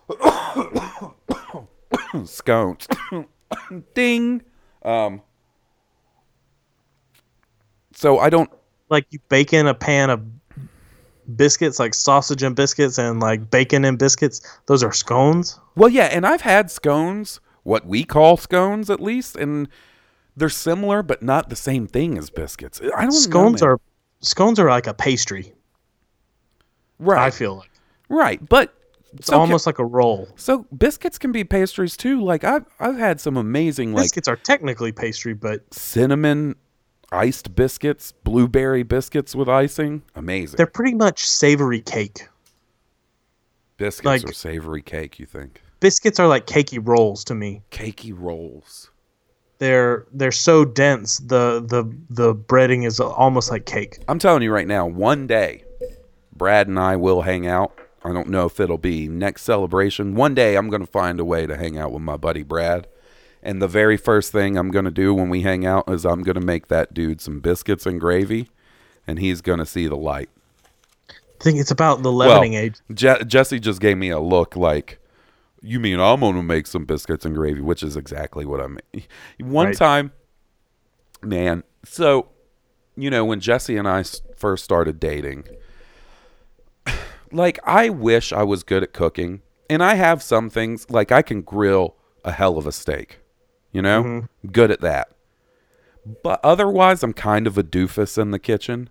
scones. 2.25 2.87
Ding. 3.93 4.41
Um. 4.83 5.21
So 7.99 8.17
I 8.19 8.29
don't. 8.29 8.49
Like 8.89 9.05
you 9.09 9.19
bake 9.27 9.51
in 9.53 9.67
a 9.67 9.73
pan 9.73 10.09
of 10.09 10.25
biscuits, 11.35 11.79
like 11.79 11.93
sausage 11.93 12.41
and 12.41 12.55
biscuits, 12.55 12.97
and 12.97 13.19
like 13.19 13.51
bacon 13.51 13.83
and 13.83 13.99
biscuits. 13.99 14.41
Those 14.67 14.83
are 14.83 14.93
scones. 14.93 15.59
Well, 15.75 15.89
yeah, 15.89 16.05
and 16.05 16.25
I've 16.25 16.41
had 16.41 16.71
scones, 16.71 17.41
what 17.63 17.85
we 17.85 18.05
call 18.05 18.37
scones 18.37 18.89
at 18.89 19.01
least, 19.01 19.35
and 19.35 19.67
they're 20.35 20.47
similar 20.49 21.03
but 21.03 21.21
not 21.21 21.49
the 21.49 21.55
same 21.57 21.87
thing 21.87 22.17
as 22.17 22.29
biscuits. 22.29 22.79
I 22.95 23.01
don't 23.01 23.11
Scones 23.11 23.61
know, 23.61 23.67
are 23.67 23.81
scones 24.21 24.59
are 24.59 24.69
like 24.69 24.87
a 24.87 24.93
pastry. 24.93 25.53
right, 26.99 27.19
I 27.27 27.29
feel 27.31 27.57
like 27.57 27.69
right, 28.07 28.47
but 28.47 28.73
it's 29.13 29.27
so 29.27 29.37
almost 29.37 29.65
like 29.67 29.77
a 29.77 29.85
roll. 29.85 30.29
so 30.37 30.65
biscuits 30.75 31.17
can 31.19 31.31
be 31.33 31.43
pastries 31.43 31.97
too. 31.97 32.23
Like 32.23 32.45
I've 32.45 32.65
I've 32.79 32.97
had 32.97 33.19
some 33.19 33.35
amazing 33.35 33.93
like 33.93 34.05
biscuits 34.05 34.29
are 34.29 34.37
technically 34.37 34.93
pastry, 34.93 35.33
but 35.33 35.71
cinnamon 35.73 36.55
iced 37.11 37.55
biscuits, 37.55 38.11
blueberry 38.23 38.83
biscuits 38.83 39.35
with 39.35 39.49
icing, 39.49 40.03
amazing. 40.15 40.57
they're 40.57 40.65
pretty 40.67 40.93
much 40.93 41.27
savory 41.27 41.81
cake. 41.81 42.27
biscuits 43.77 44.05
like- 44.05 44.29
or 44.29 44.33
savory 44.33 44.81
cake. 44.81 45.19
You 45.19 45.25
think 45.25 45.61
Biscuits 45.79 46.19
are 46.19 46.27
like 46.27 46.45
cakey 46.45 46.79
rolls 46.85 47.23
to 47.25 47.33
me. 47.35 47.61
cakey 47.71 48.13
rolls? 48.15 48.91
They're 49.59 50.05
they're 50.13 50.31
so 50.31 50.65
dense. 50.65 51.19
The 51.19 51.63
the 51.65 51.89
the 52.09 52.35
breading 52.35 52.85
is 52.85 52.99
almost 52.99 53.49
like 53.51 53.65
cake. 53.65 53.99
I'm 54.07 54.19
telling 54.19 54.41
you 54.43 54.51
right 54.53 54.67
now, 54.67 54.85
one 54.85 55.25
day, 55.27 55.63
Brad 56.33 56.67
and 56.67 56.77
I 56.79 56.95
will 56.97 57.21
hang 57.21 57.47
out. 57.47 57.77
I 58.03 58.13
don't 58.13 58.29
know 58.29 58.45
if 58.45 58.59
it'll 58.61 58.77
be 58.77 59.07
next 59.09 59.41
celebration. 59.43 60.15
One 60.15 60.33
day, 60.33 60.55
I'm 60.55 60.69
going 60.69 60.85
to 60.85 60.91
find 60.91 61.19
a 61.19 61.25
way 61.25 61.45
to 61.45 61.57
hang 61.57 61.77
out 61.77 61.91
with 61.91 62.01
my 62.01 62.15
buddy 62.15 62.43
Brad. 62.43 62.87
And 63.41 63.61
the 63.61 63.67
very 63.67 63.95
first 63.97 64.31
thing 64.31 64.57
I'm 64.57 64.69
going 64.71 64.85
to 64.85 64.91
do 64.91 65.13
when 65.13 65.29
we 65.29 65.41
hang 65.41 65.65
out 65.65 65.89
is 65.89 66.05
I'm 66.05 66.23
going 66.23 66.39
to 66.39 66.45
make 66.45 66.67
that 66.67 66.93
dude 66.93 67.21
some 67.21 67.39
biscuits 67.39 67.85
and 67.85 67.99
gravy, 67.99 68.49
and 69.07 69.17
he's 69.19 69.41
going 69.41 69.59
to 69.59 69.65
see 69.65 69.87
the 69.87 69.95
light. 69.95 70.29
I 71.09 71.43
think 71.43 71.57
it's 71.59 71.71
about 71.71 72.03
the 72.03 72.11
leavening 72.11 72.51
well, 72.53 72.61
age. 72.63 72.75
Je- 72.93 73.23
Jesse 73.25 73.59
just 73.59 73.79
gave 73.79 73.97
me 73.97 74.09
a 74.09 74.19
look 74.19 74.57
like, 74.57 74.99
you 75.61 75.79
mean 75.79 75.99
I'm 75.99 76.19
going 76.19 76.35
to 76.35 76.43
make 76.43 76.67
some 76.67 76.83
biscuits 76.83 77.25
and 77.25 77.33
gravy, 77.33 77.61
which 77.61 77.81
is 77.81 77.95
exactly 77.95 78.45
what 78.45 78.59
I 78.59 78.67
mean. 78.67 79.03
One 79.39 79.67
Right. 79.67 79.77
time, 79.77 80.11
man, 81.21 81.63
so, 81.85 82.27
you 82.97 83.09
know, 83.09 83.23
when 83.23 83.39
Jesse 83.39 83.77
and 83.77 83.87
I 83.87 84.03
first 84.35 84.65
started 84.65 84.99
dating, 84.99 85.45
like, 87.31 87.59
I 87.63 87.89
wish 87.89 88.33
I 88.33 88.43
was 88.43 88.63
good 88.63 88.83
at 88.83 88.93
cooking. 88.93 89.41
And 89.69 89.83
I 89.83 89.93
have 89.95 90.23
some 90.23 90.49
things, 90.49 90.89
like, 90.89 91.11
I 91.11 91.21
can 91.21 91.41
grill 91.41 91.95
a 92.25 92.31
hell 92.31 92.57
of 92.57 92.65
a 92.65 92.71
steak, 92.71 93.19
you 93.71 93.81
know? 93.81 94.03
Mm-hmm. 94.03 94.47
Good 94.49 94.71
at 94.71 94.81
that. 94.81 95.09
But 96.23 96.39
otherwise, 96.43 97.03
I'm 97.03 97.13
kind 97.13 97.45
of 97.47 97.57
a 97.57 97.63
doofus 97.63 98.17
in 98.17 98.31
the 98.31 98.39
kitchen. 98.39 98.89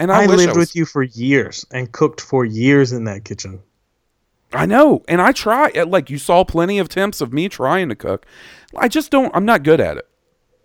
And 0.00 0.12
I, 0.12 0.22
I, 0.22 0.26
lived 0.26 0.42
I 0.42 0.46
was, 0.48 0.56
with 0.56 0.76
you 0.76 0.84
for 0.84 1.02
years 1.02 1.66
and 1.72 1.90
cooked 1.90 2.20
for 2.20 2.44
years 2.44 2.92
in 2.92 3.04
that 3.04 3.24
kitchen. 3.24 3.60
I 4.52 4.64
know, 4.64 5.02
and 5.08 5.20
I 5.20 5.32
try. 5.32 5.70
uh, 5.70 5.86
Like 5.86 6.08
you 6.08 6.18
saw 6.18 6.44
plenty 6.44 6.78
of 6.78 6.86
attempts 6.86 7.20
of 7.20 7.32
me 7.32 7.48
trying 7.48 7.88
to 7.88 7.94
cook. 7.94 8.24
I 8.76 8.88
just 8.88 9.10
don't. 9.10 9.34
I'm 9.34 9.44
not 9.44 9.62
good 9.62 9.80
at 9.80 9.96
it, 9.96 10.08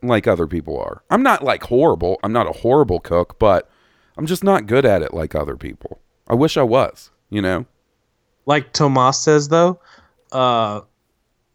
like 0.01 0.27
other 0.27 0.47
people 0.47 0.79
are. 0.79 1.03
I'm 1.09 1.23
not 1.23 1.43
like 1.43 1.63
horrible. 1.63 2.19
I'm 2.23 2.31
not 2.31 2.47
a 2.47 2.59
horrible 2.59 2.99
cook, 2.99 3.37
but 3.39 3.69
I'm 4.17 4.25
just 4.25 4.43
not 4.43 4.67
good 4.67 4.85
at 4.85 5.01
it 5.01 5.13
like 5.13 5.35
other 5.35 5.57
people. 5.57 5.99
I 6.27 6.35
wish 6.35 6.55
I 6.55 6.63
was. 6.63 7.11
You 7.29 7.41
know. 7.41 7.65
Like 8.45 8.71
Tomas 8.71 9.19
says 9.19 9.49
though, 9.49 9.79
uh, 10.31 10.81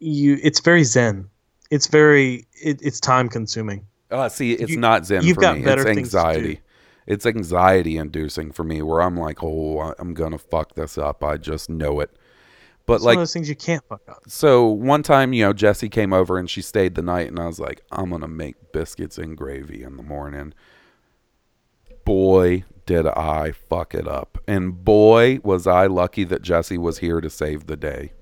you 0.00 0.38
it's 0.42 0.60
very 0.60 0.84
zen. 0.84 1.30
It's 1.70 1.86
very 1.86 2.46
it, 2.62 2.80
it's 2.82 3.00
time 3.00 3.28
consuming. 3.28 3.86
Uh, 4.10 4.28
see, 4.28 4.52
it's 4.52 4.70
You- 4.72 4.78
not 4.78 5.04
zen 5.06 5.22
you've 5.22 5.34
for 5.34 5.40
got 5.42 5.58
me. 5.58 5.64
better 5.64 5.82
It's 5.82 5.94
things 5.94 6.08
to 6.10 6.16
do. 6.16 6.18
anxiety. 6.18 6.60
It's 7.06 7.24
anxiety 7.26 7.96
inducing 7.96 8.52
for 8.52 8.64
me, 8.64 8.82
where 8.82 9.00
I'm 9.00 9.16
like, 9.16 9.42
oh, 9.42 9.94
I'm 9.98 10.12
gonna 10.14 10.38
fuck 10.38 10.74
this 10.74 10.98
up. 10.98 11.24
I 11.24 11.36
just 11.38 11.70
know 11.70 12.00
it. 12.00 12.10
But 12.86 12.94
It's 12.96 13.02
one 13.04 13.06
like, 13.12 13.16
of 13.16 13.20
those 13.20 13.32
things 13.34 13.48
you 13.50 13.54
can't 13.56 13.82
fuck 13.86 14.00
up. 14.08 14.22
so 14.28 14.66
one 14.66 15.02
time, 15.02 15.32
you 15.34 15.44
know, 15.44 15.52
Jesse 15.52 15.90
came 15.90 16.12
over 16.14 16.38
and 16.38 16.48
she 16.48 16.62
stayed 16.62 16.94
the 16.94 17.02
night, 17.02 17.28
and 17.28 17.38
I 17.38 17.46
was 17.46 17.58
like, 17.60 17.82
I'm 17.92 18.10
gonna 18.10 18.28
make 18.28 18.72
biscuits 18.72 19.18
and 19.18 19.36
gravy 19.36 19.82
in 19.82 19.96
the 19.98 20.02
morning. 20.02 20.54
Boy, 22.04 22.64
did 22.86 23.06
I 23.06 23.52
fuck 23.52 23.94
it 23.94 24.08
up, 24.08 24.38
and 24.48 24.82
boy, 24.84 25.40
was 25.42 25.66
I 25.66 25.86
lucky 25.86 26.24
that 26.24 26.40
Jesse 26.40 26.78
was 26.78 26.98
here 26.98 27.20
to 27.20 27.28
save 27.28 27.66
the 27.66 27.76
day. 27.76 28.12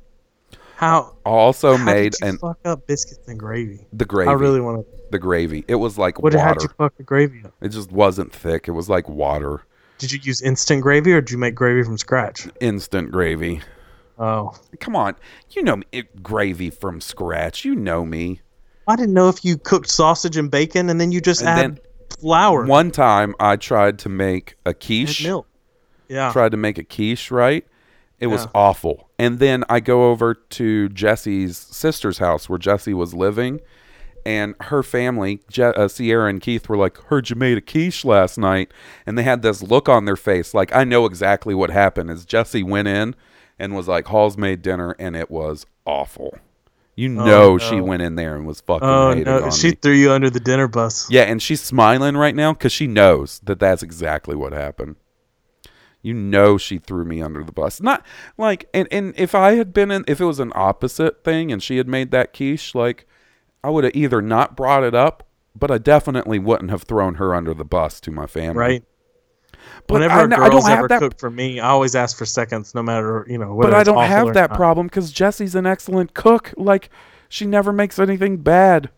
How 0.76 1.16
Also 1.24 1.76
how 1.76 1.84
made 1.84 2.12
did 2.12 2.20
you 2.20 2.28
and 2.28 2.40
fuck 2.40 2.58
up 2.64 2.86
biscuits 2.86 3.26
and 3.28 3.38
gravy? 3.38 3.86
the 3.92 4.04
gravy, 4.04 4.28
I 4.30 4.34
really 4.34 4.60
want 4.60 4.84
to. 4.86 5.10
the 5.10 5.18
gravy. 5.18 5.64
It 5.68 5.76
was 5.76 5.96
like 5.98 6.20
What 6.22 6.34
how'd 6.34 6.56
water. 6.56 6.62
you 6.62 6.68
fuck 6.76 6.96
the 6.96 7.02
gravy 7.02 7.42
up? 7.44 7.52
It 7.62 7.68
just 7.70 7.90
wasn't 7.90 8.32
thick. 8.32 8.68
It 8.68 8.72
was 8.72 8.88
like 8.88 9.08
water, 9.08 9.62
Did 9.98 10.12
you 10.12 10.18
use 10.22 10.42
instant 10.42 10.82
gravy 10.82 11.12
or 11.14 11.20
did 11.20 11.30
you 11.30 11.38
make 11.38 11.54
gravy 11.54 11.82
from 11.82 11.96
scratch? 11.98 12.46
instant 12.60 13.10
gravy. 13.10 13.62
Oh, 14.18 14.54
Come 14.80 14.96
on, 14.96 15.14
you 15.50 15.62
know 15.62 15.76
me, 15.76 15.84
it, 15.92 16.22
gravy 16.22 16.70
from 16.70 17.00
scratch. 17.00 17.64
You 17.64 17.74
know 17.74 18.04
me. 18.04 18.40
I 18.88 18.96
didn't 18.96 19.14
know 19.14 19.28
if 19.28 19.44
you 19.44 19.56
cooked 19.58 19.88
sausage 19.90 20.36
and 20.36 20.50
bacon 20.50 20.88
and 20.90 21.00
then 21.00 21.10
you 21.10 21.20
just 21.20 21.42
And 21.42 21.78
add 21.78 21.80
flour 22.20 22.64
One 22.66 22.90
time, 22.90 23.34
I 23.40 23.56
tried 23.56 23.98
to 24.00 24.08
make 24.08 24.56
a 24.64 24.70
and 24.70 24.80
quiche. 24.80 25.24
milk. 25.24 25.46
Yeah, 26.08 26.30
tried 26.32 26.50
to 26.52 26.56
make 26.56 26.78
a 26.78 26.84
quiche, 26.84 27.30
right? 27.30 27.66
It 28.18 28.28
was 28.28 28.44
Yeah. 28.44 28.50
awful. 28.54 29.08
And 29.18 29.38
then 29.38 29.64
I 29.68 29.80
go 29.80 30.10
over 30.10 30.34
to 30.34 30.88
Jesse's 30.88 31.56
sister's 31.58 32.18
house 32.18 32.48
where 32.48 32.58
Jesse 32.58 32.94
was 32.94 33.12
living, 33.14 33.60
and 34.24 34.54
her 34.62 34.82
family, 34.82 35.40
Je- 35.50 35.62
uh, 35.62 35.86
Sierra 35.88 36.28
and 36.28 36.40
Keith, 36.40 36.68
were 36.68 36.76
like, 36.76 36.96
"Heard 37.04 37.28
you 37.30 37.36
made 37.36 37.58
a 37.58 37.60
quiche 37.60 38.04
last 38.04 38.38
night," 38.38 38.72
and 39.06 39.16
they 39.18 39.22
had 39.22 39.42
this 39.42 39.62
look 39.62 39.88
on 39.88 40.04
their 40.04 40.16
face, 40.16 40.54
like 40.54 40.74
I 40.74 40.84
know 40.84 41.04
exactly 41.04 41.54
what 41.54 41.70
happened. 41.70 42.10
As 42.10 42.24
Jesse 42.24 42.62
went 42.62 42.88
in 42.88 43.14
and 43.58 43.76
was 43.76 43.86
like, 43.86 44.06
"Hawes 44.06 44.36
made 44.36 44.62
dinner," 44.62 44.96
and 44.98 45.14
it 45.14 45.30
was 45.30 45.66
awful. 45.86 46.38
You 46.98 47.10
know, 47.10 47.58
she 47.58 47.78
went 47.82 48.00
in 48.00 48.16
there 48.16 48.34
and 48.34 48.46
was 48.46 48.62
fucking 48.62 48.88
Oh 48.88 49.12
no, 49.12 49.44
on 49.44 49.50
she 49.50 49.68
me. 49.68 49.74
threw 49.82 49.92
you 49.92 50.10
under 50.12 50.30
the 50.30 50.40
dinner 50.40 50.66
bus. 50.66 51.06
Yeah, 51.10 51.24
and 51.24 51.42
she's 51.42 51.60
smiling 51.60 52.16
right 52.16 52.34
now 52.34 52.54
because 52.54 52.72
she 52.72 52.86
knows 52.86 53.38
that 53.44 53.58
that's 53.60 53.82
exactly 53.82 54.34
what 54.34 54.54
happened. 54.54 54.96
You 56.02 56.14
know, 56.14 56.56
she 56.56 56.78
threw 56.78 57.04
me 57.04 57.20
under 57.20 57.42
the 57.42 57.52
bus. 57.52 57.80
Not 57.80 58.04
like, 58.38 58.68
and 58.72 58.86
and 58.92 59.12
if 59.16 59.34
I 59.34 59.52
had 59.54 59.72
been 59.72 59.90
in, 59.90 60.04
if 60.06 60.20
it 60.20 60.24
was 60.24 60.38
an 60.38 60.52
opposite 60.54 61.24
thing, 61.24 61.50
and 61.50 61.62
she 61.62 61.78
had 61.78 61.88
made 61.88 62.10
that 62.12 62.32
quiche, 62.32 62.74
like 62.74 63.06
I 63.64 63.70
would 63.70 63.84
have 63.84 63.96
either 63.96 64.22
not 64.22 64.56
brought 64.56 64.84
it 64.84 64.94
up, 64.94 65.26
but 65.56 65.70
I 65.70 65.78
definitely 65.78 66.38
wouldn't 66.38 66.70
have 66.70 66.84
thrown 66.84 67.14
her 67.14 67.34
under 67.34 67.54
the 67.54 67.64
bus 67.64 68.00
to 68.02 68.10
my 68.12 68.26
family. 68.26 68.58
Right. 68.58 68.84
But 69.88 69.94
Whenever 69.94 70.14
I, 70.14 70.22
I 70.24 70.48
girl's 70.48 70.64
don't 70.64 70.70
have 70.70 70.78
ever 70.78 70.88
that. 70.88 71.00
cooked 71.00 71.20
for 71.20 71.30
me, 71.30 71.58
I 71.58 71.70
always 71.70 71.94
ask 71.96 72.16
for 72.16 72.24
seconds, 72.26 72.74
no 72.74 72.82
matter 72.82 73.26
you 73.28 73.38
know. 73.38 73.54
Whether 73.54 73.72
but 73.72 73.76
I 73.78 73.82
don't 73.82 74.04
have 74.04 74.34
that 74.34 74.50
not. 74.50 74.56
problem 74.56 74.86
because 74.86 75.10
Jesse's 75.10 75.54
an 75.54 75.66
excellent 75.66 76.14
cook. 76.14 76.52
Like 76.56 76.88
she 77.28 77.46
never 77.46 77.72
makes 77.72 77.98
anything 77.98 78.38
bad. 78.38 78.90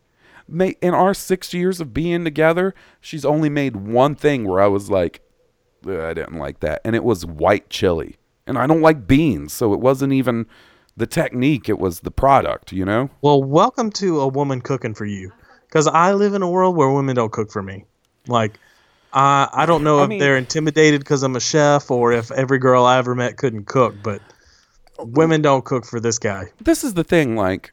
In 0.50 0.94
our 0.94 1.12
six 1.12 1.52
years 1.52 1.80
of 1.80 1.92
being 1.92 2.24
together, 2.24 2.74
she's 3.00 3.24
only 3.24 3.50
made 3.50 3.76
one 3.76 4.14
thing 4.14 4.44
where 4.46 4.60
I 4.60 4.66
was 4.66 4.90
like, 4.90 5.20
"Ugh, 5.20 5.27
I 5.86 6.12
didn't 6.14 6.38
like 6.38 6.60
that, 6.60 6.80
and 6.84 6.96
it 6.96 7.04
was 7.04 7.24
white 7.24 7.70
chili, 7.70 8.16
and 8.46 8.58
I 8.58 8.66
don't 8.66 8.80
like 8.80 9.06
beans, 9.06 9.52
so 9.52 9.72
it 9.74 9.80
wasn't 9.80 10.12
even 10.12 10.46
the 10.96 11.06
technique; 11.06 11.68
it 11.68 11.78
was 11.78 12.00
the 12.00 12.10
product, 12.10 12.72
you 12.72 12.84
know. 12.84 13.10
Well, 13.22 13.42
welcome 13.42 13.90
to 13.92 14.20
a 14.20 14.28
woman 14.28 14.60
cooking 14.60 14.94
for 14.94 15.04
you, 15.04 15.32
because 15.68 15.86
I 15.86 16.12
live 16.12 16.34
in 16.34 16.42
a 16.42 16.50
world 16.50 16.76
where 16.76 16.90
women 16.90 17.14
don't 17.16 17.32
cook 17.32 17.50
for 17.52 17.62
me. 17.62 17.84
Like, 18.26 18.58
I 19.12 19.48
I 19.52 19.66
don't 19.66 19.84
know 19.84 20.00
I 20.00 20.04
if 20.04 20.08
mean- 20.08 20.18
they're 20.18 20.36
intimidated 20.36 21.00
because 21.00 21.22
I'm 21.22 21.36
a 21.36 21.40
chef 21.40 21.90
or 21.90 22.12
if 22.12 22.30
every 22.32 22.58
girl 22.58 22.84
I 22.84 22.98
ever 22.98 23.14
met 23.14 23.36
couldn't 23.36 23.66
cook, 23.66 23.94
but 24.02 24.20
women 24.98 25.40
don't 25.42 25.64
cook 25.64 25.84
for 25.86 26.00
this 26.00 26.18
guy. 26.18 26.46
this 26.60 26.82
is 26.82 26.94
the 26.94 27.04
thing 27.04 27.36
like 27.36 27.72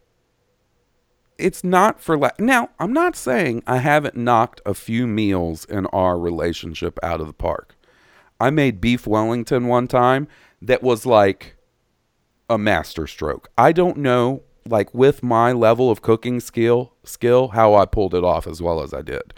it's 1.39 1.63
not 1.63 1.99
for 1.99 2.17
la- 2.17 2.29
now 2.39 2.69
i'm 2.79 2.93
not 2.93 3.15
saying 3.15 3.63
i 3.67 3.77
haven't 3.79 4.15
knocked 4.15 4.61
a 4.65 4.73
few 4.75 5.07
meals 5.07 5.65
in 5.65 5.85
our 5.87 6.17
relationship 6.19 6.97
out 7.03 7.19
of 7.19 7.25
the 7.27 7.33
park 7.33 7.74
i 8.39 8.49
made 8.49 8.81
beef 8.81 9.05
wellington 9.07 9.67
one 9.67 9.87
time 9.87 10.27
that 10.61 10.83
was 10.83 11.05
like 11.05 11.55
a 12.49 12.57
master 12.57 13.07
stroke 13.07 13.49
i 13.57 13.71
don't 13.71 13.97
know 13.97 14.41
like 14.67 14.93
with 14.93 15.21
my 15.21 15.51
level 15.51 15.91
of 15.91 16.01
cooking 16.01 16.39
skill 16.39 16.93
skill 17.03 17.49
how 17.49 17.75
i 17.75 17.85
pulled 17.85 18.13
it 18.13 18.23
off 18.23 18.47
as 18.47 18.61
well 18.61 18.81
as 18.81 18.93
i 18.93 19.01
did 19.01 19.33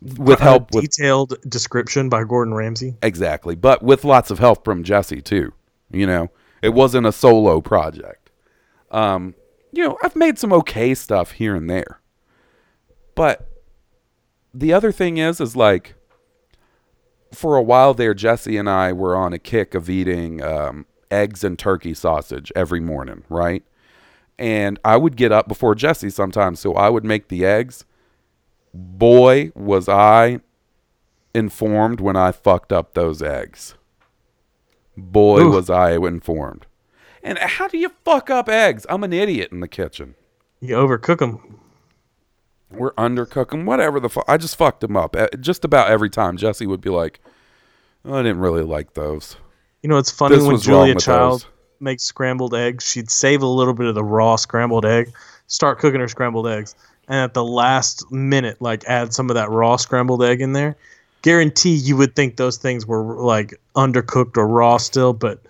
with 0.00 0.40
help 0.40 0.72
with 0.72 0.84
detailed 0.84 1.34
description 1.48 2.08
by 2.08 2.24
Gordon 2.24 2.54
Ramsay. 2.54 2.96
Exactly. 3.02 3.54
But 3.54 3.82
with 3.82 4.04
lots 4.04 4.30
of 4.30 4.38
help 4.38 4.64
from 4.64 4.82
Jesse 4.82 5.20
too. 5.20 5.52
You 5.90 6.06
know, 6.06 6.30
it 6.62 6.70
wasn't 6.70 7.06
a 7.06 7.12
solo 7.12 7.60
project. 7.60 8.30
Um, 8.90 9.34
you 9.72 9.84
know, 9.84 9.98
I've 10.02 10.16
made 10.16 10.38
some 10.38 10.52
okay 10.52 10.94
stuff 10.94 11.32
here 11.32 11.54
and 11.54 11.68
there. 11.68 12.00
But 13.14 13.48
the 14.54 14.72
other 14.72 14.92
thing 14.92 15.18
is 15.18 15.40
is 15.40 15.54
like 15.54 15.94
for 17.32 17.56
a 17.56 17.62
while 17.62 17.94
there 17.94 18.14
Jesse 18.14 18.56
and 18.56 18.68
I 18.68 18.92
were 18.92 19.16
on 19.16 19.32
a 19.32 19.38
kick 19.38 19.74
of 19.74 19.88
eating 19.88 20.42
um, 20.42 20.86
eggs 21.10 21.44
and 21.44 21.58
turkey 21.58 21.94
sausage 21.94 22.52
every 22.54 22.80
morning, 22.80 23.24
right? 23.28 23.62
And 24.38 24.78
I 24.84 24.96
would 24.96 25.16
get 25.16 25.32
up 25.32 25.48
before 25.48 25.74
Jesse 25.74 26.10
sometimes, 26.10 26.60
so 26.60 26.74
I 26.74 26.88
would 26.88 27.04
make 27.04 27.28
the 27.28 27.44
eggs. 27.44 27.84
Boy, 28.72 29.52
was 29.54 29.88
I 29.88 30.40
informed 31.34 32.00
when 32.00 32.16
I 32.16 32.32
fucked 32.32 32.72
up 32.72 32.94
those 32.94 33.22
eggs. 33.22 33.74
Boy, 34.96 35.42
Oof. 35.42 35.54
was 35.54 35.70
I 35.70 35.92
informed. 35.92 36.66
And 37.22 37.38
how 37.38 37.68
do 37.68 37.78
you 37.78 37.90
fuck 38.04 38.30
up 38.30 38.48
eggs? 38.48 38.86
I'm 38.88 39.04
an 39.04 39.12
idiot 39.12 39.52
in 39.52 39.60
the 39.60 39.68
kitchen. 39.68 40.14
You 40.60 40.76
overcook 40.76 41.18
them. 41.18 41.49
We're 42.70 42.92
undercooking, 42.92 43.64
whatever 43.64 43.98
the 44.00 44.08
fuck. 44.08 44.24
I 44.28 44.36
just 44.36 44.56
fucked 44.56 44.80
them 44.80 44.96
up. 44.96 45.16
Eh, 45.16 45.28
Just 45.40 45.64
about 45.64 45.90
every 45.90 46.10
time, 46.10 46.36
Jesse 46.36 46.66
would 46.66 46.80
be 46.80 46.90
like, 46.90 47.20
"Oh, 48.04 48.14
"I 48.14 48.22
didn't 48.22 48.40
really 48.40 48.62
like 48.62 48.94
those." 48.94 49.36
You 49.82 49.88
know, 49.88 49.98
it's 49.98 50.10
funny 50.10 50.36
This 50.36 50.44
when 50.44 50.58
Julia 50.58 50.94
Child 50.94 51.40
those. 51.42 51.46
makes 51.80 52.02
scrambled 52.04 52.54
eggs, 52.54 52.84
she'd 52.86 53.10
save 53.10 53.42
a 53.42 53.46
little 53.46 53.74
bit 53.74 53.86
of 53.86 53.94
the 53.94 54.04
raw 54.04 54.36
scrambled 54.36 54.84
egg, 54.86 55.12
start 55.46 55.78
cooking 55.78 56.00
her 56.00 56.08
scrambled 56.08 56.46
eggs, 56.46 56.74
and 57.08 57.18
at 57.18 57.34
the 57.34 57.44
last 57.44 58.10
minute, 58.12 58.60
like 58.60 58.84
add 58.84 59.12
some 59.14 59.30
of 59.30 59.34
that 59.34 59.50
raw 59.50 59.76
scrambled 59.76 60.22
egg 60.22 60.40
in 60.40 60.52
there. 60.52 60.76
Guarantee 61.22 61.74
you 61.74 61.96
would 61.96 62.14
think 62.14 62.36
those 62.36 62.56
things 62.56 62.86
were 62.86 63.02
like 63.20 63.54
undercooked 63.76 64.36
or 64.36 64.46
raw 64.46 64.76
still, 64.76 65.12
but 65.12 65.40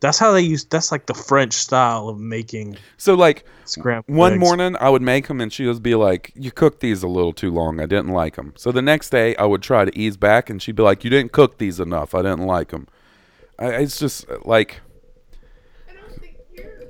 that's 0.00 0.18
how 0.18 0.32
they 0.32 0.42
use. 0.42 0.64
That's 0.64 0.92
like 0.92 1.06
the 1.06 1.14
French 1.14 1.52
style 1.54 2.08
of 2.08 2.18
making 2.18 2.76
So, 2.98 3.14
like 3.14 3.44
scrambled. 3.64 4.16
one 4.16 4.34
eggs. 4.34 4.40
morning, 4.40 4.76
I 4.80 4.88
would 4.90 5.02
make 5.02 5.26
them, 5.28 5.40
and 5.40 5.52
she 5.52 5.66
would 5.66 5.82
be 5.82 5.94
like, 5.94 6.32
"You 6.36 6.50
cooked 6.52 6.80
these 6.80 7.02
a 7.02 7.08
little 7.08 7.32
too 7.32 7.50
long. 7.50 7.80
I 7.80 7.86
didn't 7.86 8.12
like 8.12 8.36
them." 8.36 8.52
So 8.56 8.70
the 8.72 8.82
next 8.82 9.10
day, 9.10 9.34
I 9.36 9.44
would 9.44 9.62
try 9.62 9.84
to 9.84 9.98
ease 9.98 10.16
back, 10.16 10.48
and 10.50 10.62
she'd 10.62 10.76
be 10.76 10.82
like, 10.82 11.02
"You 11.04 11.10
didn't 11.10 11.32
cook 11.32 11.58
these 11.58 11.80
enough. 11.80 12.14
I 12.14 12.22
didn't 12.22 12.46
like 12.46 12.68
them." 12.68 12.86
I, 13.58 13.70
it's 13.70 13.98
just 13.98 14.28
uh, 14.30 14.38
like, 14.44 14.80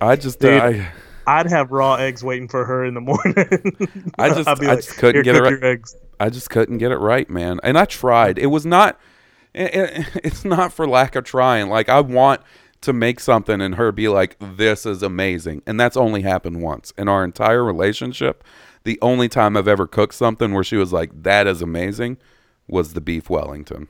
I 0.00 0.16
just, 0.16 0.40
Dude. 0.40 0.60
I, 0.60 0.92
I'd 1.26 1.50
have 1.50 1.70
raw 1.70 1.94
eggs 1.94 2.22
waiting 2.22 2.48
for 2.48 2.64
her 2.64 2.84
in 2.84 2.94
the 2.94 3.00
morning. 3.00 4.12
I 4.18 4.28
just- 4.34 4.48
I 4.48 4.54
just 4.76 4.96
couldn't 4.96 5.22
get 5.24 5.34
it 5.36 5.42
right." 5.42 5.62
eggs. 5.62 5.96
I 6.20 6.30
just 6.30 6.50
couldn't 6.50 6.78
get 6.78 6.90
it 6.90 6.96
right, 6.98 7.28
man. 7.30 7.60
And 7.62 7.78
I 7.78 7.84
tried. 7.84 8.38
It 8.38 8.46
was 8.46 8.66
not. 8.66 8.98
It, 9.54 9.74
it- 9.74 10.06
it's 10.24 10.44
not 10.44 10.72
for 10.72 10.86
lack 10.86 11.16
of 11.16 11.24
trying. 11.24 11.68
Like 11.68 11.88
I 11.88 12.00
want 12.00 12.40
to 12.80 12.92
make 12.92 13.20
something 13.20 13.60
and 13.60 13.74
her 13.76 13.90
be 13.92 14.08
like, 14.08 14.36
"This 14.40 14.86
is 14.86 15.02
amazing," 15.02 15.62
and 15.66 15.78
that's 15.80 15.96
only 15.96 16.22
happened 16.22 16.62
once 16.62 16.92
in 16.98 17.08
our 17.08 17.24
entire 17.24 17.64
relationship. 17.64 18.44
The 18.84 18.98
only 19.02 19.28
time 19.28 19.56
I've 19.56 19.68
ever 19.68 19.86
cooked 19.86 20.14
something 20.14 20.52
where 20.54 20.64
she 20.64 20.76
was 20.76 20.92
like, 20.92 21.10
"That 21.24 21.46
is 21.46 21.60
amazing," 21.62 22.16
was 22.68 22.92
the 22.94 23.00
beef 23.00 23.28
Wellington. 23.30 23.88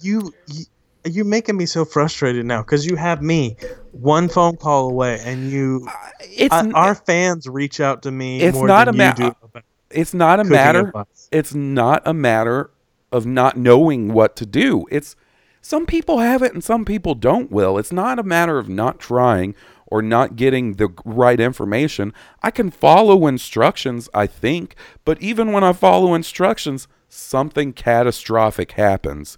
you, 0.00 0.32
you 0.46 0.64
you're 1.04 1.24
making 1.24 1.56
me 1.56 1.64
so 1.66 1.84
frustrated 1.84 2.44
now 2.44 2.60
because 2.62 2.84
you 2.86 2.94
have 2.96 3.22
me 3.22 3.56
one 3.92 4.28
phone 4.28 4.56
call 4.56 4.90
away 4.90 5.18
and 5.24 5.50
you 5.50 5.86
uh, 5.88 5.92
It's 6.20 6.52
I- 6.54 6.58
n- 6.60 6.74
our 6.74 6.94
fans 6.94 7.46
reach 7.46 7.80
out 7.80 8.02
to 8.02 8.10
me 8.10 8.40
It's 8.42 8.54
more 8.56 8.66
not 8.66 8.84
than 8.86 8.94
a 8.94 8.98
you 8.98 9.08
ma- 9.08 9.12
do 9.14 9.24
uh, 9.28 9.32
about 9.44 9.64
it's 9.90 10.12
not 10.14 10.40
a 10.40 10.44
matter 10.44 10.88
advice. 10.88 11.28
it's 11.32 11.54
not 11.54 12.02
a 12.06 12.12
matter 12.14 12.70
of 13.12 13.24
not 13.26 13.56
knowing 13.56 14.12
what 14.12 14.36
to 14.36 14.46
do 14.46 14.84
it's 14.90 15.16
some 15.62 15.86
people 15.86 16.18
have 16.18 16.42
it 16.42 16.54
and 16.54 16.64
some 16.64 16.84
people 16.84 17.14
don't 17.14 17.50
will. 17.50 17.78
It's 17.78 17.92
not 17.92 18.18
a 18.18 18.22
matter 18.22 18.58
of 18.58 18.68
not 18.68 18.98
trying 18.98 19.54
or 19.86 20.00
not 20.00 20.36
getting 20.36 20.74
the 20.74 20.88
right 21.04 21.40
information. 21.40 22.14
I 22.42 22.50
can 22.50 22.70
follow 22.70 23.26
instructions 23.26 24.08
i 24.14 24.26
think 24.26 24.74
but 25.04 25.20
even 25.20 25.52
when 25.52 25.64
i 25.64 25.72
follow 25.72 26.14
instructions 26.14 26.88
something 27.08 27.72
catastrophic 27.72 28.72
happens 28.72 29.36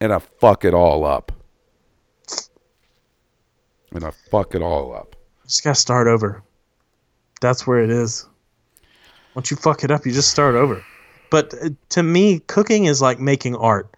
and 0.00 0.12
i 0.12 0.18
fuck 0.18 0.64
it 0.64 0.74
all 0.74 1.04
up. 1.04 1.32
And 3.92 4.04
i 4.04 4.10
fuck 4.30 4.54
it 4.54 4.62
all 4.62 4.94
up. 4.94 5.16
Just 5.44 5.64
gotta 5.64 5.74
start 5.74 6.06
over. 6.06 6.42
That's 7.40 7.66
where 7.66 7.82
it 7.82 7.90
is. 7.90 8.28
Once 9.34 9.50
you 9.50 9.56
fuck 9.56 9.82
it 9.84 9.90
up 9.90 10.06
you 10.06 10.12
just 10.12 10.30
start 10.30 10.54
over. 10.54 10.84
But 11.30 11.54
uh, 11.54 11.70
to 11.90 12.02
me 12.02 12.40
cooking 12.40 12.84
is 12.84 13.02
like 13.02 13.18
making 13.18 13.56
art 13.56 13.93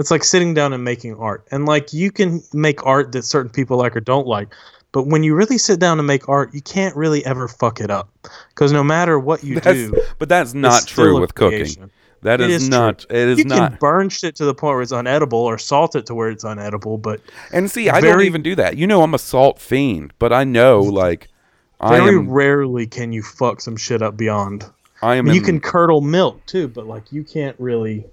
it's 0.00 0.10
like 0.10 0.24
sitting 0.24 0.54
down 0.54 0.72
and 0.72 0.82
making 0.84 1.14
art 1.16 1.46
and 1.52 1.66
like 1.66 1.92
you 1.92 2.10
can 2.10 2.42
make 2.52 2.84
art 2.86 3.12
that 3.12 3.22
certain 3.22 3.50
people 3.50 3.76
like 3.76 3.94
or 3.96 4.00
don't 4.00 4.26
like 4.26 4.48
but 4.92 5.06
when 5.06 5.22
you 5.22 5.34
really 5.34 5.58
sit 5.58 5.78
down 5.78 5.98
and 5.98 6.06
make 6.06 6.28
art 6.28 6.52
you 6.54 6.60
can't 6.62 6.96
really 6.96 7.24
ever 7.26 7.46
fuck 7.48 7.80
it 7.80 7.90
up 7.90 8.08
because 8.48 8.72
no 8.72 8.82
matter 8.82 9.18
what 9.18 9.44
you 9.44 9.60
That's, 9.60 9.78
do 9.78 10.02
but 10.18 10.28
that's 10.28 10.54
not 10.54 10.86
true 10.86 11.20
with 11.20 11.34
cooking 11.34 11.90
that 12.22 12.40
is, 12.40 12.62
is 12.64 12.68
true. 12.68 12.78
not 12.78 13.06
it 13.10 13.28
is 13.28 13.38
you 13.38 13.44
not 13.44 13.70
can 13.72 13.78
burn 13.78 14.08
shit 14.08 14.36
to 14.36 14.44
the 14.44 14.54
point 14.54 14.74
where 14.74 14.82
it's 14.82 14.92
unedible 14.92 15.32
or 15.34 15.58
salt 15.58 15.94
it 15.96 16.06
to 16.06 16.14
where 16.14 16.28
it's 16.30 16.44
unedible 16.44 17.00
but 17.00 17.20
And 17.52 17.70
see, 17.70 17.88
I 17.88 18.00
don't 18.00 18.22
even 18.22 18.42
do 18.42 18.54
that. 18.56 18.76
You 18.76 18.86
know, 18.86 19.02
I'm 19.02 19.14
a 19.14 19.18
salt 19.18 19.58
fiend, 19.58 20.12
but 20.18 20.32
I 20.32 20.44
know, 20.44 20.80
like, 20.80 21.28
I 21.80 21.98
very 21.98 22.16
am. 22.18 22.30
rarely 22.30 22.86
can 22.86 23.12
you 23.12 23.22
fuck 23.22 23.60
some 23.60 23.76
shit 23.76 24.02
up 24.02 24.16
beyond 24.16 24.64
I 25.02 25.14
I 25.14 25.16
am. 25.16 25.24
mean, 25.26 25.34
you 25.34 25.40
can 25.40 25.60
curdle 25.60 26.02
milk 26.02 26.44
too 26.46 26.68
but 26.68 26.86
like 26.86 27.10
you 27.10 27.24
can't 27.24 27.56
really 27.58 28.04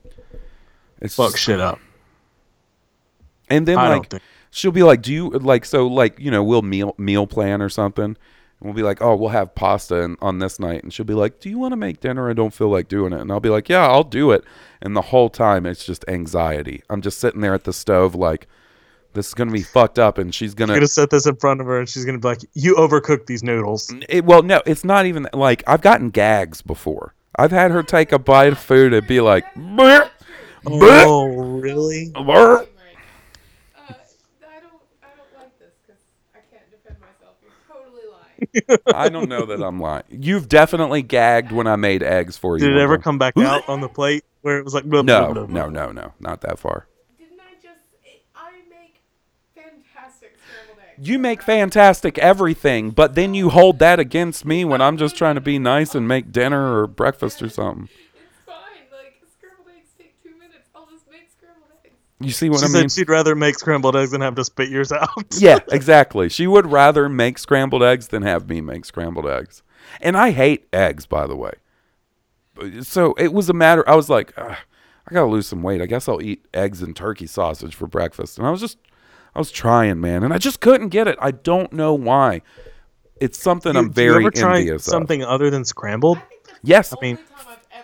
it's 1.01 1.15
fuck 1.15 1.31
just- 1.31 1.43
shit 1.43 1.59
up 1.59 1.79
And 3.49 3.65
then, 3.67 3.77
I 3.77 3.89
like, 3.97 4.09
think- 4.09 4.23
she'll 4.51 4.71
be 4.71 4.83
like, 4.83 5.01
"Do 5.01 5.13
you 5.13 5.29
like 5.29 5.63
so 5.65 5.87
like 5.87 6.19
you 6.19 6.31
know 6.31 6.43
we'll 6.43 6.61
meal 6.61 6.95
meal 6.97 7.25
plan 7.27 7.61
or 7.61 7.69
something." 7.69 8.03
And 8.05 8.17
we'll 8.59 8.73
be 8.73 8.81
like, 8.83 9.01
"Oh, 9.01 9.15
we'll 9.15 9.29
have 9.29 9.53
pasta 9.55 10.03
and, 10.03 10.17
on 10.21 10.39
this 10.39 10.59
night," 10.59 10.83
and 10.83 10.91
she'll 10.91 11.05
be 11.05 11.13
like, 11.13 11.39
"Do 11.39 11.49
you 11.49 11.57
want 11.59 11.71
to 11.71 11.77
make 11.77 11.99
dinner? 12.01 12.29
I 12.29 12.33
don't 12.33 12.53
feel 12.53 12.69
like 12.69 12.87
doing 12.89 13.13
it." 13.13 13.21
And 13.21 13.31
I'll 13.31 13.39
be 13.39 13.49
like, 13.49 13.69
"Yeah, 13.69 13.87
I'll 13.87 14.03
do 14.03 14.31
it." 14.31 14.43
And 14.81 14.95
the 14.95 15.01
whole 15.01 15.29
time, 15.29 15.65
it's 15.65 15.85
just 15.85 16.03
anxiety. 16.07 16.81
I'm 16.89 17.01
just 17.01 17.19
sitting 17.19 17.39
there 17.41 17.53
at 17.53 17.63
the 17.65 17.71
stove, 17.73 18.15
like, 18.15 18.47
"This 19.13 19.27
is 19.27 19.33
gonna 19.33 19.51
be 19.51 19.61
fucked 19.63 19.99
up," 19.99 20.17
and 20.17 20.33
she's 20.35 20.53
gonna 20.53 20.73
gonna 20.73 20.87
set 20.87 21.09
this 21.11 21.25
in 21.25 21.35
front 21.37 21.61
of 21.61 21.67
her 21.67 21.79
and 21.79 21.87
she's 21.87 22.03
gonna 22.03 22.17
be 22.19 22.27
like 22.27 22.41
you 22.53 22.75
overcooked 22.75 23.27
these 23.27 23.43
noodles 23.43 23.93
It, 24.09 24.25
well, 24.25 24.41
no, 24.43 24.61
it's 24.65 24.83
not 24.83 25.05
even 25.05 25.27
like 25.33 25.63
I've 25.67 25.81
gotten 25.81 26.09
gags 26.09 26.61
before. 26.61 27.13
I've 27.37 27.51
had 27.51 27.69
her 27.71 27.83
take 27.83 28.11
a 28.11 28.19
bite 28.19 28.51
of 28.53 28.57
food 28.59 28.91
and 28.93 29.05
be 29.07 29.21
like, 29.21 29.45
"Bleh, 29.53 29.77
bleh, 29.77 30.09
Oh, 30.69 31.25
really? 31.59 32.11
bleh." 32.13 32.17
Uh, 32.17 32.65
I 33.79 34.59
don't, 34.59 34.73
I 35.01 35.07
don't 35.15 35.33
like 35.37 35.57
this 35.59 35.71
because 35.85 36.01
I 36.35 36.39
can't 36.51 36.69
defend 36.71 36.97
myself. 36.99 37.35
You're 37.41 37.51
totally 37.67 38.03
lying. 38.11 38.79
I 38.95 39.09
don't 39.09 39.29
know 39.29 39.45
that 39.45 39.61
I'm 39.63 39.79
lying. 39.79 40.03
You've 40.09 40.49
definitely 40.49 41.01
gagged 41.01 41.51
when 41.51 41.67
I 41.67 41.75
made 41.75 42.03
eggs 42.03 42.37
for 42.37 42.57
you. 42.57 42.65
Did 42.67 42.75
it 42.77 42.81
ever 42.81 42.97
time. 42.97 43.03
come 43.03 43.17
back 43.17 43.37
out 43.37 43.67
on 43.69 43.81
the 43.81 43.89
plate 43.89 44.23
where 44.41 44.57
it 44.57 44.63
was 44.65 44.73
like 44.73 44.83
blah, 44.85 45.01
No, 45.01 45.33
blah, 45.33 45.33
blah, 45.33 45.45
no, 45.45 45.69
blah? 45.69 45.85
no, 45.85 45.91
no, 45.91 46.13
not 46.19 46.41
that 46.41 46.59
far. 46.59 46.87
Didn't 47.17 47.39
I 47.39 47.53
just? 47.61 47.81
I 48.35 48.51
make 48.69 49.01
fantastic 49.55 50.35
scrambled 50.37 50.83
eggs. 50.97 51.07
You 51.07 51.19
make 51.19 51.41
fantastic 51.41 52.17
everything, 52.17 52.91
but 52.91 53.15
then 53.15 53.33
you 53.33 53.49
hold 53.49 53.79
that 53.79 53.99
against 53.99 54.45
me 54.45 54.65
when 54.65 54.81
I'm 54.81 54.97
just 54.97 55.15
trying 55.15 55.35
to 55.35 55.41
be 55.41 55.59
nice 55.59 55.95
and 55.95 56.07
make 56.07 56.31
dinner 56.31 56.79
or 56.81 56.87
breakfast 56.87 57.41
or 57.41 57.49
something. 57.49 57.89
It's 57.89 58.45
fine. 58.45 58.55
Like 58.91 59.21
scrambled 59.37 59.67
eggs 59.75 59.89
take 59.97 60.21
two 60.23 60.31
minutes. 60.37 60.69
I'll 60.75 60.85
just 60.87 61.09
make 61.11 61.27
scrambled 61.35 61.69
eggs. 61.83 61.95
You 62.19 62.31
see 62.31 62.49
what 62.49 62.59
She 62.59 62.65
I 62.65 62.69
mean? 62.69 62.89
said 62.89 62.99
she'd 63.01 63.09
rather 63.09 63.35
make 63.35 63.59
scrambled 63.59 63.95
eggs 63.95 64.11
than 64.11 64.21
have 64.21 64.35
to 64.35 64.43
spit 64.43 64.69
yours 64.69 64.91
out. 64.91 65.09
yeah, 65.37 65.59
exactly. 65.71 66.29
She 66.29 66.47
would 66.47 66.65
rather 66.71 67.07
make 67.09 67.37
scrambled 67.37 67.83
eggs 67.83 68.07
than 68.07 68.23
have 68.23 68.49
me 68.49 68.59
make 68.61 68.85
scrambled 68.85 69.27
eggs. 69.27 69.61
And 70.01 70.17
I 70.17 70.31
hate 70.31 70.67
eggs, 70.73 71.05
by 71.05 71.27
the 71.27 71.35
way. 71.35 71.53
So 72.81 73.13
it 73.13 73.33
was 73.33 73.49
a 73.49 73.53
matter. 73.53 73.87
I 73.87 73.95
was 73.95 74.09
like, 74.09 74.35
I 74.37 74.57
gotta 75.11 75.27
lose 75.27 75.47
some 75.47 75.61
weight. 75.61 75.79
I 75.81 75.85
guess 75.85 76.09
I'll 76.09 76.21
eat 76.21 76.45
eggs 76.53 76.81
and 76.81 76.95
turkey 76.95 77.27
sausage 77.27 77.75
for 77.75 77.87
breakfast. 77.87 78.39
And 78.39 78.47
I 78.47 78.49
was 78.51 78.61
just, 78.61 78.79
I 79.35 79.39
was 79.39 79.51
trying, 79.51 80.01
man, 80.01 80.23
and 80.23 80.33
I 80.33 80.39
just 80.39 80.59
couldn't 80.59 80.89
get 80.89 81.07
it. 81.07 81.17
I 81.21 81.29
don't 81.31 81.71
know 81.71 81.93
why. 81.93 82.41
It's 83.21 83.37
something 83.37 83.75
I'm 83.75 83.89
Do 83.91 84.01
you 84.03 84.09
very 84.11 84.25
ever 84.25 84.31
envious 84.55 84.87
of. 84.87 84.91
something 84.91 85.23
other 85.23 85.49
than 85.51 85.65
scrambled? 85.65 86.19
Yes, 86.63 86.91
I 86.93 86.97
mean, 87.01 87.19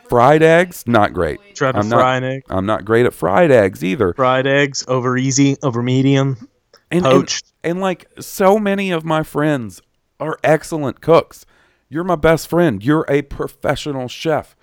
fried 0.09 0.43
eggs, 0.43 0.83
not 0.87 1.13
great. 1.13 1.55
Tried 1.55 1.73
to 1.73 1.79
I'm 1.79 1.89
fry 1.89 2.19
not, 2.19 2.23
an 2.23 2.23
egg? 2.23 2.43
I'm 2.49 2.65
not 2.65 2.85
great 2.85 3.05
at 3.05 3.13
fried 3.13 3.51
eggs 3.51 3.83
either. 3.83 4.13
fried 4.13 4.47
eggs 4.47 4.83
over 4.87 5.17
easy, 5.17 5.57
over 5.63 5.81
medium. 5.81 6.49
and, 6.91 7.03
poached. 7.03 7.53
And, 7.63 7.71
and 7.71 7.81
like 7.81 8.07
so 8.19 8.59
many 8.59 8.91
of 8.91 9.03
my 9.03 9.23
friends 9.23 9.81
are 10.19 10.37
excellent 10.43 11.01
cooks. 11.01 11.45
You're 11.89 12.03
my 12.03 12.15
best 12.15 12.47
friend. 12.47 12.83
You're 12.83 13.05
a 13.09 13.21
professional 13.23 14.07
chef. 14.07 14.55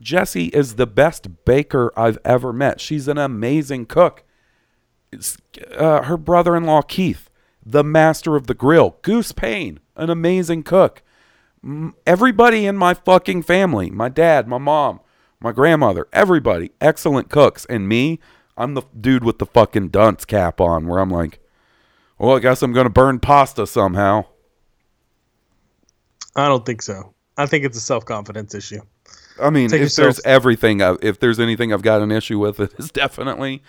Jessie 0.00 0.46
is 0.46 0.76
the 0.76 0.86
best 0.86 1.44
baker 1.44 1.92
I've 1.96 2.18
ever 2.24 2.52
met. 2.52 2.80
She's 2.80 3.08
an 3.08 3.18
amazing 3.18 3.86
cook. 3.86 4.24
It's, 5.10 5.38
uh, 5.76 6.02
her 6.02 6.16
brother-in-law 6.16 6.82
Keith, 6.82 7.30
the 7.64 7.82
master 7.82 8.36
of 8.36 8.46
the 8.46 8.54
grill. 8.54 8.98
Goose 9.02 9.32
Payne, 9.32 9.80
an 9.96 10.10
amazing 10.10 10.62
cook. 10.62 11.02
Everybody 12.06 12.66
in 12.66 12.76
my 12.76 12.94
fucking 12.94 13.42
family, 13.42 13.90
my 13.90 14.08
dad, 14.08 14.46
my 14.46 14.58
mom, 14.58 15.00
my 15.40 15.52
grandmother, 15.52 16.06
everybody, 16.12 16.70
excellent 16.80 17.30
cooks. 17.30 17.64
And 17.66 17.88
me, 17.88 18.20
I'm 18.56 18.74
the 18.74 18.82
dude 18.98 19.24
with 19.24 19.38
the 19.38 19.46
fucking 19.46 19.88
dunce 19.88 20.24
cap 20.24 20.60
on, 20.60 20.86
where 20.86 20.98
I'm 20.98 21.10
like, 21.10 21.40
well, 22.18 22.36
I 22.36 22.40
guess 22.40 22.62
I'm 22.62 22.72
gonna 22.72 22.90
burn 22.90 23.20
pasta 23.20 23.66
somehow. 23.66 24.26
I 26.36 26.46
don't 26.48 26.64
think 26.64 26.82
so. 26.82 27.14
I 27.36 27.46
think 27.46 27.64
it's 27.64 27.76
a 27.76 27.80
self 27.80 28.04
confidence 28.04 28.54
issue. 28.54 28.80
I 29.40 29.50
mean, 29.50 29.68
Take 29.68 29.76
if 29.78 29.82
yourself- 29.86 30.04
there's 30.04 30.20
everything, 30.24 30.80
if 31.02 31.20
there's 31.20 31.38
anything 31.40 31.72
I've 31.72 31.82
got 31.82 32.02
an 32.02 32.10
issue 32.10 32.38
with, 32.38 32.60
it 32.60 32.74
is 32.78 32.90
definitely 32.90 33.62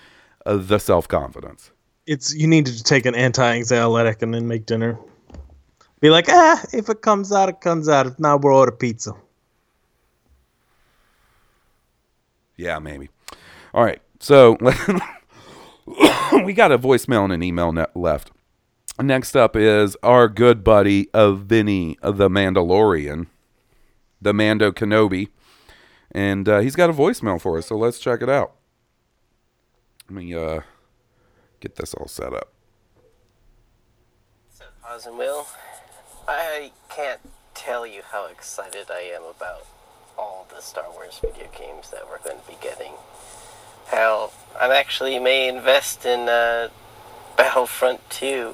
uh, 0.46 0.58
the 0.58 0.80
self 0.80 1.08
confidence. 1.08 1.72
It's 2.08 2.34
you 2.34 2.48
need 2.48 2.66
to 2.66 2.84
take 2.84 3.06
an 3.06 3.14
anti-anxiolytic 3.14 4.22
and 4.24 4.34
then 4.34 4.48
make 4.48 4.66
dinner. 4.66 4.98
Be 6.00 6.10
like, 6.10 6.28
ah, 6.30 6.64
if 6.72 6.90
it 6.90 7.02
comes 7.02 7.32
out, 7.32 7.50
it 7.50 7.62
comes 7.62 7.90
out. 7.90 8.08
If 8.08 8.20
not, 8.20 8.42
we'll 8.42 8.56
order 8.56 8.72
pizza. 8.72 9.14
Yeah, 12.56 12.80
maybe. 12.80 13.10
All 13.74 13.84
right, 13.84 14.02
so 14.20 14.58
we 16.44 16.54
got 16.54 16.72
a 16.72 16.80
voicemail 16.80 17.24
and 17.24 17.34
an 17.34 17.44
email 17.44 17.72
ne- 17.72 17.86
left. 17.96 18.32
Next 19.02 19.36
up 19.36 19.56
is 19.56 19.96
our 20.04 20.28
good 20.28 20.64
buddy 20.64 21.10
of 21.14 21.42
Vinny 21.42 21.98
the 22.02 22.30
Mandalorian, 22.30 23.28
the 24.22 24.34
Mando 24.34 24.72
Kenobi, 24.72 25.30
and 26.12 26.50
uh, 26.50 26.60
he's 26.60 26.76
got 26.76 26.90
a 26.90 26.94
voicemail 26.94 27.40
for 27.40 27.58
us. 27.58 27.68
So 27.68 27.78
let's 27.78 28.00
check 28.00 28.22
it 28.22 28.30
out. 28.30 28.56
Let 30.10 30.16
me 30.16 30.34
uh, 30.34 30.62
get 31.62 31.76
this 31.76 31.94
all 31.94 32.08
set 32.08 32.34
up. 32.34 32.52
Oz 34.90 35.06
and 35.06 35.18
Will, 35.18 35.46
I 36.32 36.72
can't 36.90 37.22
tell 37.56 37.88
you 37.88 38.04
how 38.12 38.28
excited 38.28 38.92
I 38.92 39.00
am 39.00 39.24
about 39.24 39.66
all 40.16 40.46
the 40.54 40.62
Star 40.62 40.86
Wars 40.92 41.18
video 41.20 41.48
games 41.58 41.90
that 41.90 42.08
we're 42.08 42.20
going 42.20 42.40
to 42.40 42.48
be 42.48 42.56
getting. 42.62 42.92
Hell, 43.88 44.32
I 44.60 44.72
actually 44.78 45.18
may 45.18 45.50
invest 45.50 46.06
in 46.06 46.30
uh, 46.30 46.70
Battlefront 47.36 48.08
2. 48.12 48.54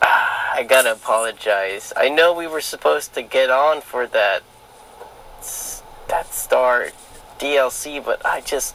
Ah, 0.00 0.54
I 0.56 0.62
gotta 0.62 0.92
apologize. 0.92 1.92
I 1.94 2.08
know 2.08 2.32
we 2.32 2.46
were 2.46 2.62
supposed 2.62 3.12
to 3.12 3.20
get 3.20 3.50
on 3.50 3.82
for 3.82 4.06
that 4.06 4.42
that 6.08 6.32
Star 6.32 6.88
DLC, 7.38 8.02
but 8.02 8.24
I 8.24 8.40
just 8.40 8.74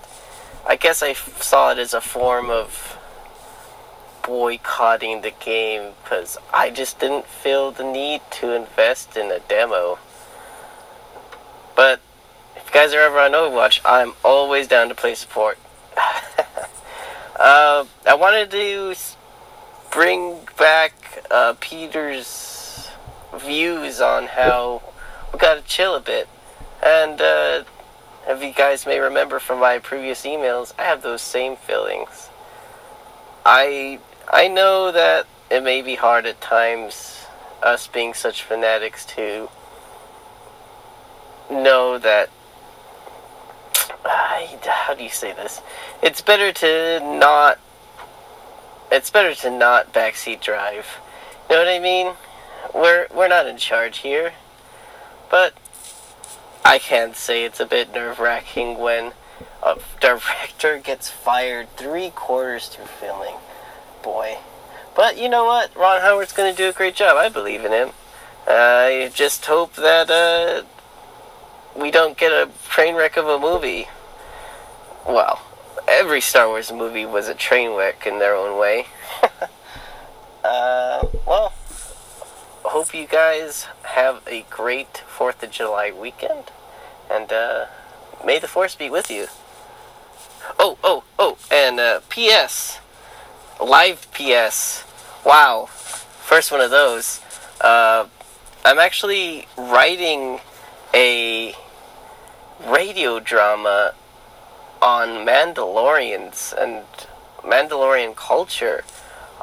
I 0.68 0.76
guess 0.76 1.02
I 1.02 1.14
saw 1.14 1.72
it 1.72 1.80
as 1.80 1.96
a 1.96 2.02
form 2.02 2.52
of 2.52 3.00
boycotting 4.24 5.22
the 5.22 5.32
game 5.32 5.94
because 6.04 6.38
I 6.54 6.70
just 6.70 7.00
didn't 7.00 7.26
feel 7.26 7.72
the 7.72 7.84
need 7.84 8.22
to 8.32 8.54
invest 8.54 9.18
in 9.18 9.32
a 9.32 9.40
demo. 9.40 10.00
But 11.76 12.02
if 12.56 12.66
you 12.66 12.72
guys 12.72 12.94
are 12.94 13.00
ever 13.02 13.20
on 13.20 13.32
Overwatch, 13.32 13.80
I'm 13.86 14.14
always 14.24 14.68
down 14.68 14.90
to 14.90 14.96
play 14.96 15.16
support. 15.16 15.58
uh, 17.40 17.86
I 18.08 18.16
wanted 18.16 18.52
to 18.52 18.96
bring 19.92 20.40
back 20.58 21.24
uh, 21.30 21.56
Peter's 21.60 22.90
views 23.36 24.02
on 24.02 24.28
how 24.28 24.82
we 25.34 25.40
gotta 25.40 25.62
chill 25.62 25.96
a 25.96 26.00
bit. 26.00 26.28
And 26.84 27.22
uh, 27.22 27.64
if 28.28 28.44
you 28.44 28.54
guys 28.54 28.86
may 28.86 29.00
remember 29.00 29.40
from 29.40 29.60
my 29.60 29.80
previous 29.80 30.24
emails, 30.24 30.74
I 30.78 30.84
have 30.84 31.02
those 31.02 31.22
same 31.22 31.56
feelings. 31.56 32.30
I 33.46 34.00
I 34.34 34.48
know 34.48 34.94
that 34.94 35.28
it 35.50 35.62
may 35.62 35.82
be 35.82 35.96
hard 35.96 36.26
at 36.26 36.40
times, 36.40 37.26
us 37.62 37.88
being 37.88 38.14
such 38.14 38.44
fanatics, 38.44 39.04
to 39.18 39.50
know 41.50 42.00
that. 42.00 42.30
How 44.06 44.94
do 44.94 45.04
you 45.04 45.10
say 45.10 45.34
this? 45.34 45.62
It's 46.02 46.22
better 46.22 46.54
to 46.54 47.02
not. 47.02 47.60
It's 48.90 49.10
better 49.10 49.36
to 49.36 49.50
not 49.50 49.92
backseat 49.92 50.40
drive. 50.40 50.88
You 51.50 51.58
know 51.58 51.64
what 51.64 51.68
I 51.68 51.80
mean? 51.80 52.14
We're 52.74 53.08
we're 53.14 53.28
not 53.28 53.48
in 53.48 53.58
charge 53.58 53.98
here, 53.98 54.32
but 55.30 55.54
I 56.64 56.80
can't 56.80 57.18
say 57.18 57.44
it's 57.44 57.60
a 57.60 57.66
bit 57.66 57.94
nerve 57.94 58.20
wracking 58.20 58.78
when 58.80 59.12
a 59.62 59.78
director 60.00 60.78
gets 60.78 61.10
fired 61.10 61.76
three 61.76 62.12
quarters 62.12 62.70
through 62.70 62.86
filming. 62.86 63.36
Boy. 64.04 64.38
But 64.96 65.18
you 65.18 65.30
know 65.30 65.46
what? 65.46 65.76
Ron 65.76 66.02
Howard's 66.02 66.34
going 66.34 66.54
to 66.54 66.58
do 66.58 66.70
a 66.70 66.74
great 66.74 66.96
job. 66.96 67.18
I 67.18 67.30
believe 67.30 67.64
in 67.64 67.72
him. 67.72 67.92
I 68.48 69.12
just 69.14 69.46
hope 69.46 69.76
that 69.76 70.10
uh, 70.10 70.64
we 71.80 71.92
don't 71.92 72.18
get 72.18 72.32
a 72.32 72.50
train 72.70 72.96
wreck 72.96 73.18
of 73.18 73.28
a 73.28 73.40
movie. 73.40 73.88
Well, 75.08 75.42
every 75.88 76.22
Star 76.22 76.48
Wars 76.48 76.72
movie 76.72 77.06
was 77.06 77.28
a 77.28 77.36
train 77.36 77.76
wreck 77.76 78.06
in 78.06 78.20
their 78.20 78.36
own 78.36 78.60
way. 78.60 78.88
uh, 80.44 81.08
well, 81.26 81.54
hope 82.64 82.94
you 82.94 83.08
guys 83.08 83.68
have 83.84 84.22
a 84.28 84.46
great 84.50 85.04
4th 85.18 85.44
of 85.44 85.52
July 85.52 85.92
weekend. 85.92 86.52
And 87.10 87.32
uh, 87.32 87.66
may 88.26 88.40
the 88.40 88.48
Force 88.48 88.76
be 88.76 88.90
with 88.90 89.12
you. 89.12 89.28
Oh, 90.58 90.78
oh, 90.84 91.04
oh, 91.20 91.38
and 91.52 91.80
uh, 91.80 92.02
P.S. 92.10 92.80
Live 93.62 94.12
PS. 94.12 94.84
Wow. 95.24 95.68
First 95.68 96.52
one 96.52 96.62
of 96.62 96.72
those. 96.72 97.22
Uh, 97.62 98.08
I'm 98.66 98.80
actually 98.80 99.48
writing 99.56 100.40
a 100.96 101.54
radio 102.66 103.20
drama 103.20 103.94
on 104.82 105.28
Mandalorians 105.28 106.54
and 106.60 106.84
Mandalorian 107.44 108.16
culture. 108.16 108.84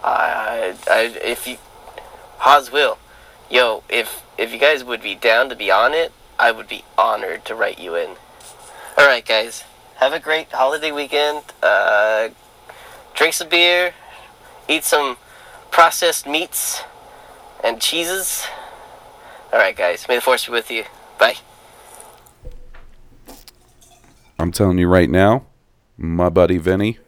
I, 0.03 0.75
I, 0.91 1.17
if 1.23 1.47
you, 1.47 1.59
Hawes 2.39 2.73
will, 2.73 2.99
yo, 3.49 3.85
if 3.89 4.25
if 4.37 4.53
you 4.53 4.59
guys 4.59 4.83
would 4.83 5.03
be 5.03 5.15
down 5.15 5.49
to 5.49 5.55
be 5.55 5.71
on 5.71 5.95
it, 5.95 6.13
I 6.41 6.51
would 6.51 6.69
be 6.69 6.85
honored 6.97 7.45
to 7.45 7.55
write 7.55 7.79
you 7.79 7.95
in. 7.95 8.17
All 8.97 9.07
right, 9.07 9.25
guys, 9.25 9.63
have 9.97 10.13
a 10.13 10.21
great 10.21 10.51
holiday 10.51 10.91
weekend. 10.91 11.45
Uh, 11.63 12.31
drink 13.15 13.35
some 13.35 13.49
beer, 13.49 13.95
eat 14.69 14.85
some 14.85 15.17
processed 15.71 16.27
meats 16.27 16.83
and 17.65 17.81
cheeses. 17.81 18.47
All 19.53 19.59
right, 19.59 19.77
guys, 19.77 20.07
may 20.09 20.17
the 20.17 20.21
force 20.21 20.47
be 20.47 20.53
with 20.53 20.71
you. 20.71 20.85
Bye. 21.19 21.37
I'm 24.39 24.53
telling 24.53 24.79
you 24.79 24.89
right 24.89 25.11
now, 25.11 25.47
my 25.97 26.29
buddy 26.29 26.59
Vinny, 26.59 26.99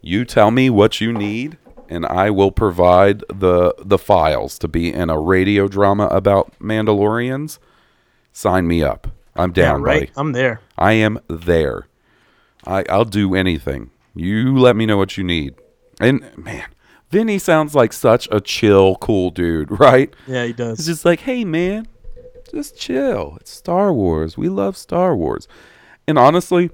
you 0.00 0.24
tell 0.24 0.50
me 0.50 0.70
what 0.70 1.00
you 1.00 1.12
need 1.12 1.58
and 1.88 2.06
I 2.06 2.30
will 2.30 2.50
provide 2.50 3.24
the 3.28 3.74
the 3.78 3.98
files 3.98 4.58
to 4.60 4.68
be 4.68 4.92
in 4.92 5.10
a 5.10 5.18
radio 5.18 5.68
drama 5.68 6.06
about 6.06 6.52
Mandalorians. 6.60 7.58
Sign 8.32 8.66
me 8.66 8.82
up. 8.82 9.08
I'm 9.34 9.52
down, 9.52 9.80
yeah, 9.80 9.86
right. 9.86 10.00
buddy. 10.00 10.12
I'm 10.16 10.32
there. 10.32 10.60
I 10.76 10.92
am 10.92 11.18
there. 11.28 11.86
I 12.66 12.84
I'll 12.88 13.04
do 13.04 13.34
anything. 13.34 13.90
You 14.14 14.58
let 14.58 14.76
me 14.76 14.86
know 14.86 14.96
what 14.96 15.16
you 15.16 15.24
need. 15.24 15.54
And 16.00 16.24
man, 16.36 16.66
Vinny 17.10 17.38
sounds 17.38 17.74
like 17.74 17.92
such 17.92 18.28
a 18.30 18.40
chill, 18.40 18.96
cool 18.96 19.30
dude, 19.30 19.70
right? 19.80 20.14
Yeah, 20.26 20.44
he 20.44 20.52
does. 20.52 20.78
It's 20.78 20.86
just 20.86 21.04
like, 21.04 21.20
hey 21.20 21.44
man, 21.44 21.86
just 22.50 22.78
chill. 22.78 23.36
It's 23.40 23.50
Star 23.50 23.92
Wars. 23.92 24.36
We 24.36 24.48
love 24.48 24.76
Star 24.76 25.16
Wars. 25.16 25.48
And 26.06 26.18
honestly, 26.18 26.70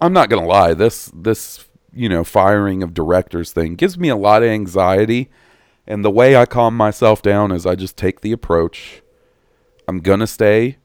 I'm 0.00 0.12
not 0.12 0.28
gonna 0.28 0.46
lie. 0.46 0.74
This 0.74 1.10
this 1.14 1.66
you 1.92 2.08
know 2.08 2.24
firing 2.24 2.82
of 2.82 2.94
directors 2.94 3.52
thing 3.52 3.74
gives 3.74 3.98
me 3.98 4.08
a 4.08 4.16
lot 4.16 4.42
of 4.42 4.48
anxiety. 4.48 5.30
And 5.86 6.04
the 6.04 6.10
way 6.10 6.36
I 6.36 6.44
calm 6.44 6.76
myself 6.76 7.22
down 7.22 7.50
is 7.50 7.64
I 7.64 7.74
just 7.74 7.96
take 7.96 8.20
the 8.20 8.32
approach. 8.32 9.02
I'm 9.86 10.00
gonna 10.00 10.26
stay 10.26 10.76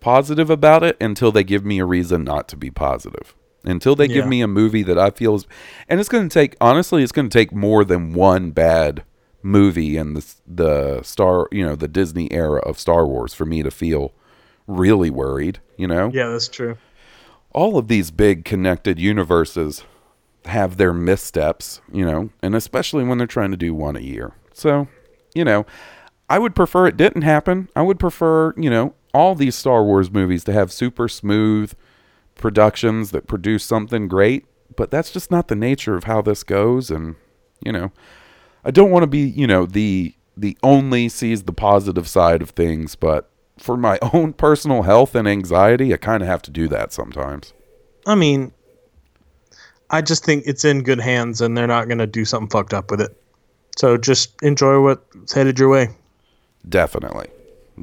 positive 0.00 0.48
about 0.48 0.82
it 0.82 0.96
until 1.00 1.30
they 1.30 1.44
give 1.44 1.64
me 1.64 1.78
a 1.78 1.84
reason 1.84 2.24
not 2.24 2.48
to 2.48 2.56
be 2.56 2.70
positive. 2.70 3.34
Until 3.66 3.96
they 3.96 4.06
give 4.06 4.26
me 4.28 4.40
a 4.42 4.46
movie 4.46 4.82
that 4.84 4.98
I 4.98 5.10
feel 5.10 5.34
is, 5.34 5.46
and 5.88 5.98
it's 5.98 6.08
going 6.08 6.28
to 6.28 6.32
take 6.32 6.56
honestly, 6.60 7.02
it's 7.02 7.12
going 7.12 7.28
to 7.28 7.38
take 7.38 7.52
more 7.52 7.84
than 7.84 8.14
one 8.14 8.52
bad 8.52 9.02
movie 9.42 9.96
in 9.96 10.14
the 10.14 10.34
the 10.46 11.02
star, 11.02 11.48
you 11.50 11.64
know, 11.66 11.74
the 11.76 11.88
Disney 11.88 12.30
era 12.32 12.60
of 12.60 12.78
Star 12.78 13.06
Wars 13.06 13.34
for 13.34 13.44
me 13.44 13.62
to 13.62 13.70
feel 13.70 14.12
really 14.68 15.10
worried. 15.10 15.58
You 15.76 15.88
know, 15.88 16.10
Yeah, 16.14 16.28
that's 16.30 16.48
true. 16.48 16.76
all 17.52 17.76
of 17.76 17.88
these 17.88 18.10
big 18.10 18.44
connected 18.44 18.98
universes 18.98 19.84
have 20.46 20.76
their 20.76 20.92
missteps, 20.92 21.80
you 21.92 22.04
know, 22.06 22.30
and 22.42 22.54
especially 22.54 23.02
when 23.04 23.18
they're 23.18 23.26
trying 23.26 23.50
to 23.50 23.56
do 23.56 23.74
one 23.74 23.96
a 23.96 24.00
year. 24.00 24.32
So, 24.54 24.86
you 25.34 25.44
know, 25.44 25.66
I 26.30 26.38
would 26.38 26.54
prefer 26.54 26.86
it 26.86 26.96
didn't 26.96 27.22
happen. 27.22 27.68
I 27.74 27.82
would 27.82 27.98
prefer, 27.98 28.54
you 28.56 28.70
know, 28.70 28.94
all 29.12 29.34
these 29.34 29.54
Star 29.56 29.82
Wars 29.84 30.10
movies 30.10 30.44
to 30.44 30.52
have 30.52 30.72
super 30.72 31.08
smooth 31.08 31.72
productions 32.36 33.10
that 33.10 33.26
produce 33.26 33.64
something 33.64 34.08
great, 34.08 34.46
but 34.76 34.90
that's 34.90 35.10
just 35.10 35.30
not 35.30 35.48
the 35.48 35.56
nature 35.56 35.96
of 35.96 36.04
how 36.04 36.22
this 36.22 36.42
goes 36.42 36.90
and, 36.90 37.16
you 37.64 37.72
know, 37.72 37.92
I 38.64 38.70
don't 38.70 38.90
want 38.90 39.04
to 39.04 39.08
be, 39.08 39.20
you 39.20 39.46
know, 39.46 39.64
the 39.64 40.14
the 40.36 40.58
only 40.62 41.08
sees 41.08 41.44
the 41.44 41.52
positive 41.52 42.06
side 42.06 42.42
of 42.42 42.50
things, 42.50 42.94
but 42.94 43.30
for 43.58 43.76
my 43.76 43.98
own 44.12 44.32
personal 44.32 44.82
health 44.82 45.14
and 45.14 45.26
anxiety, 45.26 45.94
I 45.94 45.96
kind 45.96 46.22
of 46.22 46.28
have 46.28 46.42
to 46.42 46.50
do 46.50 46.68
that 46.68 46.92
sometimes. 46.92 47.54
I 48.06 48.14
mean, 48.14 48.52
I 49.88 50.02
just 50.02 50.24
think 50.24 50.44
it's 50.46 50.64
in 50.64 50.82
good 50.82 51.00
hands, 51.00 51.40
and 51.40 51.56
they're 51.56 51.66
not 51.66 51.88
gonna 51.88 52.06
do 52.06 52.24
something 52.24 52.50
fucked 52.50 52.74
up 52.74 52.90
with 52.90 53.00
it. 53.00 53.16
So 53.76 53.96
just 53.96 54.34
enjoy 54.42 54.80
what's 54.80 55.32
headed 55.32 55.58
your 55.58 55.68
way. 55.68 55.88
Definitely. 56.68 57.28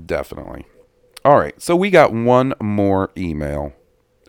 Definitely. 0.05 0.65
All 1.23 1.37
right. 1.37 1.59
So 1.61 1.75
we 1.75 1.89
got 1.89 2.11
one 2.11 2.53
more 2.61 3.11
email. 3.15 3.73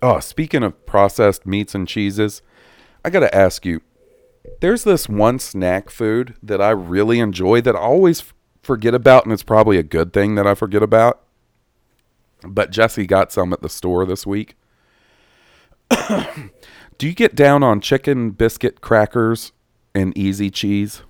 Oh, 0.04 0.20
speaking 0.20 0.62
of 0.62 0.84
processed 0.84 1.46
meats 1.46 1.74
and 1.74 1.88
cheeses, 1.88 2.42
I 3.06 3.08
got 3.08 3.20
to 3.20 3.34
ask 3.34 3.64
you 3.64 3.80
there's 4.60 4.84
this 4.84 5.08
one 5.08 5.38
snack 5.38 5.88
food 5.88 6.34
that 6.42 6.60
I 6.60 6.72
really 6.72 7.20
enjoy 7.20 7.62
that 7.62 7.74
I 7.74 7.78
always 7.78 8.20
f- 8.20 8.34
forget 8.62 8.92
about, 8.94 9.24
and 9.24 9.32
it's 9.32 9.42
probably 9.42 9.78
a 9.78 9.82
good 9.82 10.12
thing 10.12 10.34
that 10.34 10.46
I 10.46 10.54
forget 10.54 10.82
about. 10.82 11.22
But 12.46 12.70
Jesse 12.70 13.06
got 13.06 13.32
some 13.32 13.54
at 13.54 13.62
the 13.62 13.70
store 13.70 14.04
this 14.04 14.26
week. 14.26 14.58
Do 16.98 17.06
you 17.06 17.14
get 17.14 17.34
down 17.34 17.62
on 17.62 17.80
chicken 17.80 18.32
biscuit 18.32 18.82
crackers 18.82 19.52
and 19.94 20.14
easy 20.18 20.50
cheese? 20.50 21.00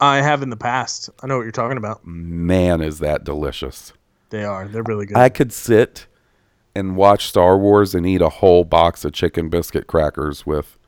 I 0.00 0.22
have 0.22 0.42
in 0.42 0.50
the 0.50 0.56
past. 0.56 1.08
I 1.22 1.28
know 1.28 1.36
what 1.36 1.44
you're 1.44 1.52
talking 1.52 1.78
about. 1.78 2.04
Man, 2.04 2.80
is 2.80 2.98
that 2.98 3.22
delicious. 3.22 3.92
They 4.30 4.42
are. 4.42 4.66
They're 4.66 4.82
really 4.82 5.06
good. 5.06 5.16
I 5.16 5.28
could 5.28 5.52
sit 5.52 6.08
and 6.76 6.96
watch 6.96 7.26
Star 7.26 7.56
Wars 7.58 7.94
and 7.94 8.06
eat 8.06 8.20
a 8.22 8.28
whole 8.28 8.64
box 8.64 9.04
of 9.04 9.12
chicken 9.12 9.48
biscuit 9.48 9.86
crackers 9.86 10.44
with 10.46 10.78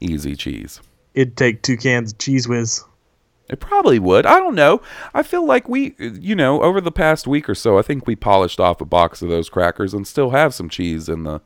easy 0.00 0.36
cheese. 0.36 0.80
It'd 1.14 1.36
take 1.36 1.62
two 1.62 1.76
cans 1.76 2.12
of 2.12 2.18
Cheez 2.18 2.48
Whiz. 2.48 2.82
It 3.48 3.60
probably 3.60 3.98
would. 3.98 4.24
I 4.24 4.38
don't 4.38 4.54
know. 4.54 4.80
I 5.12 5.22
feel 5.22 5.44
like 5.44 5.68
we, 5.68 5.94
you 5.98 6.34
know, 6.34 6.62
over 6.62 6.80
the 6.80 6.92
past 6.92 7.26
week 7.26 7.48
or 7.50 7.54
so, 7.54 7.78
I 7.78 7.82
think 7.82 8.06
we 8.06 8.16
polished 8.16 8.60
off 8.60 8.80
a 8.80 8.86
box 8.86 9.20
of 9.20 9.28
those 9.28 9.50
crackers 9.50 9.92
and 9.92 10.06
still 10.06 10.30
have 10.30 10.54
some 10.54 10.68
cheese 10.70 11.08
in 11.08 11.24
the 11.24 11.40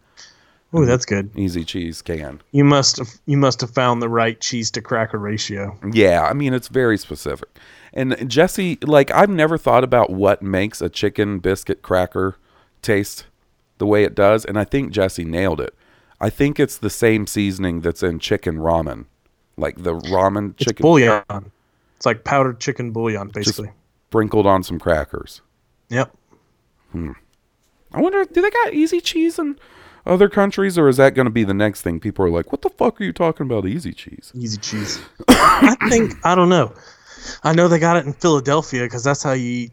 Oh, 0.72 0.84
that's 0.84 1.06
good. 1.06 1.30
easy 1.36 1.64
cheese 1.64 2.02
can. 2.02 2.42
You 2.52 2.64
must 2.64 2.98
have 2.98 3.08
you 3.24 3.36
must 3.36 3.60
have 3.60 3.70
found 3.70 4.02
the 4.02 4.08
right 4.08 4.38
cheese 4.40 4.70
to 4.72 4.82
cracker 4.82 5.18
ratio. 5.18 5.76
Yeah, 5.90 6.22
I 6.28 6.32
mean 6.32 6.52
it's 6.52 6.68
very 6.68 6.98
specific. 6.98 7.48
And 7.94 8.28
Jesse, 8.28 8.78
like 8.82 9.10
I've 9.12 9.30
never 9.30 9.56
thought 9.58 9.84
about 9.84 10.10
what 10.10 10.42
makes 10.42 10.82
a 10.82 10.88
chicken 10.88 11.38
biscuit 11.38 11.82
cracker 11.82 12.36
taste 12.82 13.26
the 13.78 13.86
way 13.86 14.04
it 14.04 14.14
does, 14.14 14.44
and 14.44 14.58
I 14.58 14.64
think 14.64 14.92
Jesse 14.92 15.24
nailed 15.24 15.60
it. 15.60 15.74
I 16.20 16.30
think 16.30 16.58
it's 16.58 16.78
the 16.78 16.90
same 16.90 17.26
seasoning 17.26 17.80
that's 17.82 18.02
in 18.02 18.18
chicken 18.18 18.56
ramen, 18.56 19.06
like 19.56 19.82
the 19.82 19.94
ramen 19.94 20.54
It's 20.54 20.64
chicken 20.64 20.82
bouillon. 20.82 21.22
It's 21.96 22.06
like 22.06 22.24
powdered 22.24 22.60
chicken 22.60 22.90
bouillon, 22.92 23.28
basically. 23.28 23.70
sprinkled 24.08 24.46
on 24.46 24.62
some 24.62 24.78
crackers. 24.78 25.40
Yep. 25.90 26.14
Hmm. 26.92 27.12
I 27.92 28.00
wonder, 28.00 28.24
do 28.24 28.42
they 28.42 28.50
got 28.50 28.74
easy 28.74 29.00
cheese 29.00 29.38
in 29.38 29.58
other 30.04 30.28
countries, 30.28 30.78
or 30.78 30.88
is 30.88 30.96
that 30.98 31.14
going 31.14 31.26
to 31.26 31.30
be 31.30 31.44
the 31.44 31.54
next 31.54 31.82
thing? 31.82 32.00
People 32.00 32.24
are 32.24 32.30
like, 32.30 32.52
"What 32.52 32.62
the 32.62 32.70
fuck 32.70 33.00
are 33.00 33.04
you 33.04 33.12
talking 33.12 33.46
about, 33.46 33.66
easy 33.66 33.92
cheese?" 33.92 34.32
Easy 34.34 34.58
cheese. 34.58 35.00
I 35.28 35.76
think 35.88 36.14
I 36.24 36.34
don't 36.34 36.48
know. 36.48 36.72
I 37.42 37.54
know 37.54 37.68
they 37.68 37.78
got 37.78 37.96
it 37.96 38.06
in 38.06 38.12
Philadelphia 38.12 38.84
because 38.84 39.02
that's 39.02 39.22
how 39.22 39.32
you 39.32 39.48
eat 39.48 39.72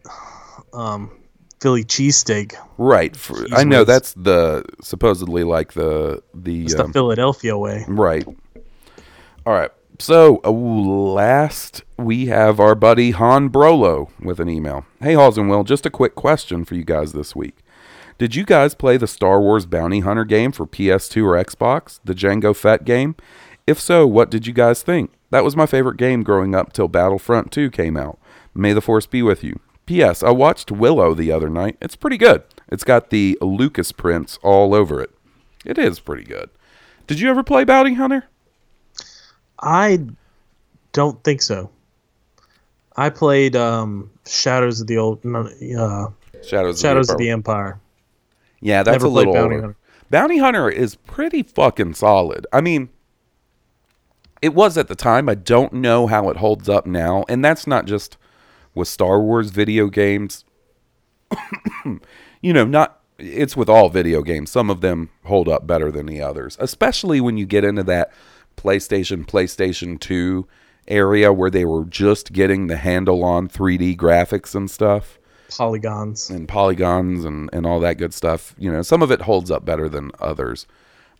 um, 0.73 1.11
Philly 1.63 1.85
cheesesteak. 1.85 2.55
Right. 2.77 3.15
For, 3.15 3.45
I 3.53 3.63
know 3.63 3.85
that's 3.85 4.13
the 4.15 4.65
supposedly 4.81 5.45
like 5.45 5.71
the 5.71 6.21
the 6.33 6.65
It's 6.65 6.75
um, 6.75 6.87
the 6.87 6.93
Philadelphia 6.93 7.57
way. 7.57 7.85
Right. 7.87 8.27
All 9.45 9.53
right. 9.53 9.71
So 9.97 10.41
uh, 10.43 10.51
last 10.51 11.85
we 11.97 12.25
have 12.25 12.59
our 12.59 12.75
buddy 12.75 13.11
Han 13.11 13.49
Brolo 13.49 14.09
with 14.19 14.41
an 14.41 14.49
email. 14.49 14.85
Hey 14.99 15.13
Hawes 15.13 15.37
and 15.37 15.49
Will, 15.49 15.63
just 15.63 15.85
a 15.85 15.89
quick 15.89 16.15
question 16.15 16.65
for 16.65 16.75
you 16.75 16.83
guys 16.83 17.13
this 17.13 17.33
week. 17.33 17.55
Did 18.17 18.35
you 18.35 18.43
guys 18.43 18.75
play 18.75 18.97
the 18.97 19.07
Star 19.07 19.39
Wars 19.39 19.65
Bounty 19.65 20.01
Hunter 20.01 20.25
game 20.25 20.51
for 20.51 20.67
PS2 20.67 21.23
or 21.23 21.41
Xbox, 21.41 22.01
the 22.03 22.13
Jango 22.13 22.53
Fett 22.53 22.83
game? 22.83 23.15
If 23.65 23.79
so, 23.79 24.05
what 24.05 24.29
did 24.29 24.45
you 24.45 24.51
guys 24.51 24.83
think? 24.83 25.13
That 25.29 25.45
was 25.45 25.55
my 25.55 25.65
favorite 25.65 25.95
game 25.95 26.23
growing 26.23 26.53
up 26.53 26.73
till 26.73 26.89
Battlefront 26.89 27.53
2 27.53 27.71
came 27.71 27.95
out. 27.95 28.19
May 28.53 28.73
the 28.73 28.81
Force 28.81 29.05
be 29.05 29.21
with 29.21 29.45
you. 29.45 29.61
P.S. 29.85 30.23
I 30.23 30.29
watched 30.31 30.71
Willow 30.71 31.13
the 31.13 31.31
other 31.31 31.49
night. 31.49 31.77
It's 31.81 31.95
pretty 31.95 32.17
good. 32.17 32.43
It's 32.69 32.83
got 32.83 33.09
the 33.09 33.37
Lucas 33.41 33.91
prints 33.91 34.39
all 34.41 34.73
over 34.73 35.01
it. 35.01 35.11
It 35.65 35.77
is 35.77 35.99
pretty 35.99 36.23
good. 36.23 36.49
Did 37.07 37.19
you 37.19 37.29
ever 37.29 37.43
play 37.43 37.63
Bounty 37.63 37.93
Hunter? 37.93 38.25
I 39.61 39.99
don't 40.93 41.21
think 41.23 41.41
so. 41.41 41.69
I 42.95 43.09
played 43.09 43.55
um, 43.55 44.09
Shadows 44.25 44.81
of 44.81 44.87
the 44.87 44.97
Old 44.97 45.25
uh, 45.25 46.07
Shadows, 46.43 46.79
Shadows 46.79 47.09
of 47.09 47.15
of 47.15 47.17
the 47.17 47.29
Empire. 47.29 47.79
Yeah, 48.61 48.83
that's 48.83 48.95
Never 48.95 49.07
a 49.07 49.09
little 49.09 49.33
Bounty 49.33 49.55
older. 49.55 49.67
Hunter. 49.67 49.77
Bounty 50.09 50.37
Hunter 50.37 50.69
is 50.69 50.95
pretty 50.95 51.43
fucking 51.43 51.95
solid. 51.95 52.45
I 52.53 52.61
mean, 52.61 52.89
it 54.41 54.53
was 54.53 54.77
at 54.77 54.87
the 54.87 54.95
time. 54.95 55.27
I 55.27 55.35
don't 55.35 55.73
know 55.73 56.07
how 56.07 56.29
it 56.29 56.37
holds 56.37 56.69
up 56.69 56.85
now, 56.85 57.25
and 57.27 57.43
that's 57.43 57.65
not 57.65 57.85
just 57.85 58.17
with 58.73 58.87
Star 58.87 59.21
Wars 59.21 59.49
video 59.49 59.87
games. 59.87 60.45
you 62.41 62.53
know, 62.53 62.65
not 62.65 62.99
it's 63.17 63.55
with 63.55 63.69
all 63.69 63.89
video 63.89 64.21
games. 64.21 64.51
Some 64.51 64.69
of 64.69 64.81
them 64.81 65.09
hold 65.25 65.47
up 65.47 65.65
better 65.67 65.91
than 65.91 66.05
the 66.05 66.21
others, 66.21 66.57
especially 66.59 67.21
when 67.21 67.37
you 67.37 67.45
get 67.45 67.63
into 67.63 67.83
that 67.83 68.11
PlayStation, 68.57 69.25
PlayStation 69.25 69.99
2 69.99 70.47
area 70.87 71.31
where 71.31 71.49
they 71.49 71.65
were 71.65 71.85
just 71.85 72.33
getting 72.33 72.67
the 72.67 72.77
handle 72.77 73.23
on 73.23 73.47
3D 73.47 73.95
graphics 73.95 74.53
and 74.53 74.69
stuff 74.69 75.17
Polygons. 75.49 76.29
and 76.29 76.47
polygons 76.47 77.23
and, 77.23 77.49
and 77.53 77.65
all 77.65 77.79
that 77.79 77.97
good 77.97 78.13
stuff. 78.13 78.53
You 78.57 78.71
know, 78.71 78.81
some 78.81 79.01
of 79.01 79.11
it 79.11 79.21
holds 79.21 79.49
up 79.49 79.63
better 79.63 79.87
than 79.87 80.11
others. 80.19 80.67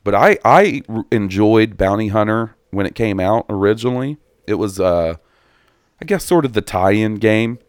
But 0.03 0.15
I, 0.15 0.37
I 0.43 0.81
enjoyed 1.11 1.77
Bounty 1.77 2.09
Hunter 2.09 2.55
when 2.71 2.85
it 2.85 2.95
came 2.95 3.19
out 3.19 3.45
originally. 3.49 4.17
It 4.47 4.55
was 4.55 4.79
uh 4.79 5.15
I 6.03 6.05
guess 6.05 6.25
sort 6.25 6.43
of 6.43 6.51
the 6.51 6.61
tie-in 6.61 7.15
game 7.15 7.59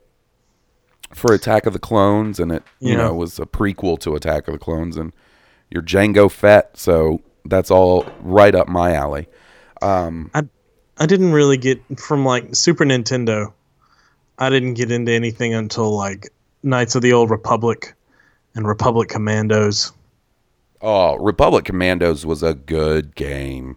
for 1.12 1.32
Attack 1.32 1.66
of 1.66 1.72
the 1.72 1.78
Clones 1.78 2.40
and 2.40 2.50
it 2.50 2.64
you 2.80 2.96
know 2.96 3.14
was 3.14 3.38
a 3.38 3.46
prequel 3.46 3.96
to 4.00 4.16
Attack 4.16 4.48
of 4.48 4.54
the 4.54 4.58
Clones 4.58 4.96
and 4.96 5.12
you're 5.70 5.84
Jango 5.84 6.28
Fett, 6.28 6.76
so 6.76 7.22
that's 7.44 7.70
all 7.70 8.04
right 8.22 8.52
up 8.52 8.66
my 8.66 8.92
alley. 8.92 9.28
Um 9.82 10.32
I 10.34 10.48
I 10.98 11.06
didn't 11.06 11.30
really 11.30 11.56
get 11.56 11.80
from 11.96 12.24
like 12.24 12.56
Super 12.56 12.84
Nintendo. 12.84 13.52
I 14.36 14.50
didn't 14.50 14.74
get 14.74 14.90
into 14.90 15.12
anything 15.12 15.54
until 15.54 15.96
like 15.96 16.30
Knights 16.64 16.96
of 16.96 17.02
the 17.02 17.12
Old 17.12 17.30
Republic 17.30 17.94
and 18.56 18.66
Republic 18.66 19.08
Commandos. 19.08 19.92
Oh, 20.80 21.18
Republic 21.18 21.64
Commandos 21.64 22.26
was 22.26 22.42
a 22.42 22.54
good 22.54 23.14
game. 23.14 23.76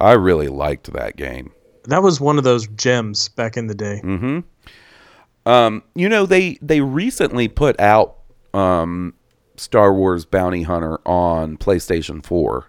I 0.00 0.12
really 0.12 0.46
liked 0.46 0.92
that 0.92 1.16
game. 1.16 1.50
That 1.88 2.02
was 2.02 2.20
one 2.20 2.38
of 2.38 2.44
those 2.44 2.66
gems 2.68 3.28
back 3.30 3.56
in 3.56 3.66
the 3.66 3.74
day. 3.74 4.00
Mm-hmm. 4.04 4.40
Um, 5.48 5.82
you 5.94 6.08
know, 6.08 6.26
they 6.26 6.58
they 6.62 6.80
recently 6.80 7.48
put 7.48 7.78
out 7.80 8.16
um, 8.54 9.14
Star 9.56 9.92
Wars 9.94 10.24
Bounty 10.24 10.62
Hunter 10.62 10.98
on 11.06 11.56
PlayStation 11.56 12.24
4 12.24 12.66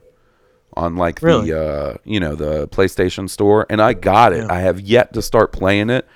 on 0.78 0.96
like 0.96 1.22
Really? 1.22 1.52
the 1.52 1.62
uh, 1.62 1.98
you 2.06 2.20
know, 2.20 2.36
the 2.36 2.68
PlayStation 2.70 3.30
store 3.30 3.66
and 3.70 3.82
I 3.82 3.94
got 3.94 4.34
it. 4.34 4.46
Yeah. 4.46 4.54
I 4.54 4.60
have 4.62 4.80
yet 4.80 5.14
to 5.14 5.22
start 5.22 5.52
playing 5.52 5.90
it 5.90 6.08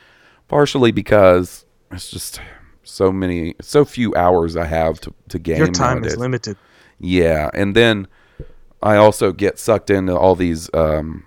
partially 0.47 0.91
because 0.91 1.65
it's 1.91 2.09
just 2.09 2.39
so 2.83 3.11
many 3.11 3.55
so 3.61 3.83
few 3.85 4.13
hours 4.15 4.55
I 4.55 4.65
have 4.65 4.99
to 5.01 5.13
to 5.29 5.39
game 5.39 5.57
Your 5.57 5.67
time 5.67 5.97
nowadays. 5.97 6.13
is 6.13 6.19
limited. 6.19 6.57
Yeah, 6.99 7.49
and 7.53 7.75
then 7.75 8.07
I 8.81 8.95
also 8.95 9.31
get 9.33 9.59
sucked 9.59 9.89
into 9.89 10.15
all 10.17 10.35
these 10.35 10.69
um 10.73 11.25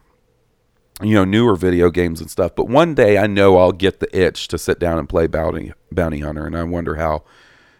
you 1.02 1.14
know 1.14 1.24
newer 1.24 1.56
video 1.56 1.90
games 1.90 2.20
and 2.20 2.31
stuff. 2.31 2.55
But 2.55 2.68
one 2.68 2.94
day 2.94 3.18
I 3.18 3.27
know 3.27 3.59
I'll 3.59 3.73
get 3.73 4.01
the 4.01 4.18
itch 4.18 4.48
to 4.48 4.59
sit 4.59 4.78
down 4.78 4.98
and 4.98 5.09
play 5.09 5.27
Bounty 5.27 5.73
Bounty 5.93 6.20
Hunter, 6.20 6.47
and 6.47 6.56
I 6.56 6.62
wonder 6.64 6.97
how 6.97 7.24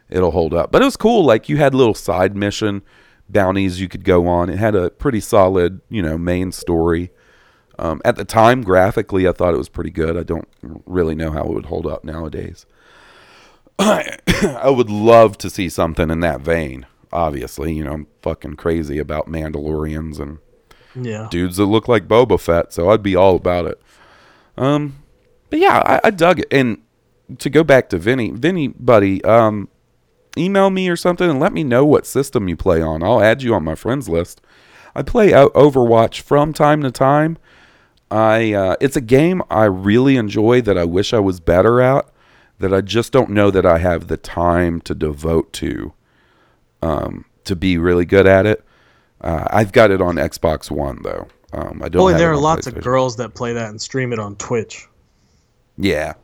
it'll 0.09 0.33
hold 0.33 0.55
up. 0.55 0.71
But 0.71 0.83
it 0.83 0.87
was 0.87 0.97
cool. 0.97 1.25
Like 1.25 1.49
you 1.49 1.57
had 1.57 1.75
little 1.75 1.95
side 1.95 2.37
mission 2.37 2.83
bounties 3.29 3.81
you 3.81 3.89
could 3.89 4.05
go 4.05 4.27
on. 4.29 4.51
It 4.51 4.59
had 4.59 4.75
a 4.75 4.91
pretty 4.91 5.21
solid 5.21 5.81
you 5.89 6.03
know 6.03 6.19
main 6.19 6.53
story. 6.53 7.11
Um, 7.79 8.01
at 8.07 8.17
the 8.17 8.25
time, 8.25 8.63
graphically, 8.63 9.29
I 9.29 9.33
thought 9.33 9.53
it 9.53 9.59
was 9.59 9.69
pretty 9.69 9.91
good. 9.91 10.17
I 10.17 10.23
don't 10.23 10.49
really 10.87 11.15
know 11.15 11.31
how 11.31 11.43
it 11.43 11.53
would 11.53 11.67
hold 11.67 11.87
up 11.87 12.05
nowadays. 12.05 12.65
I 13.79 14.71
would 14.71 14.89
love 14.89 15.37
to 15.39 15.51
see 15.51 15.69
something 15.69 16.11
in 16.11 16.21
that 16.21 16.41
vein. 16.41 16.87
Obviously, 17.13 17.75
you 17.75 17.85
know, 17.85 17.93
I'm 17.93 18.07
fucking 18.23 18.55
crazy 18.57 18.99
about 18.99 19.29
Mandalorians 19.29 20.19
and 20.19 20.39
Yeah. 20.99 21.29
dudes 21.31 21.57
that 21.59 21.67
look 21.67 21.89
like 21.89 22.09
Boba 22.09 22.41
Fett, 22.41 22.73
so 22.73 22.91
I'd 22.91 23.03
be 23.03 23.15
all 23.15 23.37
about 23.37 23.67
it. 23.67 23.81
Um, 24.57 25.03
but 25.51 25.59
yeah, 25.59 25.83
I, 25.85 26.01
I 26.05 26.11
dug 26.11 26.41
it. 26.41 26.49
And 26.51 26.79
to 27.39 27.51
go 27.51 27.63
back 27.63 27.89
to 27.91 27.99
Vinny, 27.99 28.31
Vinny, 28.31 28.69
buddy, 28.69 29.23
um, 29.25 29.69
email 30.39 30.71
me 30.71 30.89
or 30.89 30.97
something 30.97 31.29
and 31.29 31.41
let 31.41 31.53
me 31.53 31.65
know 31.65 31.85
what 31.85 32.07
system 32.07 32.49
you 32.49 32.57
play 32.57 32.81
on. 32.81 33.03
I'll 33.03 33.23
add 33.23 33.43
you 33.43 33.55
on 33.55 33.65
my 33.65 33.75
friends 33.75 34.09
list. 34.09 34.41
I 34.95 35.03
play 35.03 35.31
Overwatch 35.31 36.21
from 36.21 36.53
time 36.53 36.83
to 36.83 36.91
time. 36.91 37.39
I 38.11 38.53
uh, 38.53 38.77
it's 38.81 38.97
a 38.97 39.01
game 39.01 39.43
I 39.51 39.65
really 39.65 40.17
enjoy 40.17 40.61
that 40.63 40.79
I 40.79 40.85
wish 40.85 41.13
I 41.13 41.19
was 41.19 41.41
better 41.41 41.81
at. 41.81 42.09
That 42.59 42.73
I 42.73 42.81
just 42.81 43.13
don't 43.13 43.31
know 43.31 43.51
that 43.51 43.67
I 43.67 43.79
have 43.79 44.07
the 44.07 44.17
time 44.17 44.81
to 44.83 44.95
devote 44.95 45.53
to 45.55 45.93
um, 46.81 47.27
to 47.45 47.55
be 47.57 47.77
really 47.77 48.07
good 48.07 48.27
at 48.27 48.47
it. 48.47 48.65
Uh, 49.27 49.45
I've 49.51 49.73
got 49.73 49.91
it 49.91 50.01
on 50.01 50.15
Xbox 50.17 50.71
One 50.71 51.01
though. 51.03 51.27
Um, 51.53 51.81
I 51.83 51.89
don't. 51.89 52.01
Boy, 52.01 52.15
there 52.15 52.31
it 52.33 52.37
are 52.37 52.41
lots 52.41 52.67
of 52.69 52.81
girls 52.81 53.17
that 53.17 53.35
play 53.35 53.53
that 53.53 53.71
and 53.71 53.81
stream 53.81 54.13
it 54.13 54.19
on 54.21 54.37
Twitch. 54.37 54.87
Yeah, 55.77 56.15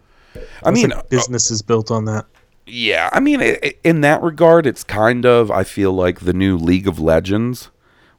I 0.63 0.71
mean, 0.71 0.91
like 0.91 1.09
business 1.11 1.51
is 1.51 1.63
built 1.63 1.91
on 1.91 2.05
that. 2.05 2.27
Yeah, 2.67 3.11
I 3.13 3.19
mean, 3.19 3.41
i 3.43 3.59
i- 3.63 3.75
in 3.83 4.03
that 4.03 4.23
regard, 4.23 4.67
it's 4.67 4.85
kind 4.85 5.27
of 5.27 5.51
I 5.51 5.65
feel 5.65 5.93
like 5.93 6.21
the 6.21 6.33
new 6.33 6.57
League 6.57 6.87
of 6.87 7.01
Legends, 7.01 7.71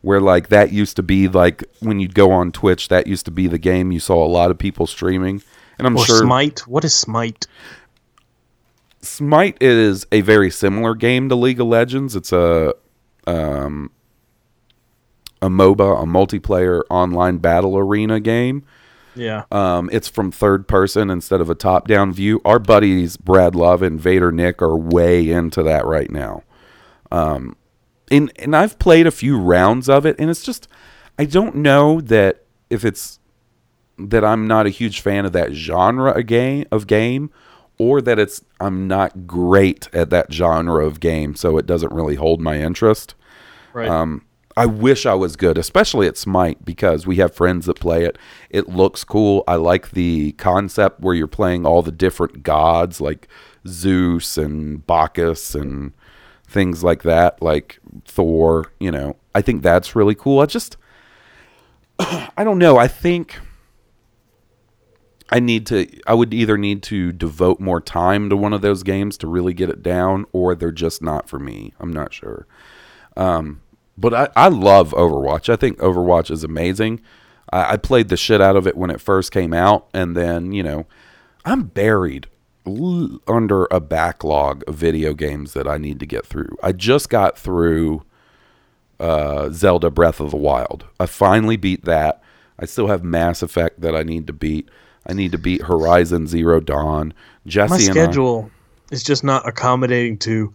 where 0.01 0.19
like 0.19 0.49
that 0.49 0.73
used 0.73 0.97
to 0.97 1.03
be 1.03 1.27
like 1.29 1.63
when 1.79 1.99
you'd 2.01 2.13
go 2.13 2.31
on 2.31 2.51
Twitch, 2.51 2.89
that 2.89 3.07
used 3.07 3.23
to 3.25 3.31
be 3.31 3.47
the 3.47 3.57
game 3.57 3.91
you 3.93 4.01
saw 4.01 4.23
a 4.23 4.27
lot 4.27 4.51
of 4.51 4.57
people 4.57 4.85
streaming, 4.85 5.41
and 5.77 5.87
I'm 5.87 5.95
or 5.95 6.05
sure 6.05 6.17
Smite. 6.23 6.67
What 6.67 6.83
is 6.83 6.93
Smite? 6.93 7.47
Smite 9.01 9.57
is 9.61 10.05
a 10.11 10.21
very 10.21 10.49
similar 10.49 10.93
game 10.95 11.29
to 11.29 11.35
League 11.35 11.59
of 11.59 11.67
Legends. 11.67 12.15
It's 12.15 12.31
a 12.31 12.73
um, 13.27 13.91
a 15.43 15.49
MOBA, 15.49 16.01
a 16.01 16.05
multiplayer 16.05 16.83
online 16.89 17.37
battle 17.37 17.77
arena 17.77 18.21
game. 18.21 18.63
Yeah. 19.13 19.43
Um, 19.51 19.89
it's 19.91 20.07
from 20.07 20.31
third 20.31 20.67
person 20.69 21.09
instead 21.09 21.41
of 21.41 21.49
a 21.49 21.55
top 21.55 21.87
down 21.87 22.13
view. 22.13 22.41
Our 22.45 22.59
buddies 22.59 23.17
Brad 23.17 23.53
Love 23.53 23.81
and 23.81 23.99
Vader 23.99 24.31
Nick 24.31 24.61
are 24.61 24.75
way 24.75 25.29
into 25.29 25.61
that 25.63 25.85
right 25.85 26.09
now. 26.09 26.43
Um, 27.11 27.57
and 28.09 28.31
and 28.37 28.55
I've 28.55 28.79
played 28.79 29.05
a 29.05 29.11
few 29.11 29.37
rounds 29.37 29.89
of 29.89 30.05
it, 30.05 30.15
and 30.17 30.29
it's 30.29 30.43
just 30.43 30.67
I 31.19 31.25
don't 31.25 31.55
know 31.55 31.99
that 32.01 32.43
if 32.69 32.85
it's 32.85 33.19
that 33.99 34.23
I'm 34.23 34.47
not 34.47 34.65
a 34.65 34.69
huge 34.69 35.01
fan 35.01 35.25
of 35.25 35.33
that 35.33 35.51
genre 35.51 36.11
of 36.11 36.25
game 36.25 36.65
of 36.71 36.87
game, 36.87 37.29
or 37.77 38.01
that 38.01 38.17
it's 38.17 38.43
I'm 38.61 38.87
not 38.87 39.27
great 39.27 39.89
at 39.93 40.09
that 40.09 40.31
genre 40.31 40.85
of 40.85 41.01
game, 41.01 41.35
so 41.35 41.57
it 41.57 41.65
doesn't 41.65 41.93
really 41.93 42.15
hold 42.15 42.39
my 42.41 42.59
interest. 42.59 43.13
Right. 43.73 43.89
Um, 43.89 44.25
I 44.55 44.65
wish 44.65 45.05
I 45.05 45.15
was 45.15 45.35
good, 45.35 45.57
especially 45.57 46.07
at 46.07 46.17
Smite, 46.17 46.63
because 46.63 47.07
we 47.07 47.15
have 47.17 47.33
friends 47.33 47.65
that 47.65 47.79
play 47.79 48.05
it. 48.05 48.17
It 48.49 48.69
looks 48.69 49.03
cool. 49.03 49.43
I 49.47 49.55
like 49.55 49.91
the 49.91 50.33
concept 50.33 51.01
where 51.01 51.15
you're 51.15 51.27
playing 51.27 51.65
all 51.65 51.81
the 51.81 51.91
different 51.91 52.43
gods, 52.43 53.01
like 53.01 53.27
Zeus 53.67 54.37
and 54.37 54.85
Bacchus 54.85 55.55
and 55.55 55.93
things 56.47 56.83
like 56.83 57.03
that, 57.03 57.41
like 57.41 57.79
Thor. 58.05 58.71
You 58.79 58.91
know, 58.91 59.15
I 59.33 59.41
think 59.41 59.63
that's 59.63 59.95
really 59.95 60.15
cool. 60.15 60.39
I 60.39 60.45
just, 60.45 60.77
I 61.99 62.43
don't 62.43 62.59
know. 62.59 62.77
I 62.77 62.87
think 62.87 63.39
I 65.31 65.39
need 65.39 65.65
to. 65.67 65.87
I 66.05 66.13
would 66.13 66.31
either 66.31 66.59
need 66.59 66.83
to 66.83 67.11
devote 67.11 67.59
more 67.59 67.81
time 67.81 68.29
to 68.29 68.37
one 68.37 68.53
of 68.53 68.61
those 68.61 68.83
games 68.83 69.17
to 69.17 69.27
really 69.27 69.55
get 69.55 69.67
it 69.67 69.81
down, 69.81 70.27
or 70.31 70.53
they're 70.53 70.71
just 70.71 71.01
not 71.01 71.27
for 71.27 71.39
me. 71.39 71.73
I'm 71.79 71.91
not 71.91 72.13
sure. 72.13 72.45
Um, 73.17 73.62
but 73.97 74.13
I, 74.13 74.29
I 74.35 74.47
love 74.49 74.91
Overwatch. 74.91 75.49
I 75.51 75.55
think 75.55 75.77
Overwatch 75.79 76.31
is 76.31 76.43
amazing. 76.43 77.01
I, 77.51 77.73
I 77.73 77.77
played 77.77 78.09
the 78.09 78.17
shit 78.17 78.41
out 78.41 78.55
of 78.55 78.65
it 78.67 78.75
when 78.77 78.89
it 78.89 79.01
first 79.01 79.31
came 79.31 79.53
out, 79.53 79.87
and 79.93 80.15
then 80.15 80.51
you 80.51 80.63
know, 80.63 80.85
I'm 81.45 81.63
buried 81.63 82.27
l- 82.65 83.19
under 83.27 83.67
a 83.71 83.79
backlog 83.79 84.63
of 84.67 84.75
video 84.75 85.13
games 85.13 85.53
that 85.53 85.67
I 85.67 85.77
need 85.77 85.99
to 85.99 86.05
get 86.05 86.25
through. 86.25 86.57
I 86.63 86.71
just 86.71 87.09
got 87.09 87.37
through 87.37 88.03
uh, 88.99 89.49
Zelda 89.51 89.89
Breath 89.89 90.19
of 90.19 90.31
the 90.31 90.37
Wild. 90.37 90.85
I 90.99 91.05
finally 91.05 91.57
beat 91.57 91.85
that. 91.85 92.21
I 92.59 92.65
still 92.65 92.87
have 92.87 93.03
Mass 93.03 93.41
Effect 93.41 93.81
that 93.81 93.95
I 93.95 94.03
need 94.03 94.27
to 94.27 94.33
beat. 94.33 94.69
I 95.05 95.13
need 95.13 95.31
to 95.33 95.37
beat 95.37 95.63
Horizon 95.63 96.27
Zero 96.27 96.59
Dawn. 96.61 97.13
Jesse 97.45 97.69
My 97.71 97.75
and 97.77 97.89
I- 97.89 97.91
schedule 97.91 98.49
is 98.91 99.03
just 99.03 99.23
not 99.23 99.47
accommodating 99.47 100.17
to 100.19 100.53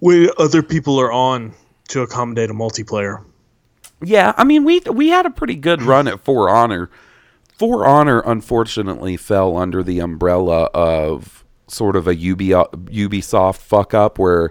when 0.00 0.28
other 0.38 0.62
people 0.62 1.00
are 1.00 1.12
on 1.12 1.52
to 1.88 2.02
accommodate 2.02 2.50
a 2.50 2.54
multiplayer. 2.54 3.24
Yeah, 4.02 4.32
I 4.36 4.44
mean 4.44 4.64
we 4.64 4.80
we 4.80 5.08
had 5.08 5.26
a 5.26 5.30
pretty 5.30 5.54
good 5.54 5.82
run 5.92 6.08
at 6.08 6.20
For 6.24 6.48
Honor. 6.48 6.90
For 7.58 7.86
Honor 7.86 8.20
unfortunately 8.26 9.16
fell 9.16 9.56
under 9.56 9.82
the 9.82 10.00
umbrella 10.00 10.64
of 10.74 11.44
sort 11.68 11.96
of 11.96 12.06
a 12.06 12.10
UB, 12.12 12.40
Ubisoft 12.90 13.58
fuck 13.58 13.94
up 13.94 14.18
where 14.18 14.50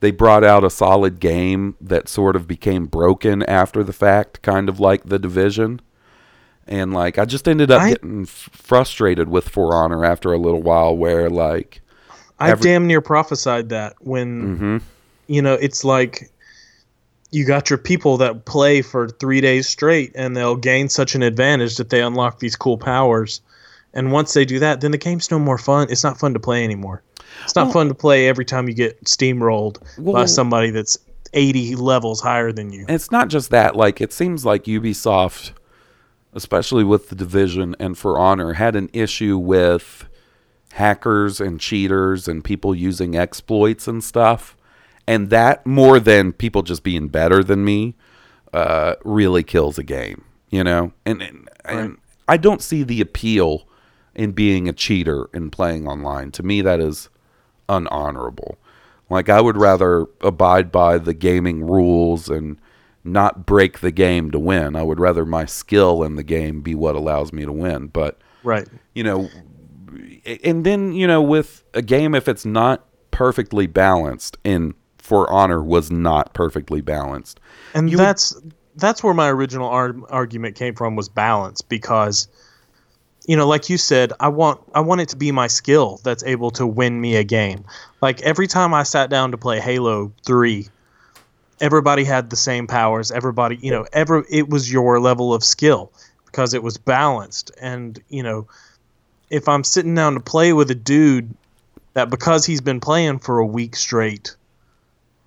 they 0.00 0.10
brought 0.10 0.44
out 0.44 0.64
a 0.64 0.70
solid 0.70 1.20
game 1.20 1.76
that 1.80 2.08
sort 2.08 2.36
of 2.36 2.46
became 2.46 2.86
broken 2.86 3.42
after 3.44 3.82
the 3.84 3.92
fact, 3.92 4.42
kind 4.42 4.68
of 4.68 4.78
like 4.80 5.04
The 5.04 5.18
Division. 5.18 5.80
And 6.66 6.92
like 6.92 7.18
I 7.18 7.24
just 7.24 7.46
ended 7.48 7.70
up 7.70 7.82
I- 7.82 7.90
getting 7.90 8.22
f- 8.22 8.48
frustrated 8.52 9.28
with 9.28 9.48
For 9.48 9.74
Honor 9.74 10.04
after 10.04 10.32
a 10.32 10.38
little 10.38 10.62
while 10.62 10.96
where 10.96 11.28
like 11.30 11.80
I 12.40 12.50
Every- 12.50 12.70
damn 12.70 12.86
near 12.86 13.00
prophesied 13.00 13.68
that 13.70 13.94
when 14.00 14.58
Mhm. 14.58 14.82
you 15.26 15.42
know 15.42 15.54
it's 15.54 15.84
like 15.84 16.30
you 17.30 17.44
got 17.44 17.68
your 17.68 17.78
people 17.78 18.16
that 18.18 18.44
play 18.46 18.80
for 18.80 19.08
three 19.08 19.40
days 19.40 19.68
straight 19.68 20.12
and 20.14 20.36
they'll 20.36 20.56
gain 20.56 20.88
such 20.88 21.14
an 21.14 21.22
advantage 21.22 21.76
that 21.76 21.90
they 21.90 22.00
unlock 22.00 22.38
these 22.38 22.56
cool 22.56 22.78
powers 22.78 23.40
and 23.92 24.12
once 24.12 24.32
they 24.34 24.44
do 24.44 24.58
that 24.58 24.80
then 24.80 24.90
the 24.92 24.98
game's 24.98 25.30
no 25.30 25.38
more 25.38 25.58
fun 25.58 25.86
it's 25.90 26.04
not 26.04 26.18
fun 26.18 26.32
to 26.32 26.40
play 26.40 26.64
anymore 26.64 27.02
it's 27.44 27.54
not 27.56 27.66
Well- 27.66 27.72
fun 27.74 27.88
to 27.88 27.94
play 27.94 28.28
every 28.28 28.44
time 28.44 28.68
you 28.68 28.74
get 28.74 29.02
steamrolled 29.04 29.76
by 29.98 30.24
somebody 30.24 30.70
that's 30.70 30.96
80 31.34 31.74
levels 31.76 32.20
higher 32.22 32.52
than 32.52 32.72
you 32.72 32.86
it's 32.88 33.10
not 33.10 33.28
just 33.28 33.50
that. 33.50 33.76
Like 33.76 34.00
it 34.00 34.14
seems 34.14 34.46
like 34.46 34.64
Ubisoft, 34.64 35.50
especially 36.32 36.84
with 36.84 37.10
the 37.10 37.14
division 37.14 37.76
and 37.78 37.98
For 37.98 38.18
Honor, 38.18 38.54
had 38.54 38.74
an 38.74 38.88
issue 38.94 39.36
with 39.36 40.06
hackers 40.78 41.40
and 41.40 41.60
cheaters 41.60 42.28
and 42.28 42.44
people 42.44 42.74
using 42.74 43.16
exploits 43.16 43.88
and 43.88 44.02
stuff. 44.02 44.56
And 45.06 45.30
that 45.30 45.66
more 45.66 45.98
than 45.98 46.32
people 46.32 46.62
just 46.62 46.82
being 46.82 47.08
better 47.08 47.42
than 47.42 47.64
me, 47.64 47.96
uh, 48.52 48.94
really 49.04 49.42
kills 49.42 49.78
a 49.78 49.82
game. 49.82 50.24
You 50.50 50.64
know, 50.64 50.92
and 51.04 51.20
and, 51.20 51.48
and 51.64 51.98
I 52.26 52.38
don't 52.38 52.62
see 52.62 52.82
the 52.82 53.00
appeal 53.00 53.68
in 54.14 54.32
being 54.32 54.68
a 54.68 54.72
cheater 54.72 55.28
and 55.34 55.52
playing 55.52 55.86
online. 55.86 56.30
To 56.32 56.42
me, 56.42 56.62
that 56.62 56.80
is 56.80 57.10
unhonorable. 57.68 58.56
Like 59.10 59.28
I 59.28 59.40
would 59.40 59.56
rather 59.56 60.06
abide 60.20 60.72
by 60.72 60.98
the 60.98 61.14
gaming 61.14 61.64
rules 61.64 62.28
and 62.28 62.58
not 63.04 63.46
break 63.46 63.80
the 63.80 63.90
game 63.90 64.30
to 64.30 64.38
win. 64.38 64.76
I 64.76 64.82
would 64.82 65.00
rather 65.00 65.24
my 65.24 65.44
skill 65.44 66.02
in 66.02 66.16
the 66.16 66.22
game 66.22 66.60
be 66.60 66.74
what 66.74 66.96
allows 66.96 67.32
me 67.32 67.44
to 67.44 67.52
win. 67.52 67.88
But 67.88 68.18
right 68.42 68.68
you 68.94 69.02
know, 69.02 69.28
and 70.44 70.64
then 70.64 70.92
you 70.92 71.06
know 71.06 71.22
with 71.22 71.64
a 71.74 71.82
game 71.82 72.14
if 72.14 72.28
it's 72.28 72.44
not 72.44 72.84
perfectly 73.10 73.66
balanced 73.66 74.36
and 74.44 74.74
For 74.98 75.30
Honor 75.32 75.62
was 75.62 75.90
not 75.90 76.34
perfectly 76.34 76.80
balanced. 76.80 77.40
and 77.74 77.90
You 77.90 77.96
would- 77.96 78.04
that's 78.04 78.36
that's 78.76 79.02
where 79.02 79.14
my 79.14 79.28
original 79.28 79.68
ar- 79.68 79.94
argument 80.10 80.54
came 80.54 80.74
from 80.74 80.94
was 80.96 81.08
balance 81.08 81.62
because 81.62 82.28
you 83.26 83.36
know 83.36 83.46
like 83.48 83.68
you 83.68 83.76
said 83.76 84.12
i 84.20 84.28
want 84.28 84.60
i 84.74 84.80
want 84.80 85.00
it 85.00 85.08
to 85.08 85.16
be 85.16 85.32
my 85.32 85.48
skill 85.48 86.00
that's 86.04 86.22
able 86.24 86.50
to 86.52 86.64
win 86.66 87.00
me 87.00 87.16
a 87.16 87.24
game 87.24 87.64
like 88.00 88.22
every 88.22 88.46
time 88.46 88.72
i 88.72 88.82
sat 88.84 89.10
down 89.10 89.32
to 89.32 89.36
play 89.36 89.58
halo 89.60 90.12
3 90.24 90.66
everybody 91.60 92.04
had 92.04 92.30
the 92.30 92.36
same 92.36 92.66
powers 92.68 93.10
everybody 93.10 93.56
you 93.60 93.70
know 93.70 93.84
ever 93.92 94.24
it 94.30 94.48
was 94.48 94.72
your 94.72 95.00
level 95.00 95.34
of 95.34 95.42
skill 95.42 95.90
because 96.26 96.54
it 96.54 96.62
was 96.62 96.78
balanced 96.78 97.50
and 97.60 98.00
you 98.08 98.22
know 98.22 98.46
if 99.30 99.48
i'm 99.48 99.64
sitting 99.64 99.94
down 99.94 100.14
to 100.14 100.20
play 100.20 100.52
with 100.52 100.70
a 100.70 100.74
dude 100.74 101.34
that 101.94 102.10
because 102.10 102.44
he's 102.46 102.60
been 102.60 102.80
playing 102.80 103.18
for 103.18 103.38
a 103.38 103.46
week 103.46 103.74
straight 103.76 104.34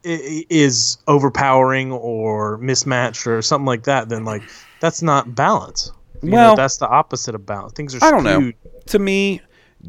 is 0.03 0.97
overpowering 1.07 1.91
or 1.91 2.57
mismatched 2.57 3.27
or 3.27 3.41
something 3.41 3.65
like 3.65 3.83
that, 3.83 4.09
then 4.09 4.25
like 4.25 4.41
that's 4.79 5.01
not 5.01 5.35
balance. 5.35 5.91
You 6.23 6.29
know, 6.31 6.37
Well- 6.37 6.55
that's 6.55 6.77
the 6.77 6.87
opposite 6.87 7.35
of 7.35 7.45
balance. 7.45 7.73
Things 7.73 7.95
are 7.95 7.99
I 8.03 8.11
don't 8.11 8.23
know. 8.23 8.51
To 8.87 8.99
me, 8.99 9.41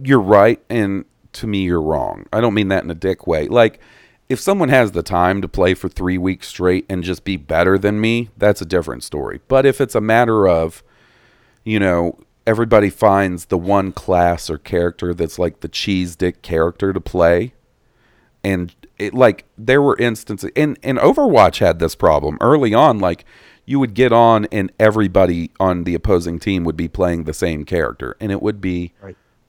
you're 0.03 0.21
right, 0.21 0.61
and 0.69 1.05
to 1.35 1.47
me, 1.47 1.63
you're 1.63 1.81
wrong. 1.81 2.27
I 2.33 2.41
don't 2.41 2.55
mean 2.55 2.69
that 2.69 2.85
in 2.85 2.91
a 2.91 2.95
dick 2.95 3.27
way. 3.27 3.49
Like, 3.49 3.81
if 4.29 4.39
someone 4.41 4.69
has 4.69 4.93
the 4.93 5.03
time 5.03 5.41
to 5.43 5.49
play 5.49 5.75
for 5.75 5.89
three 5.89 6.19
weeks 6.19 6.49
straight 6.49 6.85
and 6.89 7.03
just 7.03 7.25
be 7.25 7.37
better 7.37 7.79
than 7.79 8.01
me, 8.01 8.31
that's 8.37 8.61
a 8.61 8.67
different 8.67 9.03
story. 9.03 9.41
But 9.49 9.67
if 9.67 9.81
it's 9.81 9.95
a 9.95 10.01
matter 10.01 10.47
of, 10.47 10.83
you 11.65 11.79
know, 11.79 12.19
everybody 12.47 12.91
finds 12.91 13.47
the 13.47 13.59
one 13.59 13.93
class 13.93 14.51
or 14.51 14.59
character 14.59 15.15
that's 15.15 15.39
like 15.39 15.61
the 15.61 15.69
cheese 15.69 16.17
dick 16.17 16.43
character 16.43 16.93
to 16.93 17.01
play, 17.01 17.55
and 18.43 18.75
it 18.99 19.15
like 19.15 19.45
there 19.57 19.83
were 19.83 19.97
instances 19.99 20.51
and 20.57 20.79
and 20.83 20.99
Overwatch 20.99 21.59
had 21.59 21.79
this 21.79 21.95
problem 21.95 22.39
early 22.41 22.75
on 22.75 22.99
like 22.99 23.25
you 23.65 23.79
would 23.79 23.95
get 23.95 24.13
on 24.13 24.47
and 24.51 24.73
everybody 24.79 25.51
on 25.61 25.85
the 25.85 25.95
opposing 25.95 26.39
team 26.39 26.65
would 26.65 26.77
be 26.77 26.89
playing 26.89 27.25
the 27.25 27.35
same 27.35 27.65
character 27.65 28.17
and 28.21 28.33
it 28.33 28.43
would 28.43 28.61
be 28.61 28.93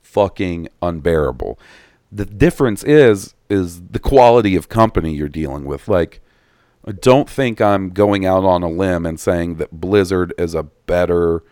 fucking 0.02 0.70
unbearable. 0.82 1.58
The 2.12 2.26
difference 2.26 2.84
is 2.84 3.34
is 3.50 3.82
the 3.82 4.00
quality 4.00 4.56
of 4.56 4.70
company 4.70 5.14
you're 5.14 5.30
dealing 5.30 5.66
with. 5.66 5.88
Like 5.88 6.22
I 6.86 6.92
don't 6.92 7.30
think 7.30 7.62
I'm 7.62 7.90
going 7.90 8.26
out 8.26 8.44
on 8.44 8.62
a 8.62 8.70
limb 8.70 9.06
and 9.06 9.20
saying 9.20 9.56
that 9.56 9.72
Blizzard 9.72 10.34
is 10.38 10.54
a 10.54 10.64
better 10.64 11.44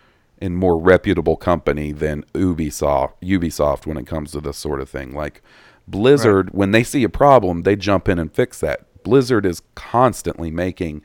and 0.42 0.58
more 0.58 0.78
reputable 0.78 1.38
company 1.38 1.92
than 1.92 2.24
Ubisoft 2.34 3.14
Ubisoft 3.22 3.86
when 3.86 3.98
it 3.98 4.08
comes 4.08 4.32
to 4.32 4.42
this 4.42 4.58
sort 4.58 4.82
of 4.82 4.90
thing. 4.90 5.14
Like 5.14 5.42
Blizzard, 5.88 6.50
when 6.54 6.72
they 6.72 6.84
see 6.84 7.04
a 7.04 7.10
problem, 7.10 7.62
they 7.62 7.76
jump 7.76 8.10
in 8.10 8.20
and 8.20 8.34
fix 8.34 8.60
that. 8.60 8.86
Blizzard 9.04 9.46
is 9.46 9.62
constantly 9.76 10.52
making 10.52 11.02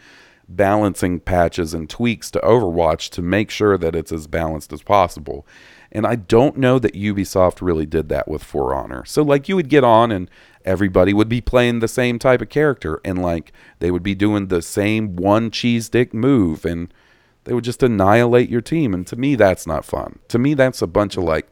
balancing 0.48 1.18
patches 1.18 1.74
and 1.74 1.90
tweaks 1.90 2.30
to 2.30 2.38
Overwatch 2.40 3.10
to 3.10 3.22
make 3.22 3.50
sure 3.50 3.76
that 3.76 3.96
it's 3.96 4.12
as 4.12 4.26
balanced 4.26 4.72
as 4.72 4.82
possible. 4.82 5.46
And 5.90 6.06
I 6.06 6.14
don't 6.16 6.56
know 6.56 6.78
that 6.78 6.94
Ubisoft 6.94 7.60
really 7.60 7.86
did 7.86 8.08
that 8.10 8.28
with 8.28 8.44
For 8.44 8.74
Honor. 8.74 9.04
So 9.04 9.22
like 9.22 9.48
you 9.48 9.56
would 9.56 9.68
get 9.68 9.84
on 9.84 10.12
and 10.12 10.30
everybody 10.64 11.12
would 11.12 11.28
be 11.28 11.40
playing 11.40 11.78
the 11.78 11.88
same 11.88 12.18
type 12.18 12.42
of 12.42 12.48
character 12.48 13.00
and 13.04 13.22
like 13.22 13.52
they 13.78 13.90
would 13.90 14.02
be 14.02 14.14
doing 14.14 14.48
the 14.48 14.62
same 14.62 15.16
one 15.16 15.50
cheese 15.50 15.88
dick 15.88 16.12
move 16.12 16.64
and 16.64 16.92
they 17.46 17.54
would 17.54 17.64
just 17.64 17.82
annihilate 17.82 18.50
your 18.50 18.60
team 18.60 18.92
and 18.92 19.06
to 19.06 19.16
me 19.16 19.34
that's 19.34 19.66
not 19.66 19.84
fun. 19.84 20.18
To 20.28 20.38
me 20.38 20.54
that's 20.54 20.82
a 20.82 20.86
bunch 20.86 21.16
of 21.16 21.24
like 21.24 21.48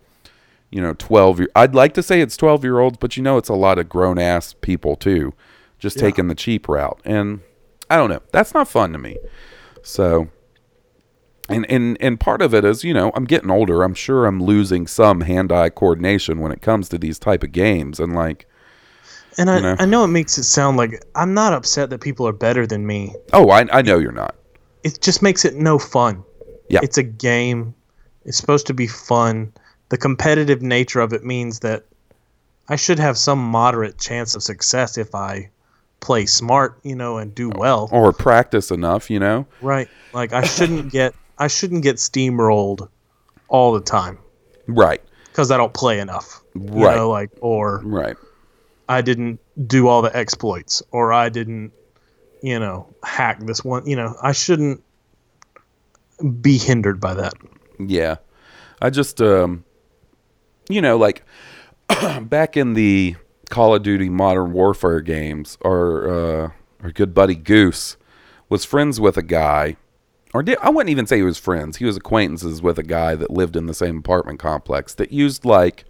you 0.71 0.81
know 0.83 0.95
12 0.95 1.41
year 1.41 1.49
I'd 1.57 1.75
like 1.75 1.95
to 1.95 2.03
say 2.03 2.21
it's 2.21 2.37
12 2.37 2.63
year 2.63 2.79
olds 2.81 2.99
but 2.99 3.17
you 3.17 3.23
know 3.23 3.39
it's 3.39 3.49
a 3.49 3.55
lot 3.55 3.79
of 3.79 3.89
grown 3.89 4.19
ass 4.19 4.55
people 4.61 4.97
too 4.97 5.33
just 5.79 5.99
taking 5.99 6.29
the 6.29 6.35
cheap 6.35 6.69
route 6.69 7.01
and 7.05 7.41
I 7.91 7.97
don't 7.97 8.11
know. 8.11 8.23
That's 8.33 8.55
not 8.55 8.69
fun 8.69 8.93
to 8.93 8.99
me. 8.99 9.19
So 9.83 10.29
and 11.49 11.67
and 11.71 11.97
and 12.01 12.19
part 12.19 12.41
of 12.41 12.55
it 12.55 12.65
is, 12.65 12.85
you 12.85 12.95
know, 12.95 13.13
I'm 13.15 13.25
getting 13.25 13.51
older. 13.51 13.83
I'm 13.83 13.95
sure 13.95 14.25
I'm 14.25 14.43
losing 14.43 14.87
some 14.87 15.21
hand-eye 15.21 15.71
coordination 15.71 16.41
when 16.41 16.53
it 16.53 16.63
comes 16.63 16.89
to 16.89 16.99
these 16.99 17.19
type 17.19 17.43
of 17.43 17.53
games 17.53 18.01
and 18.01 18.15
like 18.15 18.49
And 19.37 19.51
I, 19.51 19.57
You 19.57 19.63
know? 19.63 19.77
I 19.79 19.85
know 19.85 20.05
it 20.05 20.09
makes 20.09 20.39
it 20.39 20.45
sound 20.45 20.77
like 20.77 21.05
I'm 21.15 21.35
not 21.35 21.53
upset 21.53 21.91
that 21.91 22.01
people 22.01 22.27
are 22.27 22.33
better 22.33 22.67
than 22.67 22.87
me. 22.87 23.15
oh, 23.33 23.51
I 23.51 23.67
I 23.71 23.83
know 23.83 23.99
you're 23.99 24.13
not. 24.13 24.35
It 24.85 25.01
just 25.01 25.23
makes 25.23 25.45
it 25.45 25.55
no 25.57 25.79
fun. 25.79 26.23
Yeah. 26.69 26.81
It's 26.83 26.99
a 26.99 27.03
game. 27.03 27.75
It's 28.25 28.37
supposed 28.37 28.67
to 28.69 28.75
be 28.75 28.87
fun. 28.87 29.53
The 29.89 29.97
competitive 29.99 30.63
nature 30.63 31.01
of 31.01 31.13
it 31.13 31.25
means 31.25 31.61
that 31.61 31.85
I 32.69 32.77
should 32.77 32.99
have 32.99 33.19
some 33.19 33.39
moderate 33.39 33.99
chance 33.99 34.35
of 34.35 34.43
success 34.43 34.97
if 34.97 35.15
I 35.15 35.51
play 36.01 36.27
smart, 36.27 36.79
you 36.83 36.95
know, 36.95 37.19
and 37.19 37.35
do 37.35 37.51
well. 37.51 37.89
Or 37.93 38.13
practice 38.13 38.71
enough, 38.71 39.11
you 39.11 39.19
know. 39.19 39.47
Right. 39.61 39.89
Like 40.13 40.33
I 40.33 40.43
shouldn't 40.45 40.93
get 40.99 41.15
I 41.39 41.49
shouldn't 41.49 41.83
get 41.83 41.97
steamrolled 41.97 42.89
all 43.49 43.73
the 43.73 43.81
time 43.81 44.19
Right. 44.67 45.03
because 45.27 45.51
I 45.51 45.57
don't 45.57 45.75
play 45.75 45.99
enough. 45.99 46.43
You 46.55 46.85
Right. 46.87 46.97
know, 46.97 47.11
like 47.11 47.31
or 47.41 47.81
Right. 47.85 48.17
I 48.89 49.01
didn't 49.03 49.41
do 49.67 49.89
all 49.89 50.03
the 50.03 50.15
exploits 50.17 50.83
or 50.91 51.13
I 51.13 51.29
didn't, 51.31 51.73
you 52.45 52.59
know, 52.61 52.87
hack 53.03 53.41
this 53.41 53.65
one. 53.65 53.87
You 53.87 53.97
know, 53.97 54.15
I 54.23 54.33
shouldn't 54.33 54.85
be 56.43 56.59
hindered 56.59 57.01
by 57.01 57.15
that. 57.15 57.33
Yeah. 57.79 58.17
I 58.83 58.91
just 58.91 59.23
um 59.23 59.65
you 60.69 60.83
know, 60.83 60.99
like 60.99 61.25
back 62.21 62.57
in 62.59 62.75
the 62.75 63.17
Call 63.49 63.75
of 63.75 63.83
Duty 63.83 64.11
Modern 64.11 64.53
Warfare 64.53 65.01
games, 65.01 65.57
our 65.65 66.09
uh 66.45 66.51
our 66.83 66.93
good 66.93 67.15
buddy 67.15 67.35
Goose 67.35 67.97
was 68.51 68.67
friends 68.67 69.01
with 69.01 69.17
a 69.17 69.23
guy 69.23 69.79
or 70.35 70.43
did, 70.43 70.59
I 70.61 70.69
wouldn't 70.69 70.91
even 70.91 71.07
say 71.07 71.17
he 71.17 71.23
was 71.23 71.39
friends. 71.39 71.79
He 71.79 71.87
was 71.87 71.97
acquaintances 71.97 72.61
with 72.61 72.79
a 72.79 72.83
guy 72.83 73.15
that 73.15 73.31
lived 73.31 73.57
in 73.57 73.65
the 73.65 73.73
same 73.73 73.99
apartment 73.99 74.39
complex 74.39 74.93
that 74.97 75.13
used 75.13 75.47
like 75.47 75.87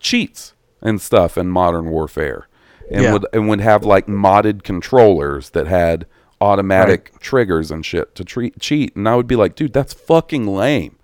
cheats 0.00 0.52
and 0.82 1.00
stuff 1.00 1.38
in 1.38 1.48
Modern 1.48 1.90
Warfare. 1.90 2.48
And 2.90 3.02
Yeah. 3.04 3.12
would 3.12 3.26
and 3.32 3.48
would 3.48 3.60
have 3.60 3.84
like 3.84 4.06
modded 4.06 4.62
controllers 4.64 5.50
that 5.50 5.66
had 5.68 6.06
automatic 6.40 7.18
triggers 7.20 7.70
and 7.70 7.84
shit 7.86 8.14
to 8.16 8.24
treat, 8.24 8.58
cheat 8.58 8.96
and 8.96 9.08
I 9.08 9.14
would 9.14 9.26
be 9.26 9.36
like, 9.36 9.54
"Dude, 9.54 9.72
that's 9.72 9.92
fucking 9.92 10.46
lame." 10.46 10.96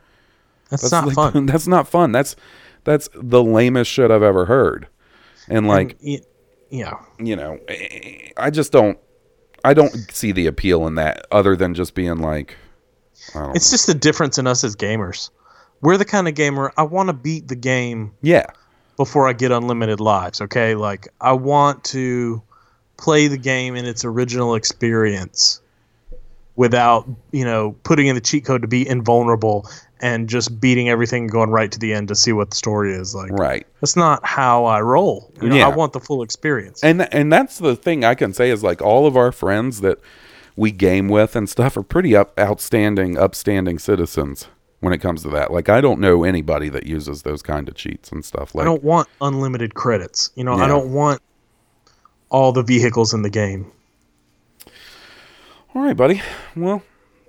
That's, 0.70 0.90
not 0.90 1.06
like- 1.06 1.14
fun. 1.14 1.46
That's 1.52 1.68
not 1.68 1.86
fun. 1.86 2.10
That's 2.10 2.34
that's 2.82 3.08
the 3.14 3.42
lamest 3.42 3.88
shit 3.90 4.10
I've 4.10 4.22
ever 4.22 4.46
heard. 4.46 4.88
And 5.48 5.68
like, 5.68 5.96
And 6.02 6.20
yeah. 6.70 6.94
you 7.20 7.36
know, 7.36 7.58
eh, 7.68 8.30
I 8.36 8.50
just 8.50 8.72
don't 8.72 8.98
I 9.64 9.74
don't 9.74 9.92
see 10.10 10.32
the 10.32 10.46
appeal 10.48 10.86
in 10.88 10.96
that 10.96 11.24
other 11.30 11.54
than 11.54 11.74
just 11.74 11.94
being 11.94 12.18
like 12.18 12.56
I 13.34 13.40
don't 13.40 13.56
It's 13.56 13.70
just 13.70 13.86
the 13.86 13.94
difference 13.94 14.38
in 14.38 14.48
us 14.48 14.64
as 14.64 14.74
gamers. 14.74 15.30
We're 15.82 15.96
the 15.98 16.04
kind 16.04 16.26
of 16.26 16.34
gamer 16.34 16.72
I 16.76 16.82
want 16.82 17.08
to 17.10 17.12
beat 17.12 17.46
the 17.46 17.54
game 17.56 18.12
yeah. 18.22 18.46
Before 18.96 19.28
I 19.28 19.32
get 19.32 19.52
unlimited 19.52 20.00
lives, 20.00 20.40
okay? 20.40 20.74
Like 20.74 21.08
I 21.20 21.32
want 21.32 21.84
to 21.84 22.42
play 22.96 23.28
the 23.28 23.36
game 23.36 23.76
in 23.76 23.84
its 23.84 24.04
original 24.04 24.54
experience 24.54 25.60
without, 26.56 27.06
you 27.32 27.44
know, 27.44 27.76
putting 27.82 28.06
in 28.06 28.14
the 28.14 28.20
cheat 28.20 28.44
code 28.44 28.62
to 28.62 28.68
be 28.68 28.88
invulnerable 28.88 29.68
and 30.00 30.28
just 30.28 30.60
beating 30.60 30.88
everything 30.88 31.24
and 31.24 31.30
going 31.30 31.50
right 31.50 31.70
to 31.72 31.78
the 31.78 31.92
end 31.92 32.08
to 32.08 32.14
see 32.14 32.32
what 32.32 32.50
the 32.50 32.56
story 32.56 32.94
is 32.94 33.14
like. 33.14 33.30
Right. 33.32 33.66
That's 33.80 33.96
not 33.96 34.24
how 34.24 34.64
I 34.64 34.80
roll. 34.80 35.30
You 35.40 35.50
know, 35.50 35.56
Yeah. 35.56 35.66
I 35.66 35.74
want 35.74 35.92
the 35.92 36.00
full 36.00 36.22
experience. 36.22 36.82
And 36.82 37.12
and 37.14 37.32
that's 37.32 37.58
the 37.58 37.76
thing 37.76 38.04
I 38.04 38.14
can 38.14 38.32
say 38.32 38.50
is 38.50 38.62
like 38.62 38.80
all 38.80 39.06
of 39.06 39.16
our 39.16 39.32
friends 39.32 39.80
that 39.82 39.98
we 40.54 40.70
game 40.70 41.08
with 41.08 41.36
and 41.36 41.48
stuff 41.48 41.76
are 41.76 41.82
pretty 41.82 42.16
up 42.16 42.38
outstanding, 42.38 43.18
upstanding 43.18 43.78
citizens 43.78 44.48
when 44.80 44.92
it 44.92 44.98
comes 44.98 45.22
to 45.22 45.28
that. 45.30 45.52
Like 45.52 45.68
I 45.68 45.80
don't 45.80 46.00
know 46.00 46.24
anybody 46.24 46.68
that 46.70 46.86
uses 46.86 47.22
those 47.22 47.42
kind 47.42 47.68
of 47.68 47.74
cheats 47.74 48.10
and 48.12 48.24
stuff. 48.24 48.54
Like 48.54 48.62
I 48.62 48.64
don't 48.66 48.84
want 48.84 49.08
unlimited 49.20 49.74
credits. 49.74 50.30
You 50.34 50.44
know, 50.44 50.56
Yeah. 50.56 50.64
I 50.64 50.68
don't 50.68 50.92
want 50.92 51.20
all 52.30 52.52
the 52.52 52.62
vehicles 52.62 53.14
in 53.14 53.22
the 53.22 53.30
game. 53.30 53.70
All 55.74 55.82
right, 55.82 55.96
buddy. 55.96 56.22
Well, 56.56 56.82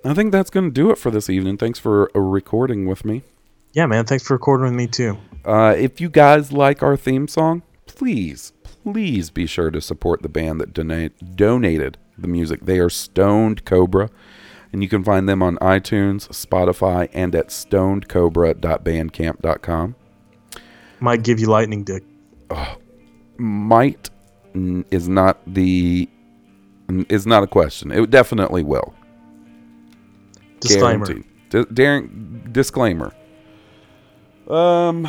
I 0.05 0.13
think 0.13 0.31
that's 0.31 0.49
going 0.49 0.65
to 0.67 0.71
do 0.71 0.89
it 0.89 0.97
for 0.97 1.11
this 1.11 1.29
evening. 1.29 1.57
Thanks 1.57 1.79
for 1.79 2.09
uh, 2.15 2.19
recording 2.19 2.85
with 2.87 3.03
me. 3.03 3.23
Yeah, 3.73 3.85
man. 3.85 4.05
Thanks 4.05 4.23
for 4.25 4.33
recording 4.35 4.65
with 4.65 4.73
me 4.73 4.87
too. 4.87 5.17
Uh, 5.45 5.75
if 5.77 5.99
you 6.01 6.09
guys 6.09 6.51
like 6.51 6.81
our 6.81 6.95
theme 6.97 7.27
song, 7.27 7.61
please, 7.85 8.53
please 8.63 9.29
be 9.29 9.45
sure 9.45 9.69
to 9.69 9.81
support 9.81 10.21
the 10.21 10.29
band 10.29 10.59
that 10.61 10.73
donate, 10.73 11.35
donated 11.35 11.97
the 12.17 12.27
music. 12.27 12.61
They 12.65 12.79
are 12.79 12.89
Stoned 12.89 13.65
Cobra, 13.65 14.09
and 14.71 14.83
you 14.83 14.89
can 14.89 15.03
find 15.03 15.27
them 15.27 15.43
on 15.43 15.57
iTunes, 15.57 16.27
Spotify, 16.29 17.09
and 17.13 17.35
at 17.35 17.47
stonedcobra.bandcamp.com. 17.47 19.95
Might 20.99 21.23
give 21.23 21.39
you 21.39 21.47
lightning 21.47 21.83
dick. 21.83 22.03
Might 23.37 24.09
mm, 24.53 24.85
is 24.91 25.07
not 25.07 25.39
the 25.45 26.09
is 27.09 27.27
not 27.27 27.43
a 27.43 27.47
question. 27.47 27.91
It 27.91 28.09
definitely 28.09 28.63
will. 28.63 28.93
Disclaimer. 30.59 31.05
Di- 31.49 31.65
daring- 31.73 32.49
disclaimer. 32.51 33.13
Um, 34.49 35.07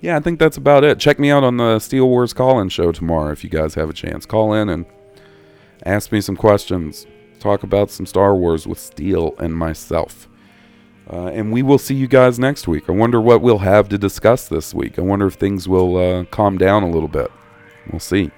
yeah, 0.00 0.16
I 0.16 0.20
think 0.20 0.38
that's 0.38 0.56
about 0.56 0.84
it. 0.84 0.98
Check 0.98 1.18
me 1.18 1.30
out 1.30 1.44
on 1.44 1.56
the 1.56 1.78
Steele 1.78 2.08
Wars 2.08 2.32
call-in 2.32 2.68
show 2.68 2.92
tomorrow 2.92 3.32
if 3.32 3.42
you 3.42 3.50
guys 3.50 3.74
have 3.74 3.88
a 3.88 3.94
chance. 3.94 4.26
Call 4.26 4.52
in 4.52 4.68
and 4.68 4.84
ask 5.84 6.12
me 6.12 6.20
some 6.20 6.36
questions, 6.36 7.06
talk 7.44 7.62
about 7.62 7.90
some 7.90 8.06
Star 8.06 8.34
Wars 8.34 8.66
with 8.66 8.78
Steele 8.78 9.34
and 9.38 9.54
myself. 9.54 10.28
Uh, 11.12 11.26
and 11.26 11.52
we 11.52 11.62
will 11.62 11.76
see 11.76 11.94
you 11.94 12.08
guys 12.08 12.38
next 12.38 12.66
week. 12.66 12.88
I 12.88 12.92
wonder 12.92 13.20
what 13.20 13.42
we'll 13.42 13.58
have 13.58 13.90
to 13.90 13.98
discuss 13.98 14.48
this 14.48 14.72
week. 14.72 14.98
I 14.98 15.02
wonder 15.02 15.26
if 15.26 15.34
things 15.34 15.68
will 15.68 15.96
uh, 15.98 16.24
calm 16.24 16.56
down 16.56 16.82
a 16.82 16.90
little 16.90 17.08
bit. 17.08 17.30
We'll 17.90 18.00
see. 18.00 18.30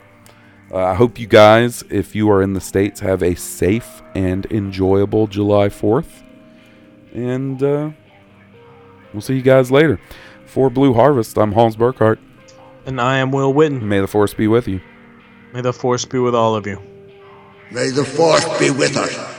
Uh, 0.73 0.85
I 0.85 0.95
hope 0.95 1.21
you 1.21 1.29
guys, 1.29 1.85
if 1.89 2.17
you 2.17 2.29
are 2.31 2.43
in 2.43 2.55
the 2.55 2.61
States, 2.61 2.99
have 2.99 3.23
a 3.23 3.37
safe 3.37 4.03
and 4.17 4.45
enjoyable 4.47 5.29
July 5.29 5.69
4th. 5.69 6.25
And 7.15 7.63
uh, 7.63 7.91
we'll 9.13 9.23
see 9.23 9.37
you 9.37 9.43
guys 9.43 9.71
later. 9.71 10.01
For 10.47 10.69
Blue 10.69 10.93
Harvest, 10.93 11.39
I'm 11.39 11.53
Hawes 11.53 11.77
Burkhardt. 11.77 12.19
And 12.85 13.01
I 13.01 13.19
am 13.19 13.31
Will 13.31 13.55
Witten. 13.55 13.83
May 13.83 14.01
the 14.01 14.09
Force 14.09 14.35
be 14.35 14.49
with 14.49 14.67
you. 14.67 14.81
May 15.53 15.61
the 15.61 15.73
force 15.73 16.05
be 16.05 16.19
with 16.19 16.35
all 16.35 16.57
of 16.57 16.67
you. 16.67 16.96
May 17.71 17.91
the 17.91 18.05
force 18.05 18.47
be 18.59 18.71
with 18.71 18.97
us. 18.97 19.36